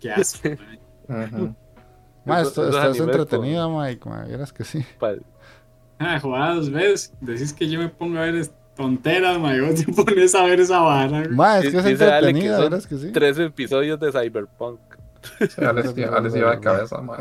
Qué 0.00 0.10
asco. 0.12 0.48
mae. 0.48 0.78
Ujú. 1.26 1.54
Ma, 2.24 2.40
Eso- 2.40 2.48
esto, 2.48 2.62
esos 2.62 2.74
esta 2.74 2.90
es 2.90 3.00
animes 3.00 3.00
entretenida, 3.16 3.68
Mike, 3.68 4.08
ma, 4.08 4.24
vieras 4.24 4.52
que 4.52 4.64
sí. 4.64 4.84
Ah, 5.98 6.18
jugadas, 6.18 6.68
¿ves? 6.70 7.12
Decís 7.20 7.52
que 7.52 7.68
yo 7.68 7.78
me 7.78 7.88
pongo 7.88 8.18
a 8.18 8.22
ver 8.22 8.34
es- 8.34 8.52
tonteras, 8.76 9.38
mae. 9.38 9.60
Vos 9.60 9.84
te 9.84 9.92
pones 10.04 10.34
a 10.34 10.44
ver 10.44 10.60
esa 10.60 10.80
vara. 10.80 11.20
güey. 11.24 11.28
Ma, 11.30 11.58
es 11.58 11.70
que 11.70 11.78
es 11.78 11.84
Dice 11.84 12.04
Ale 12.04 12.32
que 12.32 12.38
entretenida, 12.40 12.60
vieras 12.60 12.86
que 12.86 12.96
sí. 12.96 13.12
Tres 13.12 13.38
episodios 13.38 13.98
de 14.00 14.10
Cyberpunk. 14.12 14.80
Sí, 15.38 15.64
Alex, 15.64 15.94
Alex 16.12 16.36
iba 16.36 16.50
de 16.50 16.60
cabeza, 16.60 17.00
man. 17.00 17.20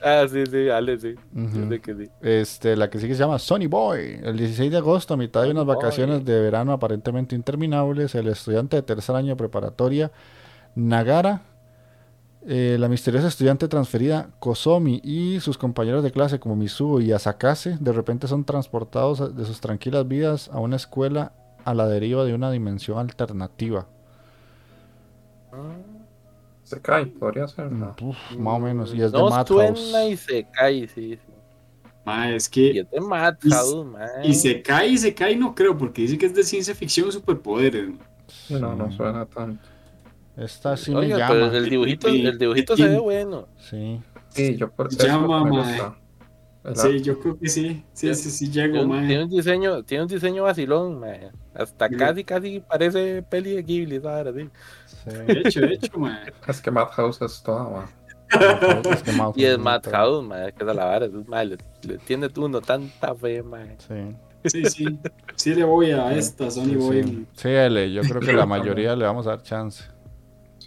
Ah, 0.00 0.24
sí, 0.30 0.44
sí, 0.46 0.68
Ale, 0.68 0.98
sí. 0.98 1.14
Yo 1.32 1.68
sé 1.68 1.80
que 1.80 1.94
sí. 1.94 2.08
Este, 2.20 2.76
la 2.76 2.88
que 2.88 2.98
sigue 3.00 3.14
se 3.14 3.20
llama 3.20 3.38
Sonny 3.38 3.66
Boy. 3.66 4.20
El 4.22 4.36
16 4.36 4.70
de 4.70 4.76
agosto, 4.76 5.14
a 5.14 5.16
mitad 5.16 5.42
de 5.42 5.50
unas 5.50 5.66
vacaciones 5.66 6.24
de 6.24 6.40
verano 6.40 6.72
aparentemente 6.72 7.34
interminables, 7.34 8.14
el 8.14 8.28
estudiante 8.28 8.76
de 8.76 8.82
tercer 8.82 9.16
año 9.16 9.30
de 9.30 9.36
preparatoria, 9.36 10.12
Nagara, 10.76 11.42
eh, 12.48 12.76
la 12.78 12.88
misteriosa 12.88 13.28
estudiante 13.28 13.68
transferida 13.68 14.30
Kosomi 14.40 15.00
y 15.04 15.38
sus 15.40 15.58
compañeros 15.58 16.02
de 16.02 16.10
clase 16.12 16.40
como 16.40 16.56
Mizuo 16.56 17.00
y 17.00 17.12
Asakase, 17.12 17.76
de 17.78 17.92
repente 17.92 18.26
son 18.26 18.44
transportados 18.44 19.36
de 19.36 19.44
sus 19.44 19.60
tranquilas 19.60 20.08
vidas 20.08 20.48
a 20.52 20.58
una 20.58 20.76
escuela 20.76 21.32
a 21.64 21.74
la 21.74 21.86
deriva 21.86 22.24
de 22.24 22.34
una 22.34 22.50
dimensión 22.50 22.98
alternativa. 22.98 23.86
Se 26.62 26.80
cae, 26.80 27.06
podría 27.06 27.48
ser, 27.48 27.72
¿no? 27.72 27.94
Uf, 28.02 28.16
más 28.36 28.54
o 28.56 28.58
menos, 28.60 28.94
y 28.94 29.00
es 29.02 29.12
de 29.12 29.18
no 29.18 29.30
Madhouse. 29.30 29.78
suena 29.78 30.04
y 30.06 30.16
se 30.16 30.46
cae, 30.50 30.86
sí. 30.88 31.16
sí. 31.16 31.32
Mae, 32.04 32.36
es 32.36 32.48
Y 32.48 32.50
que. 32.50 32.80
es 32.80 32.90
de 32.90 33.00
Madhouse, 33.00 33.86
mae. 33.86 34.26
Y 34.26 34.34
se 34.34 34.62
cae 34.62 34.88
y 34.88 34.98
se 34.98 35.14
cae, 35.14 35.36
no 35.36 35.54
creo, 35.54 35.76
porque 35.76 36.02
dice 36.02 36.18
que 36.18 36.26
es 36.26 36.34
de 36.34 36.42
ciencia 36.44 36.74
ficción 36.74 37.10
superpoderes. 37.10 37.90
no, 38.50 38.74
no 38.74 38.90
suena 38.92 39.24
tanto. 39.26 39.66
Esta 40.38 40.76
sí 40.76 40.94
Oiga, 40.94 41.18
me 41.18 41.24
pero 41.34 41.46
llama. 41.46 41.56
el 41.58 41.70
dibujito, 41.70 42.08
el 42.08 42.38
dibujito 42.38 42.76
se 42.76 42.88
ve 42.88 42.98
bueno. 42.98 43.48
Sí. 43.58 44.00
Sí, 44.28 44.56
yo 44.56 44.70
por 44.70 44.88
llama, 44.90 45.44
mae. 45.44 45.80
Sí, 46.74 47.00
yo 47.00 47.18
creo 47.18 47.38
que 47.38 47.48
sí. 47.48 47.82
Sí, 47.92 48.14
sí, 48.14 48.30
sí, 48.30 48.50
Tiene 48.50 48.72
llego, 48.74 48.86
mae. 48.86 49.06
tiene 49.06 49.24
un 49.24 49.30
diseño, 49.30 49.82
tiene 49.84 50.02
un 50.04 50.08
diseño 50.08 50.42
vacilón, 50.44 51.00
mae. 51.00 51.30
Hasta 51.54 51.88
Sí. 51.88 51.96
casi, 51.96 52.24
casi 52.24 52.60
parece 52.60 53.22
peli 53.22 53.52
de 53.56 53.62
Ghibli, 53.62 54.00
¿sabes? 54.00 54.46
Sí. 54.86 55.10
De 55.26 55.40
hecho, 55.44 55.60
de 55.62 55.74
hecho, 55.74 55.98
mae. 55.98 56.32
Es 56.46 56.60
que 56.60 56.70
Madhouse 56.70 57.22
es 57.22 57.42
toda, 57.42 57.64
man. 57.68 57.86
Es 58.92 59.02
que 59.02 59.12
Madhouse 59.12 59.38
Y 59.38 59.44
es 59.46 59.58
Madhouse, 59.58 60.24
mae, 60.26 60.52
que 60.52 60.64
es 60.64 60.76
la 60.76 60.84
vara, 60.84 61.06
es 61.06 61.12
mae, 61.26 61.46
le, 61.46 61.58
le 61.82 61.98
tiene 61.98 62.28
uno 62.36 62.60
tanta 62.60 63.14
fe, 63.14 63.42
mae. 63.42 63.76
Sí. 63.78 64.16
Sí, 64.44 64.64
sí. 64.66 64.98
Sí 65.34 65.54
le 65.54 65.64
voy 65.64 65.90
a 65.90 66.12
esta, 66.12 66.50
Sony 66.50 66.64
Sí, 66.66 66.76
Boy. 66.76 67.02
sí. 67.02 67.26
Sí, 67.34 67.48
L, 67.48 67.92
yo 67.92 68.02
creo 68.02 68.20
que 68.20 68.32
la 68.34 68.46
mayoría 68.46 68.94
le 68.94 69.04
vamos 69.04 69.26
a 69.26 69.30
dar 69.30 69.42
chance. 69.42 69.84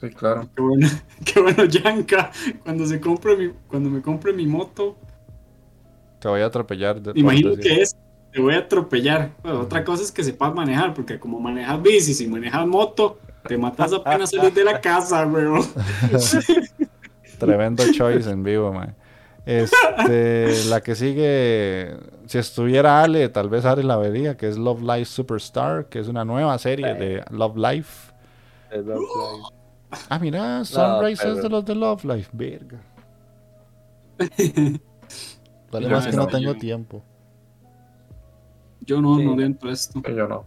Sí, 0.01 0.09
claro. 0.09 0.49
Qué 0.55 0.61
bueno, 0.61 0.87
qué 1.25 1.39
bueno, 1.39 1.65
Yanka. 1.65 2.31
Cuando 2.63 2.85
se 2.87 2.99
compre 2.99 3.37
mi, 3.37 3.51
cuando 3.67 3.89
me 3.89 4.01
compre 4.01 4.33
mi 4.33 4.47
moto, 4.47 4.97
Te 6.19 6.27
voy 6.27 6.41
a 6.41 6.47
atropellar. 6.47 6.99
de- 7.01 7.11
imagino 7.19 7.55
que 7.55 7.81
es, 7.81 7.95
te 8.33 8.41
voy 8.41 8.55
a 8.55 8.59
atropellar. 8.59 9.29
Bueno, 9.43 9.61
otra 9.61 9.83
cosa 9.83 10.03
es 10.03 10.11
que 10.11 10.23
sepas 10.23 10.53
manejar, 10.53 10.93
porque 10.93 11.19
como 11.19 11.39
manejas 11.39 11.82
bici, 11.82 12.13
si 12.15 12.28
manejas 12.28 12.65
moto, 12.65 13.19
te 13.47 13.57
matas 13.57 13.93
apenas 13.93 14.32
salir 14.32 14.51
de 14.53 14.63
la 14.63 14.82
casa, 14.82 15.25
weón. 15.28 15.63
Tremendo 17.39 17.83
choice 17.91 18.29
en 18.29 18.43
vivo, 18.43 18.71
man. 18.73 18.95
Este, 19.45 20.65
la 20.69 20.82
que 20.82 20.93
sigue, 20.93 21.95
si 22.28 22.37
estuviera 22.37 23.01
Ale, 23.03 23.28
tal 23.29 23.49
vez 23.49 23.65
Ale 23.65 23.83
la 23.83 23.97
vería, 23.97 24.37
que 24.37 24.47
es 24.47 24.57
Love 24.57 24.82
Life 24.83 25.05
Superstar, 25.05 25.86
que 25.87 25.99
es 25.99 26.07
una 26.07 26.23
nueva 26.23 26.57
serie 26.59 26.93
de 26.93 27.23
Love 27.32 27.57
Life. 27.57 28.11
Love. 28.71 29.51
Ah, 30.09 30.20
mira, 30.20 30.63
Sunrise 30.66 31.13
es 31.28 31.34
pero- 31.36 31.43
de 31.43 31.50
los 31.50 31.66
de 31.66 31.76
Love 31.76 32.04
Life, 32.05 32.30
verga. 32.34 32.80
Vale, 35.72 35.88
más 35.89 36.05
que 36.08 36.12
no 36.16 36.24
no, 36.24 36.28
tengo 36.28 36.54
yo- 36.54 36.58
tiempo. 36.59 37.04
Yo 38.82 39.01
no, 39.01 39.18
Sí. 39.18 39.26
no 39.26 39.36
dentro 39.36 39.70
de 39.70 39.74
esto. 39.76 40.01
Y 40.08 40.16
yo 40.16 40.28
no. 40.28 40.46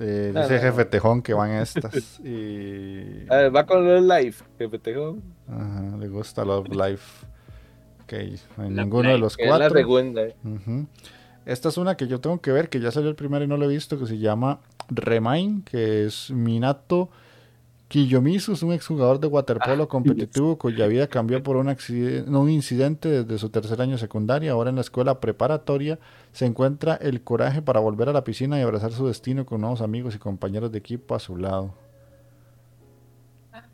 Eh, 0.00 0.32
dice 0.34 0.54
no, 0.54 0.60
jefe 0.60 0.84
Tejón 0.84 1.22
que 1.22 1.34
van 1.34 1.50
estas. 1.52 2.20
Y... 2.24 3.26
A 3.28 3.36
ver, 3.36 3.56
va 3.56 3.66
con 3.66 3.84
Love 3.84 4.02
Life, 4.22 4.44
me 4.58 4.78
tengo. 4.78 5.18
Ajá, 5.48 5.96
le 5.98 6.08
gusta 6.08 6.44
Love 6.44 6.68
Life. 6.68 7.26
Ok, 8.04 8.12
Love 8.58 8.70
ninguno 8.70 9.08
de 9.10 9.18
los 9.18 9.36
Que 9.36 9.44
es 9.44 9.50
la 9.50 9.56
cuatro. 9.58 9.76
segunda. 9.78 10.22
Ujú. 10.44 10.86
Esta 11.46 11.68
es 11.70 11.78
una 11.78 11.96
que 11.96 12.06
yo 12.06 12.20
tengo 12.20 12.40
que 12.40 12.52
ver, 12.52 12.68
que 12.68 12.78
ya 12.80 12.90
salió 12.92 13.08
el 13.08 13.16
primero 13.16 13.44
y 13.44 13.48
no 13.48 13.56
lo 13.56 13.64
he 13.64 13.68
visto, 13.68 13.98
que 13.98 14.06
se 14.06 14.18
llama 14.18 14.60
Remain, 14.88 15.62
que 15.62 16.06
es 16.06 16.30
Minato 16.30 17.10
Kiyomizu, 17.88 18.52
es 18.52 18.62
un 18.62 18.72
exjugador 18.72 19.18
de 19.18 19.28
waterpolo 19.28 19.88
competitivo 19.88 20.58
cuya 20.58 20.86
vida 20.86 21.06
cambió 21.06 21.42
por 21.42 21.56
un, 21.56 21.68
accidente, 21.68 22.30
un 22.30 22.50
incidente 22.50 23.08
desde 23.08 23.38
su 23.38 23.48
tercer 23.48 23.80
año 23.80 23.96
secundaria. 23.96 24.52
Ahora 24.52 24.68
en 24.68 24.76
la 24.76 24.82
escuela 24.82 25.20
preparatoria 25.20 25.98
se 26.32 26.44
encuentra 26.44 26.96
el 26.96 27.22
coraje 27.22 27.62
para 27.62 27.80
volver 27.80 28.10
a 28.10 28.12
la 28.12 28.24
piscina 28.24 28.58
y 28.58 28.62
abrazar 28.62 28.92
su 28.92 29.06
destino 29.06 29.46
con 29.46 29.62
nuevos 29.62 29.80
amigos 29.80 30.14
y 30.14 30.18
compañeros 30.18 30.70
de 30.70 30.78
equipo 30.78 31.14
a 31.14 31.18
su 31.18 31.38
lado. 31.38 31.72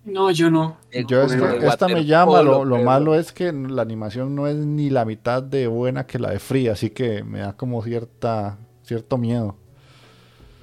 No, 0.04 0.30
yo 0.30 0.48
no. 0.48 0.76
Yo 1.08 1.22
esta, 1.22 1.88
me 1.88 2.04
llama, 2.04 2.42
lo, 2.42 2.64
lo 2.64 2.82
malo 2.82 3.14
es 3.16 3.32
que 3.32 3.52
la 3.52 3.82
animación 3.82 4.34
no 4.34 4.46
es 4.46 4.56
ni 4.56 4.90
la 4.90 5.04
mitad 5.04 5.42
de 5.42 5.66
buena 5.66 6.06
que 6.06 6.18
la 6.18 6.30
de 6.30 6.38
Free, 6.38 6.68
así 6.68 6.90
que 6.90 7.24
me 7.24 7.40
da 7.40 7.54
como 7.56 7.82
cierta 7.82 8.58
cierto 8.82 9.18
miedo. 9.18 9.56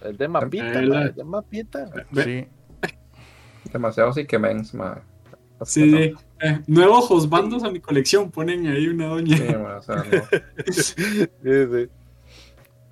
Es 0.04 0.18
de 0.18 0.28
mapita, 0.28 0.82
Eh, 0.82 0.88
mae, 0.88 1.06
es 1.10 1.16
de 1.16 1.24
mapita. 1.24 1.90
Ve- 2.12 2.24
Sí, 2.24 2.48
Demasiado 3.72 4.12
sí 4.14 4.26
que 4.26 4.38
mens, 4.40 4.74
man. 4.74 5.02
Sí, 5.64 5.90
sí. 5.92 6.14
Eh, 6.42 6.60
nuevos 6.68 7.06
josbandos 7.08 7.64
a 7.64 7.70
mi 7.70 7.80
colección. 7.80 8.32
Ponen 8.32 8.66
ahí 8.68 8.88
una 8.88 9.08
doña. 9.08 9.38
Sí, 9.38 9.44
man, 9.44 9.78
o 9.78 9.82
sea, 9.82 9.96
no. 9.98 10.04
Sí, 10.72 10.94
sí. 11.44 11.90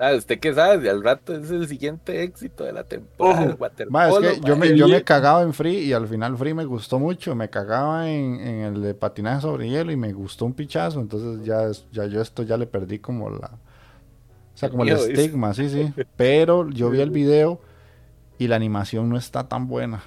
Ah, 0.02 0.14
¿usted 0.16 0.40
qué 0.40 0.54
sabe? 0.54 0.90
Al 0.90 1.04
rato 1.04 1.36
es 1.36 1.52
el 1.52 1.68
siguiente 1.68 2.24
éxito 2.24 2.64
de 2.64 2.72
la 2.72 2.86
temporada. 2.86 3.58
El 3.80 3.90
Ma, 3.90 4.08
es 4.08 4.18
que 4.20 4.40
yo 4.48 4.56
me, 4.56 4.78
yo 4.78 4.88
me 4.88 5.04
cagaba 5.04 5.42
en 5.42 5.54
free 5.54 5.80
y 5.80 5.92
al 5.92 6.08
final 6.08 6.38
free 6.38 6.54
me 6.54 6.64
gustó 6.64 7.00
mucho. 7.00 7.36
Me 7.36 7.50
cagaba 7.50 8.10
en, 8.10 8.40
en 8.40 8.60
el 8.62 8.82
de 8.82 8.94
patinaje 8.94 9.42
sobre 9.42 9.68
hielo 9.70 9.92
y 9.92 9.98
me 9.98 10.14
gustó 10.14 10.46
un 10.46 10.54
pichazo. 10.54 11.02
Entonces 11.02 11.46
ya, 11.46 11.70
ya 11.92 12.06
yo 12.06 12.22
esto 12.22 12.44
ya 12.44 12.56
le 12.56 12.66
perdí 12.68 13.00
como 13.00 13.30
la... 13.30 13.52
O 14.60 14.62
sea, 14.62 14.70
como 14.70 14.84
el 14.84 14.90
estigma, 14.90 15.54
sí, 15.54 15.70
sí. 15.70 15.94
Pero 16.18 16.70
yo 16.70 16.90
vi 16.90 17.00
el 17.00 17.12
video 17.12 17.62
y 18.38 18.48
la 18.50 18.58
animación 18.58 19.08
no 19.08 19.16
está 19.18 19.48
tan 19.48 19.68
buena. 19.70 20.04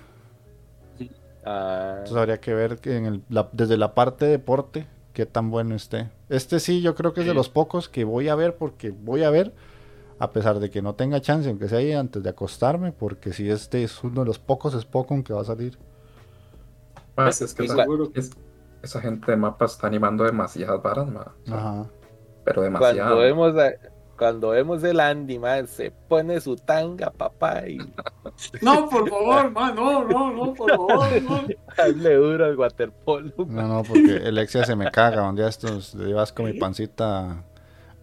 Ah, 1.45 1.95
Entonces 1.99 2.17
habría 2.19 2.39
que 2.39 2.53
ver 2.53 2.77
que 2.79 2.97
en 2.99 3.07
el- 3.07 3.23
la- 3.31 3.49
desde 3.53 3.79
la 3.79 3.95
parte 3.95 4.27
de 4.27 4.33
deporte 4.33 4.87
qué 5.15 5.25
tan 5.25 5.51
bueno 5.51 5.75
esté. 5.75 6.11
Este 6.29 6.61
sí, 6.61 6.83
yo 6.83 6.95
creo 6.95 7.15
que 7.15 7.23
es 7.23 7.27
de 7.27 7.33
los 7.35 7.49
pocos 7.49 7.89
que 7.89 8.05
voy 8.05 8.29
a 8.29 8.35
ver 8.35 8.57
porque 8.57 8.91
voy 8.91 9.25
a 9.25 9.31
ver, 9.31 9.55
a 10.19 10.33
pesar 10.33 10.61
de 10.61 10.69
que 10.71 10.83
no 10.83 10.95
tenga 10.95 11.21
chance, 11.23 11.49
aunque 11.49 11.69
sea 11.69 11.79
ahí 11.79 11.93
antes 11.93 12.23
de 12.23 12.29
acostarme, 12.31 12.93
porque 12.93 13.33
si 13.33 13.51
este 13.51 13.83
es 13.83 14.05
uno 14.05 14.21
de 14.21 14.27
los 14.27 14.39
pocos 14.39 14.79
Spokon 14.81 15.23
que 15.23 15.33
va 15.33 15.41
a 15.41 15.45
salir. 15.45 15.79
Pues, 17.15 17.41
es 17.43 17.55
que 17.55 17.67
seguro. 17.69 18.11
es- 18.15 18.31
esa 18.83 19.01
gente 19.01 19.31
de 19.31 19.37
mapa 19.37 19.65
está 19.65 19.87
animando 19.87 20.25
demasiadas 20.25 20.83
varas, 20.83 21.09
sea, 21.45 21.57
Ajá. 21.57 21.87
Pero 22.45 22.63
demasiado. 22.63 22.97
cuando 22.99 23.17
vemos 23.19 23.57
a- 23.57 23.92
cuando 24.23 24.51
vemos 24.51 24.85
el 24.85 25.01
Andy, 25.01 25.37
man, 25.41 25.67
se 25.67 25.91
pone 25.91 26.41
su 26.41 26.55
tanga, 26.55 27.11
papá, 27.11 27.67
y 27.67 27.79
No, 28.63 28.89
por 28.89 29.11
favor, 29.11 29.51
man, 29.51 29.75
no, 29.75 30.05
no, 30.05 30.31
no, 30.33 30.55
por 30.55 30.71
favor, 30.71 31.23
no. 31.23 31.45
hazle 31.77 32.15
duro 32.15 32.45
al 32.45 32.57
waterpolo. 32.57 33.33
No, 33.49 33.67
no, 33.67 33.83
porque 33.83 34.23
Alexia 34.25 34.65
se 34.65 34.77
me 34.77 34.91
caga. 34.93 35.29
Un 35.29 35.35
día 35.35 35.49
estos 35.49 35.95
le 35.97 36.07
llevas 36.07 36.33
con 36.33 36.45
mi 36.47 36.53
pancita, 36.53 37.43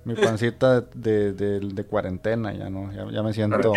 mi 0.04 0.16
pancita 0.16 0.82
de, 0.94 1.32
de, 1.32 1.60
de 1.62 1.84
cuarentena, 1.86 2.52
ya 2.54 2.70
no, 2.70 2.92
ya, 2.92 3.10
ya 3.10 3.24
me 3.24 3.32
siento, 3.32 3.72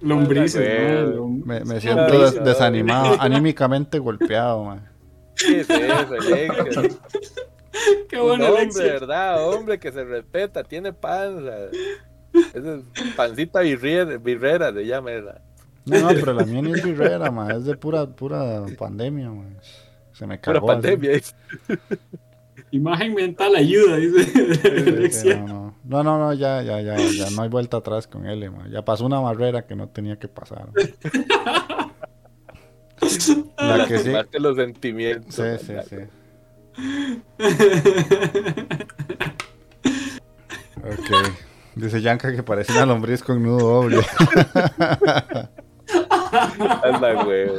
Lombrices, 0.00 1.06
lom- 1.16 1.44
me, 1.44 1.60
me 1.64 1.80
siento 1.80 2.02
lombrices. 2.08 2.34
des- 2.34 2.44
desanimado, 2.44 3.16
anímicamente 3.20 3.98
golpeado, 4.00 4.64
man. 4.64 4.88
¿Qué 5.36 5.60
es 5.60 5.70
eso, 5.70 6.94
Qué 8.08 8.20
Un 8.20 8.28
bueno, 8.28 8.46
hombre. 8.54 8.84
¿verdad? 8.92 9.48
Hombre 9.48 9.78
que 9.78 9.92
se 9.92 10.04
respeta, 10.04 10.62
tiene 10.64 10.92
panza. 10.92 11.56
Esa 12.54 12.74
es 12.76 12.82
pancita 13.16 13.60
birrera, 13.60 14.16
birrera 14.18 14.72
se 14.72 14.86
llama 14.86 15.12
esa. 15.12 15.40
No, 15.84 15.98
no, 16.00 16.08
pero 16.08 16.32
la 16.34 16.44
mía 16.44 16.62
ni 16.62 16.72
es 16.72 16.82
birrera, 16.84 17.30
man, 17.30 17.50
es 17.50 17.64
de 17.64 17.76
pura, 17.76 18.06
pura 18.06 18.64
pandemia, 18.78 19.30
man. 19.30 19.58
Se 20.12 20.26
me 20.26 20.38
Pura 20.38 20.60
cagó. 20.60 20.70
así. 20.70 20.80
pandemia. 20.80 21.20
Imagen 22.70 23.14
mental 23.14 23.54
ayuda, 23.56 23.96
dice 23.96 24.24
Sí, 24.24 24.54
sí, 24.62 24.88
Alexia. 24.88 25.36
no, 25.46 25.46
no. 25.46 25.74
no, 25.84 26.02
no, 26.04 26.18
no, 26.18 26.32
ya, 26.34 26.62
ya, 26.62 26.80
ya, 26.80 26.96
ya 26.96 27.30
no 27.30 27.42
hay 27.42 27.48
vuelta 27.48 27.78
atrás 27.78 28.06
con 28.06 28.26
él, 28.26 28.50
man. 28.50 28.70
Ya 28.70 28.82
pasó 28.82 29.04
una 29.06 29.20
barrera 29.20 29.66
que 29.66 29.74
no 29.74 29.88
tenía 29.88 30.18
que 30.18 30.28
pasar. 30.28 30.68
La 33.58 33.86
que 33.86 33.98
sí. 33.98 34.10
Más 34.10 34.26
que 34.26 34.38
los 34.38 34.56
sentimientos. 34.56 35.34
Sí, 35.34 35.42
sí, 35.66 35.72
sí. 35.88 35.96
Ok. 40.84 41.10
Dice 41.74 42.02
Yanka 42.02 42.34
que 42.34 42.42
parece 42.42 42.72
una 42.72 42.86
lombriz 42.86 43.22
con 43.22 43.42
nudo 43.42 43.82
doble. 43.82 44.04
Anda, 46.82 47.24
huevo. 47.24 47.54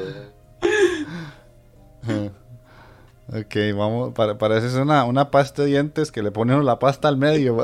ok, 3.28 3.56
vamos. 3.76 4.14
Para, 4.14 4.38
parece 4.38 4.80
una, 4.80 5.06
una 5.06 5.32
pasta 5.32 5.64
de 5.64 5.70
dientes 5.70 6.12
que 6.12 6.22
le 6.22 6.32
ponen 6.32 6.64
la 6.66 6.78
pasta 6.80 7.08
al 7.08 7.18
medio. 7.18 7.64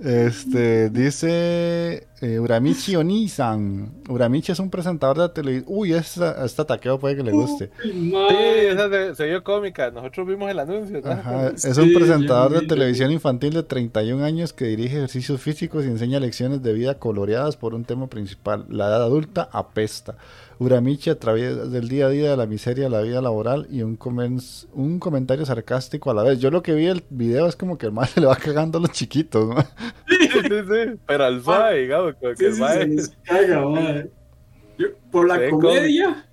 este, 0.00 0.90
dice 0.90 2.08
eh, 2.20 2.38
Uramichi 2.40 2.96
Onisan. 2.96 3.92
Uramichi 4.08 4.52
es 4.52 4.58
un 4.58 4.70
presentador 4.70 5.18
de 5.18 5.28
televisión. 5.28 5.64
Uy, 5.68 5.92
esta, 5.92 6.44
esta 6.44 6.64
taqueo 6.64 6.98
puede 6.98 7.16
que 7.16 7.22
le 7.22 7.32
guste. 7.32 7.70
Sí, 7.82 8.12
esa 8.14 8.88
se, 8.88 9.14
se 9.14 9.26
vio 9.26 9.44
cómica. 9.44 9.90
Nosotros 9.90 10.26
vimos 10.26 10.50
el 10.50 10.58
anuncio. 10.58 11.00
¿no? 11.04 11.10
Ajá, 11.10 11.48
es 11.48 11.62
Sí, 11.62 11.80
un 11.80 11.92
presentador 11.92 12.60
de 12.60 12.66
televisión 12.66 13.10
infantil 13.10 13.52
de 13.54 13.62
31 13.62 14.24
años 14.24 14.52
que 14.52 14.64
dirige 14.66 14.96
ejercicios 14.96 15.40
físicos 15.40 15.84
y 15.84 15.88
enseña 15.88 16.18
lecciones 16.20 16.62
de 16.62 16.72
vida 16.72 16.98
coloreadas 16.98 17.56
por 17.56 17.74
un 17.74 17.84
tema 17.84 18.06
principal. 18.06 18.64
La 18.70 18.86
edad 18.86 19.02
adulta 19.02 19.48
apesta. 19.52 20.16
Uramichi 20.58 21.10
a 21.10 21.18
través 21.18 21.70
del 21.70 21.86
día 21.86 22.06
a 22.06 22.08
día 22.08 22.30
de 22.30 22.36
la 22.38 22.46
miseria, 22.46 22.88
la 22.88 23.02
vida 23.02 23.20
laboral 23.20 23.66
y 23.70 23.82
un, 23.82 23.98
comen- 23.98 24.66
un 24.72 24.98
comentario 24.98 25.44
sarcástico 25.44 26.10
a 26.10 26.14
la 26.14 26.22
vez. 26.22 26.38
Yo 26.40 26.50
lo 26.50 26.62
que 26.62 26.72
vi 26.72 26.86
el 26.86 27.04
video 27.10 27.46
es 27.46 27.56
como 27.56 27.76
que 27.76 27.84
el 27.84 27.92
mal 27.92 28.08
se 28.14 28.22
le 28.22 28.26
va 28.26 28.36
cagando 28.36 28.78
a 28.78 28.80
los 28.80 28.90
chiquitos. 28.92 29.48
¿no? 29.48 29.60
Sí, 30.08 30.16
sí, 30.32 30.48
sí. 30.48 30.98
Pero 31.06 31.24
al 31.24 31.42
suave, 31.42 31.82
digamos, 31.82 32.05
que 32.14 32.36
Sí, 32.36 32.44
el 32.44 32.54
sí, 32.54 32.60
mae- 32.60 32.78
se 32.80 32.86
nos 32.88 33.08
caga, 33.24 33.68
man. 33.68 34.10
Yo, 34.78 34.86
por 35.10 35.26
la 35.26 35.48
comedia, 35.50 36.26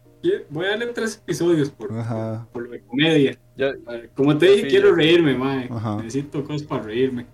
voy 0.50 0.66
a 0.66 0.70
darle 0.72 0.88
tres 0.88 1.18
episodios 1.24 1.70
por, 1.70 1.98
Ajá. 1.98 2.46
por 2.52 2.64
lo 2.66 2.72
de 2.72 2.82
comedia. 2.82 3.38
Yo- 3.56 3.72
Como 4.16 4.38
te 4.38 4.48
dije, 4.48 4.64
Sí, 4.64 4.68
quiero 4.70 4.94
reírme. 4.96 5.38
Ajá. 5.70 5.98
Necesito 5.98 6.44
cosas 6.44 6.64
para 6.68 6.84
reírme. 6.84 7.26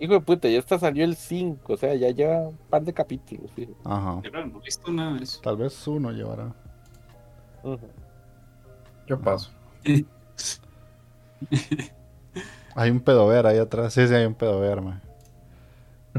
hijo 0.00 0.12
de 0.14 0.20
puta, 0.20 0.48
ya 0.48 0.60
hasta 0.60 0.78
salió 0.78 1.04
el 1.04 1.16
5. 1.16 1.72
O 1.72 1.76
sea, 1.76 1.94
ya 1.96 2.10
lleva 2.10 2.48
un 2.48 2.56
par 2.70 2.82
de 2.82 2.92
capítulos. 2.92 3.50
sí. 3.56 3.68
Ajá. 3.84 4.20
Pero 4.22 4.46
no 4.46 4.60
he 4.60 4.64
visto 4.64 4.92
nada 4.92 5.16
de 5.16 5.24
eso. 5.24 5.40
Tal 5.42 5.56
vez 5.56 5.86
uno 5.88 6.12
llevará. 6.12 6.54
Ujú. 7.64 7.88
Yo 9.08 9.18
paso. 9.20 9.50
Hay 12.74 12.90
un 12.90 13.00
pedover 13.00 13.46
ahí 13.46 13.58
atrás. 13.58 13.92
Sí, 13.94 14.06
sí, 14.06 14.14
hay 14.14 14.24
un 14.24 14.34
pedover, 14.34 14.80
man. 14.80 15.02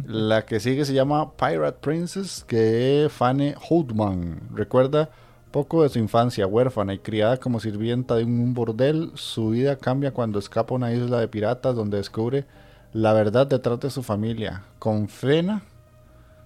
La 0.05 0.45
que 0.45 0.59
sigue 0.59 0.85
se 0.85 0.93
llama 0.93 1.33
Pirate 1.33 1.77
Princess, 1.81 2.43
que 2.47 3.07
Fanny 3.09 3.53
Holdman. 3.69 4.49
Recuerda 4.53 5.09
poco 5.51 5.83
de 5.83 5.89
su 5.89 5.99
infancia, 5.99 6.47
huérfana 6.47 6.93
y 6.93 6.99
criada 6.99 7.37
como 7.37 7.59
sirvienta 7.59 8.15
de 8.15 8.23
un 8.23 8.53
bordel. 8.53 9.11
Su 9.15 9.49
vida 9.49 9.77
cambia 9.77 10.11
cuando 10.11 10.39
escapa 10.39 10.73
a 10.73 10.77
una 10.77 10.93
isla 10.93 11.19
de 11.19 11.27
piratas 11.27 11.75
donde 11.75 11.97
descubre 11.97 12.45
la 12.93 13.13
verdad 13.13 13.47
detrás 13.47 13.79
de 13.79 13.89
su 13.89 14.03
familia. 14.03 14.63
Con 14.77 15.09
Frena, 15.09 15.63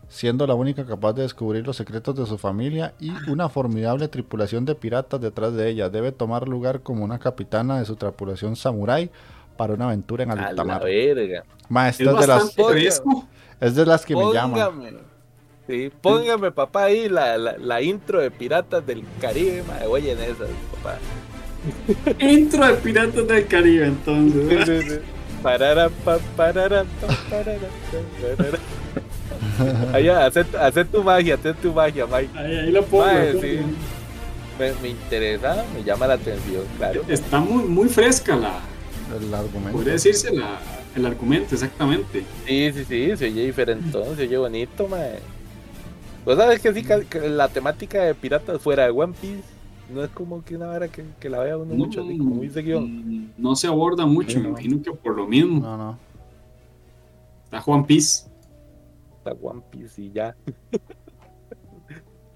siendo 0.08 0.48
la 0.48 0.56
única 0.56 0.86
capaz 0.86 1.14
de 1.14 1.24
descubrir 1.24 1.66
los 1.66 1.78
secretos 1.78 2.16
de 2.16 2.26
su 2.26 2.38
familia 2.38 2.94
y 3.00 3.12
una 3.30 3.50
formidable 3.50 4.08
tripulación 4.08 4.64
de 4.66 4.76
piratas 4.76 5.20
detrás 5.20 5.54
de 5.54 5.70
ella. 5.70 5.90
Debe 5.90 6.12
tomar 6.12 6.48
lugar 6.48 6.82
como 6.82 7.04
una 7.04 7.20
capitana 7.20 7.80
de 7.80 7.86
su 7.86 7.96
tripulación 7.98 8.56
samurái 8.56 9.12
para 9.58 9.74
una 9.74 9.86
aventura 9.86 10.24
en 10.24 10.32
alta 10.32 10.54
la 10.54 10.64
mar. 10.64 10.84
verga. 10.84 11.44
Ma, 11.70 11.90
Es 11.90 11.98
de 11.98 12.06
las, 12.06 12.56
es 13.60 13.76
de 13.76 13.86
las 13.86 14.06
que 14.06 14.16
me 14.16 14.34
llaman. 14.34 14.60
Póngame. 14.60 14.94
Sí, 15.68 15.92
póngame, 16.02 16.52
papá, 16.52 16.86
ahí 16.86 17.08
la, 17.08 17.38
la, 17.38 17.58
la 17.58 17.82
intro 17.82 18.20
de 18.20 18.30
Piratas 18.30 18.86
del 18.86 19.04
Caribe, 19.22 19.64
mae. 19.68 19.88
Oye, 19.88 20.12
en 20.12 20.20
esas, 20.20 20.50
papá. 20.76 20.98
Intro 22.20 22.68
de 22.68 22.74
Piratas 22.74 23.26
del 23.28 23.48
Caribe, 23.48 23.86
entonces. 23.88 24.42
Sí, 24.50 24.56
¿verdad? 24.56 24.82
sí, 24.82 24.90
sí. 24.90 25.00
Parara, 25.42 25.90
pa, 25.90 26.18
parara, 26.36 26.84
pa, 27.02 27.08
parara, 27.30 27.58
pa, 27.92 28.36
parara. 28.36 28.60
Ahí, 29.94 30.10
haz, 30.10 30.36
haz 30.38 30.88
tu 30.92 31.04
magia, 31.04 31.36
haz 31.36 31.56
tu 31.62 31.72
magia, 31.74 32.06
Mike. 32.06 32.30
Ahí, 32.38 32.58
ahí 32.58 32.72
lo 32.72 32.84
pongo. 32.84 33.06
Sí. 33.42 33.58
pongo. 33.58 33.74
Me, 34.60 34.72
me 34.82 34.90
interesa, 34.90 35.66
me 35.74 35.84
llama 35.84 36.08
la 36.08 36.14
atención, 36.16 36.64
claro. 36.78 37.02
Está 37.08 37.40
muy, 37.40 37.64
muy 37.64 37.90
fresca 37.90 38.36
la. 38.36 38.60
El 39.16 39.34
argumento. 39.34 39.72
Podría 39.74 39.94
decirse 39.94 40.34
la, 40.34 40.60
el 40.96 41.06
argumento, 41.06 41.54
exactamente. 41.56 42.24
Sí, 42.48 42.72
sí, 42.74 42.86
sí, 42.86 43.18
se 43.18 43.26
oye 43.26 43.46
diferentón, 43.46 44.16
se 44.16 44.24
oye 44.24 44.38
bonito, 44.38 44.88
mae. 44.88 45.20
Vos 46.26 46.38
sabes 46.38 46.62
que 46.62 46.74
sí, 46.74 46.84
la 47.30 47.48
temática 47.50 48.02
de 48.04 48.16
piratas 48.16 48.62
fuera 48.62 48.86
de 48.86 48.92
One 48.92 49.14
Piece 49.20 49.44
no 49.94 50.04
es 50.04 50.10
como 50.12 50.44
que 50.44 50.56
una 50.56 50.68
vara 50.68 50.88
que, 50.88 51.04
que 51.20 51.30
la 51.30 51.40
vea 51.40 51.58
uno 51.58 51.76
mucho, 51.76 52.02
así 52.02 52.18
como 52.18 52.42
seguido. 52.50 52.82
mm, 52.82 53.34
no 53.38 53.56
se 53.56 53.68
aborda 53.68 54.06
mucho, 54.06 54.32
Sí, 54.32 54.38
me 54.38 54.44
no. 54.44 54.50
imagino 54.52 54.82
que 54.82 54.92
por 54.94 55.16
lo 55.16 55.28
mismo. 55.28 55.60
No, 55.60 55.78
no. 55.78 56.00
Está 57.44 57.60
Juan 57.62 57.86
Piece. 57.86 58.30
La 59.26 59.34
One 59.34 59.62
Piece 59.70 60.02
y 60.02 60.12
ya. 60.12 60.36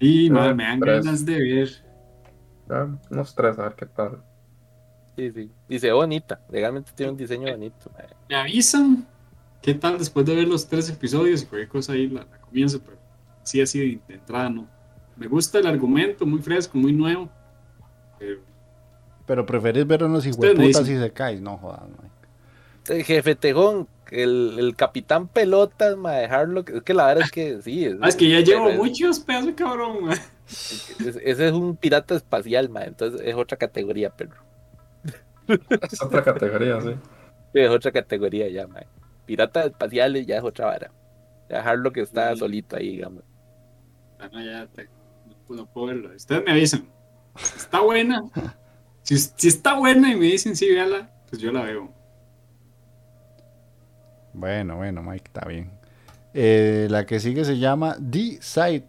Y 0.00 0.30
madre, 0.30 0.54
me 0.54 0.62
dan 0.64 0.74
es- 0.78 1.04
ganas 1.04 1.24
de 1.26 1.38
ver. 1.40 1.68
Ya, 2.68 2.98
unos 3.10 3.34
tres, 3.34 3.58
a 3.58 3.62
ver 3.62 3.74
qué 3.74 3.86
tal. 3.86 4.22
Sí, 5.18 5.32
sí. 5.32 5.50
Y 5.68 5.78
se 5.80 5.88
ve 5.88 5.92
bonita, 5.94 6.40
legalmente 6.48 6.92
tiene 6.94 7.10
un 7.10 7.18
diseño 7.18 7.50
bonito, 7.50 7.90
mae. 7.92 8.06
Me 8.28 8.36
avisan 8.36 9.04
qué 9.60 9.74
tal 9.74 9.98
después 9.98 10.24
de 10.24 10.36
ver 10.36 10.46
los 10.46 10.68
tres 10.68 10.88
episodios 10.90 11.42
y 11.42 11.46
cualquier 11.46 11.68
cosa 11.68 11.94
ahí 11.94 12.06
la, 12.06 12.20
la 12.20 12.38
comienzo, 12.40 12.80
pero 12.84 12.96
sí 13.42 13.60
así 13.60 14.00
de, 14.06 14.14
entrada 14.14 14.48
no. 14.48 14.68
Me 15.16 15.26
gusta 15.26 15.58
el 15.58 15.66
argumento, 15.66 16.24
muy 16.24 16.38
fresco, 16.40 16.78
muy 16.78 16.92
nuevo. 16.92 17.28
Pero 18.16 18.40
Pero 19.26 19.44
preferís 19.44 19.84
ver 19.88 20.04
unos 20.04 20.22
dicen. 20.22 20.86
si 20.86 20.96
se 20.96 21.10
caes. 21.10 21.40
No 21.40 21.58
jodas, 21.58 21.80
man. 21.80 22.08
El 22.88 23.02
jefe 23.02 23.34
Tejón, 23.34 23.88
el, 24.12 24.54
el 24.58 24.76
capitán 24.76 25.26
pelotas, 25.26 25.96
mae, 25.96 26.26
Harlock, 26.26 26.70
es 26.70 26.82
que 26.84 26.94
la 26.94 27.06
verdad 27.06 27.24
es 27.24 27.32
que 27.32 27.60
sí. 27.64 27.86
Es, 27.86 27.96
ah, 28.00 28.08
es 28.08 28.14
que 28.14 28.28
ya 28.30 28.38
llevo 28.38 28.68
es- 28.68 28.76
muchos 28.78 29.18
pesos, 29.18 29.50
cabrón. 29.56 30.04
ma. 30.04 30.14
es- 30.14 30.94
ese 31.00 31.46
es 31.48 31.52
un 31.52 31.74
pirata 31.76 32.14
espacial, 32.14 32.70
entonces 32.86 33.20
es 33.24 33.34
otra 33.34 33.56
categoría, 33.56 34.10
pero. 34.16 34.30
Es 35.90 36.02
otra 36.02 36.22
categoría, 36.22 36.80
sí. 36.80 36.94
Es 37.54 37.70
otra 37.70 37.90
categoría 37.92 38.48
ya, 38.48 38.66
mae. 38.66 38.86
Piratas 39.26 39.66
espaciales 39.66 40.26
ya 40.26 40.36
es 40.38 40.44
otra 40.44 40.66
vara. 40.66 40.92
Dejarlo 41.48 41.92
que 41.92 42.00
está 42.02 42.32
Sí. 42.34 42.38
solito 42.40 42.76
ahí, 42.76 42.90
digamos. 42.96 43.24
Ah, 44.18 44.28
no, 44.32 44.42
ya 44.42 44.66
te- 44.66 44.84
no, 45.26 45.34
puedo- 45.46 45.62
no 45.62 45.66
puedo 45.66 45.86
verlo. 45.88 46.14
Ustedes 46.14 46.44
me 46.44 46.52
avisan. 46.52 46.86
Si 47.36 47.56
está 47.58 47.80
buena. 47.80 48.22
Si, 49.02 49.16
si 49.16 49.48
está 49.48 49.74
buena 49.78 50.12
y 50.12 50.16
me 50.16 50.26
dicen 50.26 50.54
sí, 50.56 50.68
véala, 50.68 51.10
pues 51.30 51.40
yo 51.40 51.50
la 51.52 51.62
veo. 51.62 51.90
Bueno, 54.34 54.76
bueno, 54.76 55.02
Mike, 55.02 55.24
está 55.26 55.46
bien. 55.48 55.70
Eh, 56.34 56.86
la 56.90 57.06
que 57.06 57.18
sigue 57.20 57.44
se 57.44 57.58
llama 57.58 57.96
The 57.98 58.38
Side 58.40 58.84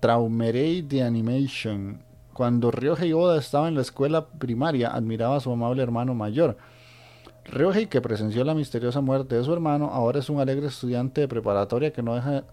Traumerei 0.00 0.82
de 0.82 1.02
Animation. 1.02 2.02
Cuando 2.38 2.70
Ryohei 2.70 3.12
Oda 3.12 3.36
estaba 3.36 3.66
en 3.66 3.74
la 3.74 3.80
escuela 3.80 4.28
primaria, 4.28 4.90
admiraba 4.94 5.34
a 5.34 5.40
su 5.40 5.50
amable 5.50 5.82
hermano 5.82 6.14
mayor. 6.14 6.56
Ryohei, 7.46 7.88
que 7.88 8.00
presenció 8.00 8.44
la 8.44 8.54
misteriosa 8.54 9.00
muerte 9.00 9.34
de 9.34 9.42
su 9.42 9.52
hermano, 9.52 9.86
ahora 9.86 10.20
es 10.20 10.30
un 10.30 10.38
alegre 10.38 10.68
estudiante 10.68 11.20
de 11.20 11.26
preparatoria 11.26 11.92
que 11.92 12.00
no 12.00 12.14
deja 12.14 12.44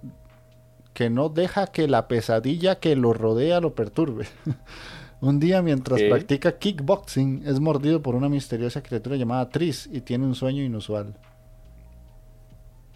que 0.93 1.11
no 1.11 1.29
deja 1.29 1.67
que 1.67 1.87
la 1.87 2.07
pesadilla 2.07 2.79
que 2.79 2.95
lo 2.95 3.13
rodea 3.13 3.61
lo 3.61 3.75
perturbe. 3.75 4.25
un 5.21 5.39
día, 5.39 5.61
mientras 5.61 5.99
¿Qué? 5.99 6.09
practica 6.09 6.57
kickboxing, 6.57 7.43
es 7.45 7.59
mordido 7.59 8.01
por 8.01 8.15
una 8.15 8.27
misteriosa 8.27 8.81
criatura 8.81 9.17
llamada 9.17 9.49
Tris 9.49 9.87
y 9.93 10.01
tiene 10.01 10.25
un 10.25 10.33
sueño 10.33 10.63
inusual. 10.63 11.15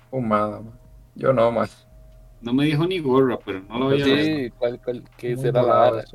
Humada, 0.09 0.61
man. 0.61 0.73
Yo 1.13 1.33
no, 1.33 1.51
más. 1.51 1.87
No 2.41 2.51
me 2.51 2.65
dijo 2.65 2.87
ni 2.87 2.97
gorra, 2.97 3.37
pero 3.45 3.61
no 3.69 3.77
lo 3.77 3.85
voy 3.85 4.01
a 4.01 4.05
ver. 4.05 4.25
Sí, 4.25 4.49
¿cuál, 4.57 4.81
cuál, 4.83 5.03
qué 5.17 5.37
será 5.37 5.61
la 5.61 5.75
vara? 5.75 6.05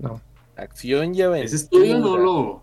No, 0.00 0.20
Acción 0.56 1.14
y 1.14 1.22
aventura. 1.22 1.46
Ese 1.46 1.56
estudio 1.56 1.98
no 1.98 2.16
lo. 2.16 2.62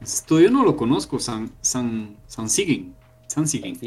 Ese 0.00 0.16
estudio 0.16 0.50
no 0.50 0.64
lo 0.64 0.76
conozco, 0.76 1.18
San, 1.18 1.50
San, 1.60 2.16
San 2.26 2.48
Siguen. 2.48 2.94
San 3.26 3.46
Siguen. 3.48 3.78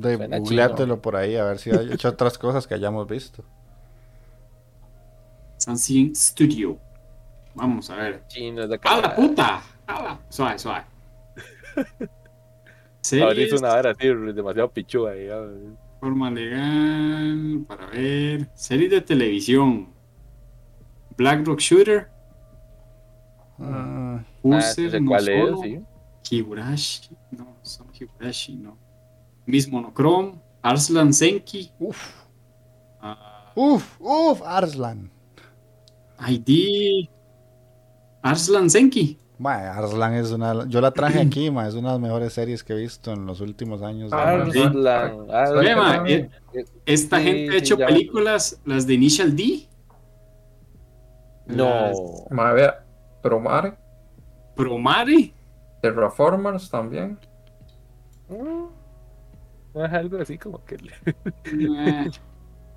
De 0.00 0.16
googleátelo 0.16 1.00
por 1.00 1.16
ahí 1.16 1.36
a 1.36 1.44
ver 1.44 1.58
si 1.58 1.70
hay 1.70 1.92
hecho 1.92 2.08
otras 2.08 2.38
cosas 2.38 2.66
que 2.66 2.74
hayamos 2.74 3.06
visto. 3.08 3.44
San 5.58 5.78
Siguen 5.78 6.14
Studio. 6.14 6.78
Vamos 7.54 7.88
a 7.90 7.96
ver. 7.96 8.22
chino, 8.28 8.62
es 8.64 8.68
de 8.68 8.78
¡A 8.82 8.96
la 9.00 9.06
acá. 9.08 9.16
puta! 9.16 9.62
¡A 9.86 10.02
la! 10.02 10.20
Suave, 10.28 10.58
suave. 10.58 10.84
Ahora 13.22 13.40
hizo 13.40 13.56
una 13.56 13.68
vara 13.68 13.90
así, 13.92 14.08
demasiado 14.08 14.70
pichuda. 14.70 15.12
forma 16.00 16.30
legal, 16.30 17.64
para 17.66 17.86
ver. 17.86 18.48
Series 18.54 18.90
de 18.90 19.00
televisión. 19.00 19.88
Black 21.16 21.46
Rock 21.46 21.60
Shooter. 21.60 22.10
Ah, 23.58 24.20
Ah, 24.44 24.58
User, 24.58 25.00
no 25.02 25.10
cuál 25.10 25.28
es, 25.28 25.60
sí. 25.60 25.80
Higurashi. 26.30 27.16
No, 27.30 27.56
son 27.62 27.88
Higurashi, 27.92 28.54
no. 28.56 28.76
Miss 29.46 29.68
Monochrome. 29.68 30.34
Arslan 30.62 31.12
Senki. 31.12 31.70
uf, 31.78 31.98
ah, 33.00 33.52
uf, 33.54 33.96
uf, 34.00 34.42
Arslan. 34.44 35.10
ID. 36.28 37.08
Arslan 38.22 38.68
Senki. 38.68 39.18
Mae, 39.38 39.66
Arslan 39.66 40.14
es 40.14 40.30
una. 40.32 40.66
Yo 40.66 40.80
la 40.80 40.90
traje 40.90 41.20
aquí, 41.20 41.46
es 41.46 41.50
una 41.52 41.66
de 41.68 41.82
las 41.82 42.00
mejores 42.00 42.32
series 42.32 42.64
que 42.64 42.72
he 42.72 42.76
visto 42.76 43.12
en 43.12 43.26
los 43.26 43.40
últimos 43.40 43.82
años. 43.82 44.10
Ah, 44.12 44.44
sí. 44.50 44.58
Arslan, 44.60 45.30
Arslan. 45.30 45.58
Oye, 45.58 45.76
ma, 45.76 46.04
eh, 46.08 46.28
Esta 46.86 47.18
Sí, 47.18 47.24
gente 47.24 47.54
ha 47.54 47.58
hecho 47.58 47.76
ya. 47.78 47.86
películas, 47.86 48.60
las 48.64 48.86
de 48.86 48.94
Initial 48.94 49.36
D. 49.36 49.68
No. 51.46 51.92
Ma, 52.30 52.52
vea, 52.52 52.84
Promare, 53.22 53.74
Promare. 54.54 55.32
Terraformers 55.82 56.70
también. 56.70 57.18
Mm, 58.28 58.66
No 59.74 59.84
es 59.84 59.92
algo 59.92 60.18
así 60.20 60.38
como 60.38 60.64
que. 60.64 60.76
Eh, 61.44 62.10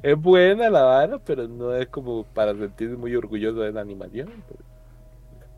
Es 0.02 0.16
buena 0.16 0.70
la 0.70 0.84
vara, 0.84 1.18
pero 1.20 1.46
no 1.48 1.76
es 1.76 1.88
como 1.90 2.24
para 2.24 2.56
sentirse 2.56 2.96
muy 2.96 3.14
orgulloso 3.16 3.60
de 3.60 3.72
la 3.74 3.82
animación. 3.82 4.30
pero- 4.48 4.64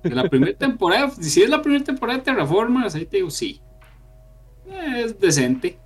de 0.04 0.16
la 0.16 0.28
primera 0.28 0.58
temporada, 0.58 1.12
si 1.12 1.44
es 1.44 1.50
la 1.50 1.62
primera 1.62 1.84
temporada 1.84 2.18
de 2.18 2.24
Terraformers, 2.26 2.96
ahí 2.96 3.06
te 3.06 3.18
digo 3.18 3.30
sí. 3.30 3.62
Es 4.96 5.20
decente. 5.20 5.78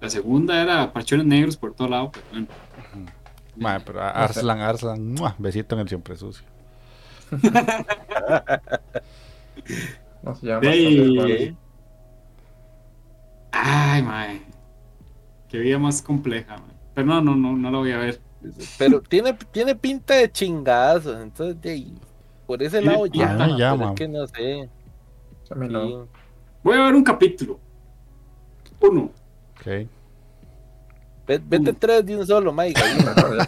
La 0.00 0.08
segunda 0.08 0.62
era 0.62 0.92
parchones 0.92 1.26
negros 1.26 1.56
por 1.56 1.74
todo 1.74 1.88
lado, 1.88 2.12
pero 2.12 2.24
bueno. 2.30 2.46
Mae, 3.58 3.80
pero 3.84 4.00
a- 4.02 4.10
Arslan, 4.10 4.60
Arslan, 4.60 5.12
¡mua! 5.14 5.34
besito 5.38 5.74
en 5.74 5.80
el 5.82 5.88
siempre 5.88 6.16
sucio. 6.16 6.44
No 10.22 10.34
se 10.34 10.46
llama. 10.46 10.60
Ay, 13.50 14.02
mae. 14.02 14.42
Qué 15.48 15.58
vida 15.58 15.78
más 15.78 16.02
compleja, 16.02 16.56
mae. 16.58 16.76
Pero 16.94 17.06
no, 17.06 17.20
no, 17.22 17.34
no, 17.36 17.52
no 17.56 17.70
la 17.70 17.78
voy 17.78 17.92
a 17.92 17.98
ver. 17.98 18.20
Pero 18.78 19.00
tiene, 19.00 19.32
tiene 19.52 19.74
pinta 19.74 20.14
de 20.14 20.30
chingazos, 20.30 21.20
entonces 21.20 21.60
de 21.60 21.70
ahí, 21.70 21.98
por 22.46 22.62
ese 22.62 22.80
lado 22.80 23.06
ya. 23.06 23.30
A 23.32 23.36
mí 23.36 23.38
me 23.40 23.46
pero 23.46 23.58
llama. 23.58 23.88
es 23.88 23.94
que 23.94 24.08
no 24.08 24.26
sé. 24.26 24.68
No. 25.56 26.04
sí. 26.04 26.10
Voy 26.62 26.76
a 26.78 26.82
ver 26.84 26.94
un 26.94 27.04
capítulo. 27.04 27.58
Uno. 28.80 29.10
Ok. 29.60 29.88
Ve- 31.28 31.40
Vete 31.44 31.72
tres 31.74 32.04
de 32.06 32.16
un 32.16 32.26
solo, 32.26 32.52
Mike. 32.52 32.80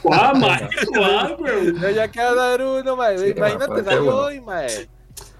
¿Cuál, 0.03 0.39
güey? 1.39 1.73
No, 1.73 1.91
ya 1.91 2.09
que 2.11 2.21
vas 2.21 2.37
a 2.39 2.49
ver 2.51 2.63
uno. 2.63 2.97
Sí, 3.19 3.33
Imagínate, 3.37 3.85
salió 3.85 4.17
hoy, 4.17 4.41
mae. 4.41 4.89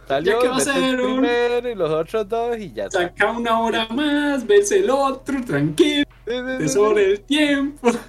Salió, 0.09 0.39
que 0.41 0.49
vas 0.49 0.67
a 0.67 0.73
vete 0.75 0.87
el 0.89 0.97
ver 0.97 1.05
uno. 1.07 1.21
primero 1.23 1.69
y 1.69 1.75
los 1.75 1.91
otros 1.91 2.29
dos 2.29 2.57
y 2.59 2.73
ya 2.73 2.87
está. 2.87 2.99
Saca 3.03 3.31
una 3.33 3.61
hora 3.61 3.87
más, 3.89 4.47
ves 4.47 4.73
el 4.73 4.89
otro, 4.91 5.45
tranquilo, 5.45 6.05
Sí, 6.27 6.33
sí, 6.33 6.39
sí, 6.39 6.59
te 6.59 6.69
sí. 6.69 6.75
sobre 6.75 7.11
el 7.13 7.21
tiempo. 7.21 7.91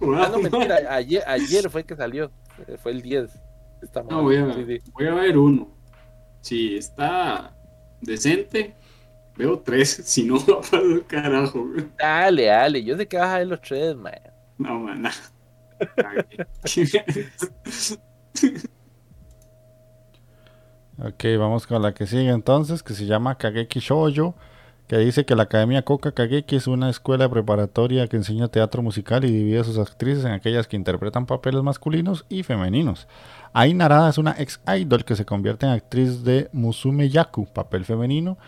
Ah, 0.00 0.28
no, 0.30 0.38
Guau, 0.38 0.42
mentira, 0.42 0.80
ayer, 0.90 1.22
ayer 1.26 1.70
fue 1.70 1.82
que 1.84 1.96
salió. 1.96 2.30
Eh, 2.66 2.76
Fue 2.82 2.92
el 2.92 3.00
10. 3.00 3.30
Está 3.80 4.02
No, 4.02 4.22
voy 4.22 4.36
a, 4.36 4.52
sí, 4.52 4.64
sí. 4.66 4.90
voy 4.92 5.06
a 5.06 5.14
ver 5.14 5.38
uno. 5.38 5.68
Si 6.42 6.76
está 6.76 7.54
decente, 8.02 8.74
veo 9.36 9.58
tres. 9.58 9.96
Si 10.04 10.24
no, 10.24 10.38
va 10.38 10.60
para 10.60 10.82
el 10.82 11.04
carajo. 11.06 11.66
güey. 11.66 11.86
Dale, 11.98 12.44
dale. 12.46 12.84
Yo 12.84 12.96
sé 12.96 13.06
que 13.08 13.16
vas 13.16 13.28
a 13.28 13.38
ver 13.38 13.46
los 13.48 13.60
tres, 13.60 13.96
mae. 13.96 14.20
No, 14.58 14.78
man, 14.80 15.02
nah. 15.02 15.10
Ok, 20.96 21.24
vamos 21.38 21.66
con 21.66 21.82
la 21.82 21.92
que 21.92 22.06
sigue 22.06 22.30
entonces, 22.30 22.84
que 22.84 22.94
se 22.94 23.06
llama 23.06 23.36
Kageki 23.36 23.80
Shoujo, 23.80 24.36
que 24.86 24.96
dice 24.98 25.24
que 25.24 25.34
la 25.34 25.42
Academia 25.44 25.82
Koka 25.82 26.12
Kageki 26.12 26.54
es 26.54 26.68
una 26.68 26.88
escuela 26.88 27.28
preparatoria 27.28 28.06
que 28.06 28.16
enseña 28.16 28.46
teatro 28.46 28.80
musical 28.80 29.24
y 29.24 29.32
divide 29.32 29.58
a 29.58 29.64
sus 29.64 29.78
actrices 29.78 30.24
en 30.24 30.30
aquellas 30.30 30.68
que 30.68 30.76
interpretan 30.76 31.26
papeles 31.26 31.64
masculinos 31.64 32.24
y 32.28 32.44
femeninos. 32.44 33.08
Ai 33.52 33.74
Narada 33.74 34.08
es 34.10 34.18
una 34.18 34.36
ex 34.38 34.60
idol 34.68 35.04
que 35.04 35.16
se 35.16 35.24
convierte 35.24 35.66
en 35.66 35.72
actriz 35.72 36.22
de 36.22 36.48
Musume 36.52 37.08
Yaku, 37.08 37.46
papel 37.46 37.84
femenino, 37.84 38.38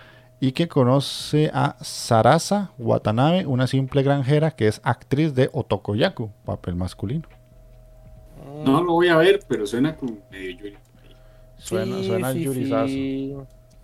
y 0.40 0.52
que 0.52 0.68
conoce 0.68 1.50
a 1.54 1.76
Sarasa 1.82 2.72
Watanabe, 2.78 3.46
una 3.46 3.66
simple 3.66 4.02
granjera 4.02 4.50
que 4.50 4.68
es 4.68 4.80
actriz 4.84 5.34
de 5.34 5.48
Otokoyaku, 5.52 6.30
papel 6.44 6.74
masculino. 6.76 7.28
No 8.64 8.82
lo 8.82 8.92
voy 8.92 9.08
a 9.08 9.16
ver, 9.16 9.40
pero 9.48 9.66
suena 9.66 9.96
como 9.96 10.18
medio 10.30 10.50
Yuri. 10.50 10.76
Suena, 11.58 11.96
Sí, 11.98 12.06
suena 12.06 12.32
sí, 12.32 12.42
yurizazo. 12.42 12.88
sí. 12.88 13.34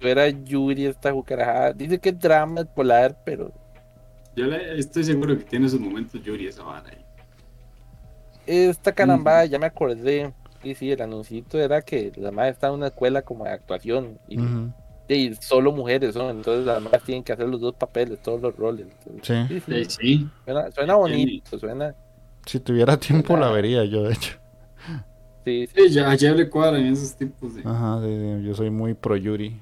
Suena 0.00 0.28
Yuri 0.28 0.86
esta 0.86 1.12
jucarajada. 1.12 1.72
Dice 1.72 1.98
que 1.98 2.10
es 2.10 2.18
drama 2.18 2.64
polar, 2.64 3.16
pero 3.24 3.50
Yo 4.36 4.46
le- 4.46 4.78
estoy 4.78 5.04
seguro 5.04 5.36
que 5.38 5.44
tiene 5.44 5.68
sus 5.68 5.80
momentos 5.80 6.22
Yuri 6.22 6.46
esa 6.48 6.62
vara 6.64 6.88
ahí. 6.90 6.98
esta 8.46 8.92
carambada 8.92 9.44
ya 9.46 9.58
me 9.58 9.66
acordé. 9.66 10.32
Y 10.64 10.74
sí, 10.74 10.90
el 10.92 11.02
anuncito 11.02 11.58
era 11.58 11.82
que 11.82 12.12
la 12.16 12.30
madre 12.30 12.50
está 12.50 12.68
en 12.68 12.74
una 12.74 12.86
escuela 12.88 13.22
como 13.22 13.44
de 13.44 13.50
actuación. 13.50 14.18
Y, 14.28 14.38
y 15.16 15.34
solo 15.36 15.72
mujeres 15.72 16.14
son. 16.14 16.36
Entonces 16.36 16.64
las 16.66 16.80
madres 16.82 17.02
tienen 17.02 17.22
que 17.24 17.32
hacer 17.32 17.48
los 17.48 17.60
dos 17.60 17.74
papeles, 17.74 18.20
todos 18.22 18.40
los 18.40 18.56
roles. 18.56 18.86
Entonces, 19.06 19.48
Sí. 19.48 19.60
sí, 19.60 19.60
sí, 19.60 19.84
Sí, 19.84 19.90
sí. 20.18 20.28
Suena, 20.44 20.70
suena 20.72 20.94
bonito, 20.96 21.58
suena. 21.58 21.94
Si 22.46 22.58
tuviera 22.60 22.96
tiempo 22.98 23.36
la 23.36 23.50
vería 23.50 23.84
yo, 23.84 24.02
de 24.04 24.14
hecho. 24.14 24.38
Sí, 25.44 25.66
sí. 25.66 25.72
Sí, 25.88 25.90
ya, 25.92 26.08
ayer 26.10 26.36
le 26.36 26.48
cuadran 26.48 26.84
esos 26.86 27.14
tipos 27.16 27.54
de. 27.54 27.62
Ajá, 27.64 28.00
sí, 28.02 28.06
sí, 28.08 28.44
yo 28.46 28.54
soy 28.54 28.70
muy 28.70 28.94
pro 28.94 29.16
Yuri. 29.16 29.60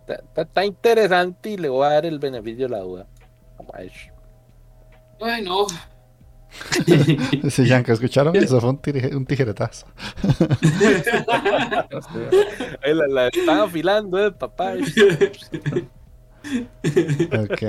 Está, 0.00 0.14
está- 0.14 0.42
está 0.42 0.64
interesante 0.64 1.50
y 1.50 1.56
le 1.56 1.68
voy 1.68 1.86
a 1.86 1.90
dar 1.90 2.06
el 2.06 2.18
beneficio 2.18 2.64
de 2.66 2.70
la 2.70 2.80
duda. 2.80 3.06
Vamos 3.58 3.74
a 3.74 3.78
ver. 3.78 3.92
Ay, 5.20 5.42
no. 5.42 5.66
Sí, 7.50 7.66
Yanka, 7.66 7.92
¿escucharon 7.92 8.34
eso? 8.36 8.60
Fue 8.60 8.70
un, 8.70 8.80
tije- 8.80 9.14
un 9.14 9.26
tijeretazo. 9.26 9.86
La, 12.84 13.06
la 13.08 13.28
están 13.28 13.58
afilando, 13.60 14.24
eh, 14.24 14.32
papá. 14.32 14.74
Ok. 16.44 17.62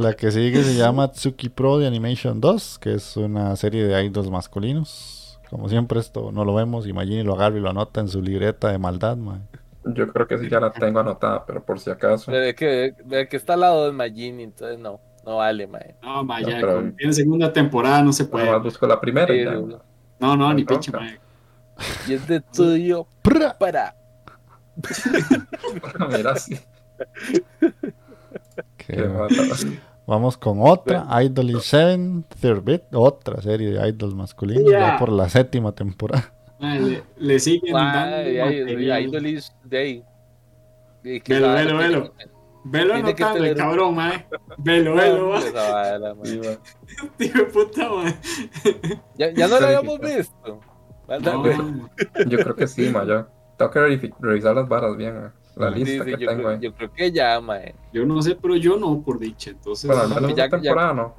La 0.00 0.14
que 0.14 0.30
sigue 0.30 0.62
se 0.64 0.74
llama 0.74 1.10
Tsuki 1.12 1.48
Pro 1.48 1.78
de 1.78 1.86
Animation 1.86 2.40
2, 2.40 2.78
que 2.78 2.94
es 2.94 3.16
una 3.16 3.54
serie 3.56 3.84
de 3.84 4.04
idols 4.04 4.30
masculinos. 4.30 5.38
Como 5.50 5.68
siempre, 5.68 6.00
esto 6.00 6.30
no 6.32 6.44
lo 6.44 6.54
vemos. 6.54 6.86
Imagine 6.86 7.24
lo 7.24 7.34
agarra 7.34 7.56
y 7.56 7.60
lo 7.60 7.70
anota 7.70 8.00
en 8.00 8.08
su 8.08 8.20
libreta 8.22 8.70
de 8.70 8.78
maldad, 8.78 9.16
man. 9.16 9.46
Yo 9.84 10.08
creo 10.12 10.26
que 10.26 10.38
sí 10.38 10.48
ya 10.50 10.60
la 10.60 10.72
tengo 10.72 11.00
anotada, 11.00 11.44
pero 11.46 11.64
por 11.64 11.80
si 11.80 11.90
acaso. 11.90 12.30
De 12.30 12.54
que, 12.54 12.94
de 13.04 13.28
que 13.28 13.36
está 13.36 13.54
al 13.54 13.60
lado 13.60 13.86
de 13.86 13.92
Magini, 13.92 14.42
entonces 14.42 14.78
no, 14.78 15.00
no 15.28 15.36
vale, 15.36 15.66
mae. 15.66 15.94
No, 16.02 16.24
ma, 16.24 16.40
No, 16.40 16.48
ya, 16.48 16.56
pero- 16.60 16.74
como 16.76 16.92
tiene 16.92 17.12
segunda 17.12 17.52
temporada, 17.52 18.02
no 18.02 18.12
se 18.12 18.24
puede. 18.24 18.50
más 18.50 18.62
busco 18.62 18.86
la 18.86 19.00
primera 19.00 19.32
Sí, 19.32 19.44
ya. 19.44 19.52
No, 20.20 20.36
no, 20.36 20.54
ni 20.54 20.62
No, 20.62 20.68
pinche, 20.68 20.90
no. 20.90 21.00
ma. 21.00 21.06
Y 22.08 22.12
es 22.14 22.26
de 22.26 22.40
tuyo 22.40 23.06
Prra. 23.22 23.56
para. 23.56 23.94
Mira, 26.10 26.34
sí. 26.36 26.58
Qué. 28.76 29.08
Vamos 30.06 30.38
con 30.38 30.58
otra, 30.62 31.06
Idol 31.22 31.60
7, 31.60 32.24
Third 32.40 32.62
Bit, 32.64 32.82
otra 32.94 33.42
serie 33.42 33.72
de 33.72 33.88
idols 33.88 34.14
masculinos, 34.14 34.70
Yeah. 34.70 34.92
ya 34.92 34.98
por 34.98 35.12
la 35.12 35.28
séptima 35.28 35.72
temporada. 35.72 36.32
Le, 36.60 37.02
le 37.18 37.38
siguen 37.38 37.74
dando 37.74 38.16
Ay, 38.16 38.38
ay, 38.38 38.60
material. 38.64 38.92
ay, 38.92 39.04
Idolis 39.04 39.52
de 39.64 39.78
ahí. 39.78 40.04
Y 41.04 41.20
que 41.20 41.34
Velo, 41.34 41.52
velo, 41.52 41.76
velo. 41.78 42.14
Velo 42.64 42.94
anotando, 42.94 43.38
el 43.44 43.54
tener- 43.54 43.56
cabrón, 43.56 43.94
ma. 43.94 44.24
Velo, 44.58 44.94
velo, 44.94 45.30
mae. 45.30 46.58
Tío 47.16 47.32
de 47.32 47.44
puta, 47.44 47.88
ma. 47.88 48.14
Ya, 49.16 49.30
ya 49.32 49.48
no 49.48 49.60
lo 49.60 49.66
habíamos 49.66 50.00
visto. 50.00 50.60
No. 51.08 51.88
Yo 52.26 52.38
creo 52.38 52.54
que 52.56 52.66
sí, 52.66 52.88
ma, 52.90 53.04
ya. 53.04 53.26
Tengo 53.56 53.70
que 53.70 54.10
revisar 54.20 54.54
las 54.54 54.68
varas 54.68 54.96
bien, 54.96 55.16
eh, 55.16 55.30
la 55.56 55.72
Sí, 55.72 55.84
lista 55.84 56.04
sí, 56.04 56.10
que 56.14 56.18
yo, 56.22 56.28
tengo 56.28 56.42
creo, 56.42 56.48
ahí. 56.50 56.58
yo 56.60 56.74
creo 56.74 56.92
que 56.92 57.10
ya, 57.12 57.40
mae. 57.40 57.74
yo 57.92 58.04
no 58.06 58.20
sé, 58.22 58.36
pero 58.36 58.54
yo 58.56 58.76
no, 58.76 59.00
por 59.02 59.18
dicha. 59.18 59.50
Entonces, 59.50 59.88
Bueno, 59.88 60.02
al 60.02 60.08
menos 60.10 60.34
ya- 60.36 60.44
esta 60.44 60.56
ya- 60.58 60.62
temporada 60.62 60.92
no. 60.94 61.14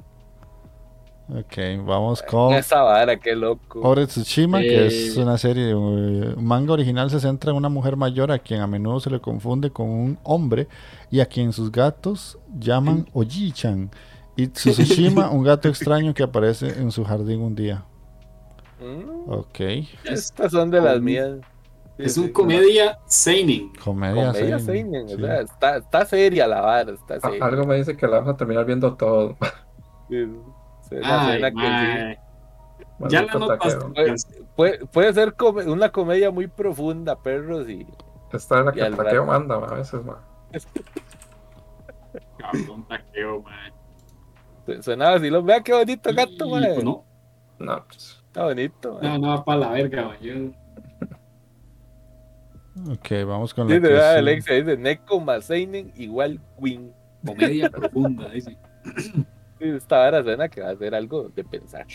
Ok, 1.32 1.56
vamos 1.86 2.22
con 2.22 2.54
Esa 2.54 2.82
vara, 2.82 3.16
qué 3.18 3.36
loco. 3.36 3.80
Ore 3.82 4.06
Tsushima, 4.06 4.58
que 4.60 4.86
es 4.86 5.16
Eh. 5.16 5.22
una 5.22 5.38
serie, 5.38 5.74
uh, 5.74 5.78
un 5.78 6.44
manga 6.44 6.72
original 6.72 7.08
se 7.08 7.20
centra 7.20 7.52
en 7.52 7.56
una 7.56 7.68
mujer 7.68 7.96
mayor 7.96 8.32
a 8.32 8.38
quien 8.40 8.60
a 8.60 8.66
menudo 8.66 8.98
se 8.98 9.10
le 9.10 9.20
confunde 9.20 9.70
con 9.70 9.88
un 9.88 10.18
hombre 10.24 10.66
y 11.10 11.20
a 11.20 11.26
quien 11.26 11.52
sus 11.52 11.70
gatos 11.70 12.36
llaman 12.58 13.06
Oji-chan. 13.14 13.90
Y 14.36 14.48
Tsushima, 14.48 15.30
un 15.30 15.44
gato 15.44 15.68
extraño 15.68 16.14
que 16.14 16.22
aparece 16.24 16.66
en 16.68 16.90
su 16.90 17.04
jardín 17.04 17.42
un 17.42 17.54
día. 17.54 17.84
Mm, 18.80 19.30
Ok, 19.30 19.60
Estas 20.04 20.50
son 20.50 20.70
de 20.70 20.80
las 20.80 21.00
mías. 21.00 21.36
Sí, 21.96 22.06
es 22.06 22.14
sí, 22.14 22.20
un 22.20 22.28
comedia 22.32 22.98
seinen. 23.06 23.70
comedia. 23.84 24.32
Comedia 24.32 24.58
seinen, 24.58 25.06
sí. 25.08 25.14
o 25.14 25.18
sea, 25.18 25.40
está, 25.42 25.76
está 25.76 26.04
seria 26.06 26.46
la 26.46 26.60
vara, 26.62 26.92
está 26.92 27.14
A- 27.16 27.20
seria. 27.20 27.44
algo 27.44 27.64
me 27.66 27.76
dice 27.76 27.94
que 27.96 28.06
la 28.08 28.20
vamos 28.20 28.34
a 28.34 28.36
terminar 28.38 28.64
viendo 28.64 28.94
todo. 28.94 29.36
Sí, 30.90 30.96
sí, 30.96 31.02
Ay, 31.04 31.40
que. 31.40 32.18
Ya 33.08 33.22
la 33.22 34.16
sí. 34.18 34.26
Puede, 34.56 34.84
puede 34.86 35.14
ser 35.14 35.34
come- 35.34 35.64
una 35.70 35.90
comedia 35.90 36.30
muy 36.30 36.46
profunda, 36.48 37.16
perros, 37.16 37.68
y 37.68 37.86
Esta 38.32 38.58
es 38.60 38.66
la 38.66 38.72
que 38.72 38.80
el 38.80 38.96
taqueo 38.96 39.24
rato. 39.24 39.32
manda, 39.32 39.58
ma, 39.60 39.66
a 39.68 39.74
veces, 39.74 40.04
ma. 40.04 40.18
Cabrón, 42.38 42.86
taqueo, 42.88 43.42
ma. 43.42 43.70
su- 44.66 44.82
suena 44.82 45.14
así. 45.14 45.30
Lo, 45.30 45.42
vea 45.42 45.60
qué 45.62 45.72
bonito 45.72 46.10
gato, 46.12 46.44
Y, 46.46 46.50
mae. 46.50 46.74
pues, 46.74 46.84
no, 46.84 47.04
No, 47.58 47.84
pues, 47.86 48.22
Está 48.26 48.44
bonito, 48.44 48.94
mae. 49.00 49.02
no, 49.02 49.18
no 49.18 49.28
va 49.28 49.44
para 49.44 49.58
la 49.60 49.68
verga, 49.70 50.04
ma. 50.08 50.18
Yo, 50.20 50.34
Ok, 52.92 53.08
vamos 53.26 53.52
con 53.52 53.68
la 53.68 53.74
Dice, 53.74 53.88
que 53.88 53.92
vea, 53.94 54.08
sigue. 54.10 54.18
Alexa 54.18 54.54
dice 54.54 54.76
Neko 54.76 55.20
más 55.20 55.44
Seinen 55.44 55.92
igual 55.96 56.40
Queen. 56.58 56.92
comedia 57.26 57.68
profunda, 57.70 58.28
dice. 58.30 58.56
Esta 59.60 59.98
vara 59.98 60.22
suena 60.22 60.48
que 60.48 60.60
va 60.62 60.70
a 60.70 60.76
ser 60.76 60.94
algo 60.94 61.30
de 61.34 61.44
pensar. 61.44 61.86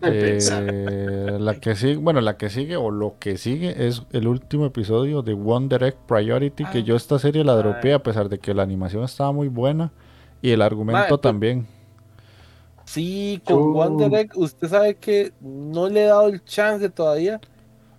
De 0.00 0.10
pensar. 0.12 0.64
Eh, 0.68 1.36
la 1.40 1.54
que 1.56 1.74
sigue, 1.74 1.96
bueno, 1.96 2.20
la 2.20 2.36
que 2.36 2.48
sigue 2.50 2.76
o 2.76 2.90
lo 2.90 3.16
que 3.18 3.36
sigue 3.36 3.86
es 3.88 4.02
el 4.12 4.28
último 4.28 4.64
episodio 4.66 5.22
de 5.22 5.32
One 5.34 5.68
Direct 5.68 5.98
Priority, 6.06 6.64
que 6.66 6.78
Ah. 6.78 6.82
yo 6.82 6.96
esta 6.96 7.18
serie 7.18 7.44
la 7.44 7.52
Ah. 7.52 7.56
dropeé 7.56 7.94
a 7.94 8.02
pesar 8.02 8.28
de 8.28 8.38
que 8.38 8.54
la 8.54 8.62
animación 8.62 9.02
estaba 9.04 9.32
muy 9.32 9.48
buena 9.48 9.90
y 10.40 10.50
el 10.50 10.62
argumento 10.62 11.18
también. 11.18 11.66
Sí, 12.84 13.40
con 13.44 13.56
Yo- 13.56 13.80
One 13.80 14.04
Direct, 14.08 14.36
usted 14.36 14.68
sabe 14.68 14.94
que 14.94 15.32
no 15.40 15.88
le 15.88 16.04
he 16.04 16.06
dado 16.06 16.28
el 16.28 16.42
chance 16.44 16.88
todavía, 16.88 17.40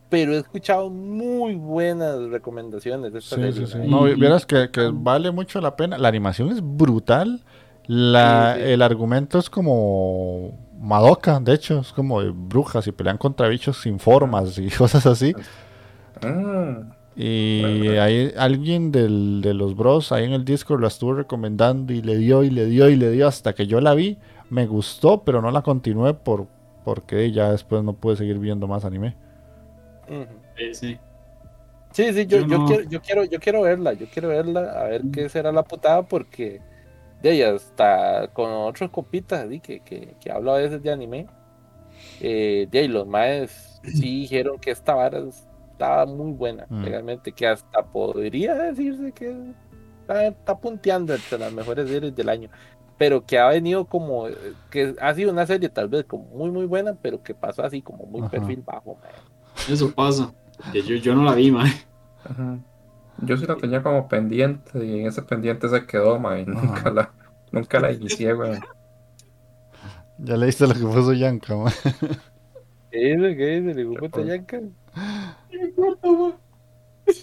pero 0.10 0.34
he 0.34 0.38
escuchado 0.38 0.90
muy 0.90 1.54
buenas 1.56 2.18
recomendaciones 2.30 3.14
de 3.14 3.20
esta 3.20 3.36
Sí, 3.36 3.42
serie. 3.42 3.68
sí, 3.68 3.74
sí. 3.74 3.78
No, 3.88 4.04
vieras 4.06 4.46
que, 4.46 4.72
que 4.72 4.90
vale 4.92 5.30
mucho 5.32 5.62
la 5.62 5.76
pena. 5.76 5.98
La 6.00 6.08
animación 6.08 6.50
es 6.50 6.62
brutal. 6.64 7.44
La, 7.92 8.54
Sí, 8.56 8.62
sí. 8.64 8.70
El 8.72 8.82
argumento 8.84 9.40
es 9.40 9.50
como 9.50 10.52
Madoka, 10.80 11.40
de 11.40 11.54
hecho, 11.56 11.80
es 11.80 11.92
como 11.92 12.22
de 12.22 12.30
brujas 12.30 12.86
y 12.86 12.92
pelean 12.92 13.18
contra 13.18 13.48
bichos 13.48 13.82
sin 13.82 14.00
formas 14.00 14.58
y 14.60 14.70
cosas 14.78 15.08
así. 15.08 15.34
mm, 16.22 16.92
Y 17.16 17.88
Bueno. 17.88 18.02
hay 18.04 18.34
alguien 18.38 18.92
del, 18.92 19.42
de 19.42 19.54
los 19.56 19.76
bros 19.76 20.12
ahí 20.12 20.26
en 20.26 20.34
el 20.34 20.46
Discord 20.46 20.82
la 20.82 20.88
estuvo 20.88 21.14
recomendando 21.16 21.92
y 21.92 22.02
le 22.04 22.16
dio 22.18 22.44
y 22.44 22.52
le 22.52 22.66
dio 22.68 22.90
y 22.90 22.96
le 22.96 23.10
dio 23.10 23.28
hasta 23.28 23.54
que 23.54 23.66
yo 23.66 23.82
la 23.82 23.96
vi. 23.96 24.20
Me 24.52 24.68
gustó, 24.68 25.24
pero 25.24 25.42
no 25.42 25.50
la 25.50 25.64
continué 25.64 26.14
por, 26.14 26.46
porque 26.86 27.32
ya 27.32 27.52
después 27.52 27.84
no 27.84 27.94
pude 27.94 28.16
seguir 28.18 28.38
viendo 28.38 28.68
más 28.68 28.86
anime. 28.86 29.16
Sí, 30.58 30.74
sí. 30.76 31.00
Sí, 31.92 32.14
sí, 32.14 32.28
yo, 32.28 32.42
Yo 32.42 32.48
yo 32.48 32.58
no- 32.60 32.66
quiero, 32.68 32.84
yo 32.88 33.02
quiero, 33.02 33.24
yo 33.26 33.40
quiero 33.40 33.62
verla, 33.64 33.94
yo 33.94 34.06
quiero 34.12 34.28
verla, 34.30 34.62
a 34.80 34.84
ver 34.86 35.02
qué 35.12 35.28
será 35.28 35.52
la 35.52 35.64
putada, 35.64 36.04
porque 36.04 36.62
de 37.22 37.32
ella 37.34 37.50
está 37.52 38.30
con 38.34 38.50
otros 38.52 38.90
copitas 38.92 39.46
así 39.46 39.60
que, 39.60 39.80
que, 39.82 40.16
que 40.20 40.32
hablo 40.32 40.54
a 40.54 40.58
veces 40.58 40.82
de 40.82 40.92
anime. 40.92 41.28
Eh, 42.22 42.68
de 42.72 42.80
ahí 42.80 42.88
los 42.88 43.08
maes 43.08 43.80
sí 43.84 44.22
dijeron 44.22 44.58
que 44.60 44.72
esta 44.72 44.94
vara 44.96 45.20
estaba 45.72 46.06
muy 46.06 46.32
buena, 46.34 46.66
Mm. 46.70 46.84
realmente, 46.86 47.32
que 47.32 47.48
hasta 47.48 47.84
podría 47.84 48.54
decirse 48.56 49.12
que 49.14 49.36
está, 50.02 50.28
está 50.28 50.58
punteando 50.58 51.14
entre 51.16 51.38
las 51.38 51.52
mejores 51.54 51.90
series 51.90 52.16
del 52.16 52.30
año. 52.30 52.50
Pero 52.98 53.26
que 53.26 53.38
ha 53.40 53.48
venido 53.48 53.86
como, 53.86 54.28
eh, 54.28 54.36
que 54.70 54.94
ha 55.00 55.14
sido 55.14 55.32
una 55.32 55.46
serie 55.46 55.70
tal 55.70 55.88
vez 55.88 56.04
como 56.06 56.26
muy 56.26 56.52
muy 56.52 56.66
buena, 56.66 56.96
pero 57.02 57.24
que 57.24 57.34
pasó 57.34 57.64
así 57.64 57.82
como 57.82 58.06
muy 58.06 58.20
Ajá. 58.22 58.30
perfil 58.32 58.62
bajo. 58.66 58.98
mae. 59.02 59.74
Eso 59.74 59.90
pasa. 59.94 60.34
Yo, 60.74 60.96
yo 60.96 61.16
no 61.16 61.24
la 61.24 61.34
vi, 61.34 61.50
ma. 61.52 61.64
Yo 63.24 63.38
sí 63.38 63.46
la 63.46 63.56
tenía 63.56 63.82
como 63.84 64.08
pendiente 64.08 64.86
y 64.86 65.02
en 65.02 65.08
ese 65.08 65.22
pendiente 65.22 65.68
se 65.70 65.86
quedó, 65.86 66.20
ma, 66.20 66.40
y 66.40 66.46
nunca 66.46 66.90
la, 66.92 67.12
nunca 67.52 67.80
la 67.80 67.92
inicié, 67.92 68.34
weón. 68.34 68.60
Ya 70.18 70.36
leíste 70.36 70.68
lo 70.68 70.74
que 70.74 70.82
puso 70.82 71.14
Yanka, 71.14 71.56
ma? 71.56 71.72
¿Qué 72.92 73.16
dice? 73.16 73.38
¿Qué 73.38 73.62
dice? 73.62 73.74
Le 73.74 74.26
yanca. 74.26 74.62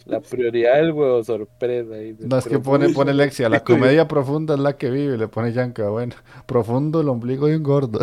La 0.06 0.20
prioridad 0.20 0.77
del 0.77 0.93
huevo 0.93 1.23
sorpresa. 1.23 1.94
dice, 1.94 2.27
No, 2.27 2.39
es 2.39 2.47
que 2.47 2.59
pone, 2.59 2.89
pone 2.90 3.14
Lexia, 3.14 3.48
la 3.48 3.60
comedia 3.60 4.09
profunda 4.09 4.55
es 4.55 4.60
la 4.60 4.77
que 4.77 4.90
vive, 4.90 5.16
le 5.16 5.28
pone 5.28 5.52
Yanka, 5.52 5.89
bueno, 5.89 6.14
profundo 6.47 7.01
el 7.01 7.09
ombligo 7.09 7.47
de 7.47 7.56
un 7.56 7.62
gordo. 7.62 8.01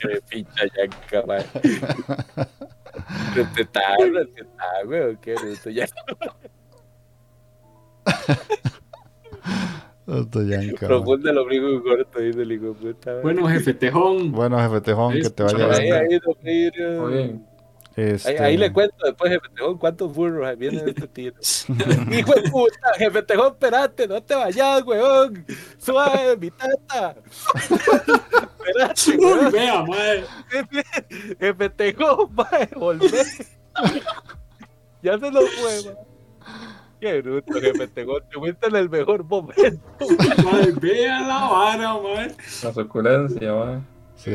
Qué 0.00 0.20
pincha 0.28 0.62
yanca, 0.76 1.26
man. 1.26 1.42
Respetá, 3.34 3.80
respetá, 3.98 4.84
güey. 4.84 5.16
Qué 5.20 5.34
bruto 5.34 5.70
ya. 5.70 5.86
Profundo 10.78 11.30
el 11.30 11.38
ombligo 11.38 11.70
y 11.70 11.82
corto, 11.82 12.18
dice 12.20 12.42
el 12.42 12.52
hijo 12.52 12.66
de 12.66 12.72
puta. 12.74 13.20
Bueno, 13.20 13.46
jefe 13.48 13.72
Tejón. 13.74 14.32
Bueno, 14.32 14.58
jefe 14.58 14.80
Tejón, 14.80 15.12
que 15.14 15.30
te 15.30 15.42
vaya 15.42 15.66
Ahí, 15.70 15.90
ahí, 15.90 16.08
bien. 16.08 16.20
ahí. 16.44 17.14
Ahí, 17.14 17.40
Este, 17.94 18.38
ahí 18.42 18.56
le 18.56 18.72
cuento 18.72 18.96
después, 19.04 19.30
jefe 19.32 19.46
Tejón, 19.54 19.78
cuántos 19.78 20.12
burros 20.14 20.58
vienen 20.58 20.84
de 20.84 20.90
este 20.90 21.06
tiro. 21.08 21.36
Hijo 22.10 22.32
de 22.34 22.50
puta, 22.50 22.94
jefe 22.98 23.22
Tejón, 23.22 23.52
espérate, 23.52 24.08
no 24.08 24.22
te 24.22 24.34
vayas, 24.34 24.82
weón. 24.84 25.46
Suave, 25.78 26.36
mi 26.36 26.50
tata. 26.50 27.16
espérate, 27.54 29.10
Uy, 29.18 29.24
weón. 29.24 29.52
vea, 29.52 29.82
madre. 29.84 30.24
Jefe 31.38 31.70
Tejón, 31.70 32.34
mae, 32.34 32.68
volvé. 32.76 33.22
ya 35.02 35.18
se 35.18 35.30
lo 35.30 35.40
fue, 35.42 35.82
mae. 35.94 35.96
Qué 37.02 37.20
bruto, 37.20 37.60
jefe 37.60 37.88
Tejón. 37.88 38.22
Te 38.30 38.38
fuiste 38.38 38.68
en 38.68 38.76
el 38.76 38.88
mejor 38.88 39.24
momento. 39.24 39.82
Madre, 40.44 40.72
vea 40.80 41.20
la 41.22 41.48
vara, 41.48 41.94
madre. 41.94 42.36
La 42.62 42.72
suculencia, 42.72 43.52
ma. 43.52 43.82
sí. 44.14 44.30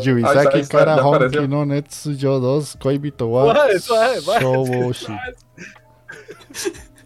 Yubisaki 0.00 0.62
Kara 0.68 1.02
Honki 1.02 1.48
no 1.48 1.66
Netsuyo 1.66 2.38
2 2.38 2.76
Koibito 2.76 3.26
wa 3.26 3.52
Suave, 3.52 3.80
suave, 3.80 4.20
suave. 4.20 4.40
Shoboshi. 4.40 5.18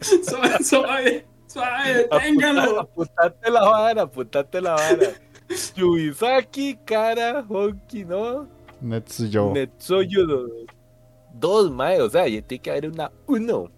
Suave, 0.02 0.62
suave, 0.62 1.26
suave, 1.46 2.08
téngalo. 2.10 2.80
Apuntate 2.80 3.50
la 3.50 3.60
vara, 3.64 4.02
apuntate 4.02 4.60
la 4.60 4.74
vara. 4.74 5.08
Yubisaki, 5.74 6.80
Kara, 6.84 7.42
Honki, 7.48 8.04
¿no? 8.04 8.46
Netsuyo. 8.82 9.52
Netsuyo 9.54 10.26
dos. 10.26 10.50
Dos, 11.32 11.70
mae, 11.70 11.98
o 12.02 12.10
sea, 12.10 12.28
y 12.28 12.42
tiene 12.42 12.60
que 12.60 12.70
haber 12.70 12.90
una 12.90 13.10
uno. 13.26 13.77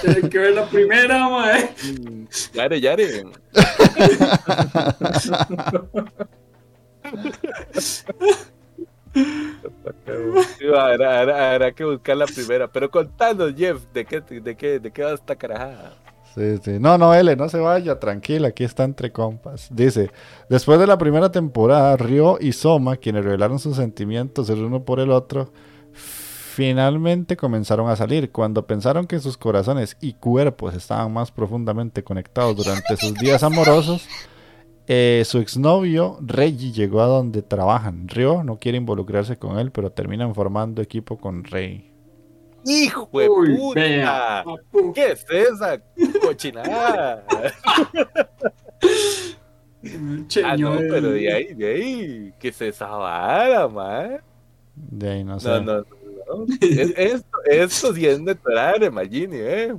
Tienes 0.00 0.28
que 0.30 0.38
ver 0.38 0.54
la 0.54 0.66
primera, 0.66 1.28
madre. 1.28 1.70
Mm, 1.84 2.24
Yare, 2.54 2.80
yare. 2.80 3.24
Habrá- 10.74 11.52
habrá 11.52 11.72
que 11.72 11.84
buscar 11.84 12.16
la 12.16 12.26
primera. 12.26 12.68
Pero 12.68 12.90
contanos, 12.90 13.54
Jeff, 13.56 13.82
¿de 13.92 14.04
qué, 14.04 14.20
de 14.20 14.56
qué, 14.56 14.78
de 14.78 14.90
qué 14.90 15.02
va 15.02 15.12
esta 15.12 15.36
carajada? 15.36 15.92
Sí, 16.34 16.58
sí. 16.62 16.78
No, 16.78 16.98
no, 16.98 17.14
L, 17.14 17.34
no 17.36 17.48
se 17.48 17.58
vaya, 17.58 17.98
tranquila, 17.98 18.48
aquí 18.48 18.64
está 18.64 18.84
entre 18.84 19.10
compas. 19.10 19.68
Dice, 19.70 20.10
después 20.50 20.78
de 20.78 20.86
la 20.86 20.98
primera 20.98 21.30
temporada, 21.30 21.96
Ryo 21.96 22.36
y 22.40 22.52
Soma, 22.52 22.96
quienes 22.96 23.24
revelaron 23.24 23.58
sus 23.58 23.76
sentimientos 23.76 24.50
el 24.50 24.62
uno 24.62 24.82
por 24.84 25.00
el 25.00 25.10
otro, 25.10 25.50
finalmente 26.56 27.36
comenzaron 27.36 27.90
a 27.90 27.96
salir. 27.96 28.32
Cuando 28.32 28.66
pensaron 28.66 29.06
que 29.06 29.20
sus 29.20 29.36
corazones 29.36 29.98
y 30.00 30.14
cuerpos 30.14 30.74
estaban 30.74 31.12
más 31.12 31.30
profundamente 31.30 32.02
conectados 32.02 32.56
durante 32.56 32.96
sus 32.96 33.12
días 33.12 33.42
amorosos, 33.42 34.08
eh, 34.86 35.22
su 35.26 35.36
exnovio 35.36 36.16
Reggie 36.22 36.72
llegó 36.72 37.02
a 37.02 37.06
donde 37.08 37.42
trabajan. 37.42 38.08
Ryo 38.08 38.42
no 38.42 38.58
quiere 38.58 38.78
involucrarse 38.78 39.36
con 39.36 39.58
él, 39.58 39.70
pero 39.70 39.92
terminan 39.92 40.34
formando 40.34 40.80
equipo 40.80 41.18
con 41.18 41.44
Rey. 41.44 41.92
¡Hijo 42.64 43.06
de 43.12 43.28
puta! 43.28 44.42
¿Qué 44.94 45.12
es 45.12 45.26
esa 45.28 45.78
cochinada? 46.22 47.22
Ah, 50.44 50.56
no, 50.56 50.78
pero 50.78 51.10
de 51.10 51.32
ahí, 51.32 51.54
de 51.54 51.72
ahí, 51.72 52.34
que 52.40 52.50
se 52.50 52.68
esa 52.68 52.88
vara, 52.88 53.68
man. 53.68 54.20
De 54.74 55.10
ahí 55.10 55.22
no 55.22 55.38
sé. 55.38 55.48
No, 55.48 55.60
no, 55.60 55.84
no. 56.26 56.36
no. 56.38 56.46
Es- 56.60 56.94
Esto, 56.96 57.38
esto 57.44 57.94
sí 57.94 58.06
es 58.06 58.20
netorar, 58.20 58.82
imagine, 58.82 59.36
¿eh? 59.38 59.74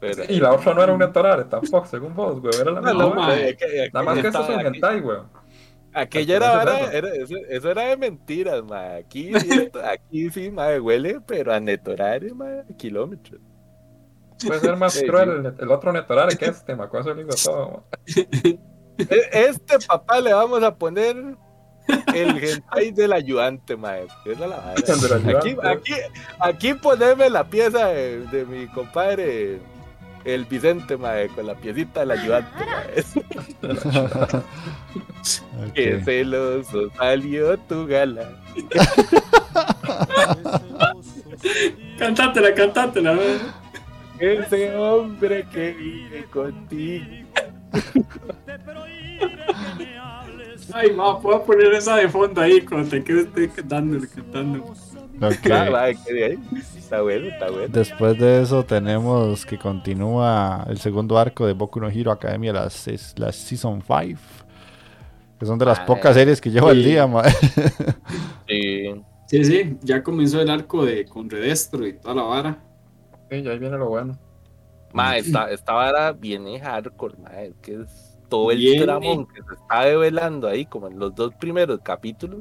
Pero, 0.00 0.22
Y 0.28 0.40
la 0.40 0.54
otra 0.54 0.72
no 0.72 0.82
era 0.82 0.92
un 0.94 0.98
Netorare 0.98 1.44
tampoco, 1.44 1.86
según 1.86 2.14
vos, 2.14 2.40
güey. 2.40 2.54
Era 2.58 2.70
la 2.70 2.80
no, 2.80 2.86
misma. 2.94 3.04
no, 3.04 3.14
ma, 3.14 3.34
que- 3.36 3.90
Nada 3.92 4.04
más 4.04 4.18
que 4.18 4.26
esto 4.28 4.42
es 4.42 4.48
un 4.48 4.66
hentai, 4.66 5.00
güey. 5.00 5.18
Aquella 5.92 6.36
era, 6.36 6.62
Eso 6.62 6.70
eso. 6.70 6.90
era- 6.92 7.14
eso, 7.16 7.34
eso 7.50 7.70
era 7.70 7.82
de 7.82 7.96
mentiras, 7.98 8.62
ma. 8.64 8.94
Aquí, 8.94 9.30
aquí 9.84 10.30
sí, 10.30 10.50
ma, 10.50 10.68
huele, 10.80 11.20
pero 11.26 11.52
a 11.52 11.60
netorar, 11.60 12.22
ma, 12.34 12.62
kilómetros. 12.78 13.40
Puede 14.46 14.60
ser 14.60 14.76
más 14.76 14.94
Sí, 14.94 15.06
cruel 15.06 15.28
el, 15.44 15.54
el 15.58 15.70
otro 15.70 15.92
Netorare 15.92 16.34
que 16.38 16.46
este, 16.46 16.74
me 16.74 16.84
acuerdo 16.84 17.14
digo 17.14 17.28
todo. 17.44 17.70
ma. 17.70 17.98
E- 18.16 18.58
Este 19.48 19.78
papá 19.86 20.20
le 20.20 20.32
vamos 20.32 20.62
a 20.62 20.74
poner 20.74 21.16
el 22.14 22.42
hentai 22.42 22.90
del 22.92 23.12
ayudante, 23.12 23.76
ma. 23.76 23.98
Esa 23.98 24.14
es 24.26 24.38
la. 24.40 24.74
Aquí, 25.38 25.56
aquí, 25.62 25.94
aquí 26.38 26.74
poneme 26.74 27.30
la 27.30 27.44
pieza 27.44 27.86
de, 27.88 28.20
de 28.26 28.44
mi 28.44 28.66
compadre, 28.68 29.58
el 30.24 30.44
Vicente, 30.44 30.96
mae, 30.96 31.28
con 31.28 31.46
la 31.46 31.54
piecita 31.54 32.00
del 32.00 32.12
ayudante, 32.12 32.64
mae. 32.64 33.04
Ok. 35.60 35.74
Que 35.74 36.00
celoso 36.02 36.90
salió 36.96 37.58
tu 37.58 37.86
gala. 37.86 38.30
Cantátela, 41.98 42.54
cantátela, 42.54 43.12
ve. 43.12 43.38
Ese 44.18 44.74
hombre 44.76 45.46
que 45.52 45.72
vive 45.72 46.24
contigo. 46.26 47.26
Ay, 50.72 50.92
ma, 50.92 51.20
puedo 51.20 51.42
poner 51.44 51.72
esa 51.74 51.96
de 51.96 52.08
fondo 52.08 52.40
ahí 52.40 52.60
cuando 52.62 52.88
te 52.90 53.02
quedes 53.02 53.26
esté 53.26 53.48
cantando, 53.48 53.98
cantando. 54.14 54.64
Ok. 55.22 55.50
Ah, 55.52 55.68
mae, 55.70 55.96
que 56.04 56.12
de 56.14 56.24
ahí. 56.24 56.38
Está 56.76 57.02
bueno, 57.02 57.26
está 57.28 57.50
bueno. 57.50 57.68
Después 57.68 58.18
de 58.18 58.42
eso 58.42 58.64
tenemos 58.64 59.44
que 59.46 59.58
continúa 59.58 60.64
el 60.68 60.78
segundo 60.78 61.18
arco 61.18 61.46
de 61.46 61.52
Boku 61.52 61.80
no 61.80 61.88
Hero 61.88 62.10
Academia, 62.10 62.52
la, 62.52 62.68
la 63.16 63.32
Season 63.32 63.82
5. 63.86 64.20
Que 65.38 65.46
son 65.46 65.58
de 65.58 65.64
las 65.64 65.78
Ay. 65.80 65.86
pocas 65.86 66.14
series 66.14 66.40
que 66.40 66.50
llevo 66.50 66.68
al 66.68 66.76
Sí. 66.82 66.84
día, 66.84 67.06
ma. 67.06 67.22
Sí. 68.48 68.94
Sí, 69.26 69.44
sí, 69.44 69.76
ya 69.82 70.02
comenzó 70.02 70.40
el 70.40 70.50
arco 70.50 70.84
de 70.84 71.04
con 71.04 71.30
Redestro 71.30 71.86
y 71.86 71.92
toda 71.92 72.16
la 72.16 72.22
vara. 72.24 72.58
Sí, 73.30 73.36
y 73.36 73.48
ahí 73.48 73.58
viene 73.60 73.78
lo 73.78 73.88
bueno. 73.88 74.18
Mae, 74.92 75.20
esta, 75.20 75.48
esta 75.52 75.72
vara 75.72 76.10
viene 76.12 76.58
hardcore, 76.58 77.16
mae, 77.18 77.52
que 77.62 77.74
es 77.82 78.09
todo 78.30 78.50
el 78.50 78.58
Viene. 78.58 78.84
tramón 78.84 79.26
que 79.26 79.42
se 79.42 79.54
está 79.54 79.84
develando 79.84 80.48
ahí, 80.48 80.64
como 80.64 80.88
en 80.88 80.98
los 80.98 81.14
dos 81.14 81.34
primeros 81.34 81.80
capítulos. 81.82 82.40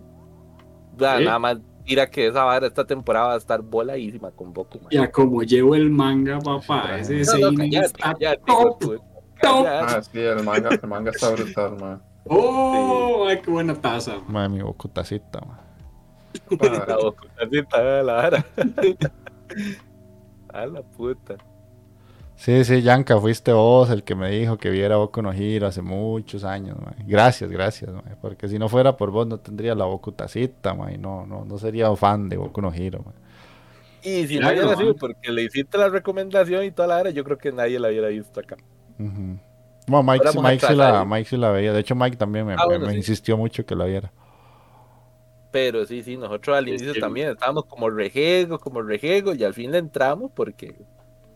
Sí. 0.98 1.03
Nada 1.03 1.40
más 1.40 1.57
tira 1.84 2.10
que 2.10 2.28
esa 2.28 2.44
vara 2.44 2.68
esta 2.68 2.86
temporada 2.86 3.28
va 3.28 3.34
a 3.34 3.38
estar 3.38 3.61
voladísima 3.61 4.32
con 4.32 4.53
Boku, 4.53 4.80
mae. 4.80 4.90
Ya 4.91 5.11
como 5.11 5.44
llevo 5.44 5.76
el 5.76 5.90
manga, 5.90 6.40
papá, 6.40 7.03
Sí, 7.03 7.22
ese 7.22 7.40
No, 7.40 7.52
no, 7.52 7.64
está 7.64 8.16
top. 8.45 8.80
Top. 8.80 9.02
Cállate. 9.41 9.95
Ah, 9.95 10.02
sí, 10.03 10.20
el 10.20 10.44
manga, 10.44 10.70
el 10.70 10.88
manga 10.88 11.11
está 11.11 11.32
brutal, 11.32 11.78
man. 11.80 12.02
Oh, 12.26 13.26
ay, 13.28 13.41
qué 13.41 13.49
buena 13.49 13.74
taza. 13.74 14.20
Ma, 14.28 14.48
mi 14.48 14.61
Boku 14.61 14.88
tacita, 14.90 15.41
ma. 15.41 15.60
La 16.52 16.57
Padre. 16.57 16.94
Boku, 17.02 17.28
así 17.41 17.57
está 17.57 18.03
la 18.03 18.14
vara. 18.14 18.45
A 20.53 20.66
la 20.66 20.82
puta. 20.82 21.38
Sí, 22.40 22.64
sí, 22.64 22.82
Yanka, 22.82 23.20
fuiste 23.20 23.52
vos 23.52 23.90
el 23.90 24.03
que 24.06 24.16
me 24.16 24.30
dijo 24.32 24.57
que 24.57 24.70
viera 24.70 24.95
Boku 24.95 25.22
no 25.22 25.34
Hero 25.34 25.68
hace 25.68 25.82
muchos 25.82 26.45
años, 26.45 26.78
ma. 26.80 26.95
Gracias, 27.06 27.52
gracias, 27.52 27.91
ma. 27.91 28.02
Porque 28.22 28.48
si 28.48 28.57
no 28.57 28.70
fuera 28.70 28.95
por 28.95 29.11
vos 29.11 29.28
no 29.28 29.40
tendría 29.40 29.76
la 29.76 29.84
Boku 29.86 30.14
tacita, 30.14 30.74
no, 30.74 31.26
no, 31.26 31.44
no 31.45 31.57
sería 31.57 31.94
fan 31.98 32.30
de 32.30 32.38
Boku 32.38 32.61
no 32.61 32.74
Hero, 32.74 33.03
ma. 33.06 33.11
Y 34.02 34.28
si 34.28 34.40
no 34.41 34.48
Claro, 34.48 34.56
hubiera 34.61 34.76
sido 34.76 34.95
porque 34.98 35.32
le 35.32 35.44
hiciste 35.44 35.78
la 35.78 35.90
recomendación 35.90 36.64
y 36.66 36.72
toda 36.72 36.88
la 36.90 36.95
vara, 36.95 37.10
yo 37.11 37.24
creo 37.24 37.38
que 37.38 37.52
nadie 37.52 37.80
la 37.80 37.90
hubiera 37.90 38.07
visto 38.10 38.40
acá. 38.40 38.57
Ujú. 38.99 39.40
Bueno, 39.88 40.03
Mike, 40.03 40.28
sí- 40.28 40.40
Mike, 40.40 40.60
sí 40.68 40.76
la. 40.76 41.06
Mike 41.06 41.30
sí 41.30 41.38
la 41.38 41.52
veía. 41.52 41.74
De 41.74 41.80
hecho, 41.80 41.95
Mike 41.95 42.18
también 42.18 42.45
me, 42.45 42.53
Ah, 42.56 42.66
bueno, 42.68 42.86
me 42.86 42.91
sí. 42.91 42.98
insistió 42.98 43.38
mucho 43.38 43.66
que 43.66 43.76
la 43.76 43.86
viera. 43.86 44.11
Pero 45.52 45.86
sí, 45.86 46.03
sí, 46.03 46.16
nosotros 46.18 46.56
al 46.57 46.68
Sí, 46.68 46.70
inicio 46.70 46.94
sí. 46.94 46.99
también 46.99 47.30
estábamos 47.30 47.66
como 47.66 47.90
rejego, 47.90 48.60
como 48.60 48.82
rejego, 48.84 49.34
y 49.34 49.44
al 49.44 49.53
fin 49.53 49.72
le 49.72 49.80
entramos 49.80 50.32
porque, 50.36 50.76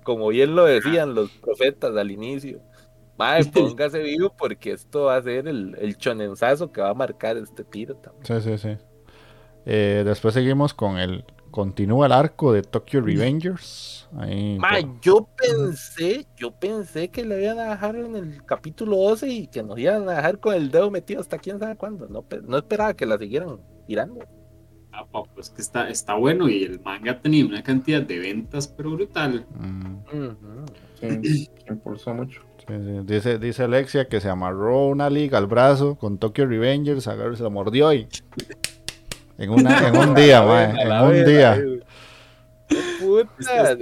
como 0.03 0.27
bien 0.29 0.55
lo 0.55 0.65
decían 0.65 1.15
los 1.15 1.31
profetas 1.31 1.95
al 1.95 2.11
inicio, 2.11 2.61
madre, 3.17 3.45
póngase 3.53 3.99
vivo 3.99 4.33
porque 4.37 4.71
esto 4.71 5.05
va 5.05 5.17
a 5.17 5.21
ser 5.21 5.47
el, 5.47 5.75
el 5.79 5.97
chonenzazo 5.97 6.71
que 6.71 6.81
va 6.81 6.89
a 6.89 6.93
marcar 6.93 7.37
este 7.37 7.63
tiro 7.63 7.95
también. 7.95 8.25
Sí, 8.25 8.49
sí, 8.49 8.57
sí. 8.57 8.77
Eh, 9.65 10.03
después 10.05 10.33
seguimos 10.33 10.73
con 10.73 10.97
el. 10.97 11.25
Continúa 11.51 12.07
el 12.07 12.13
arco 12.13 12.51
de 12.51 12.63
Tokyo 12.63 12.99
Revengers. 12.99 14.09
Ahí. 14.17 14.57
Madre, 14.57 14.87
yo 15.03 15.27
pensé, 15.37 16.25
yo 16.35 16.49
pensé 16.49 17.09
que 17.09 17.23
le 17.23 17.43
iban 17.43 17.59
a 17.59 17.69
dejar 17.69 17.95
en 17.95 18.15
el 18.15 18.43
capítulo 18.43 18.97
12 18.97 19.29
y 19.29 19.47
que 19.47 19.61
nos 19.61 19.77
iban 19.77 20.09
a 20.09 20.15
dejar 20.15 20.39
con 20.39 20.55
el 20.55 20.71
dedo 20.71 20.89
metido 20.89 21.21
hasta 21.21 21.37
quién 21.37 21.59
sabe 21.59 21.75
cuándo. 21.75 22.07
No, 22.09 22.25
no 22.47 22.57
esperaba 22.57 22.95
que 22.95 23.05
la 23.05 23.19
siguieran 23.19 23.59
tirando. 23.85 24.25
Ah, 24.95 25.05
papu, 25.11 25.39
es 25.39 25.49
que 25.49 25.61
está, 25.61 25.89
está 25.89 26.13
bueno 26.13 26.47
y 26.47 26.63
el 26.63 26.79
manga 26.79 27.13
ha 27.13 27.19
tenido 27.19 27.47
una 27.47 27.63
cantidad 27.63 28.01
de 28.01 28.19
ventas, 28.19 28.67
pero 28.67 28.91
brutal. 28.91 29.43
Mm, 29.59 29.95
Ujú. 30.05 30.65
Sí, 31.23 31.49
impulsó 31.67 32.13
mucho. 32.13 32.41
sí, 32.59 32.73
sí. 32.75 32.99
Dice, 33.03 33.39
dice 33.39 33.63
Alexia 33.63 34.07
que 34.07 34.21
se 34.21 34.29
amarró 34.29 34.87
una 34.87 35.09
liga 35.09 35.39
al 35.39 35.47
brazo 35.47 35.95
con 35.95 36.19
Tokyo 36.19 36.45
Revengers. 36.45 37.07
Agarró, 37.07 37.35
se 37.35 37.41
la 37.43 37.49
mordió 37.49 37.91
y. 37.91 38.07
En, 39.39 39.49
una, 39.49 39.87
en 39.87 39.97
un 39.97 40.13
día, 40.13 40.41
mae, 40.45 40.79
En 40.79 40.89
la 40.89 41.03
un 41.03 41.25
día. 41.25 41.59
Puta, 43.21 43.77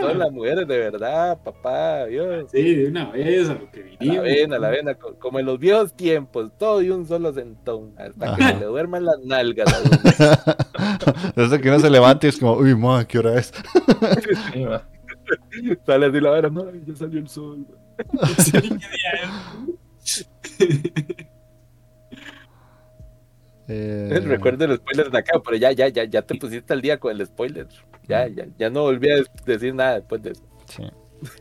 son 0.00 0.18
las 0.18 0.32
mujeres 0.32 0.66
de 0.68 0.78
verdad, 0.78 1.38
papá. 1.42 2.06
Dios. 2.06 2.46
Sí, 2.52 2.74
de 2.74 2.88
una 2.88 3.10
vez 3.10 3.48
a 3.48 3.54
lo 3.54 3.70
que 3.70 3.80
La 3.80 3.86
vinimos. 4.00 4.22
vena, 4.24 4.58
la 4.58 4.68
vena, 4.70 4.94
co- 4.94 5.14
como 5.18 5.38
en 5.40 5.46
los 5.46 5.58
viejos 5.58 5.94
tiempos, 5.94 6.50
todo 6.58 6.78
de 6.80 6.92
un 6.92 7.06
solo 7.06 7.32
sentón, 7.32 7.92
hasta 7.98 8.36
que 8.36 8.42
Ajá. 8.42 8.52
se 8.54 8.58
le 8.60 8.66
duerman 8.66 9.04
las 9.04 9.18
nalgas. 9.24 9.66
a. 9.72 11.32
Desde 11.36 11.60
que 11.60 11.68
uno 11.68 11.80
se 11.80 11.90
levanta 11.90 12.26
y 12.26 12.30
es 12.30 12.38
como, 12.38 12.54
uy, 12.54 12.74
ma, 12.74 13.04
¿qué 13.06 13.18
hora 13.18 13.38
es? 13.38 13.52
Sale 15.84 16.06
así 16.06 16.20
la 16.20 16.30
vera, 16.30 16.50
no, 16.50 16.64
ya 16.86 16.94
salió 16.94 17.18
el 17.20 17.28
sol. 17.28 17.66
güey". 17.66 17.78
Sí, 18.38 18.52
¿qué 18.52 18.60
día 18.60 19.12
es? 19.22 20.28
Eh, 23.68 24.20
Recuerdo 24.24 24.64
el 24.64 24.76
spoiler 24.76 25.10
de 25.10 25.18
acá, 25.18 25.40
pero 25.44 25.56
ya, 25.56 25.72
ya, 25.72 25.88
ya, 25.88 26.04
ya 26.04 26.22
te 26.22 26.34
pusiste 26.36 26.72
al 26.72 26.82
día 26.82 26.98
con 26.98 27.12
el 27.12 27.26
spoiler. 27.26 27.66
Ya, 28.08 28.28
ya, 28.28 28.46
ya 28.58 28.70
no 28.70 28.82
volví 28.82 29.10
a 29.10 29.16
decir 29.44 29.74
nada 29.74 29.94
después 29.94 30.22
de 30.22 30.30
eso. 30.32 30.42
Sí. 30.66 30.84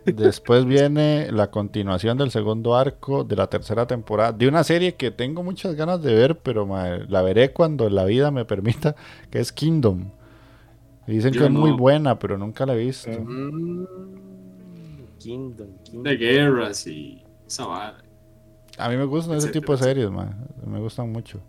Después 0.05 0.65
viene 0.65 1.31
la 1.31 1.51
continuación 1.51 2.17
del 2.17 2.31
segundo 2.31 2.75
arco 2.75 3.23
de 3.23 3.35
la 3.35 3.47
tercera 3.47 3.85
temporada 3.85 4.31
de 4.31 4.47
una 4.47 4.63
serie 4.63 4.95
que 4.95 5.11
tengo 5.11 5.43
muchas 5.43 5.75
ganas 5.75 6.01
de 6.01 6.13
ver, 6.13 6.39
pero 6.39 6.65
la 7.07 7.21
veré 7.21 7.51
cuando 7.51 7.89
la 7.89 8.05
vida 8.05 8.31
me 8.31 8.45
permita, 8.45 8.95
que 9.29 9.39
es 9.39 9.51
Kingdom. 9.51 10.11
Dicen 11.07 11.33
Yo 11.33 11.41
que 11.41 11.45
es 11.47 11.51
muy 11.51 11.71
buena, 11.71 12.17
pero 12.17 12.37
nunca 12.37 12.65
la 12.65 12.73
he 12.73 12.77
visto. 12.77 13.11
Mm, 13.11 13.85
Kingdom, 15.19 15.67
Kingdom. 15.83 16.03
De 16.03 16.17
guerras 16.17 16.87
y 16.87 17.23
esa. 17.45 17.95
A 18.77 18.89
mí 18.89 18.97
me 18.97 19.05
gustan 19.05 19.37
ese 19.37 19.51
tipo 19.51 19.75
de 19.75 19.83
series, 19.83 20.09
mae, 20.09 20.29
me 20.65 20.79
gustan 20.79 21.11
mucho. 21.11 21.39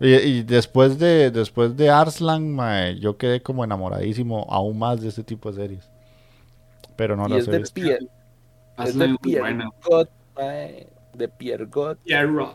Y, 0.00 0.14
y 0.14 0.42
después 0.42 0.98
de 0.98 1.30
después 1.30 1.76
de 1.76 1.90
Arslan, 1.90 2.54
mae, 2.54 2.98
yo 2.98 3.16
quedé 3.16 3.42
como 3.42 3.64
enamoradísimo 3.64 4.46
aún 4.48 4.78
más 4.78 5.00
de 5.00 5.08
este 5.08 5.24
tipo 5.24 5.50
de 5.50 5.62
series. 5.62 5.90
Pero 6.96 7.16
no 7.16 7.26
y 7.26 7.30
las 7.30 7.42
es 7.42 7.48
he 7.48 7.50
de 7.50 7.58
visto. 7.58 7.74
Pierre, 7.74 8.08
es 8.84 8.98
de 8.98 9.16
Pierre. 9.22 9.64
God, 9.84 10.08
mae, 10.36 10.86
de 11.14 11.28
Pierre 11.28 11.66
God. 11.66 11.96
Guerra. 12.04 12.54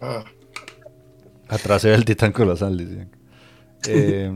Ah, 0.00 0.24
ve 1.82 1.94
el 1.94 2.04
titán 2.04 2.32
colosal, 2.32 2.76
dicen. 2.76 3.10
Eh, 3.88 4.32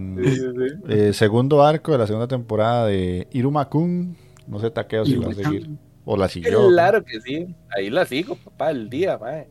eh, 0.88 1.12
segundo 1.12 1.64
arco 1.64 1.90
de 1.90 1.98
la 1.98 2.06
segunda 2.06 2.28
temporada 2.28 2.86
de 2.86 3.26
Iruma-kun. 3.32 4.16
No 4.46 4.60
sé, 4.60 4.70
Taqueo 4.70 5.04
si 5.04 5.16
va 5.16 5.32
a 5.32 5.34
seguir. 5.34 5.70
O 6.04 6.16
la 6.16 6.28
siguió. 6.28 6.68
Claro 6.68 7.04
que 7.04 7.20
sí. 7.20 7.52
Ahí 7.76 7.90
la 7.90 8.06
sigo, 8.06 8.36
papá, 8.36 8.70
el 8.70 8.88
día, 8.88 9.18
mae. 9.18 9.48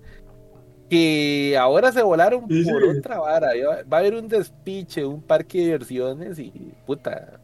Que 0.90 1.56
ahora 1.58 1.92
se 1.92 2.02
volaron 2.02 2.46
Sí, 2.50 2.64
por 2.70 2.82
sí. 2.82 2.98
otra 3.00 3.20
vara. 3.20 3.50
Va 3.92 3.98
a 3.98 4.00
haber 4.00 4.16
un 4.16 4.28
despiche, 4.28 5.06
un 5.06 5.22
parque 5.22 5.60
de 5.60 5.64
diversiones 5.66 6.40
y 6.40 6.52
puta. 6.86 7.40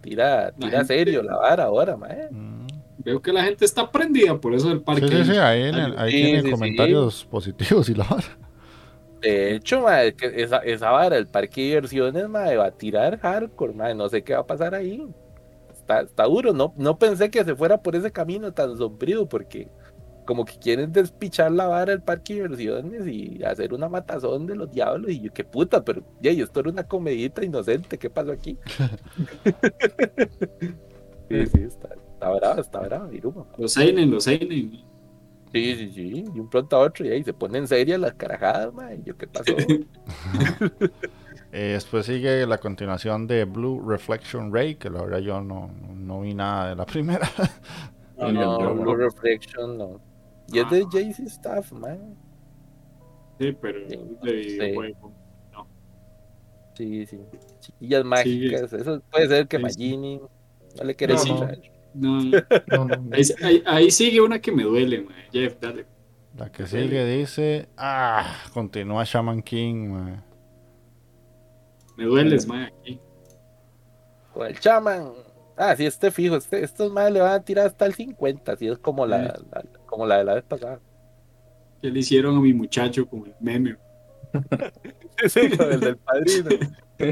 Tira, 0.00 0.46
La 0.46 0.52
tira 0.52 0.78
gente- 0.78 0.86
serio 0.96 1.22
la 1.22 1.36
vara 1.36 1.64
ahora, 1.64 1.96
mae. 1.96 2.28
Mm. 2.30 2.66
Veo 3.04 3.22
que 3.22 3.32
la 3.32 3.44
gente 3.44 3.64
está 3.64 3.90
prendida 3.90 4.38
por 4.38 4.54
eso 4.54 4.68
del 4.68 4.80
parque. 4.82 5.08
Sí, 5.08 5.16
sí, 5.24 5.24
sí, 5.32 5.36
ahí, 5.38 5.62
en 5.62 5.74
el- 5.74 5.98
ahí 5.98 6.10
Sí, 6.10 6.16
tiene 6.22 6.38
sí, 6.40 6.44
sí. 6.46 6.50
comentarios 6.52 7.24
positivos 7.30 7.88
y 7.88 7.94
la 7.94 8.04
vara. 8.04 8.38
De 9.20 9.54
hecho, 9.54 9.82
mae, 9.82 10.14
que 10.14 10.42
esa, 10.42 10.58
esa 10.58 10.90
vara, 10.90 11.16
el 11.16 11.26
parque 11.26 11.60
de 11.60 11.66
diversiones, 11.68 12.28
mae, 12.28 12.56
va 12.56 12.66
a 12.66 12.70
tirar 12.70 13.18
hardcore, 13.20 13.72
mae. 13.74 13.94
No 13.94 14.08
sé 14.08 14.22
qué 14.22 14.32
va 14.34 14.40
a 14.40 14.46
pasar 14.46 14.74
ahí. 14.74 15.06
Está, 15.72 16.00
está 16.02 16.24
duro, 16.24 16.52
no, 16.52 16.72
no 16.76 16.98
pensé 16.98 17.30
que 17.30 17.44
se 17.44 17.54
fuera 17.54 17.82
por 17.82 17.94
ese 17.96 18.10
camino 18.10 18.52
tan 18.52 18.76
sombrío, 18.78 19.26
porque 19.26 19.68
como 20.30 20.44
que 20.44 20.56
quieren 20.60 20.92
despichar 20.92 21.50
la 21.50 21.66
vara 21.66 21.90
del 21.90 22.02
parque 22.02 22.34
de 22.34 22.46
diversiones 22.46 23.04
y 23.08 23.42
hacer 23.42 23.74
una 23.74 23.88
matazón 23.88 24.46
de 24.46 24.54
los 24.54 24.70
diablos. 24.70 25.10
Y 25.10 25.22
yo, 25.22 25.32
qué 25.32 25.42
puta, 25.42 25.84
pero 25.84 26.04
ya, 26.20 26.30
esto 26.30 26.60
era 26.60 26.70
una 26.70 26.84
comedita 26.84 27.44
inocente, 27.44 27.98
¿qué 27.98 28.08
pasó 28.08 28.30
aquí? 28.30 28.56
sí, 31.28 31.46
sí, 31.46 31.62
está, 31.62 31.88
está 32.12 32.30
bravo, 32.30 32.60
está 32.60 32.78
bravo, 32.78 33.12
Iruma. 33.12 33.44
Los 33.58 33.72
Seinen, 33.72 34.12
los 34.12 34.22
Seinen. 34.22 34.84
Sí, 35.52 35.74
sí, 35.74 35.90
sí, 35.92 36.24
y 36.32 36.38
un 36.38 36.48
pronto 36.48 36.76
a 36.76 36.78
otro, 36.78 37.04
y 37.04 37.08
ahí 37.08 37.24
se 37.24 37.32
ponen 37.32 37.66
serias 37.66 37.98
las 37.98 38.14
carajadas, 38.14 38.72
mae. 38.72 38.98
y 38.98 39.02
yo, 39.02 39.16
¿qué 39.16 39.26
pasó? 39.26 39.52
Eh, 41.52 41.72
después 41.72 42.06
sigue 42.06 42.46
la 42.46 42.58
continuación 42.58 43.26
de 43.26 43.44
Blue 43.44 43.82
Reflection 43.84 44.54
Ray, 44.54 44.76
que 44.76 44.88
la 44.88 45.02
verdad 45.02 45.18
yo 45.18 45.40
no, 45.40 45.68
no 45.92 46.20
vi 46.20 46.32
nada 46.32 46.68
de 46.68 46.76
la 46.76 46.86
primera. 46.86 47.28
No, 48.16 48.30
no, 48.30 48.74
Blue 48.76 48.94
Reflection 48.94 49.76
no. 49.76 50.09
Y 50.52 50.58
es 50.58 50.70
de 50.70 50.82
Ah. 50.82 50.88
JC 50.90 51.20
Staff, 51.26 51.72
man. 51.72 52.16
Sí, 53.38 53.52
pero 53.60 53.78
Sí. 53.88 53.96
de 54.22 54.32
videojuego. 54.32 55.12
Sí, 56.74 57.04
sí. 57.06 57.20
Chiquillas 57.60 58.04
mágicas. 58.04 58.72
Eso 58.72 59.00
puede 59.10 59.28
ser 59.28 59.46
que 59.48 59.56
Sí, 59.58 59.60
sí. 59.60 59.62
Magini 59.62 60.20
no 60.78 60.84
le 60.84 60.94
Sí, 60.94 61.18
sí. 61.18 61.34
traer. 61.36 61.72
No, 61.92 62.20
No, 62.68 62.84
no, 62.84 62.96
no. 62.96 63.14
ahí, 63.16 63.22
ahí- 63.42 63.62
ahí 63.66 63.90
sigue 63.90 64.20
una 64.20 64.38
que 64.40 64.52
me 64.52 64.62
duele, 64.62 65.02
man. 65.02 65.14
Jeff, 65.32 65.56
dale. 65.60 65.86
La 66.36 66.50
que 66.50 66.66
sigue 66.66 67.04
dice, 67.04 67.68
ah, 67.76 68.24
continúa 68.54 69.02
Shaman 69.04 69.42
King, 69.42 69.88
mae. 69.88 70.20
Me 71.96 72.04
dueles, 72.04 72.46
man, 72.46 72.62
aquí. 72.80 73.00
Con 74.32 74.46
el 74.46 74.58
chaman. 74.60 75.12
Ah, 75.62 75.76
sí, 75.76 75.84
este 75.84 76.10
fijo. 76.10 76.36
Este, 76.36 76.64
estos 76.64 76.90
más 76.90 77.12
le 77.12 77.20
van 77.20 77.32
a 77.32 77.40
tirar 77.44 77.66
hasta 77.66 77.84
el 77.86 77.94
50. 77.94 78.52
Así 78.52 78.66
es 78.68 78.78
como 78.78 79.06
la, 79.06 79.18
la- 79.18 79.64
como 79.86 80.06
la 80.06 80.18
de 80.18 80.24
la 80.24 80.34
vez 80.34 80.44
pasada. 80.44 80.80
¿Qué 81.82 81.90
le 81.90 82.00
hicieron 82.00 82.36
a 82.36 82.40
mi 82.40 82.52
muchacho 82.54 83.06
con 83.06 83.26
el 83.26 83.34
meme? 83.40 83.76
Sí, 85.28 85.50
con 85.56 85.72
el 85.72 85.80
del 85.80 85.96
padrino. 85.98 86.50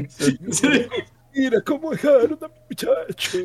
Sí. 0.07 0.37
Sí. 0.51 0.67
Mira 1.35 1.61
cómo 1.61 1.91
dejaron 1.91 2.39
a 2.43 2.47
mi 2.47 2.53
muchacho. 2.69 3.39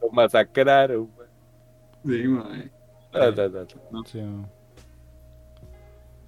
Lo 0.00 0.10
masacraron. 0.12 1.10
güey. 1.14 1.28
Sí, 2.04 2.28
man. 2.28 2.70
No, 3.12 3.30
no, 3.30 3.48
no, 3.48 3.66
no. 4.12 4.50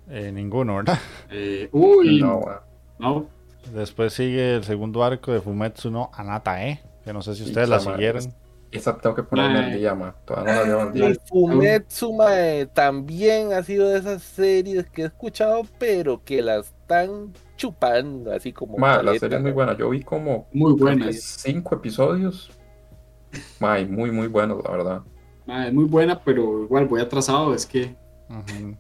Eh, 0.09 0.31
ninguno, 0.33 0.77
¿verdad? 0.77 0.99
Eh, 1.31 1.69
uy, 1.73 2.21
No, 2.21 2.41
no. 2.99 3.27
Después 3.73 4.13
sigue 4.13 4.57
el 4.57 4.65
segundo 4.65 5.03
arco 5.03 5.33
de 5.33 5.41
Fumetsu 5.41 5.91
no 5.91 6.11
Anata, 6.15 6.65
¿eh? 6.67 6.81
Que 7.05 7.13
no 7.13 7.23
sé 7.23 7.35
si 7.35 7.43
ustedes 7.43 7.69
la 7.69 7.81
siguieron. 7.81 8.23
Esa 8.71 8.97
tengo 8.99 9.15
que 9.15 9.23
ponerme 9.23 9.55
Mae. 9.59 9.65
al 9.73 9.79
día, 9.79 9.95
ma. 9.95 10.15
Todavía 10.25 10.65
no 10.67 10.85
la 10.85 10.91
día. 10.91 11.07
El 11.07 11.21
Fumetsu 11.21 12.13
mae, 12.15 12.67
también 12.67 13.53
ha 13.53 13.63
sido 13.63 13.89
de 13.89 13.99
esas 13.99 14.23
series 14.23 14.87
que 14.91 15.03
he 15.03 15.07
escuchado, 15.07 15.63
pero 15.79 16.23
que 16.25 16.43
la 16.43 16.57
están 16.59 17.33
chupando, 17.57 18.33
así 18.33 18.53
como. 18.53 18.77
Ma, 18.77 19.03
la 19.03 19.19
serie 19.19 19.37
es 19.39 19.43
muy 19.43 19.53
buena. 19.53 19.77
Yo 19.77 19.91
vi 19.91 20.03
como 20.03 20.47
muy 20.53 20.75
creo 20.77 20.97
que 20.97 21.03
buena. 21.05 21.13
cinco 21.13 21.75
episodios. 21.75 22.51
Ma, 23.61 23.79
muy, 23.89 24.11
muy 24.11 24.29
buenos, 24.29 24.63
la 24.65 24.71
verdad. 24.71 25.03
Ma, 25.47 25.67
es 25.69 25.73
muy 25.73 25.85
buena, 25.85 26.21
pero 26.23 26.65
igual 26.65 26.87
voy 26.87 27.01
atrasado. 27.01 27.55
Es 27.55 27.67
que 27.67 27.95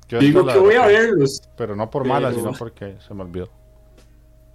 Yo 0.08 0.18
digo 0.18 0.44
que 0.46 0.58
voy 0.58 0.74
a 0.74 0.86
verlos. 0.86 1.42
Pero 1.56 1.76
no 1.76 1.88
por 1.90 2.04
mala, 2.04 2.28
pero- 2.30 2.40
sino 2.40 2.52
porque 2.52 2.96
se 3.06 3.14
me 3.14 3.22
olvidó. 3.22 3.48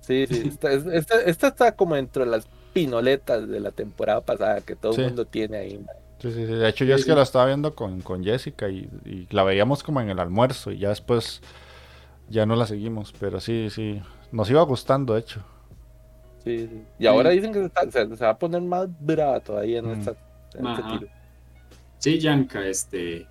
Sí, 0.01 0.26
sí. 0.27 0.43
Esta, 0.59 0.72
esta- 0.73 1.22
esta 1.22 1.47
está 1.47 1.72
como 1.76 1.95
entre 1.95 2.26
las 2.26 2.47
pinoletas 2.73 3.47
de 3.47 3.59
la 3.59 3.72
temporada 3.72 4.22
pasada 4.22 4.61
que 4.61 4.76
todo 4.76 4.93
Sí. 4.93 5.01
el 5.01 5.07
mundo 5.07 5.26
tiene 5.26 5.57
ahí. 5.57 5.85
Sí, 6.19 6.31
sí, 6.31 6.45
sí. 6.45 6.53
De 6.53 6.68
hecho, 6.69 6.85
yo 6.85 6.95
Sí, 6.95 7.01
es 7.01 7.05
que 7.07 7.15
la 7.15 7.23
estaba 7.23 7.45
viendo 7.47 7.73
con, 7.76 8.01
con 8.01 8.23
Jessica 8.23 8.69
y, 8.69 8.89
y 9.05 9.27
la 9.31 9.43
veíamos 9.43 9.84
como 9.84 10.01
en 10.01 10.09
el 10.09 10.19
almuerzo 10.19 10.72
y 10.72 10.77
ya 10.80 10.89
después 10.89 11.41
ya 12.30 12.45
no 12.45 12.55
la 12.55 12.65
seguimos. 12.68 13.13
Pero 13.19 13.39
sí, 13.39 13.69
sí. 13.69 14.01
Nos 14.31 14.49
iba 14.49 14.61
gustando, 14.63 15.13
de 15.15 15.19
hecho. 15.22 15.41
Sí, 16.43 16.68
sí. 16.68 16.84
Y 16.99 17.05
ahora 17.07 17.30
dicen 17.31 17.51
que 17.53 17.59
se, 17.59 17.65
está- 17.65 17.89
se- 17.91 18.15
se 18.18 18.23
va 18.26 18.31
a 18.31 18.38
poner 18.38 18.61
más 18.61 18.88
brava 18.99 19.39
todavía 19.39 19.80
en, 19.80 19.85
Mm. 19.88 19.99
esta, 19.99 20.15
en 20.55 20.68
este 20.68 20.84
tiro. 20.84 21.07
Sí, 21.99 22.19
Yanka, 22.19 22.65
este. 22.65 23.27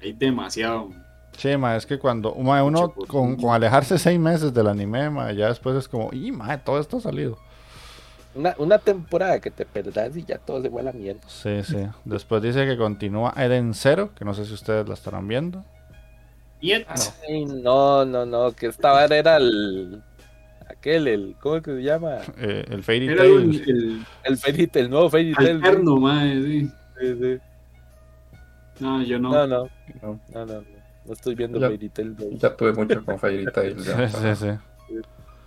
Hay 0.00 0.12
demasiado. 0.12 0.90
Sí, 1.36 1.56
ma, 1.56 1.76
es 1.76 1.86
que 1.86 1.98
cuando 1.98 2.34
ma, 2.34 2.62
uno 2.64 2.92
con, 2.92 3.36
con 3.36 3.54
alejarse 3.54 3.98
seis 3.98 4.18
meses 4.18 4.52
del 4.52 4.66
anime, 4.66 5.10
ma, 5.10 5.32
ya 5.32 5.48
después 5.48 5.76
es 5.76 5.88
como, 5.88 6.10
y 6.12 6.32
ma, 6.32 6.58
todo 6.58 6.78
esto 6.80 6.98
ha 6.98 7.00
salido. 7.00 7.38
Una, 8.34 8.54
una 8.58 8.78
temporada 8.78 9.40
que 9.40 9.50
te 9.50 9.64
perdás 9.64 10.16
y 10.16 10.24
ya 10.24 10.38
todo 10.38 10.62
se 10.62 10.70
fue 10.70 10.82
a 10.82 10.84
la 10.84 10.92
mierda. 10.92 11.20
Sí, 11.26 11.62
sí. 11.64 11.78
Después 12.04 12.42
dice 12.42 12.66
que 12.66 12.76
continúa 12.76 13.34
Eden 13.36 13.74
Zero, 13.74 14.10
que 14.14 14.24
no 14.24 14.34
sé 14.34 14.44
si 14.44 14.54
ustedes 14.54 14.86
la 14.86 14.94
estarán 14.94 15.26
viendo. 15.26 15.64
Ah, 16.86 16.94
no. 16.94 17.02
Ay, 17.28 17.44
no, 17.46 18.04
no, 18.04 18.26
no, 18.26 18.52
que 18.52 18.66
esta 18.66 18.92
vara 18.92 19.16
era 19.16 19.36
el. 19.38 20.02
Aquel, 20.68 21.08
el. 21.08 21.36
¿Cómo 21.40 21.56
es 21.56 21.62
que 21.62 21.74
se 21.76 21.82
llama? 21.82 22.18
Eh, 22.38 22.64
el 22.68 22.84
Fairy 22.84 23.16
Tail. 23.16 23.30
el, 23.30 23.62
el 23.66 24.06
El 24.24 24.36
Fairy 24.36 24.66
Tail, 24.66 24.84
el 24.84 24.90
nuevo 24.90 25.10
Fairy 25.10 25.34
Tail. 25.34 25.56
alterno, 25.56 25.96
mae, 25.96 26.42
sí. 26.42 26.70
Sí, 27.00 27.14
sí. 27.20 27.38
No, 28.80 29.02
yo 29.02 29.18
no. 29.18 29.30
No, 29.30 29.46
no, 29.46 29.68
No. 30.02 30.20
no, 30.34 30.46
no. 30.46 30.62
No, 31.06 31.12
estoy 31.12 31.34
viendo 31.34 31.58
Ya. 31.58 31.68
Fairy 31.68 31.88
Tail. 31.88 32.16
no. 32.18 32.36
Ya 32.38 32.56
tuve 32.56 32.72
mucho 32.72 33.04
con 33.04 33.18
Fairy 33.18 33.46
Tail. 33.52 33.78
Sí, 33.80 33.88
Ya, 33.90 34.08
sí, 34.36 34.46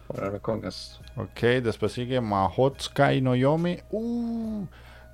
para 0.08 0.32
sí. 0.32 0.40
con 0.42 0.66
eso. 0.66 1.00
Ok, 1.16 1.42
después 1.64 1.92
sigue 1.92 2.20
Mahotsukai 2.22 3.22
no 3.22 3.36
Yome. 3.36 3.84
Uh, 3.92 4.66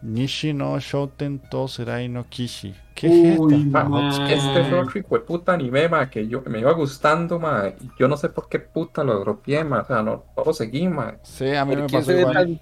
Nishi 0.01 0.53
no 0.53 0.79
Shoten 0.79 1.39
to 1.39 1.67
Serai 1.67 2.07
no 2.07 2.25
Kishi. 2.29 2.73
¿Qué 2.95 3.33
es 3.33 3.39
Uy, 3.39 3.53
esta? 3.65 3.83
Ma, 3.83 3.83
mae. 3.83 4.33
este 4.33 4.63
fue 4.65 4.79
otro 4.79 4.99
hijo 4.99 5.15
de 5.15 5.21
puta 5.21 5.53
anime, 5.53 5.87
ma, 5.89 6.09
que 6.09 6.25
yo, 6.27 6.41
me 6.43 6.59
iba 6.59 6.71
gustando, 6.73 7.37
ma, 7.39 7.67
y 7.79 7.89
yo 7.99 8.07
no 8.07 8.15
sé 8.17 8.29
por 8.29 8.47
qué 8.49 8.59
puta 8.59 9.03
lo 9.03 9.19
dropié, 9.19 9.63
ma, 9.63 9.81
o 9.81 9.85
sea, 9.85 10.01
no, 10.01 10.23
no 10.35 10.43
lo 10.45 10.53
seguí, 10.53 10.87
ma. 10.87 11.15
Sí, 11.23 11.53
a 11.53 11.65
mí 11.65 11.75
me 11.75 11.81
¿Por 11.83 11.91
qué 11.91 11.97
pasó 11.97 12.11
igual. 12.17 12.61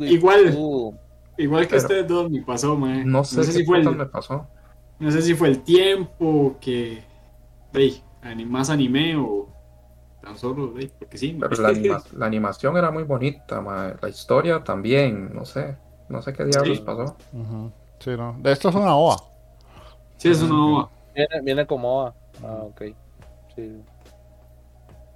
igual. 0.00 0.54
uh, 0.56 0.94
Igual 1.38 1.62
que 1.62 1.70
Pero- 1.70 1.82
ustedes 1.82 2.06
dos 2.08 2.30
me 2.30 2.42
pasó, 2.42 2.76
mae. 2.76 3.04
No 3.04 3.24
sé, 3.24 3.40
qué 3.40 3.44
si 3.46 3.64
fue 3.64 3.78
el, 3.80 3.96
me 3.96 4.06
pasó. 4.06 4.46
no 4.98 5.10
sé 5.10 5.22
si 5.22 5.34
fue 5.34 5.48
el 5.48 5.62
tiempo 5.62 6.56
que. 6.60 7.02
Ey, 7.72 8.02
ani- 8.22 8.44
más 8.44 8.70
anime 8.70 9.16
o 9.16 9.48
tan 10.22 10.36
solo, 10.36 10.76
ey, 10.78 10.90
porque 10.98 11.16
sí. 11.16 11.32
mae. 11.34 11.48
Pero 11.48 11.62
la, 11.62 11.68
anima- 11.68 12.02
la 12.16 12.26
animación 12.26 12.76
era 12.76 12.90
muy 12.90 13.04
bonita, 13.04 13.60
ma, 13.60 13.94
la 14.02 14.08
historia 14.08 14.62
también, 14.64 15.32
no 15.34 15.44
sé, 15.44 15.76
no 16.08 16.20
sé 16.22 16.32
qué 16.32 16.44
diablos 16.44 16.78
Sí. 16.78 16.82
pasó. 16.84 17.16
Sí, 18.00 18.10
no. 18.16 18.36
De 18.40 18.52
esto 18.52 18.68
es 18.68 18.74
una 18.74 18.96
OA. 18.96 19.16
Sí, 20.16 20.30
eso 20.30 20.46
no. 20.48 20.90
viene, 21.14 21.40
viene 21.42 21.66
como 21.66 22.02
va. 22.04 22.14
Ah, 22.42 22.62
ok. 22.64 22.82
Sí. 23.54 23.80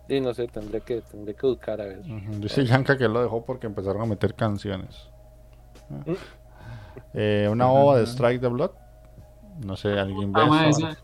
Sí, 0.09 0.21
no 0.21 0.35
sé, 0.35 0.47
tendré 0.49 0.81
que, 0.83 1.01
tendré 1.01 1.35
que 1.35 1.47
buscar 1.47 1.81
a 1.81 1.85
ver. 1.85 2.01
Ujú. 2.01 2.39
Dice 2.41 2.65
Yanka 2.65 2.99
que 2.99 3.09
lo 3.09 3.23
dejó 3.23 3.45
porque 3.45 3.67
empezaron 3.67 4.03
a 4.03 4.07
meter 4.07 4.35
canciones. 4.35 5.09
Eh, 7.15 7.49
una 7.51 7.71
OVA 7.71 7.99
de 8.01 8.07
Strike 8.07 8.41
the 8.41 8.49
Blood. 8.49 8.71
No 9.65 9.77
sé, 9.77 9.91
alguien 9.99 10.33
ve 10.33 10.41
Ah, 10.43 10.69
esa? 10.69 10.89
esa- 10.89 10.99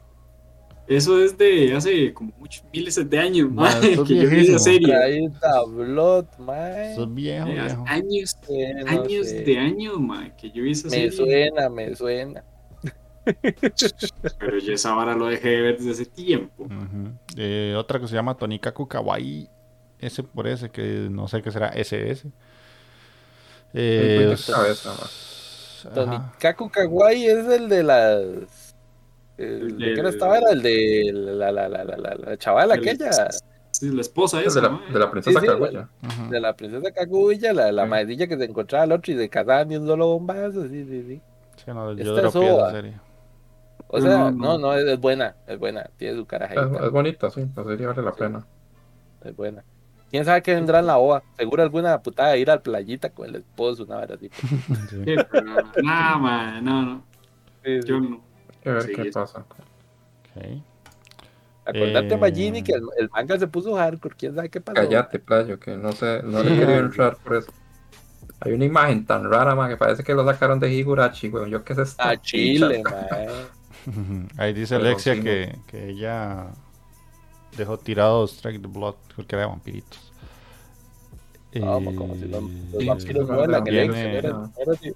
eso 0.87 1.23
es 1.23 1.37
de 1.37 1.75
hace 1.77 2.15
como 2.15 2.33
muchos 2.39 2.65
miles 2.73 3.11
de 3.11 3.19
años, 3.19 3.51
Mae, 3.51 3.75
mae, 3.79 3.91
esto 3.91 4.03
es 4.03 4.09
que 4.09 4.15
yo 4.15 4.21
vi 4.23 4.27
viejísimo. 4.29 4.57
esa 4.57 4.65
serie. 4.65 4.97
Ahí 4.97 5.25
está 5.27 5.63
Blood. 5.65 6.25
Eso 6.93 7.03
es 7.05 7.15
viejo, 7.15 7.47
viejo. 7.47 7.85
años, 7.87 8.39
Eh, 8.49 8.75
no 8.85 8.91
años 9.03 9.27
sé. 9.29 9.43
de 9.43 9.59
años, 9.59 9.99
que 10.41 10.51
yo 10.51 10.63
vi 10.63 10.71
esa 10.71 10.89
Me 10.89 11.11
serie. 11.11 11.13
suena, 11.13 11.69
me 11.69 11.95
suena. 11.95 12.43
Pero 14.39 14.59
yo 14.59 14.73
esa 14.73 14.95
vara 14.95 15.15
lo 15.15 15.27
dejé 15.27 15.49
de 15.51 15.61
ver 15.61 15.77
desde 15.77 15.91
hace 15.91 16.07
tiempo. 16.07 16.67
Eh, 17.37 17.75
otra 17.77 18.01
que 18.01 18.09
se 18.09 18.15
llama 18.15 18.35
Tonikaku 18.37 18.89
Kawaii. 18.89 19.51
S 20.01 20.23
por 20.23 20.47
S, 20.47 20.71
que 20.71 21.09
no 21.11 21.29
sé 21.29 21.43
qué 21.43 21.51
será 21.51 21.69
SS. 21.69 22.31
Eh, 23.75 24.25
cualquier 24.27 24.57
cabeza, 24.57 24.93
s- 25.05 25.89
Tony 25.95 26.17
ajá. 26.17 26.33
Kaku 26.39 26.71
Kawaii 26.71 27.27
es 27.27 27.47
el 27.49 27.69
de 27.69 27.83
las. 27.83 28.75
El, 29.37 29.79
¿De 29.79 29.95
qué 29.95 30.01
era 30.01 30.09
esta 30.09 30.27
vara? 30.27 30.51
El 30.53 30.63
de 30.63 31.11
la, 31.13 31.53
la, 31.53 31.69
la, 31.69 31.85
la, 31.85 31.97
la, 31.97 32.15
la 32.15 32.37
chavala 32.37 32.75
El- 32.75 32.81
aquella. 32.81 33.11
Sí, 33.71 33.91
la 33.91 34.01
esposa 34.01 34.41
Es 34.41 34.49
esa, 34.49 34.61
de 34.63 34.69
la, 34.69 34.81
de 34.93 34.99
la 34.99 35.11
princesa 35.11 35.39
Sí, 35.39 35.47
sí, 35.47 35.53
Kaguya. 35.53 35.89
Ujú. 36.03 36.31
De 36.31 36.41
la 36.41 36.57
princesa 36.57 36.91
Kaguya, 36.91 37.53
la, 37.53 37.71
la 37.71 37.85
Sí. 37.85 37.89
maedilla 37.91 38.27
que 38.27 38.37
se 38.37 38.45
encontraba 38.45 38.85
al 38.85 38.93
otro 38.93 39.13
y 39.13 39.17
se 39.19 39.29
casaban 39.29 39.69
de 39.69 39.79
un 39.79 39.87
solo 39.87 40.07
bombazo. 40.09 40.63
Sí, 40.65 40.85
sí, 40.85 41.05
sí. 41.07 41.23
Sí, 41.65 41.65
no, 41.67 41.93
yo 41.93 42.19
es 42.19 42.33
serie. 42.33 42.95
O 43.87 43.99
No, 44.01 44.05
sea, 44.05 44.19
no, 44.19 44.31
no, 44.31 44.33
no. 44.33 44.59
no, 44.59 44.75
es, 44.75 44.85
es 44.87 44.99
buena, 44.99 45.37
es 45.47 45.59
buena. 45.59 45.89
Tiene 45.97 46.15
su 46.15 46.23
Es, 46.23 46.27
carajita, 46.27 46.63
es 46.85 46.91
bonita, 46.91 47.31
sí, 47.31 47.47
la 47.55 47.65
serie 47.65 47.87
vale 47.87 48.03
la 48.03 48.13
Sí. 48.13 48.19
pena. 48.19 48.47
es 49.25 49.37
buena. 49.37 49.65
¿Quién 50.11 50.25
sabe 50.25 50.43
qué 50.43 50.55
vendrá 50.55 50.79
en 50.81 50.87
la 50.87 50.99
OA? 50.99 51.23
Seguro 51.37 51.63
alguna 51.63 52.01
putada 52.03 52.31
de 52.31 52.41
ir 52.41 52.51
al 52.51 52.63
playita 52.63 53.11
con 53.11 53.29
el 53.29 53.37
esposo, 53.37 53.85
una 53.85 53.97
vara 53.97 54.15
así. 54.15 54.31
Sí. 54.91 55.17
No, 55.83 56.61
no. 56.63 57.03
Sí, 57.65 57.83
sí. 57.83 57.89
Yo 57.89 58.01
no. 58.01 58.21
Que 58.63 58.71
ver 58.71 58.83
Sí, 58.83 58.93
qué 58.95 59.03
es- 59.09 59.15
pasa. 59.15 59.41
Ok. 59.41 60.63
Acordate, 61.67 62.15
Eh, 62.15 62.17
Magini, 62.17 62.63
que 62.63 62.73
el, 62.73 62.83
el 62.99 63.11
manga 63.11 63.39
se 63.39 63.47
puso 63.47 63.75
hardcore. 63.75 64.15
¿Quién 64.17 64.35
sabe 64.35 64.49
qué 64.49 64.61
pasó? 64.61 64.75
Cállate, 64.77 65.19
playo, 65.19 65.61
que 65.61 65.77
no 65.77 65.93
sé, 65.93 66.23
no 66.23 66.43
le 66.43 66.55
he 66.55 66.59
querido 66.59 66.79
entrar 66.79 67.17
por 67.17 67.37
eso. 67.37 67.53
Hay 68.41 68.53
una 68.53 68.65
imagen 68.65 69.05
tan 69.05 69.31
rara, 69.31 69.55
ma, 69.55 69.69
que 69.69 69.77
parece 69.77 70.03
que 70.03 70.15
lo 70.15 70.25
sacaron 70.25 70.59
de 70.61 70.73
Higurashi, 70.73 71.29
weón. 71.29 71.51
Yo 71.51 71.63
qué 71.65 71.75
sé 71.75 71.83
esta 71.83 72.09
A 72.11 72.17
Chile, 72.21 72.83
mae. 72.85 73.29
Ahí 74.39 74.55
dice 74.55 74.77
Pero 74.77 74.89
Alexia 74.89 75.15
sí, 75.15 75.21
que, 75.23 75.59
que 75.67 75.91
ella 75.91 76.47
dejó 77.57 77.79
tirados 77.79 78.33
Strike 78.33 78.61
the 78.63 78.69
Blood 78.69 78.95
porque 79.17 79.35
era 79.37 79.45
de 79.45 79.51
vampiritos. 79.51 80.01
Vamos, 81.61 81.95
como 81.95 82.15
si 82.15 82.27
los, 82.27 82.43
los 82.43 82.83
Eh, 82.83 82.87
vampiros 82.87 83.27
vuelan. 83.29 83.65
Viene- 83.65 84.17
era- 84.19 84.51
era 84.61 84.73
así. 84.73 84.93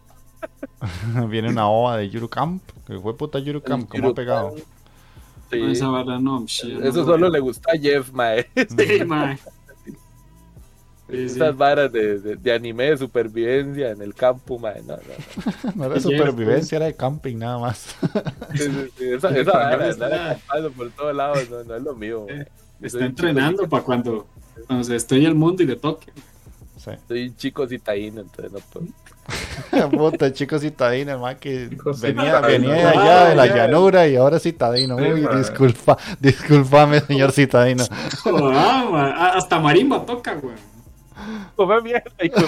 Viene 1.29 1.49
una 1.49 1.69
ova 1.69 1.97
de 1.97 2.09
Yuru 2.11 2.29
Camp, 2.29 2.63
que 2.87 2.99
fue 3.01 3.17
puta 3.17 3.39
Yuru 3.39 3.63
Camp, 3.63 3.89
como 3.89 4.09
ha 4.11 4.15
pegado. 4.15 4.55
Sí. 5.51 5.61
No, 5.61 5.69
esa 5.69 5.89
vara 5.89 6.19
no, 6.19 6.45
Eso 6.47 6.67
lo 6.69 7.05
solo 7.05 7.29
le 7.31 7.41
gusta 7.41 7.73
a 7.73 7.79
Jeff, 7.79 8.11
mae. 8.13 8.47
Sí, 8.57 9.05
mae. 9.05 9.39
Sí, 11.13 11.29
sí. 11.29 11.37
Esas 11.37 11.57
varas 11.57 11.93
de, 11.93 12.19
de, 12.19 12.37
de 12.37 12.53
anime 12.53 12.85
de 12.91 12.97
supervivencia 12.97 13.91
en 13.91 14.01
el 14.03 14.15
campo, 14.15 14.59
mae. 14.59 14.81
No, 14.83 14.97
no, 14.97 15.03
no. 15.67 15.73
No 15.77 15.85
era 15.85 16.01
supervivencia, 16.01 16.77
era 16.77 16.87
de 16.87 16.95
camping 16.97 17.37
nada 17.37 17.59
más. 17.59 17.95
Sí, 18.55 18.59
sí, 18.65 18.71
sí, 18.99 19.05
Esa, 19.13 19.29
Sí, 19.29 19.39
esa 19.39 19.53
vara 19.53 19.85
de 19.85 19.91
está- 19.91 20.39
por 20.77 20.91
todos 20.91 21.15
lados, 21.15 21.49
no, 21.51 21.63
no 21.65 21.77
es 21.77 21.83
lo 21.83 21.95
mío. 21.95 22.27
mae. 22.29 22.47
Está 22.81 23.05
entrenando 23.05 23.69
para 23.69 23.85
cuando, 23.85 24.27
cuando 24.67 24.83
se 24.85 24.97
estrella 24.97 25.29
el 25.29 25.35
mundo 25.37 25.63
y 25.63 25.67
le 25.67 25.77
toque. 25.77 26.11
Sí. 26.79 26.91
Soy 27.07 27.29
un 27.29 27.37
chico 27.37 27.69
citadino, 27.69 28.23
entonces 28.23 28.51
no 28.53 28.59
puedo. 28.73 28.87
Puta, 29.91 30.33
chico 30.33 30.59
citadino, 30.59 31.13
el 31.13 31.19
man 31.21 31.37
que 31.39 31.69
Chico 31.71 31.93
venía, 32.01 32.37
citadino. 32.39 32.69
venía 32.71 32.75
de 32.75 32.83
allá 32.99 33.25
de 33.29 33.37
la 33.37 33.43
Ah, 33.45 33.47
llanura 33.47 34.09
y 34.09 34.17
ahora 34.17 34.41
citadino. 34.41 34.99
Sí, 34.99 35.05
Uy, 35.05 35.21
madre. 35.21 35.39
disculpa, 35.39 35.97
discúlpame, 36.19 37.01
señor 37.03 37.31
citadino. 37.31 37.85
Ah, 38.27 39.33
Hasta 39.37 39.61
marimba 39.61 40.05
toca, 40.05 40.35
güey. 40.35 40.57
Come 41.57 41.81
mierda, 41.83 42.11
hijo. 42.23 42.41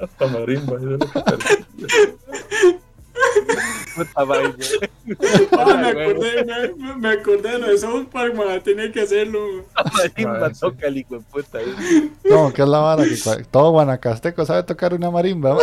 Hasta 0.00 0.26
marimba, 0.26 0.76
eso 0.76 0.94
es 0.94 0.98
lo 0.98 0.98
que 0.98 1.06
puta. 3.94 4.10
Ah, 4.16 4.24
me 5.76 5.88
acordé, 5.88 6.44
me, 6.76 6.96
me 6.96 7.08
acordé 7.10 7.48
de 7.52 7.58
lo 7.58 7.66
de 7.68 7.78
South 7.78 8.06
Park, 8.12 8.34
mae. 8.34 8.58
Tenía 8.60 8.90
que 8.90 9.02
hacerlo. 9.02 9.64
Marimba 9.92 10.32
Madre, 10.40 10.54
sí. 10.54 10.60
toca 10.60 10.86
el 10.88 10.96
hijo 10.98 11.14
de 11.14 11.20
puta. 11.30 11.60
eh. 11.60 12.10
No, 12.24 12.52
que 12.52 12.62
es 12.62 12.68
la 12.68 12.78
vara 12.80 13.04
que 13.04 13.16
todo 13.50 13.70
guanacasteco 13.70 14.44
sabe 14.44 14.64
tocar 14.64 14.92
una 14.94 15.10
marimba. 15.10 15.56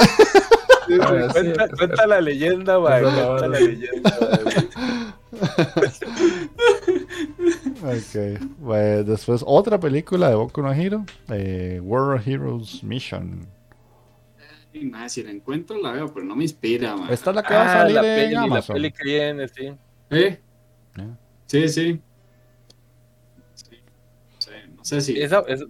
Sí, 0.87 0.97
Ah, 0.99 1.27
sí, 1.33 1.39
sí, 1.39 1.45
cuenta, 1.53 1.67
cuenta 1.77 2.07
la 2.07 2.21
leyenda, 2.21 2.79
la 2.79 3.01
Cuenta 3.01 3.47
la 3.47 3.59
leyenda, 3.59 4.17
mae. 4.21 4.39
ok, 7.83 8.41
bueno, 8.59 9.03
después 9.03 9.43
otra 9.45 9.79
película 9.79 10.29
de 10.29 10.35
Boku 10.35 10.61
no 10.61 10.71
Hero, 10.73 11.05
eh, 11.29 11.79
World 11.83 12.27
Heroes 12.27 12.83
Mission. 12.83 13.47
Mae, 14.73 15.09
si 15.09 15.21
la 15.23 15.31
encuentro 15.31 15.77
la 15.81 15.91
veo, 15.91 16.13
pero 16.13 16.25
no 16.25 16.35
me 16.35 16.43
inspira, 16.43 16.95
mae. 16.95 17.13
Esta 17.13 17.31
es 17.31 17.35
la 17.35 17.43
que 17.43 17.53
va 17.53 17.61
a 17.61 17.65
Ah, 17.65 17.77
salir 17.81 17.95
la 17.95 18.01
en 18.01 18.15
peli, 18.15 18.33
la 18.35 18.41
Amazon. 18.43 18.73
peli 18.75 18.91
que 18.91 19.03
viene, 19.03 19.47
sí. 19.49 19.73
¿Eh? 20.11 20.39
Sí, 21.47 21.67
sí. 21.67 22.01
Sí. 23.53 23.75
Sí, 24.39 24.49
No 24.77 24.85
sé 24.85 25.01
si. 25.01 25.19
Esa, 25.21 25.39
es- 25.47 25.65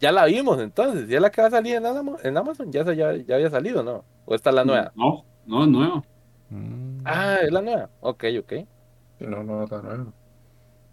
ya 0.00 0.12
la 0.12 0.24
vimos 0.24 0.58
entonces, 0.60 1.08
ya 1.08 1.20
la 1.20 1.30
que 1.30 1.42
va 1.42 1.48
a 1.48 1.50
salir 1.50 1.76
en 1.76 1.84
Amazon, 1.84 2.16
en 2.22 2.36
Amazon 2.36 2.72
ya, 2.72 2.84
ya, 2.94 3.14
ya 3.16 3.34
había 3.34 3.50
salido, 3.50 3.82
¿no? 3.82 4.04
¿O 4.24 4.34
esta 4.34 4.48
es 4.50 4.56
la 4.56 4.64
nueva? 4.64 4.92
No, 4.96 5.24
no, 5.46 5.64
es 5.64 5.68
nuevo. 5.68 6.04
Mm. 6.50 7.00
Ah, 7.04 7.36
es 7.42 7.52
la 7.52 7.60
nueva. 7.60 7.90
Ok, 8.00 8.24
ok. 8.40 8.52
No, 9.20 9.42
no, 9.42 9.66
no, 9.66 9.82
no. 9.82 10.12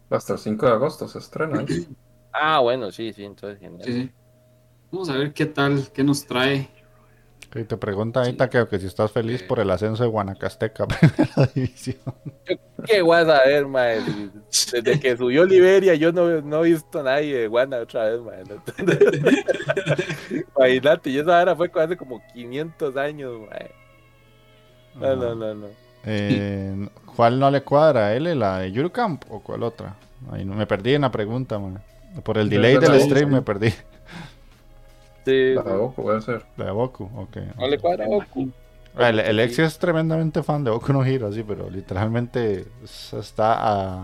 Hasta 0.10 0.34
el 0.34 0.40
5 0.40 0.66
de 0.66 0.72
agosto 0.72 1.08
se 1.08 1.20
estrena. 1.20 1.62
¿eh? 1.62 1.66
Ah, 2.38 2.60
bueno, 2.60 2.92
sí, 2.92 3.14
sí, 3.14 3.24
entonces 3.24 3.60
genial. 3.60 3.86
Sí, 3.86 3.94
sí. 3.94 4.12
Vamos 4.92 5.10
a 5.10 5.16
ver 5.16 5.34
qué 5.34 5.46
tal, 5.46 5.90
qué 5.94 6.04
nos 6.04 6.26
trae. 6.26 6.70
Ok, 7.48 7.66
te 7.66 7.78
pregunta 7.78 8.20
ahorita 8.20 8.50
que, 8.50 8.68
que 8.68 8.80
si 8.80 8.88
estás 8.88 9.10
feliz 9.12 9.42
por 9.44 9.60
el 9.60 9.70
ascenso 9.70 10.04
de 10.04 10.10
Guanacasteca 10.10 10.84
a 10.84 10.88
primera 10.88 11.50
división. 11.54 11.98
¿Qué 12.86 13.02
vas 13.02 13.30
a 13.30 13.46
ver, 13.46 13.66
mae? 13.68 14.02
Desde 14.50 15.00
que 15.00 15.16
subió 15.16 15.46
Liberia, 15.46 15.96
yo 15.96 16.12
no, 16.12 16.42
no 16.42 16.66
he 16.66 16.72
visto 16.72 17.00
a 17.00 17.04
nadie 17.04 17.38
de 17.38 17.48
Guana 17.48 17.78
otra 17.78 18.10
vez, 18.10 18.22
mae. 18.22 18.44
Imagínate, 20.58 21.10
y 21.10 21.20
esa 21.20 21.42
hora 21.42 21.56
fue 21.56 21.72
hace 21.74 21.96
como 21.96 22.22
500 22.34 22.98
años, 22.98 23.40
mae. 23.50 23.72
No, 24.96 25.16
no, 25.16 25.36
no, 25.36 25.56
no. 25.56 25.85
Eh, 26.06 26.88
¿Cuál 27.16 27.40
no 27.40 27.50
le 27.50 27.62
cuadra 27.64 28.08
a 28.08 28.14
él? 28.16 28.38
¿La 28.40 28.60
de 28.60 28.72
Yuru 28.72 28.92
Camp 28.92 29.24
o 29.30 29.40
cuál 29.42 29.64
otra? 29.64 29.96
Ahí 30.32 30.46
no- 30.46 30.56
me 30.56 30.66
perdí 30.68 30.94
en 30.94 31.02
la 31.02 31.12
pregunta, 31.12 31.58
man. 31.60 31.82
Por 32.24 32.38
el 32.38 32.50
delay 32.50 32.78
del 32.78 33.00
stream 33.02 33.30
me 33.32 33.42
perdí. 33.42 33.74
Sí, 35.26 35.54
La 35.56 35.64
de 35.64 35.76
Goku 35.76 36.04
puede 36.04 36.22
ser. 36.22 36.46
La 36.58 36.66
de 36.66 36.72
Boku, 36.72 37.10
ok. 37.16 37.38
no 37.58 37.68
le 37.68 37.80
cuadra 37.80 38.06
a 38.06 38.08
Goku. 38.08 38.52
Ah, 38.98 39.10
El, 39.10 39.20
el 39.20 39.40
Exio 39.40 39.66
es 39.66 39.78
tremendamente 39.80 40.44
fan 40.44 40.64
de 40.64 40.72
Boku 40.72 40.94
no 40.94 41.04
Hero, 41.04 41.32
sí, 41.34 41.44
pero 41.46 41.70
literalmente 41.70 42.66
es- 42.84 43.14
está 43.14 43.56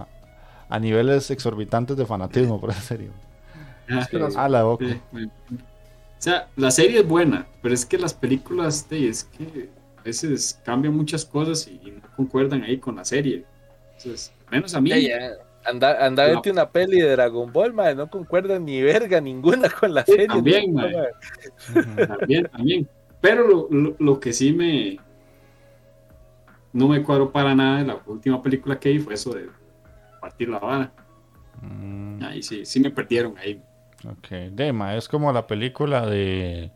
a, 0.02 0.08
a 0.68 0.80
niveles 0.80 1.30
exorbitantes 1.32 1.96
de 1.96 2.06
fanatismo 2.06 2.60
por 2.60 2.72
esa 2.72 2.82
serie. 2.82 3.10
Ah, 3.90 4.08
que 4.10 4.18
las- 4.20 4.36
Ah, 4.36 4.50
la 4.50 4.58
de 4.60 4.64
Boku. 4.66 4.86
sí, 4.86 5.00
O 5.54 6.24
sea, 6.24 6.48
la 6.56 6.72
serie 6.72 7.00
es 7.02 7.08
buena, 7.08 7.48
pero 7.62 7.74
es 7.74 7.86
que 7.86 7.98
las 7.98 8.14
películas, 8.14 8.90
de, 8.90 9.08
es 9.10 9.24
que 9.24 9.70
a 10.02 10.04
veces 10.04 10.60
cambian 10.66 10.96
muchas 10.96 11.24
cosas 11.26 11.68
y, 11.68 11.80
y 11.88 11.92
no 11.92 12.02
concuerdan 12.16 12.64
ahí 12.64 12.78
con 12.78 12.96
la 12.96 13.06
serie. 13.06 13.46
Entonces, 13.98 14.34
al 14.48 14.52
menos 14.58 14.74
a 14.74 14.82
mí. 14.82 14.90
Ya, 14.90 14.98
ya. 14.98 15.32
Anda, 15.64 16.10
No. 16.10 16.42
una 16.52 16.70
peli 16.72 17.00
de 17.02 17.12
Dragon 17.12 17.54
Ball, 17.54 17.72
mae. 17.72 17.94
No 17.94 18.10
concuerda 18.10 18.58
ni 18.58 18.82
verga 18.82 19.22
ninguna 19.22 19.70
con 19.70 19.94
la 19.94 20.04
serie. 20.06 20.28
también, 20.28 20.74
¿no? 20.74 20.88
Ujú. 20.88 22.08
También, 22.18 22.46
también. 22.52 22.90
Pero 23.22 23.48
lo, 23.48 23.68
lo, 23.70 23.96
lo 24.00 24.20
que 24.20 24.34
sí 24.34 24.52
me. 24.54 24.98
No 26.74 26.88
me 26.88 27.04
cuadró 27.04 27.32
para 27.32 27.54
nada 27.54 27.80
de 27.80 27.86
la 27.86 28.02
última 28.08 28.42
película 28.42 28.80
que 28.80 28.90
vi 28.90 29.00
fue 29.00 29.14
eso 29.14 29.34
de 29.34 29.50
partir 30.20 30.50
la 30.50 30.58
vara. 30.60 30.92
Mm, 31.62 32.24
Ahí 32.24 32.42
sí, 32.42 32.66
sí 32.66 32.80
me 32.80 32.90
perdieron 32.90 33.38
ahí. 33.38 33.62
ok, 34.08 34.30
Dema, 34.52 34.96
es 34.96 35.08
como 35.08 35.32
la 35.32 35.46
película 35.46 36.06
de 36.08 36.72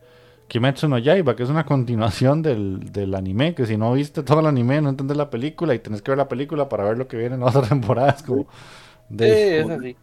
Kimetsu 0.47 0.87
no 0.87 0.97
Yaiba, 0.99 1.35
que 1.35 1.43
es 1.43 1.49
una 1.49 1.65
continuación 1.65 2.41
del, 2.41 2.91
del 2.91 3.15
anime, 3.15 3.55
que 3.55 3.65
si 3.65 3.77
no 3.77 3.93
viste 3.93 4.23
todo 4.23 4.39
el 4.41 4.45
anime 4.45 4.79
no 4.81 4.89
entendés 4.89 5.17
la 5.17 5.29
película 5.29 5.73
y 5.73 5.79
tenés 5.79 6.01
que 6.01 6.11
ver 6.11 6.17
la 6.19 6.27
película 6.27 6.69
para 6.69 6.83
ver 6.83 6.97
lo 6.97 7.07
que 7.07 7.17
viene 7.17 7.35
en 7.35 7.41
la 7.41 7.47
otra 7.49 7.63
temporada. 7.63 8.11
Es 8.11 8.23
como... 8.23 8.43
Sí, 8.43 8.47
de- 9.09 9.59
es 9.61 9.69
así. 9.69 9.97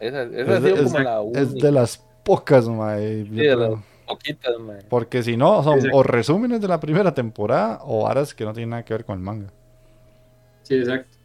Esa, 0.00 0.22
esa 0.22 0.40
Es 0.40 0.48
ha 0.48 0.60
de- 0.60 0.70
sido 0.70 0.76
es- 0.84 0.92
como 0.92 0.98
la 1.00 1.22
es 1.40 1.54
de 1.54 1.72
las 1.72 1.98
pocas, 2.24 2.68
mae, 2.68 3.24
Sí, 3.24 3.30
de 3.30 3.54
creo. 3.54 3.70
las 3.70 3.80
poquitas, 4.06 4.58
mae. 4.60 4.82
Porque 4.88 5.22
si 5.22 5.36
no, 5.36 5.62
son 5.64 5.74
Exacto. 5.78 5.96
o 5.96 6.02
resúmenes 6.04 6.60
de 6.60 6.68
la 6.68 6.80
primera 6.80 7.12
temporada 7.14 7.80
o 7.82 8.04
varas 8.04 8.34
que 8.34 8.44
no 8.44 8.52
tienen 8.52 8.70
nada 8.70 8.84
que 8.84 8.94
ver 8.94 9.04
con 9.04 9.16
el 9.18 9.24
manga. 9.24 9.48
Sí, 10.62 10.74
exacto. 10.76 11.16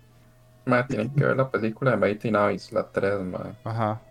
Ma, 0.66 0.88
tienen 0.88 1.14
que 1.14 1.24
ver 1.26 1.36
la 1.38 1.50
película 1.52 1.92
de 1.92 1.98
Mighty 1.98 2.32
Nice, 2.32 2.74
la 2.74 2.90
3, 2.92 3.20
ma. 3.22 3.56
Ajá. 3.64 4.02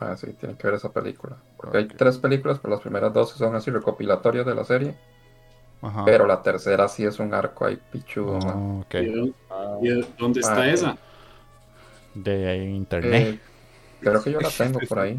Ma, 0.00 0.16
sí, 0.16 0.32
tienen 0.34 0.56
que 0.56 0.66
ver 0.66 0.76
esa 0.76 0.90
película. 0.92 1.36
Porque 1.62 1.78
hay 1.78 1.86
tres 1.88 2.18
películas, 2.18 2.58
pero 2.60 2.74
las 2.74 2.80
primeras 2.82 3.12
dos 3.12 3.30
son 3.30 3.54
así 3.56 3.70
recopilatorias 3.70 4.44
de 4.44 4.54
la 4.54 4.64
serie. 4.64 4.94
Ajá. 5.80 6.04
Pero 6.04 6.26
la 6.26 6.42
tercera 6.42 6.86
sí 6.88 7.04
es 7.04 7.18
un 7.18 7.32
arco 7.34 7.64
ahí 7.66 7.78
pichudo. 7.90 8.38
Oh, 8.38 8.80
ok. 8.80 8.94
¿Y 8.94 9.06
dó- 9.06 9.34
Ah, 9.50 9.78
y 9.82 9.88
dónde 10.18 10.40
está 10.40 10.60
Ah, 10.62 10.68
esa? 10.70 10.96
De 12.14 12.56
internet. 12.64 13.26
Eh, 13.34 13.38
creo 14.00 14.22
que 14.22 14.32
yo 14.32 14.40
la 14.40 14.50
tengo 14.50 14.78
por 14.88 14.98
ahí. 14.98 15.18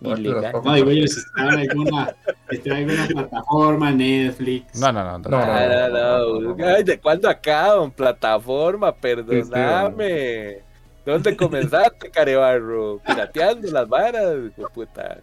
No, 0.00 0.14
digo 0.16 0.90
yo, 0.90 1.06
si 1.06 1.20
está 1.20 1.48
en 1.54 1.70
alguna, 1.70 2.14
si 2.50 2.56
está 2.56 2.78
en 2.78 2.90
alguna 2.90 3.06
plataforma, 3.06 3.90
Netflix. 3.92 4.78
No, 4.80 4.92
no, 4.92 5.02
no. 5.04 5.18
No, 5.18 5.28
no, 5.30 5.36
Ah, 5.38 5.66
no, 5.88 5.88
no, 5.88 6.40
no, 6.40 6.56
no. 6.56 6.66
Ay, 6.66 6.82
¿de 6.84 7.00
cuándo 7.00 7.28
acaban? 7.28 7.90
Plataforma, 7.90 8.94
perdóname. 8.94 10.58
¿Dónde 11.04 11.36
comenzaste, 11.36 12.10
Carebarro? 12.10 12.98
Pirateando 13.06 13.70
las 13.70 13.88
varas, 13.88 14.36
hijo 14.56 14.68
puta. 14.70 15.18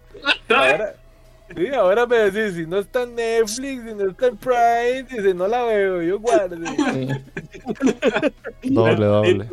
Ahora, 0.50 0.94
Sí, 1.56 1.68
ahora 1.68 2.06
me 2.06 2.18
decís, 2.18 2.56
si 2.56 2.66
no 2.66 2.78
está 2.80 3.04
en 3.04 3.16
Netflix, 3.16 3.84
si 3.84 3.94
no 3.94 4.10
está 4.10 4.28
en 4.28 4.38
Prime, 4.38 5.04
dice, 5.04 5.34
no 5.34 5.48
la 5.48 5.64
veo, 5.64 6.02
yo 6.02 6.20
guarde. 6.20 6.58
Sí. 8.62 8.70
Doble, 8.74 9.06
doble. 9.06 9.50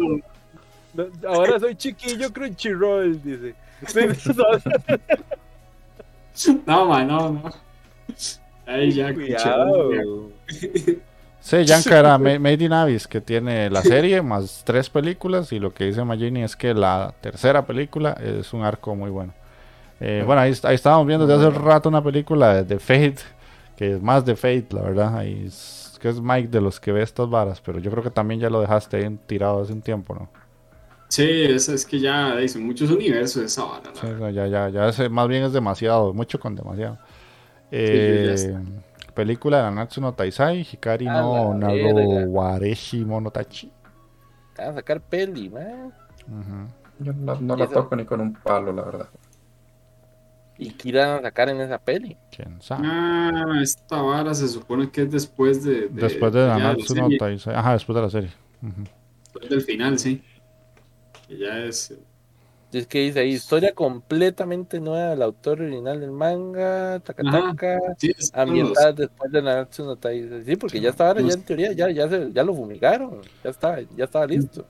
No, 0.95 1.11
ahora 1.29 1.59
soy 1.59 1.75
chiquillo 1.75 2.33
Crunchyroll, 2.33 3.21
dice. 3.23 3.55
No, 6.67 6.87
ma, 6.87 7.05
no, 7.05 7.31
no. 7.31 7.53
Ahí 8.67 8.93
ya, 8.93 9.13
Cuidado. 9.13 10.31
Sí, 11.49 11.65
Yanka 11.65 11.99
era 11.99 12.19
Ma- 12.19 12.39
Made 12.39 12.65
in 12.65 12.73
Abyss, 12.73 13.07
que 13.09 13.21
tiene 13.21 13.71
la 13.71 13.83
serie 13.83 14.21
más 14.23 14.63
tres 14.65 14.91
películas. 14.91 15.53
Y 15.53 15.59
lo 15.59 15.73
que 15.73 15.85
dice 15.85 16.05
Magini 16.05 16.43
es 16.43 16.57
que 16.57 16.75
la 16.75 17.15
tercera 17.21 17.65
película 17.67 18.13
es 18.23 18.53
un 18.53 18.63
arco 18.65 18.95
muy 18.95 19.11
bueno. 19.11 19.33
Eh, 20.01 20.23
bueno, 20.27 20.43
ahí, 20.43 20.53
ahí 20.65 20.75
estábamos 20.75 21.07
viendo 21.07 21.27
desde 21.27 21.47
hace 21.49 21.59
rato 21.59 21.89
una 21.89 22.03
película 22.03 22.63
de, 22.63 22.79
Fate, 22.79 23.17
que 23.77 23.95
es 23.95 24.03
más 24.03 24.25
de 24.25 24.37
Fate, 24.37 24.69
la 24.73 24.83
verdad. 24.83 25.17
Ahí 25.19 25.45
es, 25.47 25.99
que 26.01 26.09
es 26.11 26.21
Mike 26.21 26.49
de 26.49 26.61
los 26.61 26.81
que 26.81 26.93
ve 26.93 27.03
estas 27.03 27.29
varas, 27.31 27.61
pero 27.61 27.79
yo 27.79 27.91
creo 27.91 28.03
que 28.05 28.11
también 28.11 28.41
ya 28.41 28.51
lo 28.51 28.61
dejaste 28.61 28.99
ahí 28.99 29.19
tirado 29.27 29.63
hace 29.63 29.73
un 29.73 29.83
tiempo, 29.83 30.15
¿no? 30.15 30.29
Sí, 31.09 31.25
es, 31.27 31.69
es 31.71 31.87
que 31.87 31.99
ya 31.99 32.37
dicen 32.37 32.67
muchos 32.67 32.91
universos 32.91 33.43
esa 33.45 33.65
vara. 33.65 33.91
Sí, 33.95 34.07
ya, 34.35 34.47
ya, 34.47 34.69
ya 34.69 34.89
es- 34.89 35.11
más 35.11 35.27
bien 35.29 35.43
es 35.45 35.53
demasiado, 35.53 36.13
mucho 36.13 36.39
con 36.39 36.55
demasiado. 36.55 36.99
Eh, 37.71 38.33
está. 38.35 38.61
Película 39.19 39.57
de 39.59 39.63
Nanatsu 39.65 40.01
no 40.01 40.13
Taisai, 40.15 40.61
Hikari 40.61 41.07
no 41.07 41.55
la 41.59 41.67
verga. 41.69 41.93
Nagowareshi 41.93 43.05
Monotachi. 43.05 43.71
Van 44.57 44.69
a 44.69 44.75
sacar 44.75 45.01
peli, 45.01 45.49
man. 45.51 45.93
Ujú. 46.39 47.05
Yo 47.05 47.13
no, 47.13 47.35
no 47.41 47.57
la 47.57 47.67
toco 47.67 47.97
ni 47.97 48.05
con 48.05 48.21
un 48.21 48.33
palo, 48.35 48.73
la 48.73 48.83
verdad. 48.83 49.09
¿Y 50.57 50.71
qué 50.73 50.89
irán 50.91 51.19
a 51.19 51.23
sacar 51.23 51.49
en 51.49 51.61
esa 51.61 51.79
peli? 51.79 52.17
¿Quién 52.35 52.61
sabe? 52.63 52.87
Ah, 52.87 53.61
esta 53.63 54.03
vara 54.03 54.35
se 54.35 54.47
supone 54.49 54.91
que 54.91 55.03
es 55.03 55.11
después 55.11 55.65
de. 55.65 55.89
de- 55.89 56.03
después 56.03 56.33
de 56.33 56.47
la 56.47 56.59
Nanatsu 56.59 56.95
no 56.95 57.09
Taisai. 57.19 57.55
Ajá, 57.57 57.73
después 57.73 57.95
de 57.97 58.03
la 58.03 58.11
serie. 58.11 58.31
Después 59.25 59.49
del 59.51 59.63
final, 59.63 59.99
sí. 59.99 60.23
Que 61.27 61.39
ya 61.39 61.59
es. 61.65 61.93
Es 62.71 62.87
que 62.87 63.01
dice 63.01 63.21
ahí, 63.21 63.31
historia 63.33 63.75
completamente 63.75 64.79
nueva 64.79 65.11
del 65.11 65.23
autor 65.23 65.63
original 65.63 66.01
del 66.01 66.11
manga, 66.11 67.01
taca 67.01 67.23
Ajá. 67.27 67.41
taca, 67.53 67.79
Sí, 67.97 68.13
ambientada 68.35 68.93
después 68.93 69.33
de 69.33 69.41
Nanatsu 69.41 69.85
no 69.85 69.97
Taizai. 69.97 70.45
Sí, 70.45 70.57
porque 70.57 70.79
ya 70.81 70.91
estaba 70.91 71.19
ya 71.19 71.33
en 71.33 71.43
teoría, 71.45 71.73
ya, 71.73 71.91
ya, 71.91 72.09
se- 72.09 72.31
ya 72.31 72.45
lo 72.45 72.55
fumigaron, 72.55 73.23
ya 73.43 73.51
estaba, 73.51 73.81
ya 73.97 74.05
estaba 74.05 74.27
listo. 74.27 74.61
los- 74.61 74.67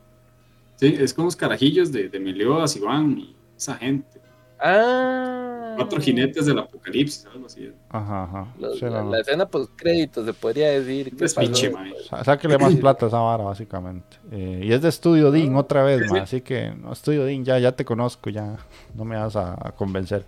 sí, 0.76 0.96
es 0.98 1.12
con 1.12 1.24
los 1.24 1.34
carajillos 1.34 1.90
de, 1.90 2.08
de 2.08 2.20
Meliodas, 2.20 2.76
Iván 2.76 3.18
y 3.18 3.34
esa 3.56 3.74
gente. 3.74 4.17
Ah. 4.60 5.74
Cuatro 5.76 6.00
jinetes 6.00 6.46
del 6.46 6.58
apocalipsis, 6.58 7.26
algo 7.32 7.46
así. 7.46 7.70
Ajá, 7.90 8.24
ajá. 8.24 8.46
Los- 8.58 8.78
Sí, 8.78 8.84
la, 8.86 8.90
no, 8.90 8.96
la 8.96 9.02
no. 9.04 9.16
escena 9.16 9.46
post 9.46 9.70
crédito 9.76 10.24
se 10.24 10.32
podría 10.32 10.70
decir. 10.70 11.16
que 11.16 11.70
mae. 11.70 11.92
Sá- 12.08 12.24
Sáquele 12.24 12.58
más 12.58 12.74
plata 12.80 13.06
a 13.06 13.08
esa 13.08 13.18
vara, 13.20 13.44
básicamente. 13.44 14.16
Eh, 14.32 14.62
y 14.64 14.72
es 14.72 14.82
de 14.82 14.90
Studio 14.90 15.30
Dean 15.30 15.54
otra 15.56 15.84
vez, 15.84 16.02
Sí, 16.08 16.12
ma, 16.12 16.22
así 16.22 16.40
que, 16.40 16.72
no, 16.74 16.94
Studio 16.94 17.24
Dean, 17.24 17.44
ya, 17.44 17.58
ya 17.60 17.72
te 17.72 17.84
conozco, 17.84 18.28
ya 18.30 18.56
no 18.94 19.04
me 19.04 19.16
vas 19.16 19.36
a, 19.36 19.52
a 19.52 19.72
convencer. 19.72 20.24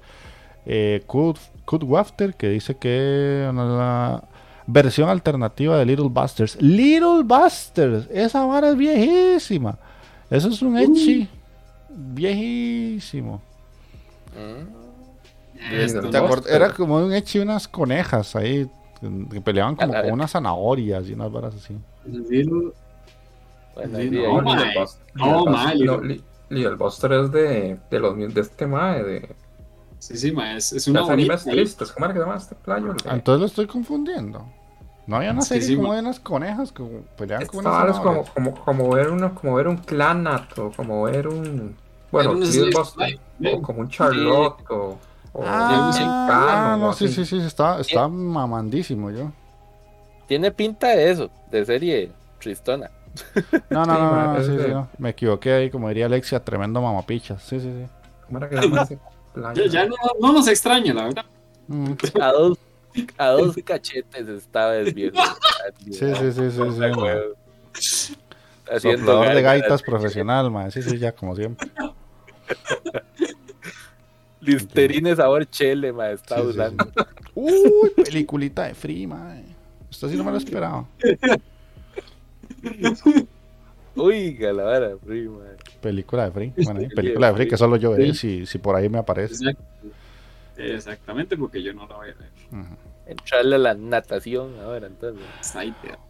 Eh, 0.66 1.02
Kurt, 1.06 1.38
Kurt 1.64 1.82
Wafter, 1.84 2.34
que 2.34 2.48
dice 2.48 2.76
que 2.76 3.50
la 3.52 4.22
versión 4.66 5.08
alternativa 5.08 5.76
de 5.78 5.86
Little 5.86 6.08
Busters. 6.10 6.60
Little 6.62 7.22
Busters, 7.24 8.06
esa 8.12 8.44
vara 8.46 8.68
es 8.70 8.76
viejísima. 8.76 9.76
Eso 10.30 10.48
es 10.48 10.62
un 10.62 10.78
Echi 10.78 11.28
viejísimo. 11.88 13.42
Mm. 14.34 15.74
Esto, 15.74 16.00
¿Te 16.08 16.18
¿no? 16.18 16.24
acuerdas? 16.24 16.50
Era 16.50 16.72
como 16.72 16.96
un 16.96 17.12
Echi 17.12 17.38
unas 17.38 17.68
conejas 17.68 18.34
ahí, 18.36 18.68
que 19.30 19.40
peleaban 19.40 19.76
como 19.76 19.92
A 19.92 19.96
la 19.96 20.00
con 20.00 20.06
vez. 20.06 20.12
unas 20.14 20.30
zanahorias 20.30 21.06
y 21.08 21.12
unas 21.12 21.30
varas 21.32 21.54
así. 21.54 21.76
Bueno, 23.74 23.98
Sí, 23.98 24.10
no, 24.10 24.18
ahí- 24.18 24.40
ma. 24.42 24.54
Little 24.56 24.64
mae. 24.64 24.74
Buster- 24.78 25.00
No, 25.14 25.44
mae, 25.46 25.74
Little- 25.76 26.22
es 27.24 27.30
de, 27.32 27.78
de, 27.90 27.98
los, 28.00 28.16
de 28.34 28.40
este 28.40 28.66
mae, 28.66 29.02
de 29.04 29.34
Sí, 29.98 30.16
sí, 30.16 30.32
ma, 30.32 30.56
es, 30.56 30.72
es 30.72 30.88
una 30.88 31.00
los 31.00 31.10
animes 31.10 31.44
tristes. 31.44 31.92
¿Cómo 31.92 32.06
era 32.06 32.14
que 32.14 32.20
se 32.20 32.24
llama 32.24 32.38
este 32.38 32.54
playo? 32.54 32.94
Ah, 33.06 33.12
Entonces 33.14 33.40
lo 33.40 33.46
estoy 33.46 33.66
confundiendo. 33.66 34.46
No 35.06 35.16
había 35.16 35.32
una 35.32 35.42
Sí, 35.42 35.48
serie 35.48 35.62
sí, 35.68 35.76
como 35.76 35.88
ma. 35.88 35.94
de 35.96 36.00
unas 36.00 36.20
conejas 36.20 36.72
que 36.72 36.82
peleaban 37.18 37.46
con 37.46 37.66
unas 37.66 37.90
es 37.90 37.98
como, 37.98 38.24
zanahorias. 38.24 38.30
como, 38.30 38.54
como 38.64 38.90
ver 38.90 39.10
uno, 39.10 39.34
como 39.34 39.54
ver 39.56 39.68
un 39.68 39.76
Clanat 39.76 40.58
o 40.58 40.70
como 40.72 41.02
ver 41.02 41.28
un 41.28 41.76
bueno, 42.10 42.34
Little 42.34 42.70
Buster, 42.72 43.18
o 43.52 43.62
como 43.62 43.80
un 43.80 43.88
Charlotte 43.88 44.64
o, 44.70 44.98
o 45.32 45.44
Ah, 45.44 45.62
un 45.62 45.72
ah, 45.72 45.82
Mexicano, 45.84 46.76
no, 46.78 46.88
o 46.88 46.92
sí, 46.92 47.08
sí, 47.08 47.24
sí, 47.24 47.38
está, 47.38 47.80
está 47.80 48.08
mamandísimo 48.08 49.10
yo. 49.10 49.30
Tiene 50.26 50.50
pinta 50.50 50.88
de 50.88 51.10
eso, 51.10 51.30
de 51.50 51.64
serie 51.64 52.10
tristona. 52.38 52.90
No, 53.70 53.84
no, 53.84 53.94
Sí, 53.94 54.00
no, 54.00 54.42
sí, 54.44 54.52
de- 54.52 54.64
sí, 54.66 54.70
no. 54.72 54.88
Me 54.98 55.10
equivoqué 55.10 55.52
ahí, 55.52 55.70
como 55.70 55.88
diría 55.88 56.06
Alexia, 56.06 56.40
tremendo 56.44 56.80
mamapichas. 56.80 57.42
Sí, 57.42 57.58
sí, 57.60 57.66
sí. 57.72 57.86
¿Cómo 58.26 58.38
era 58.38 58.48
que 58.48 58.56
se 58.56 58.62
llama 58.62 58.82
ese 58.82 58.98
playo? 59.34 59.64
Ya, 59.64 59.70
ya 59.70 59.86
no, 59.86 59.96
no 60.20 60.32
nos 60.32 60.46
extraña, 60.48 60.94
la 60.94 61.04
verdad. 61.04 61.24
Mm, 61.66 61.92
A 62.20 62.32
dos, 62.32 62.58
a 63.18 63.26
dos 63.28 63.56
cachetes 63.64 64.28
estaba 64.28 64.72
desviando. 64.72 65.20
Sí, 65.90 65.92
sí, 65.92 66.14
sí, 66.14 66.32
sí, 66.32 66.50
sí, 66.50 66.58
Soplador 68.78 69.34
de 69.34 69.42
gaitas 69.42 69.82
profesional, 69.82 70.50
ma. 70.50 70.70
Sí, 70.70 70.82
sí, 70.82 70.98
ya, 70.98 71.12
como 71.12 71.34
siempre. 71.34 71.68
Listerine 74.40 75.14
sabor 75.14 75.48
chele, 75.48 75.92
ma, 75.92 76.10
está 76.10 76.36
Sí, 76.36 76.42
sí, 76.42 76.48
usando. 76.48 76.90
Uy, 77.34 77.90
peliculita 77.94 78.64
de 78.64 78.74
Free, 78.74 79.06
ma. 79.06 79.36
Esto 79.90 80.08
sí 80.08 80.16
no 80.16 80.24
me 80.24 80.30
lo 80.30 80.38
esperaba. 80.38 80.86
Uy, 83.96 84.36
la 84.38 84.64
vara, 84.64 84.96
prima. 84.96 85.40
Película 85.80 86.24
de 86.24 86.30
Free. 86.30 86.52
Bueno, 86.64 86.80
película 86.94 87.28
de 87.28 87.34
Free 87.34 87.48
que 87.48 87.56
solo 87.56 87.76
yo 87.76 87.90
veré 87.90 88.14
si, 88.14 88.46
si 88.46 88.58
por 88.58 88.76
ahí 88.76 88.88
me 88.88 88.98
aparece. 88.98 89.44
Exactamente, 90.56 91.36
porque 91.36 91.62
yo 91.62 91.72
no 91.72 91.86
la 91.86 91.96
voy 91.96 92.10
a 92.10 92.14
ver. 92.14 92.30
Ujú. 92.52 92.76
Entrarle 93.06 93.56
a 93.56 93.58
la 93.58 93.74
natación 93.74 94.58
ahora, 94.60 94.86
entonces. 94.86 95.24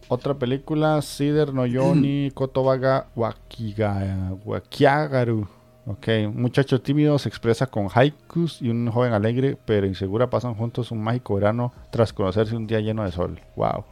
Otra 0.07 0.35
película, 0.35 1.01
Cider 1.01 1.53
no 1.53 1.65
Yoni 1.65 2.31
Kotobaga 2.33 3.07
Wakiga, 3.15 4.33
Wakiagaru. 4.45 5.47
Ok, 5.87 6.07
un 6.27 6.41
muchacho 6.41 6.79
tímido 6.79 7.17
se 7.17 7.27
expresa 7.27 7.65
con 7.67 7.87
haikus 7.93 8.61
y 8.61 8.69
un 8.69 8.89
joven 8.91 9.13
alegre 9.13 9.57
pero 9.65 9.87
insegura 9.87 10.29
pasan 10.29 10.53
juntos 10.53 10.91
un 10.91 11.01
mágico 11.01 11.35
verano 11.35 11.73
tras 11.91 12.13
conocerse 12.13 12.55
un 12.55 12.67
día 12.67 12.79
lleno 12.79 13.03
de 13.03 13.11
sol. 13.11 13.39
Wow. 13.55 13.83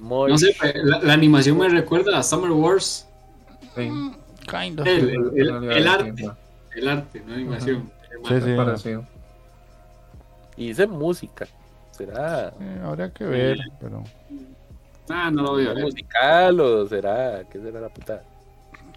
Muy 0.00 0.32
No 0.32 0.38
sé, 0.38 0.54
la, 0.82 0.98
la 1.00 1.12
animación 1.12 1.56
me 1.58 1.68
recuerda 1.68 2.18
a 2.18 2.22
Summer 2.22 2.50
Wars. 2.50 3.08
Sí, 3.76 3.90
Kind 4.50 4.80
of. 4.80 4.86
El, 4.86 5.88
arte, 5.88 6.30
el 6.74 6.88
arte, 6.88 7.22
no 7.26 7.34
animación. 7.34 7.90
Sí, 8.28 8.40
sí. 8.40 8.54
parecido. 8.56 9.04
Y 10.56 10.68
dice 10.68 10.86
música. 10.86 11.46
¿Será 11.92 12.52
habría 12.84 13.10
que 13.12 13.24
ver, 13.24 13.58
pero 13.80 14.02
Ah, 15.08 15.30
no 15.30 15.42
lo 15.42 15.50
voy 15.52 15.66
a 15.66 15.74
ver. 15.74 15.84
musical 15.84 16.58
o 16.60 16.86
será? 16.88 17.44
¿Qué 17.50 17.60
será 17.60 17.80
la 17.80 17.88
puta? 17.88 18.22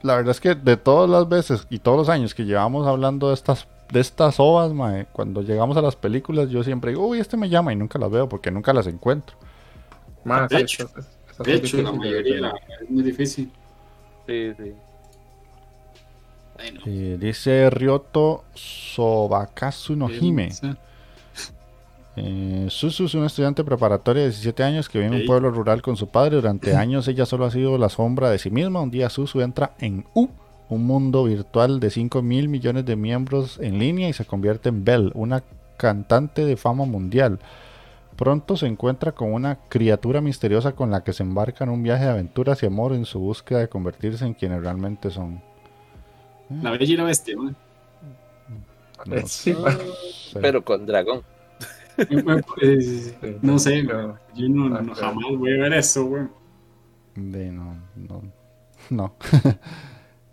La 0.03 0.15
verdad 0.15 0.31
es 0.31 0.39
que 0.39 0.55
de 0.55 0.77
todas 0.77 1.09
las 1.09 1.27
veces 1.27 1.67
y 1.69 1.79
todos 1.79 1.97
los 1.97 2.09
años 2.09 2.33
que 2.33 2.45
llevamos 2.45 2.87
hablando 2.87 3.29
de 3.29 3.33
estas 3.33 3.67
de 3.91 4.01
estas 4.01 4.35
ovas, 4.39 4.73
mae, 4.73 5.05
cuando 5.13 5.41
llegamos 5.41 5.77
a 5.77 5.81
las 5.81 5.95
películas 5.95 6.49
yo 6.49 6.63
siempre 6.63 6.91
digo, 6.91 7.07
uy, 7.07 7.19
este 7.19 7.37
me 7.37 7.49
llama 7.49 7.71
y 7.71 7.75
nunca 7.75 7.97
las 7.97 8.11
veo 8.11 8.27
porque 8.27 8.51
nunca 8.51 8.73
las 8.73 8.87
encuentro. 8.87 9.37
De 10.49 10.57
hecho, 10.57 10.89
esas 11.31 11.45
De 11.45 11.53
hecho, 11.53 11.81
la 11.81 11.91
mayoría 11.93 12.53
es 12.81 12.89
muy 12.89 13.03
difícil. 13.03 13.51
Sí, 14.27 14.53
sí. 14.57 14.73
Eh, 16.85 17.17
dice 17.19 17.69
Ryoto 17.69 18.43
Sobakazu 18.53 19.95
no 19.95 20.09
Hime. 20.09 20.51
sí. 20.51 20.75
Eh, 22.19 22.65
Susu 22.69 23.05
es 23.05 23.13
una 23.13 23.27
estudiante 23.27 23.63
preparatoria 23.63 24.23
de 24.23 24.29
17 24.29 24.63
años 24.63 24.89
que 24.89 24.97
vive 24.97 25.15
en 25.15 25.21
un 25.21 25.27
pueblo 25.27 25.51
rural 25.51 25.81
con 25.83 25.95
su 25.95 26.07
padre. 26.07 26.37
Durante 26.37 26.75
años 26.75 27.07
ella 27.07 27.25
solo 27.25 27.45
ha 27.45 27.51
sido 27.51 27.77
la 27.77 27.89
sombra 27.89 28.29
de 28.31 28.39
sí 28.39 28.49
misma. 28.49 28.81
Un 28.81 28.91
día 28.91 29.09
Susu 29.09 29.41
entra 29.41 29.73
en 29.79 30.05
U, 30.15 30.27
un 30.69 30.85
mundo 30.85 31.23
virtual 31.25 31.79
de 31.79 31.91
5 31.91 32.21
mil 32.23 32.49
millones 32.49 32.85
de 32.85 32.95
miembros 32.95 33.59
en 33.61 33.77
línea 33.77 34.09
y 34.09 34.13
se 34.13 34.25
convierte 34.25 34.69
en 34.69 34.83
Belle, 34.83 35.11
una 35.13 35.43
cantante 35.77 36.43
de 36.43 36.57
fama 36.57 36.85
mundial. 36.85 37.39
Pronto 38.15 38.57
se 38.57 38.65
encuentra 38.65 39.11
con 39.11 39.31
una 39.31 39.59
criatura 39.69 40.19
misteriosa 40.21 40.71
con 40.71 40.89
la 40.89 41.03
que 41.03 41.13
se 41.13 41.21
embarca 41.21 41.65
en 41.65 41.69
un 41.69 41.83
viaje 41.83 42.05
de 42.05 42.09
aventuras 42.09 42.63
y 42.63 42.65
amor 42.65 42.93
en 42.93 43.05
su 43.05 43.19
búsqueda 43.19 43.59
de 43.59 43.69
convertirse 43.69 44.25
en 44.25 44.33
quienes 44.33 44.61
realmente 44.63 45.11
son. 45.11 45.39
La 46.63 46.71
bella 46.71 46.85
y 46.85 46.97
la 46.97 47.03
bestia, 47.03 47.35
¿no? 47.35 47.53
No 49.05 49.15
Sí, 49.27 49.53
sé. 49.53 49.53
ma, 49.53 49.69
Pero 50.41 50.63
con 50.65 50.87
dragón. 50.87 51.21
Eh, 51.97 52.81
sí, 52.81 53.13
no 53.41 53.57
sé, 53.59 53.83
pero- 53.87 54.17
yo 54.35 54.49
no, 54.49 54.69
no- 54.69 54.75
Ah, 54.75 54.83
claro. 54.83 54.95
jamás 54.95 55.37
voy 55.37 55.53
a 55.53 55.57
ver 55.63 55.73
eso, 55.73 56.05
güey. 56.05 56.23
De 57.15 57.51
no, 57.51 57.75
no, 57.95 58.21
no. 58.89 59.15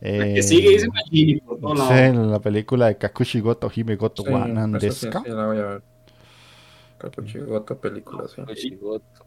La 0.00 0.10
Eh, 0.26 0.34
que 0.34 0.42
sigue 0.42 0.68
dice 0.70 0.86
Magini 0.88 1.40
por 1.40 1.58
todos 1.58 1.78
Sí, 1.88 1.94
lados. 1.94 2.26
la 2.26 2.38
película 2.38 2.86
de 2.88 2.98
Kakushi 2.98 3.40
Goto 3.40 3.70
Hime 3.74 3.96
Goto 3.96 4.22
sí, 4.22 4.28
Wanan 4.30 4.78
sí, 4.78 4.90
sí, 4.90 5.08
la 5.10 5.46
voy 5.46 5.56
a 5.58 5.62
ver. 5.66 5.82
Kakushigoto, 6.98 7.78
película, 7.78 8.28
sí. 8.28 8.42
Koshigoto. 8.42 9.04
Ok, 9.20 9.23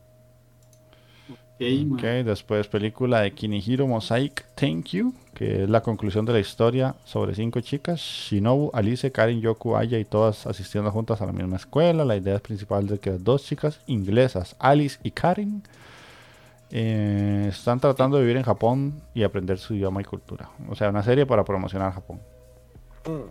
ma. 1.59 1.95
Ok, 1.95 2.03
después 2.25 2.67
película 2.67 3.21
de 3.21 3.31
Kinihiro 3.31 3.87
Mosaic 3.87 4.45
Thank 4.55 4.89
You, 4.89 5.13
que 5.33 5.63
es 5.63 5.69
la 5.69 5.81
conclusión 5.81 6.25
de 6.25 6.33
la 6.33 6.39
historia 6.39 6.95
sobre 7.03 7.35
cinco 7.35 7.59
chicas, 7.61 7.99
Shinobu, 7.99 8.69
Alice, 8.73 9.11
Karen, 9.11 9.41
Yoku, 9.41 9.75
Aya 9.75 9.97
y 9.99 10.05
todas 10.05 10.45
asistiendo 10.47 10.91
juntas 10.91 11.21
a 11.21 11.25
la 11.25 11.31
misma 11.31 11.57
escuela. 11.57 12.05
La 12.05 12.15
idea 12.15 12.39
principal 12.39 12.87
de 12.87 12.99
que 12.99 13.11
las 13.11 13.23
dos 13.23 13.43
chicas 13.43 13.79
inglesas, 13.87 14.55
Alice 14.59 14.99
y 15.03 15.11
Karen, 15.11 15.63
eh, 16.69 17.47
están 17.49 17.79
tratando 17.79 18.17
de 18.17 18.23
vivir 18.23 18.37
en 18.37 18.43
Japón 18.43 19.01
y 19.13 19.23
aprender 19.23 19.57
su 19.57 19.73
idioma 19.73 20.01
y 20.01 20.05
cultura. 20.05 20.49
O 20.69 20.75
sea, 20.75 20.89
una 20.89 21.03
serie 21.03 21.25
para 21.25 21.43
promocionar 21.43 21.93
Japón. 21.93 22.19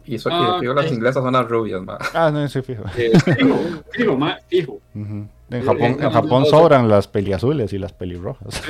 Y 0.04 0.14
eso 0.16 0.30
que 0.30 0.36
Ah, 0.38 0.56
fijo, 0.60 0.74
las 0.74 0.90
inglesas 0.92 1.22
son 1.22 1.32
las 1.32 1.48
rubias, 1.48 1.82
ma. 1.82 1.98
Ah, 2.14 2.30
no, 2.30 2.46
sí, 2.48 2.62
fijo. 2.62 2.84
Eh, 2.96 3.12
Fijo, 3.18 3.58
fijo, 3.90 4.16
ma, 4.16 4.36
fijo. 4.48 4.80
En 4.94 5.28
Eh, 5.50 5.62
Japón, 5.62 5.82
eh, 5.82 5.96
en 6.00 6.10
Japón 6.10 6.44
sobran 6.46 6.88
las 6.88 7.06
peliazules 7.08 7.72
y 7.72 7.78
las 7.78 7.92
pelirrojas. 7.92 8.62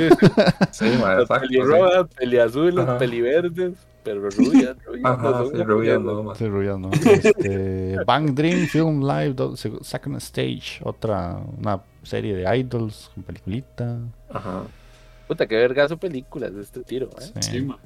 Sí, 0.73 0.85
ma, 1.01 1.15
Las 1.15 1.23
exacto. 1.23 1.47
sí. 1.49 1.57
pelirrojas, 1.57 2.07
peliazules, 2.15 2.79
Ajá. 2.85 2.99
peliverdes, 2.99 3.73
pero 4.05 4.21
rubias. 4.31 4.77
Ajá, 5.05 5.31
no 5.31 5.47
sí, 5.47 5.63
rubias, 5.63 6.01
no, 6.01 6.23
ma. 6.23 6.35
Sí, 6.35 6.47
rubias, 6.47 6.79
¿no? 6.79 6.91
Este, 7.05 7.97
Bang 8.07 8.35
Dream 8.35 8.67
Film 8.67 9.01
Live 9.07 9.35
Second 9.83 10.17
Stage, 10.19 10.81
otra 10.83 11.41
una 11.59 11.81
serie 12.03 12.35
de 12.37 12.59
idols 12.59 13.11
con 13.15 13.25
peliculita. 13.25 13.99
Ajá. 14.31 14.63
Puta, 15.27 15.47
qué 15.47 15.57
vergazo 15.57 15.97
películas 15.97 16.55
de 16.55 16.63
este 16.63 16.85
tiro, 16.85 17.09
¿eh? 17.21 17.31
Sí. 17.41 17.51
Sí, 17.51 17.63
ma. 17.63 17.79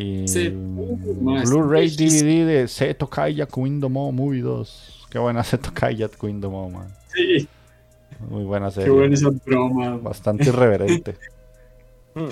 Y 0.00 0.48
Blu-ray 1.44 1.90
DVD 1.90 2.46
de 2.46 2.68
Seto 2.68 3.08
Kayak 3.08 3.54
Window 3.56 3.90
Movie 3.90 4.40
2. 4.40 5.06
Qué 5.10 5.18
buena 5.18 5.44
Seto 5.44 5.70
Kayak 5.74 6.22
Window 6.22 6.50
man. 6.70 6.88
Sí, 7.14 7.46
Muy 8.30 8.44
buena 8.44 8.68
qué 8.68 8.72
serie. 8.74 8.90
buena 8.90 9.14
esa 9.14 9.30
broma. 9.44 9.90
ma. 9.90 9.96
Bastante 9.98 10.44
irreverente. 10.48 11.16
Mm. 12.12 12.26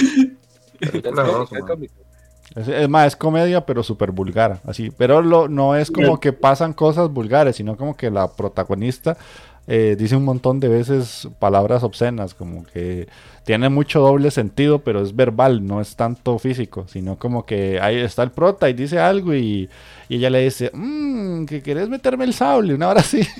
Es 2.57 2.89
más, 2.89 3.07
es 3.07 3.17
comedia, 3.17 3.65
pero 3.65 3.85
súper 3.85 4.11
vulgar. 4.11 4.59
Así. 4.65 4.91
Pero 4.91 5.23
lo, 5.23 5.47
no 5.49 5.77
es 5.77 5.89
como 5.89 6.19
que 6.19 6.33
pasan 6.33 6.73
cosas 6.73 7.09
vulgares, 7.11 7.55
sino 7.55 7.77
como 7.77 7.97
que 7.97 8.11
la 8.11 8.27
protagonista 8.27 9.17
eh, 9.69 9.97
dice 9.99 10.17
un 10.17 10.25
montón 10.25 10.61
de 10.61 10.69
veces 10.69 11.29
palabras 11.39 11.85
obscenas, 11.85 12.35
como 12.35 12.65
que 12.67 13.09
tiene 13.45 13.69
mucho 13.71 14.01
doble 14.01 14.31
sentido, 14.33 14.81
pero 14.81 15.03
es 15.03 15.15
verbal, 15.17 15.67
no 15.67 15.81
es 15.81 15.97
tanto 15.97 16.39
físico, 16.41 16.87
sino 16.89 17.19
como 17.19 17.47
que 17.47 17.81
ahí 17.81 17.97
está 17.99 18.25
el 18.25 18.33
prota 18.33 18.71
y 18.71 18.75
dice 18.75 18.99
algo 19.01 19.35
y, 19.35 19.71
y 20.09 20.17
ella 20.17 20.31
le 20.31 20.41
dice, 20.45 20.71
mmm, 20.75 21.47
que 21.47 21.63
querés 21.63 21.89
meterme 21.91 22.25
el 22.25 22.35
sable, 22.35 22.75
una 22.75 22.89
hora 22.89 23.01
así. 23.03 23.23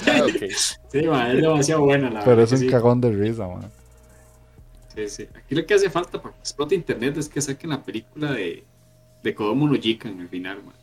Ah, 0.00 0.24
ok. 0.26 0.42
Sí, 0.90 0.98
es 0.98 1.40
demasiado 1.40 1.82
buena 1.82 2.10
la 2.10 2.20
pero 2.22 2.36
verdad 2.36 2.44
es 2.44 2.52
un 2.52 2.64
sí. 2.64 2.66
cagón 2.66 3.00
de 3.00 3.12
risa, 3.12 3.46
man. 3.48 3.72
Sí, 4.94 5.08
sí. 5.08 5.28
Aquí 5.34 5.54
lo 5.54 5.64
que 5.66 5.74
hace 5.74 5.90
falta 5.90 6.20
para 6.22 6.34
que 6.34 6.40
explote 6.40 6.74
internet 6.74 7.16
es 7.16 7.28
que 7.28 7.40
saquen 7.40 7.70
la 7.70 7.82
película 7.84 8.32
de, 8.32 8.68
de 9.22 9.34
Kodomo 9.34 9.66
no 9.68 9.74
Jika 9.76 10.08
en 10.08 10.20
el 10.20 10.28
final, 10.28 10.62
ma. 10.64 10.78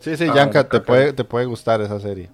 Sí, 0.00 0.16
sí, 0.16 0.24
Ah, 0.26 0.34
Yanka, 0.34 0.68
te 0.68 0.80
puede, 0.80 1.12
te 1.12 1.24
puede 1.24 1.46
gustar 1.46 1.80
esa 1.82 2.00
serie. 2.00 2.30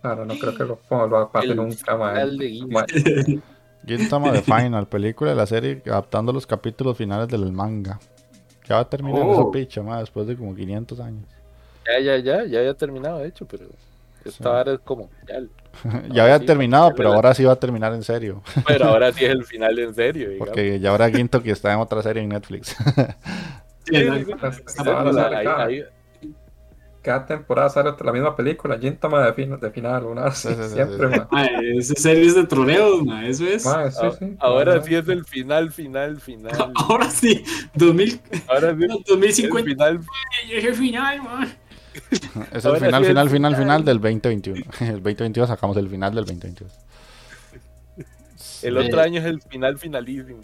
Claro, 0.00 0.24
no 0.24 0.34
creo 0.38 0.54
que 0.56 0.64
lo, 0.64 0.78
lo 1.06 1.30
pase 1.30 1.48
El 1.48 1.56
nunca, 1.56 1.96
de. 1.96 2.66
Ma- 2.68 2.86
Gintama 3.86 4.32
The 4.32 4.42
Final, 4.42 4.86
película 4.88 5.30
de 5.30 5.36
la 5.36 5.46
serie 5.46 5.82
adaptando 5.86 6.32
los 6.32 6.46
capítulos 6.46 6.96
finales 6.96 7.28
del 7.28 7.50
manga. 7.52 7.98
Ya 8.68 8.76
va 8.76 8.82
a 8.82 8.88
terminar 8.88 9.22
Oh. 9.24 9.32
esa 9.32 9.50
picha, 9.50 9.82
ma, 9.82 10.00
después 10.00 10.26
de 10.26 10.36
como 10.36 10.54
500 10.54 11.00
años. 11.00 11.24
Ya, 11.86 11.98
ya, 11.98 12.16
ya, 12.18 12.44
ya 12.44 12.58
había 12.60 12.74
terminado, 12.74 13.18
de 13.18 13.28
hecho, 13.28 13.46
pero 13.46 13.64
esta 14.24 14.30
Sí. 14.30 14.48
ahora 14.48 14.72
es 14.74 14.80
como, 14.80 15.10
ya, 15.28 15.40
ya 16.12 16.22
había 16.24 16.38
sí, 16.38 16.46
terminado, 16.46 16.94
pero 16.94 17.08
la- 17.10 17.16
ahora 17.16 17.34
sí 17.34 17.42
va 17.44 17.52
a 17.52 17.56
terminar 17.56 17.92
en 17.94 18.02
serio. 18.04 18.42
pero 18.66 18.86
ahora 18.86 19.12
sí 19.12 19.24
es 19.24 19.30
el 19.30 19.44
final 19.46 19.78
en 19.78 19.94
serio, 19.94 20.28
digamos. 20.30 20.48
Porque 20.48 20.78
ya 20.78 20.90
ahora 20.90 21.10
Ginto 21.10 21.42
que 21.42 21.50
está 21.50 21.72
en 21.72 21.80
otra 21.80 22.02
serie 22.02 22.22
en 22.22 22.28
Netflix. 22.28 22.76
Sí, 23.84 23.96
Ahí- 23.96 24.08
ahí- 25.46 25.84
Cada 27.02 27.24
temporada 27.24 27.70
sale 27.70 27.92
la 27.98 28.12
misma 28.12 28.36
película, 28.36 28.78
Gintama 28.78 29.24
de, 29.24 29.32
fin- 29.32 29.58
de 29.58 29.70
final, 29.70 30.04
una 30.04 30.30
Sí, 30.32 30.48
sí, 30.48 30.54
sí, 30.54 30.74
siempre, 30.74 31.14
sí. 31.14 31.20
ma. 31.30 31.44
Esa 31.78 31.94
serie 31.94 32.26
es 32.26 32.34
de 32.34 32.44
troleos, 32.46 33.02
ma, 33.04 33.26
eso 33.26 33.46
es. 33.46 33.64
Ma, 33.64 33.90
sí, 33.90 34.04
a- 34.04 34.10
sí, 34.12 34.36
ahora 34.38 34.76
ma. 34.76 34.82
sí 34.82 34.94
es 34.94 35.08
el 35.08 35.24
final, 35.24 35.72
final, 35.72 36.20
final. 36.20 36.52
Ahora 36.74 37.08
sí, 37.08 37.42
2000, 37.74 38.20
Ahora 38.48 38.70
sí 38.76 38.86
no, 38.86 38.94
es 38.94 38.98
el 38.98 39.04
2050 39.06 39.70
final. 39.70 40.00
es 40.52 40.64
el 40.64 40.74
final, 40.74 41.22
ma. 41.22 41.48
es 42.52 42.64
el 42.64 42.70
Ahora 42.70 42.80
final, 42.80 43.04
final, 43.04 43.04
final, 43.06 43.30
final. 43.30 43.56
final 43.56 43.84
del 43.84 43.96
2021. 43.98 44.60
El 44.80 45.02
2022 45.02 45.48
sacamos 45.48 45.76
el 45.78 45.88
final 45.88 46.14
del 46.14 46.24
2022. 46.26 46.70
El 48.62 48.78
Sí. 48.78 48.86
otro 48.88 49.00
año 49.00 49.20
es 49.20 49.26
el 49.26 49.40
final 49.40 49.78
finalísimo. 49.78 50.40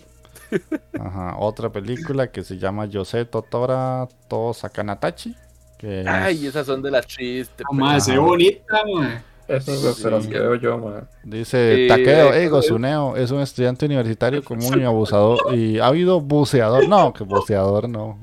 Ajá, 0.99 1.37
otra 1.39 1.71
película 1.71 2.31
que 2.31 2.43
se 2.45 2.57
llama 2.57 2.87
Yose 2.87 3.25
Totora 3.27 4.09
To 4.29 4.55
Sakanatachi. 4.55 5.35
Que 5.79 6.01
es- 6.01 6.07
Ay, 6.07 6.47
esas 6.47 6.67
son 6.67 6.81
de 6.83 6.91
las 6.91 7.07
tristes. 7.07 7.67
Ma, 7.73 8.01
se 8.01 8.13
ve 8.13 8.19
Ajá. 8.19 8.27
bonita, 8.27 8.83
ma. 8.95 9.23
Eso 9.49 9.73
es 9.75 10.03
de 10.03 10.11
las 10.11 10.25
Sí. 10.25 10.31
que 10.31 10.39
veo 10.41 10.55
yo, 10.57 10.77
ma. 10.79 11.05
Dice 11.23 11.85
Eh, 11.85 11.89
Takeo 11.89 12.25
¿cómo 12.27 12.35
Ego 12.35 12.59
es? 12.61 12.67
Suneo 12.67 13.17
es 13.17 13.31
un 13.31 13.41
estudiante 13.41 13.87
universitario 13.87 14.43
común 14.43 14.81
y 14.81 14.85
abusador 14.85 15.55
y 15.55 15.79
ha 15.79 15.87
habido 15.87 16.21
buceador, 16.21 16.89
no, 16.89 17.13
que 17.13 17.23
buceador 17.25 17.89
no. 17.89 18.19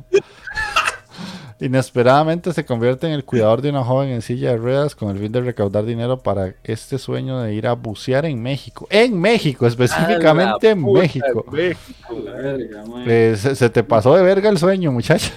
Inesperadamente 1.64 2.52
se 2.52 2.66
convierte 2.66 3.08
en 3.08 3.14
el 3.14 3.24
cuidador 3.24 3.62
de 3.62 3.70
una 3.70 3.86
joven 3.86 4.10
en 4.10 4.22
silla 4.22 4.50
de 4.50 4.58
ruedas 4.58 4.96
con 4.96 5.10
el 5.10 5.18
fin 5.18 5.32
de 5.32 5.40
recaudar 5.40 5.86
dinero 5.86 6.20
para 6.20 6.56
este 6.66 6.98
sueño 6.98 7.40
de 7.40 7.54
ir 7.54 7.68
a 7.68 7.74
bucear 7.74 8.26
en 8.26 8.42
México. 8.42 8.86
En 8.90 9.18
México, 9.18 9.66
específicamente 9.66 10.72
en 10.72 10.84
México. 10.84 11.46
Verga, 11.50 12.84
ma. 12.86 13.06
Eh, 13.08 13.36
se, 13.38 13.56
se 13.56 13.70
te 13.70 13.82
pasó 13.82 14.14
de 14.14 14.24
verga 14.24 14.50
el 14.50 14.58
sueño, 14.58 14.92
muchacha. 14.92 15.32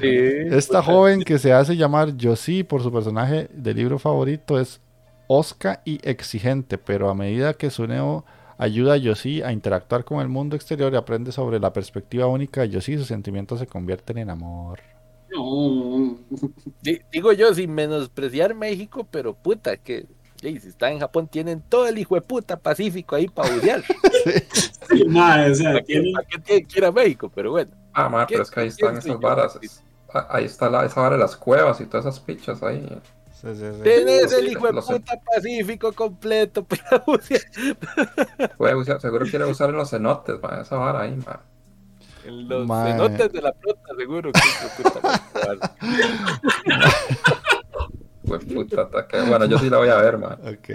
Sí, 0.00 0.06
Esta 0.52 0.80
puta. 0.80 0.92
joven 0.92 1.22
que 1.24 1.40
se 1.40 1.52
hace 1.52 1.76
llamar 1.76 2.16
Yoshi 2.16 2.62
por 2.62 2.84
su 2.84 2.92
personaje 2.92 3.48
de 3.52 3.74
libro 3.74 3.98
favorito 3.98 4.60
es 4.60 4.80
osca 5.26 5.82
y 5.84 5.98
exigente, 6.08 6.78
pero 6.78 7.10
a 7.10 7.14
medida 7.14 7.54
que 7.54 7.70
Suneo 7.70 8.24
ayuda 8.56 8.94
a 8.94 8.98
Yoshi 8.98 9.42
a 9.42 9.50
interactuar 9.50 10.04
con 10.04 10.20
el 10.20 10.28
mundo 10.28 10.54
exterior 10.54 10.92
y 10.92 10.96
aprende 10.96 11.32
sobre 11.32 11.58
la 11.58 11.72
perspectiva 11.72 12.28
única 12.28 12.60
de 12.60 12.68
Yoshi, 12.70 12.98
sus 12.98 13.08
sentimientos 13.08 13.58
se 13.58 13.66
convierten 13.66 14.18
en 14.18 14.30
amor. 14.30 14.93
No. 15.34 16.16
Digo 17.12 17.32
yo, 17.32 17.54
sin 17.54 17.72
menospreciar 17.74 18.54
México, 18.54 19.06
pero 19.10 19.34
puta, 19.34 19.76
que 19.76 20.06
si 20.40 20.68
está 20.68 20.90
en 20.90 21.00
Japón 21.00 21.26
tienen 21.28 21.62
todo 21.68 21.86
el 21.88 21.98
hijo 21.98 22.14
de 22.14 22.20
puta 22.20 22.58
Pacífico 22.58 23.16
ahí 23.16 23.28
para 23.28 23.54
bucear. 23.54 23.82
Sí, 24.86 25.02
o 25.02 25.54
sea, 25.54 25.72
¿Para 25.72 25.80
qué, 25.80 25.82
tiene- 25.86 26.12
para 26.12 26.26
qué 26.26 26.64
que 26.66 26.78
ir 26.78 26.84
a 26.84 26.92
México? 26.92 27.32
Pero 27.34 27.52
bueno. 27.52 27.70
Ah, 27.94 28.08
ma, 28.10 28.26
¿Qué- 28.26 28.34
pero 28.34 28.42
es 28.42 28.50
que 28.50 28.60
ahí 28.60 28.68
están 28.68 28.98
esas 28.98 29.18
varas. 29.18 29.58
Ah, 30.12 30.26
Ahí 30.30 30.44
está 30.44 30.68
la, 30.68 30.84
esa 30.84 31.00
vara 31.00 31.16
de 31.16 31.22
las 31.22 31.36
cuevas 31.36 31.80
y 31.80 31.86
todas 31.86 32.04
esas 32.06 32.20
pichas 32.20 32.62
ahí. 32.62 32.86
Tenés 33.82 34.30
Sí, 34.30 34.36
el 34.38 34.48
hijo 34.52 34.66
de 34.70 34.80
puta 34.80 35.18
Pacífico 35.34 35.92
completo 35.92 36.64
para 36.64 36.98
bucear. 37.06 37.42
Puede 38.58 38.74
usar, 38.74 39.00
seguro 39.00 39.24
quiere 39.26 39.46
usar 39.46 39.70
en 39.70 39.76
los 39.76 39.90
cenotes, 39.90 40.36
esa 40.60 40.76
vara 40.76 41.00
ahí, 41.02 41.16
ma. 41.16 41.40
En 42.24 42.48
los 42.48 42.66
Mae. 42.66 42.92
cenotes 42.92 43.32
de 43.32 43.42
la 43.42 43.52
flota, 43.52 43.94
seguro 43.98 44.32
que 44.32 44.40
de 44.40 44.90
puta 44.90 45.00
va 45.00 45.74
Fue 48.26 48.38
puta 48.40 48.82
ataque. 48.82 49.20
Bueno, 49.28 49.44
yo 49.46 49.58
sí 49.58 49.68
la 49.68 49.78
voy 49.78 49.88
a 49.88 49.96
ver, 49.96 50.18
ma. 50.18 50.38
Ok. 50.44 50.70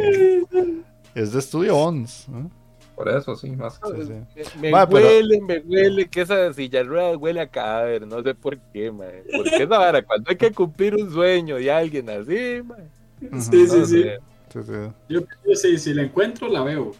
Es 1.16 1.34
de 1.34 1.40
Estudio 1.40 1.76
Ons. 1.76 2.28
¿no? 2.30 2.52
Por 2.96 3.10
eso, 3.10 3.36
sí, 3.36 3.50
más. 3.52 3.80
a 3.82 3.88
Sí. 3.88 4.14
Me, 4.60 4.72
pero- 4.72 4.88
huele, 4.92 5.42
me 5.42 5.60
huele 5.60 6.08
que 6.10 6.22
esa 6.22 6.52
silla 6.54 6.80
de 6.80 6.86
ruedas 6.86 7.16
huele 7.18 7.40
a 7.42 7.48
cadáver, 7.48 8.06
no 8.06 8.22
sé 8.22 8.36
por 8.36 8.58
qué, 8.74 8.92
mae. 8.92 9.24
Porque 9.36 9.56
esa 9.64 9.78
vara, 9.78 10.02
cuando 10.04 10.30
hay 10.30 10.36
que 10.36 10.52
cumplir 10.52 10.96
un 10.96 11.10
sueño 11.12 11.56
de 11.56 11.72
alguien 11.72 12.10
así, 12.10 12.62
mae. 12.64 12.88
Sí, 13.40 13.68
sí, 13.68 13.78
no 13.80 13.86
sí. 13.86 14.04
Sí, 14.52 14.60
sí. 14.64 14.74
Yo, 15.10 15.22
yo 15.22 15.56
sí, 15.56 15.78
si 15.78 15.94
la 15.94 16.04
encuentro, 16.04 16.48
la 16.50 16.64
veo. 16.64 16.92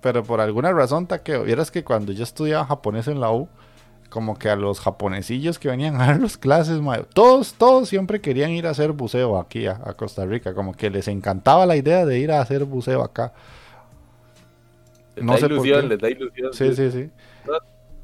Pero 0.00 0.24
por 0.24 0.40
alguna 0.40 0.72
razón, 0.72 1.06
Takeo, 1.06 1.44
vieras 1.44 1.70
que 1.70 1.84
cuando 1.84 2.12
yo 2.12 2.24
estudiaba 2.24 2.66
japonés 2.66 3.08
en 3.08 3.20
la 3.20 3.30
U, 3.32 3.48
como 4.10 4.38
que 4.38 4.48
a 4.50 4.56
los 4.56 4.80
japonesillos 4.80 5.58
que 5.58 5.68
venían 5.68 5.96
a 6.00 6.06
dar 6.06 6.20
las 6.20 6.36
clases, 6.38 6.80
todos, 7.14 7.54
todos 7.54 7.88
siempre 7.88 8.20
querían 8.20 8.50
ir 8.52 8.66
a 8.66 8.70
hacer 8.70 8.92
buceo 8.92 9.38
aquí 9.38 9.66
a, 9.66 9.80
a 9.84 9.94
Costa 9.94 10.26
Rica, 10.26 10.54
como 10.54 10.74
que 10.74 10.90
les 10.90 11.08
encantaba 11.08 11.66
la 11.66 11.76
idea 11.76 12.06
de 12.06 12.18
ir 12.18 12.32
a 12.32 12.40
hacer 12.40 12.64
buceo 12.64 13.02
acá. 13.02 13.32
Les 15.16 15.24
No 15.26 15.32
da 15.32 15.38
sé 15.38 15.48
por 15.50 15.68
ilusión, 15.68 15.72
qué. 15.72 15.88
les 15.88 15.98
da 16.00 16.10
ilusión. 16.10 16.52
Sí, 16.52 16.74
sí, 16.74 16.90
sí. 16.92 17.10
No, 17.44 17.54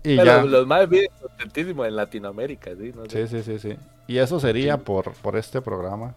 Y 0.04 0.18
Pero 0.18 0.22
ya, 0.22 0.44
los 0.44 0.66
más 0.66 0.88
bien 0.88 1.08
contentísimos 1.20 1.86
en 1.88 1.96
Latinoamérica, 1.96 2.72
sí, 2.76 2.92
no 2.94 3.08
sé. 3.08 3.24
sí, 3.26 3.26
sí, 3.28 3.42
sí, 3.42 3.58
sí. 3.58 3.76
Y 4.06 4.18
eso 4.18 4.40
sería 4.40 4.78
por, 4.84 5.16
por 5.16 5.36
este 5.36 5.60
programa. 5.62 6.16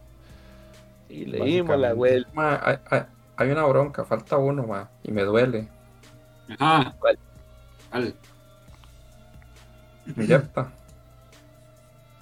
Y 1.08 1.26
leímos 1.26 1.78
la 1.80 1.94
vuelta. 1.94 2.30
Ma, 2.34 2.80
hay 3.38 3.50
una 3.52 3.66
bronca, 3.66 4.04
falta 4.06 4.38
uno, 4.38 4.66
ma. 4.68 4.90
Y 5.04 5.12
me 5.12 5.24
duele. 5.24 5.68
Ajá. 6.60 6.94
¿Cuál? 7.00 7.20
¿Cuál? 7.90 8.16
Mi 10.16 10.26
yerta. 10.28 10.72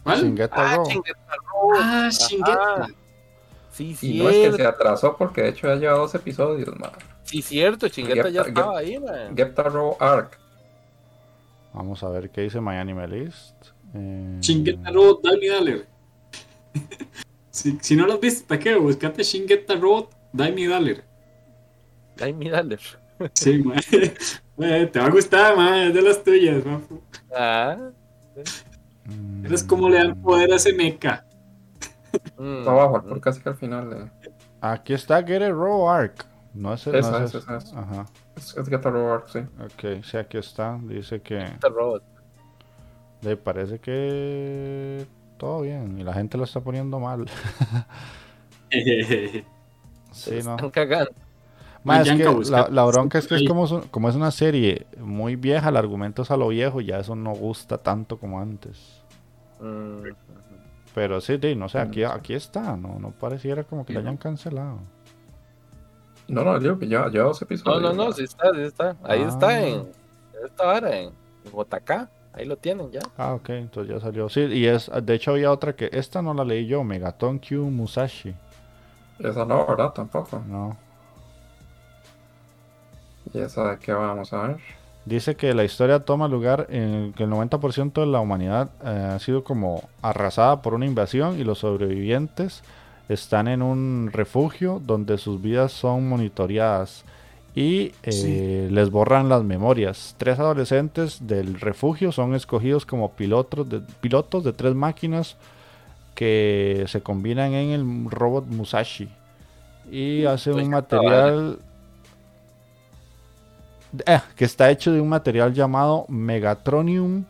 ¿Cuál? 0.04 0.22
Shingeta 0.22 0.56
Ah, 0.56 0.76
Roll. 0.76 1.04
Ah, 1.80 2.10
Shingeta. 2.12 2.88
Sí, 3.72 3.98
Y 4.02 4.20
no 4.20 4.30
es 4.30 4.50
que 4.52 4.58
se 4.58 4.66
atrasó 4.66 5.16
porque 5.18 5.42
de 5.44 5.50
hecho 5.50 5.68
ya 5.68 5.76
lleva 5.76 5.94
dos 5.98 6.14
episodios, 6.14 6.78
man. 6.80 6.92
Sí, 7.24 7.42
cierto. 7.42 7.88
Chingueta 7.88 8.30
ya 8.30 8.44
Gepta- 8.44 8.50
estaba 8.50 8.78
ahí, 8.80 9.00
man. 9.00 9.36
Gepta 9.36 9.64
Row 9.64 9.96
Arc. 10.00 10.38
Vamos 11.74 12.04
a 12.04 12.10
ver 12.10 12.30
qué 12.30 12.42
dice 12.42 12.60
My 12.60 12.76
Anime 12.76 13.08
List. 13.08 13.56
Eh, 13.94 14.38
Shingeta 14.42 14.92
Robot, 14.92 15.22
Dime 15.24 15.48
Daller. 15.50 15.88
si, 17.50 17.78
si 17.82 17.96
no 17.96 18.06
lo 18.06 18.14
has 18.14 18.20
visto, 18.20 18.46
¿para 18.48 18.60
qué? 18.60 18.76
Buscate 18.76 19.24
Shingeta 19.24 19.76
Robot, 19.76 20.10
Dime 20.34 20.68
Daller. 20.68 21.03
Ay, 22.22 22.34
mírale. 22.34 22.78
Sí, 23.34 23.58
man. 23.64 23.80
Te 24.91 24.99
va 24.99 25.06
a 25.06 25.10
gustar, 25.10 25.56
man. 25.56 25.74
Es 25.88 25.94
de 25.94 26.02
las 26.02 26.24
tuyas, 26.24 26.66
man. 26.66 26.84
Ah. 27.36 27.78
mm, 29.06 29.45
Eres 29.45 29.64
como 29.64 29.90
le 29.90 29.98
dan 29.98 30.22
poder 30.22 30.52
a 30.52 30.56
ese 30.56 30.74
mecha. 30.74 31.26
mm, 32.38 32.60
Está 32.60 32.72
abajo, 32.72 33.03
por 33.03 33.22
casi 33.22 33.41
que 33.41 33.49
al 33.49 33.56
final. 33.56 34.12
eh, 34.24 34.32
Aquí 34.62 34.94
está 34.94 35.24
Get 35.24 35.41
It 35.41 35.49
Raw 35.53 35.90
Arc. 35.90 36.26
No 36.53 36.74
es, 36.74 36.86
no 36.86 36.94
Esa 36.94 37.24
es- 37.24 37.34
es, 37.36 37.44
esa 37.44 37.58
es. 37.58 37.74
Ajá. 37.74 38.06
Es, 38.36 38.56
es 38.58 38.68
Gepta 38.68 38.90
Row 38.90 39.08
Arc, 39.14 39.28
sí. 39.30 39.40
Ok, 39.40 40.03
sí, 40.03 40.18
aquí 40.18 40.38
está. 40.38 40.78
Dice 40.84 41.22
que 41.22 41.45
robot. 41.62 42.03
le 43.22 43.38
parece 43.38 43.80
que 43.80 45.06
todo 45.38 45.62
bien 45.62 45.98
y 45.99 46.03
la 46.03 46.14
gente 46.14 46.38
lo 46.38 46.44
está 46.44 46.60
poniendo 46.60 46.99
mal. 46.99 47.26
Sí, 50.12 50.40
no. 50.44 50.56
Están 50.56 50.70
cagando. 50.70 51.12
Ma, 51.84 52.02
es 52.02 52.12
que 52.12 52.52
la, 52.52 52.68
la 52.70 52.84
bronca 52.86 53.18
es 53.18 53.26
que 53.28 53.36
es 53.36 53.48
como, 53.48 53.82
como 53.90 54.08
es 54.08 54.16
una 54.16 54.30
serie 54.30 54.86
muy 55.00 55.36
vieja, 55.36 55.70
el 55.70 55.78
argumento 55.78 56.22
es 56.22 56.30
a 56.30 56.38
lo 56.38 56.50
viejo, 56.50 56.80
ya 56.80 57.00
eso 57.00 57.16
no 57.16 57.34
gusta 57.34 57.80
tanto 57.80 58.18
como 58.20 58.40
antes. 58.40 59.02
Mm, 59.60 60.04
Pero 60.94 61.20
sí, 61.22 61.40
sí, 61.42 61.56
no 61.56 61.70
sé, 61.70 61.80
aquí, 61.80 62.04
aquí 62.04 62.34
está, 62.36 62.76
no, 62.78 63.00
no 63.00 63.12
pareciera 63.12 63.64
como 63.64 63.84
que 63.86 63.94
la 63.94 64.02
hayan 64.02 64.18
cancelado. 64.18 64.78
No, 66.28 66.44
no, 66.44 66.60
digo 66.60 66.78
que 66.78 66.88
ya 66.88 67.08
lleva 67.08 67.26
dos 67.26 67.42
No, 67.42 67.46
episodios. 67.46 67.82
no, 67.82 67.94
no, 67.94 68.04
man. 68.06 68.14
sí 68.14 68.24
está, 68.26 68.52
sí 68.54 68.62
está. 68.62 68.96
Ahí 69.04 69.24
Ah. 69.24 69.28
está 69.28 69.60
en. 69.68 69.74
en 69.80 69.88
Esta 70.46 70.66
vara, 70.66 70.98
en, 71.00 71.10
JK. 71.52 72.10
Ahí 72.34 72.46
lo 72.46 72.56
tienen 72.58 72.92
ya. 72.92 73.02
Ah, 73.18 73.34
ok, 73.34 73.50
entonces 73.50 73.94
ya 73.94 74.00
salió. 74.00 74.30
Sí, 74.30 74.42
y 74.42 74.66
es, 74.68 74.90
de 75.04 75.14
hecho 75.16 75.32
había 75.32 75.52
otra 75.52 75.76
que, 75.76 75.90
esta 75.92 76.22
no 76.22 76.34
la 76.34 76.46
leí 76.46 76.68
yo, 76.68 76.84
Megaton 76.84 77.40
Q 77.40 77.56
Musashi. 77.72 78.34
Esa 79.23 79.45
no, 79.45 79.65
¿verdad? 79.68 79.91
Tampoco. 79.91 80.41
No. 80.48 80.76
¿Y 83.34 83.39
esa 83.39 83.72
de 83.72 83.80
qué 83.80 83.93
vamos 83.93 84.34
a 84.34 84.48
ver? 84.48 84.57
Dice 85.06 85.35
que 85.35 85.53
la 85.53 85.64
historia 85.64 85.99
toma 85.99 86.27
lugar 86.27 86.68
en 86.69 87.14
que 87.14 87.23
el 87.23 87.30
90% 87.30 88.02
de 88.02 88.06
la 88.06 88.19
humanidad 88.19 88.69
eh, 88.84 89.11
ha 89.15 89.19
sido 89.19 89.43
como 89.43 89.84
arrasada 90.02 90.61
por 90.61 90.73
una 90.73 90.85
invasión 90.85 91.39
y 91.39 91.43
los 91.43 91.60
sobrevivientes 91.60 92.61
están 93.10 93.48
en 93.48 93.61
un 93.61 94.10
refugio 94.14 94.81
donde 94.85 95.18
sus 95.18 95.41
vidas 95.41 95.72
son 95.72 96.07
monitoreadas 96.07 97.03
y 97.56 97.91
eh, 98.03 98.11
Sí. 98.11 98.68
les 98.73 98.89
borran 98.91 99.27
las 99.27 99.43
memorias. 99.43 100.15
Tres 100.18 100.39
adolescentes 100.39 101.27
del 101.27 101.60
refugio 101.60 102.11
son 102.11 102.35
escogidos 102.35 102.85
como 102.85 103.11
pilotos 103.11 103.68
de, 103.69 103.81
pilotos 104.02 104.43
de 104.43 104.53
tres 104.53 104.76
máquinas 104.76 105.35
que 106.22 106.85
se 106.88 107.02
combinan 107.02 107.53
en 107.53 107.72
el 107.72 108.11
robot 108.11 108.45
Musashi 108.45 109.10
y 109.91 110.26
hace 110.26 110.52
Pues, 110.52 110.65
un 110.65 110.69
material 110.69 111.57
eh, 114.06 114.19
que 114.35 114.45
está 114.45 114.69
hecho 114.69 114.91
de 114.91 115.02
un 115.02 115.10
material 115.10 115.52
llamado 115.53 116.06
Megatronium 116.10 117.26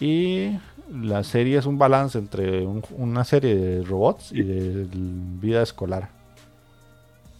y 0.00 0.50
la 0.92 1.22
serie 1.22 1.58
es 1.58 1.66
un 1.66 1.78
balance 1.78 2.18
entre 2.18 2.66
un- 2.66 2.82
una 2.96 3.22
serie 3.24 3.54
de 3.54 3.82
robots 3.84 4.32
y 4.32 4.42
de 4.42 4.86
vida 4.90 5.62
escolar. 5.62 6.08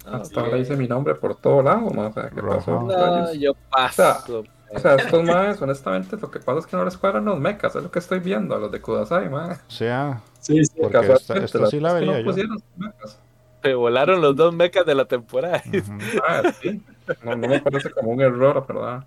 Hasta 0.06 0.40
ahora 0.40 0.58
hice 0.58 0.76
mi 0.76 0.86
nombre 0.88 1.14
por 1.16 1.34
todo 1.36 1.62
lado, 1.62 1.90
man. 1.90 2.06
O 2.06 2.12
sea, 2.12 2.30
¿qué 2.30 2.40
pasó? 2.42 2.80
No, 2.82 3.34
yo 3.34 3.52
paso. 3.70 4.44
O 4.70 4.78
sea, 4.78 4.94
estos 4.96 5.22
más, 5.24 5.60
honestamente, 5.60 6.16
lo 6.16 6.30
que 6.30 6.40
pasa 6.40 6.60
es 6.60 6.66
que 6.66 6.76
no 6.76 6.84
les 6.84 6.96
cuadran 6.96 7.24
los 7.24 7.38
mechas, 7.40 7.74
es 7.74 7.82
lo 7.82 7.90
que 7.90 7.98
estoy 7.98 8.20
viendo, 8.20 8.54
a 8.54 8.58
los 8.58 8.70
de 8.70 8.80
Kudasai, 8.80 9.28
man. 9.28 9.58
O 9.68 9.70
sea, 9.70 10.20
Sí, 10.40 10.64
sí. 10.64 10.72
Porque 10.80 10.98
esta- 11.12 11.36
esta 11.38 11.66
sí 11.66 11.80
la 11.80 11.92
vería 11.94 12.12
no 12.12 12.18
yo. 12.20 12.24
pusieron 12.24 12.58
sus 12.58 12.76
mechas. 12.76 13.18
Se 13.62 13.74
volaron 13.74 14.20
los 14.20 14.36
dos 14.36 14.54
mechas 14.54 14.86
de 14.86 14.94
la 14.94 15.04
temporada. 15.04 15.62
Ah, 16.28 16.52
sí. 16.62 16.80
No, 17.24 17.34
no 17.36 17.48
me 17.48 17.60
parece 17.60 17.90
como 17.90 18.10
un 18.12 18.20
error, 18.20 18.64
¿verdad? 18.68 19.06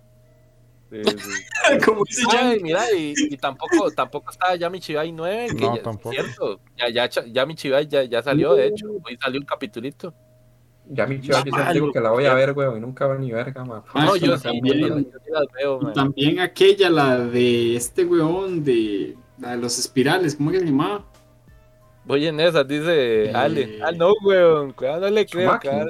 Sí, 0.90 1.00
sí. 1.04 1.42
Como 1.86 2.04
dice 2.04 2.22
Ay, 2.36 2.60
mira, 2.60 2.82
y, 2.92 3.14
y 3.16 3.36
tampoco, 3.38 3.90
tampoco 3.92 4.30
está 4.30 4.54
Yami 4.56 4.78
Chibai 4.80 5.10
9. 5.12 5.46
Que 5.56 5.64
No, 5.64 5.76
ya, 5.76 5.82
tampoco. 5.82 6.10
Cierto, 6.10 6.60
ya, 6.76 6.88
ya, 7.08 7.24
Yami 7.24 7.54
Chibai 7.54 7.86
ya, 7.88 8.02
ya 8.04 8.22
salió, 8.22 8.54
de 8.54 8.66
hecho. 8.66 8.88
Hoy 9.02 9.16
salió 9.22 9.40
un 9.40 9.46
capitulito. 9.46 10.12
Ya 10.90 11.06
mi 11.06 11.20
yo 11.20 11.32
siempre 11.40 11.72
digo 11.72 11.92
que 11.92 12.00
la 12.00 12.10
voy 12.10 12.26
a 12.26 12.34
ver, 12.34 12.52
weón, 12.52 12.76
y 12.76 12.80
nunca 12.80 13.06
veo 13.06 13.18
ni 13.18 13.30
verga, 13.30 13.64
man. 13.64 13.82
Ah, 13.94 14.04
No, 14.04 14.16
yo 14.16 14.36
sí, 14.36 14.48
yo, 14.62 14.74
yo 14.74 14.98
sí 14.98 15.30
las 15.30 15.44
veo, 15.54 15.78
Y 15.80 15.84
man. 15.84 15.92
también 15.94 16.40
aquella, 16.40 16.90
la 16.90 17.18
de 17.20 17.76
este 17.76 18.04
weón 18.04 18.62
de, 18.64 19.16
la 19.38 19.52
de 19.52 19.58
los 19.58 19.78
espirales, 19.78 20.34
¿cómo 20.34 20.50
que 20.50 20.58
se 20.58 20.66
llamaba? 20.66 21.04
Voy 22.04 22.26
en 22.26 22.40
esas, 22.40 22.66
dice 22.66 23.26
Eh, 23.26 23.32
Ale. 23.34 23.78
Ah, 23.82 23.92
no, 23.92 24.12
weón. 24.24 24.72
Cuidado, 24.72 25.00
no 25.02 25.10
le 25.10 25.26
creo. 25.26 25.52
Mecha, 25.52 25.86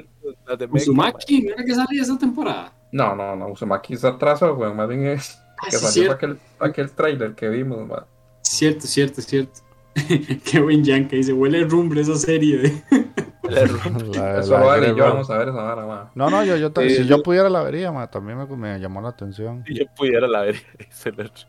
Uzumaki, 0.71 1.43
¿no 1.43 1.55
era 1.55 1.65
que 1.65 1.75
salía 1.75 2.03
esa 2.03 2.19
temporada? 2.19 2.73
No, 2.93 3.17
no, 3.17 3.35
no, 3.35 3.49
Uzumaki 3.49 3.97
se 3.97 4.07
atrasó, 4.07 4.55
weón, 4.55 4.77
más 4.77 4.89
bien 4.89 5.07
es 5.07 5.39
Ah, 5.59 5.67
que 5.71 5.77
sí, 5.79 5.87
salió 6.01 6.13
aquel, 6.13 6.39
aquel 6.59 6.91
trailer 6.91 7.35
que 7.35 7.49
vimos, 7.49 7.87
man. 7.87 8.05
Cierto, 8.43 8.87
cierto, 8.87 9.23
cierto. 9.23 9.61
Qué 10.51 10.61
buen 10.61 10.83
Yanka, 10.85 11.17
dice, 11.17 11.33
huele 11.33 11.65
rumbre 11.65 12.01
esa 12.03 12.17
serie. 12.17 12.59
de-. 13.43 13.51
La- 13.51 14.41
Eso 14.41 14.53
la 14.53 14.61
lo 14.61 14.71
Ale 14.71 14.87
y 14.89 14.91
Grey 14.91 14.99
yo 14.99 15.05
vamos 15.05 15.31
a 15.31 15.39
ver 15.39 15.49
esa 15.49 15.63
vara, 15.63 15.87
man. 15.87 16.11
No, 16.15 16.29
no, 16.31 16.45
yo, 16.45 16.57
yo 16.57 16.71
Sí, 16.77 16.91
si 16.91 16.97
yo- 17.07 17.17
yo 17.17 17.23
pudiera 17.23 17.49
la 17.49 17.63
vería, 17.63 17.91
ma, 17.93 18.11
también 18.11 18.39
me, 18.39 18.47
me 18.57 18.79
llamó 18.79 19.01
la 19.01 19.09
atención. 19.11 19.65
Si 19.67 19.75
yo 19.75 19.85
pudiera 19.97 20.27
la 20.29 20.43
ver. 20.43 20.57
dice 20.79 21.09
el 21.11 21.21
otro. 21.21 21.45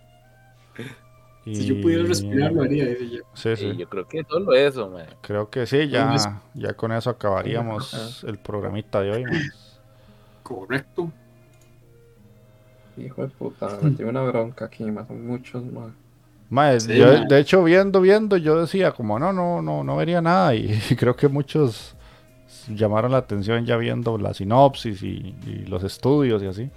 Si 1.45 1.65
yo 1.65 1.81
pudiera 1.81 2.03
respirar, 2.05 2.53
lo 2.53 2.63
haría, 2.63 2.85
dice 2.85 3.09
yo. 3.09 3.23
Sí, 3.33 3.55
Sí, 3.55 3.71
sí. 3.71 3.77
yo 3.77 3.89
creo 3.89 4.07
que 4.07 4.23
solo 4.23 4.53
eso, 4.53 4.89
man. 4.89 5.07
Creo 5.21 5.49
que 5.49 5.65
sí, 5.65 5.89
ya, 5.89 6.41
ya 6.53 6.73
con 6.73 6.93
eso 6.93 7.09
acabaríamos 7.09 8.23
el 8.23 8.37
programita 8.37 9.01
de 9.01 9.11
hoy. 9.11 9.23
ma. 9.25 9.31
Correcto. 10.41 11.11
Hijo 12.95 13.23
de 13.23 13.27
puta, 13.27 13.77
me 13.81 13.89
metí 13.89 14.03
una 14.03 14.21
bronca 14.23 14.65
aquí, 14.65 14.83
man. 14.85 15.05
Son 15.05 15.25
muchos, 15.25 15.63
man. 15.65 15.93
Sí, 16.79 16.95
yo, 16.95 17.07
ma. 17.07 17.25
de 17.25 17.39
hecho, 17.39 17.61
viendo, 17.63 17.99
viendo, 17.99 18.37
yo 18.37 18.61
decía 18.61 18.93
como 18.93 19.19
no, 19.19 19.33
no, 19.33 19.61
no, 19.61 19.83
no 19.83 19.97
vería 19.97 20.21
nada 20.21 20.55
y, 20.55 20.79
creo 20.95 21.15
que 21.15 21.27
muchos 21.27 21.95
llamaron 22.69 23.11
la 23.11 23.17
atención 23.17 23.65
ya 23.65 23.75
viendo 23.75 24.17
la 24.17 24.33
sinopsis 24.33 25.03
y, 25.03 25.35
y 25.45 25.65
los 25.67 25.83
estudios 25.83 26.41
y 26.41 26.47
así. 26.47 26.69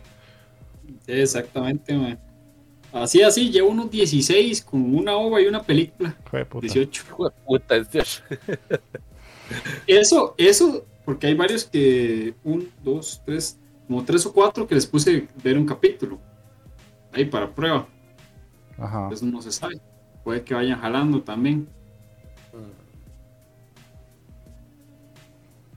Exactamente, 1.06 1.97
man. 1.97 2.18
Así, 3.02 3.23
así, 3.23 3.51
llevo 3.51 3.70
unos 3.70 3.90
16 3.90 4.62
con 4.62 4.94
una 4.94 5.16
ova 5.16 5.40
y 5.40 5.47
una 5.47 5.62
película. 5.62 6.16
Hijo 6.27 6.36
de 6.36 6.44
puta. 6.47 6.66
18. 6.66 7.05
Hijo 7.06 7.24
de 7.28 7.35
puta, 7.44 7.77
este. 7.77 8.02
Eso, 9.86 10.35
eso, 10.39 10.85
porque 11.05 11.28
hay 11.28 11.35
varios 11.35 11.64
que, 11.64 12.35
un, 12.43 12.68
dos, 12.82 13.23
tres, 13.24 13.56
como 13.86 14.05
tres 14.05 14.27
o 14.27 14.32
cuatro 14.32 14.66
que 14.66 14.74
les 14.74 14.86
puse 14.86 15.28
ver 15.43 15.56
un 15.56 15.64
capítulo. 15.64 16.18
Ahí 17.12 17.27
para 17.27 17.48
prueba. 17.48 17.86
Ajá. 18.77 19.09
Eso 19.12 19.24
no 19.27 19.40
se 19.40 19.52
sabe. 19.52 19.81
Puede 20.24 20.43
que 20.43 20.55
vayan 20.55 20.81
jalando 20.81 21.23
también. 21.23 21.68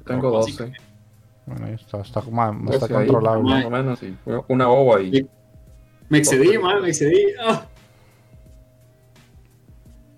Tengo 0.05 0.21
Pero 0.21 0.31
12. 0.31 0.73
Bueno, 1.45 1.65
ahí 1.67 1.73
está, 1.73 2.01
está, 2.01 2.21
ma- 2.31 2.59
está 2.71 2.87
12 2.87 2.97
ahí, 2.97 3.07
controlable. 3.07 3.53
Más 3.53 3.65
o 3.65 3.69
menos, 3.69 4.03
y 4.03 4.17
una 4.47 4.69
ova 4.69 5.01
y 5.01 5.29
Me 6.09 6.17
excedí, 6.19 6.57
man, 6.57 6.81
me 6.81 6.89
excedí. 6.89 7.23
Ah. 7.39 7.65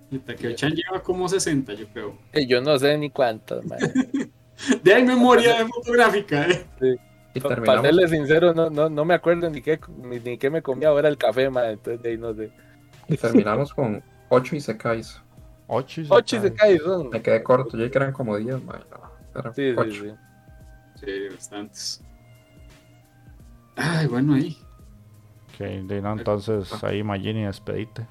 Y 0.10 0.20
Takeo-chan 0.20 0.74
lleva 0.74 1.02
como 1.02 1.28
60, 1.30 1.74
yo 1.74 1.88
creo. 1.88 2.18
Eh, 2.34 2.46
Yo 2.46 2.62
no 2.62 2.78
sé 2.78 2.98
ni 2.98 3.10
cuántas, 3.10 3.64
man. 3.66 3.80
De 4.84 4.94
ahí 4.94 5.04
memoria 5.04 5.58
de 5.58 5.66
fotográfica, 5.68 6.46
eh. 6.48 6.96
y 7.34 7.40
Para 7.40 7.82
serle 7.82 8.08
sincero, 8.08 8.54
no, 8.54 8.70
no, 8.70 8.90
no 8.90 9.06
me 9.06 9.16
acuerdo 9.16 9.50
ni 9.50 9.60
qué, 9.60 9.80
ni, 9.98 10.20
ni 10.20 10.38
qué 10.38 10.52
me 10.52 10.62
comía 10.62 10.90
ahora 10.90 11.10
el 11.10 11.18
café, 11.18 11.50
man. 11.50 11.66
Entonces 11.72 12.04
de 12.04 12.10
ahí 12.10 12.18
no 12.18 12.32
sé. 12.36 12.52
Y 13.08 13.18
terminamos 13.18 13.74
con 13.74 14.04
8 14.30 14.56
Isekais. 14.56 15.20
Ocho 15.66 16.02
y 16.02 16.06
se 16.06 16.14
Ocho 16.14 16.36
y 16.36 16.40
se 16.42 16.54
cae. 16.54 16.78
cae, 16.78 16.80
son. 16.80 17.10
Me 17.10 17.22
quedé 17.24 17.42
corto, 17.42 17.76
yo 17.78 17.90
que 17.90 17.98
eran 17.98 18.12
como 18.12 18.38
10, 18.38 18.64
man. 18.64 18.84
No, 19.34 19.54
Sí, 19.54 19.72
sí, 19.72 19.76
8. 19.78 19.92
sí. 19.92 20.12
Sí, 21.06 21.30
bastantes. 21.32 22.02
Ay, 23.78 24.06
bueno, 24.08 24.36
ahí. 24.36 24.58
De 25.62 26.02
no, 26.02 26.14
entonces 26.14 26.84
ahí 26.84 27.04
Magini 27.04 27.44
despedite. 27.46 28.06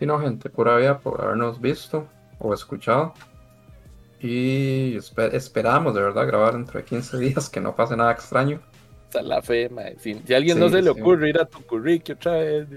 Y 0.00 0.06
no, 0.06 0.18
gente, 0.20 0.48
pura 0.50 0.76
vida 0.76 0.98
por 0.98 1.20
habernos 1.22 1.60
visto 1.60 2.06
o 2.38 2.54
escuchado. 2.54 3.12
Y 4.20 4.94
espe- 4.96 5.32
esperamos 5.32 5.94
de 5.94 6.02
verdad 6.02 6.26
grabar 6.26 6.52
dentro 6.54 6.78
de 6.78 6.84
15 6.84 7.18
días, 7.18 7.48
que 7.48 7.60
no 7.60 7.74
pase 7.74 7.96
nada 7.96 8.12
extraño. 8.12 8.60
Hasta 9.06 9.22
la 9.22 9.40
fe, 9.42 9.68
man. 9.68 9.94
Si, 9.98 10.14
si 10.24 10.34
a 10.34 10.36
alguien 10.36 10.58
no 10.58 10.68
Sí, 10.68 10.74
se 10.74 10.82
le 10.82 10.92
sí. 10.92 11.00
ocurre 11.00 11.30
ir 11.30 11.38
a 11.40 11.44
tu 11.46 11.60
currículum 11.66 12.16
otra 12.18 12.32
vez. 12.32 12.68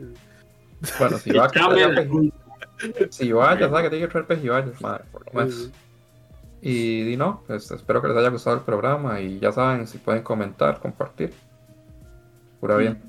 Bueno, 0.99 1.17
si 1.17 1.31
va, 1.31 1.49
peji- 1.51 2.33
si 3.09 3.31
va, 3.31 3.57
ya 3.59 3.69
sabe 3.69 3.83
que 3.83 3.89
tiene 3.89 4.05
que 4.05 4.11
traer 4.11 4.27
pejibayas, 4.27 4.81
madre, 4.81 5.03
por 5.11 5.25
lo 5.25 5.33
menos. 5.33 5.69
Y, 6.61 7.11
y 7.13 7.17
no, 7.17 7.43
pues 7.45 7.69
espero 7.71 8.01
que 8.01 8.07
les 8.07 8.17
haya 8.17 8.29
gustado 8.29 8.55
el 8.55 8.63
programa 8.63 9.19
y 9.19 9.37
ya 9.39 9.51
saben, 9.51 9.85
si 9.85 9.97
pueden 9.97 10.23
comentar, 10.23 10.79
compartir. 10.79 11.33
Pura 12.61 12.77
bien. 12.77 13.01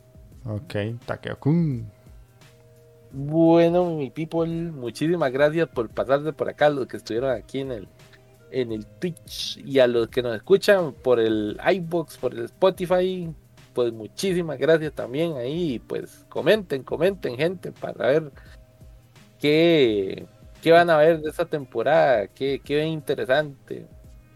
Ok, 0.47 0.75
Takeo-kun. 1.07 1.87
Bueno, 3.13 3.95
mi 3.97 4.11
people, 4.11 4.49
muchísimas 4.73 5.33
gracias 5.33 5.69
por 5.69 5.89
pasarse 5.89 6.33
por 6.33 6.49
acá, 6.49 6.69
los 6.69 6.87
que 6.87 6.97
estuvieron 6.97 7.31
aquí 7.31 7.61
en 7.61 7.71
el, 7.71 7.89
en 8.51 8.73
el 8.73 8.85
Twitch 8.85 9.59
y 9.65 9.79
a 9.79 9.87
los 9.87 10.09
que 10.09 10.23
nos 10.23 10.35
escuchan 10.35 10.93
por 10.93 11.21
el 11.21 11.59
iBox, 11.65 12.19
por 12.19 12.35
el 12.35 12.47
Spotify, 12.47 13.33
pues 13.73 13.93
muchísimas 13.93 14.59
gracias 14.59 14.93
también 14.93 15.37
ahí. 15.37 15.79
Pues 15.79 16.25
comenten, 16.29 16.83
comenten, 16.83 17.37
gente, 17.37 17.73
para 17.73 18.07
ver 18.09 18.33
qué, 19.41 20.27
qué 20.63 20.73
van 20.73 20.91
a 20.91 20.97
ver 20.97 21.21
de 21.21 21.31
esta 21.31 21.45
temporada, 21.45 22.27
qué, 22.29 22.61
qué 22.65 22.85
interesante, 22.85 23.87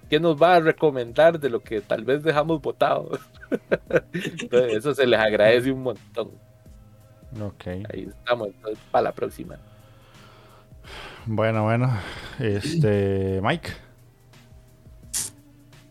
qué 0.08 0.20
nos 0.20 0.40
va 0.40 0.56
a 0.56 0.60
recomendar 0.60 1.38
de 1.38 1.50
lo 1.50 1.60
que 1.60 1.80
tal 1.80 2.04
vez 2.04 2.22
dejamos 2.22 2.60
votados. 2.60 3.20
Entonces, 4.12 4.76
eso 4.76 4.94
se 4.94 5.06
les 5.06 5.18
agradece 5.18 5.70
un 5.70 5.82
montón. 5.82 6.30
Ok. 7.40 7.66
Ahí 7.92 8.08
estamos, 8.08 8.48
entonces, 8.48 8.78
para 8.90 9.02
la 9.02 9.12
próxima. 9.12 9.56
Bueno, 11.26 11.64
bueno. 11.64 11.92
Este, 12.38 13.40
Mike. 13.42 13.70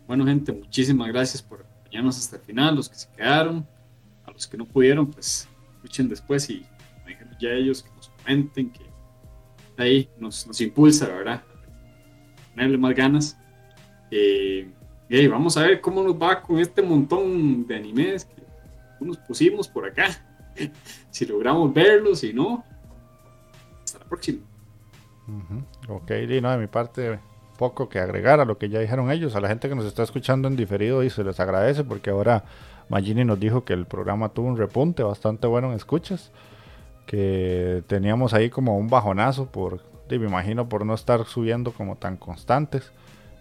Bueno, 0.07 0.26
gente, 0.26 0.52
muchísimas 0.52 1.10
gracias 1.10 1.44
por 1.44 1.61
acompañarnos 1.61 2.18
hasta 2.18 2.38
el 2.38 2.41
final, 2.41 2.76
los 2.76 2.89
que 2.89 2.95
se 2.95 3.07
quedaron, 3.11 3.68
a 4.26 4.31
los 4.31 4.48
que 4.48 4.57
no 4.57 4.65
pudieron, 4.65 5.11
pues 5.11 5.48
escuchen 5.76 6.10
después 6.10 6.49
y 6.49 6.65
ya 7.39 7.49
ellos, 7.52 7.84
que 7.84 7.89
nos 7.95 8.10
comenten, 8.10 8.72
que 8.72 8.81
ahí 9.77 10.10
nos, 10.18 10.48
nos 10.48 10.60
impulsa, 10.61 11.07
¿verdad? 11.07 11.44
Ponerle 12.52 12.77
más 12.77 12.95
ganas. 12.95 13.38
Eh, 14.12 14.70
y 15.10 15.16
ahí 15.16 15.28
vamos 15.28 15.58
a 15.58 15.64
ver 15.64 15.82
cómo 15.82 16.04
nos 16.04 16.16
va 16.16 16.42
con 16.42 16.60
este 16.60 16.82
montón 16.82 17.66
de 17.66 17.76
animes 17.76 18.26
que 18.26 18.44
nos 19.00 19.18
pusimos 19.18 19.68
por 19.68 19.86
acá. 19.86 20.08
si 21.12 21.26
logramos 21.26 21.74
verlos, 21.74 22.20
si 22.20 22.34
no, 22.34 22.64
hasta 23.84 24.00
la 24.00 24.06
próxima. 24.06 24.40
Ok, 25.88 26.08
de 26.08 26.58
mi 26.58 26.68
parte, 26.68 27.20
poco 27.58 27.90
que 27.90 28.00
agregar 28.00 28.40
a 28.40 28.46
lo 28.46 28.58
que 28.58 28.70
ya 28.70 28.80
dijeron 28.80 29.12
ellos. 29.12 29.36
A 29.36 29.42
la 29.42 29.50
gente 29.50 29.68
que 29.68 29.76
nos 29.76 29.86
está 29.86 30.04
escuchando 30.04 30.48
en 30.48 30.56
diferido 30.56 31.04
y 31.04 31.10
se 31.10 31.24
les 31.24 31.40
agradece 31.40 31.84
porque 31.84 32.10
ahora 32.10 32.46
Magini 32.90 33.26
nos 33.26 33.40
dijo 33.40 33.66
que 33.66 33.74
el 33.74 33.86
programa 33.86 34.30
tuvo 34.30 34.48
un 34.48 34.58
repunte 34.58 35.04
bastante 35.04 35.48
bueno 35.48 35.70
en 35.70 35.74
escuchas. 35.74 36.32
Que 37.06 37.84
teníamos 37.88 38.34
ahí 38.34 38.50
como 38.50 38.78
un 38.78 38.90
bajonazo 38.90 39.48
por, 39.48 39.82
me 40.10 40.16
imagino, 40.16 40.68
por 40.68 40.86
no 40.86 40.94
estar 40.94 41.26
subiendo 41.26 41.72
como 41.72 41.96
tan 41.96 42.18
constantes. 42.18 42.92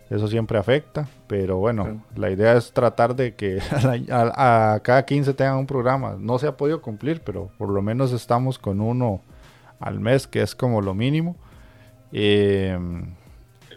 Eso 0.08 0.28
siempre 0.28 0.56
afecta, 0.58 1.08
pero 1.26 1.56
bueno, 1.56 2.02
la 2.14 2.30
idea 2.30 2.54
es 2.54 2.72
tratar 2.72 3.16
de 3.16 3.34
que 3.34 3.58
a, 4.10 4.14
a- 4.14 4.74
a 4.74 4.80
cada 4.80 5.04
15 5.04 5.34
tengan 5.34 5.56
un 5.58 5.66
programa. 5.66 6.16
No 6.18 6.38
se 6.38 6.46
ha 6.46 6.56
podido 6.56 6.80
cumplir, 6.80 7.22
pero 7.24 7.50
por 7.58 7.68
lo 7.70 7.82
menos 7.82 8.12
estamos 8.12 8.58
con 8.58 8.80
uno 8.80 9.20
al 9.80 9.98
mes, 10.00 10.26
que 10.28 10.42
es 10.42 10.54
como 10.54 10.80
lo 10.80 10.94
mínimo. 10.94 11.34
Eh, 12.12 12.78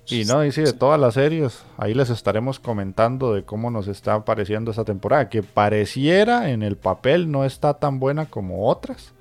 y 0.08 0.24
no, 0.26 0.44
y 0.44 0.52
sí, 0.52 0.62
de 0.62 0.74
todas 0.74 1.00
las 1.00 1.16
series, 1.16 1.64
ahí 1.78 1.94
les 1.94 2.10
estaremos 2.10 2.60
comentando 2.60 3.34
de 3.34 3.44
cómo 3.44 3.70
nos 3.70 3.88
está 3.88 4.24
pareciendo 4.26 4.72
esta 4.72 4.84
temporada, 4.86 5.30
que 5.30 5.44
pareciera 5.44 6.50
en 6.50 6.64
el 6.64 6.78
papel 6.78 7.30
no 7.32 7.46
está 7.46 7.76
tan 7.76 8.00
buena 8.00 8.26
como 8.26 8.68
otras, 8.68 9.14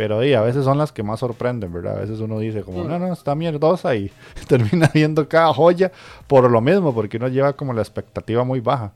pero 0.00 0.20
ahí 0.20 0.32
a 0.32 0.40
veces 0.40 0.64
son 0.64 0.78
las 0.78 0.92
que 0.92 1.02
más 1.02 1.20
sorprenden, 1.20 1.70
¿verdad? 1.74 1.98
A 1.98 2.00
veces 2.00 2.20
uno 2.20 2.38
dice 2.38 2.62
como, 2.62 2.84
Mm. 2.84 2.88
no, 2.88 2.98
no, 2.98 3.12
está 3.12 3.34
mierdosa 3.34 3.94
y 3.94 4.10
termina 4.48 4.90
viendo 4.94 5.28
cada 5.28 5.52
joya 5.52 5.92
por 6.26 6.50
lo 6.50 6.62
mismo, 6.62 6.94
porque 6.94 7.18
uno 7.18 7.28
lleva 7.28 7.52
como 7.52 7.74
la 7.74 7.82
expectativa 7.82 8.42
muy 8.42 8.60
baja. 8.60 8.92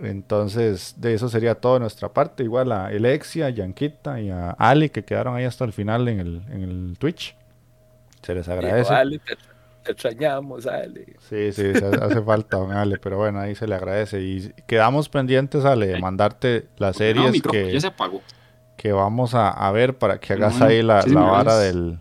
Entonces, 0.00 0.96
de 0.96 1.14
eso 1.14 1.28
sería 1.28 1.54
todo 1.54 1.74
de 1.74 1.80
nuestra 1.80 2.08
parte. 2.08 2.42
Igual 2.42 2.72
a 2.72 2.86
Alexia, 2.86 3.46
a 3.46 3.50
Yanquita 3.50 4.20
y 4.20 4.30
a 4.30 4.50
Ali 4.58 4.88
que 4.88 5.04
quedaron 5.04 5.36
ahí 5.36 5.44
hasta 5.44 5.64
el 5.64 5.72
final 5.72 6.08
en 6.08 6.18
el, 6.18 6.42
en 6.50 6.62
el 6.64 6.98
Twitch. 6.98 7.36
Se 8.22 8.34
les 8.34 8.48
agradece. 8.48 8.92
Ale, 8.92 9.20
te, 9.20 9.36
te 9.84 9.92
extrañamos, 9.92 10.66
Ale. 10.66 11.14
Sí, 11.28 11.52
sí, 11.52 11.74
se 11.74 11.86
hace 11.86 12.20
falta, 12.22 12.56
Ale, 12.72 12.98
pero 12.98 13.18
bueno, 13.18 13.38
ahí 13.38 13.54
se 13.54 13.68
le 13.68 13.76
agradece. 13.76 14.20
Y 14.20 14.52
quedamos 14.66 15.08
pendientes, 15.08 15.64
Ale, 15.64 15.86
de 15.86 16.00
mandarte 16.00 16.66
las 16.76 16.96
series 16.96 17.40
que, 17.40 17.72
ya 17.72 17.80
se 17.80 17.86
apagó. 17.86 18.20
Que 18.80 18.92
vamos 18.92 19.34
a, 19.34 19.50
a 19.50 19.70
ver 19.72 19.98
para 19.98 20.18
que 20.20 20.32
Bueno, 20.32 20.46
hagas 20.46 20.62
ahí 20.62 20.82
la, 20.82 21.02
sí, 21.02 21.10
la 21.10 21.20
vara 21.20 21.58
del... 21.58 21.98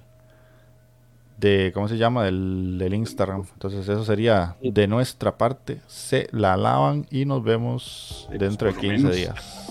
De, 1.37 1.71
¿Cómo 1.73 1.89
se 1.89 1.97
llama? 1.97 2.23
Del, 2.23 2.77
del 2.77 2.93
Instagram. 2.93 3.43
Entonces 3.53 3.81
eso 3.89 4.05
sería 4.05 4.55
de 4.61 4.87
nuestra 4.87 5.37
parte. 5.37 5.81
Se 5.87 6.29
la 6.31 6.55
lavan 6.55 7.05
y 7.11 7.25
nos 7.25 7.43
vemos 7.43 8.29
pues, 8.31 8.39
dentro 8.39 8.67
de 8.69 8.73
por 8.73 8.83
lo 8.85 8.89
15 8.93 8.97
menos. 8.97 9.15
días. 9.15 9.68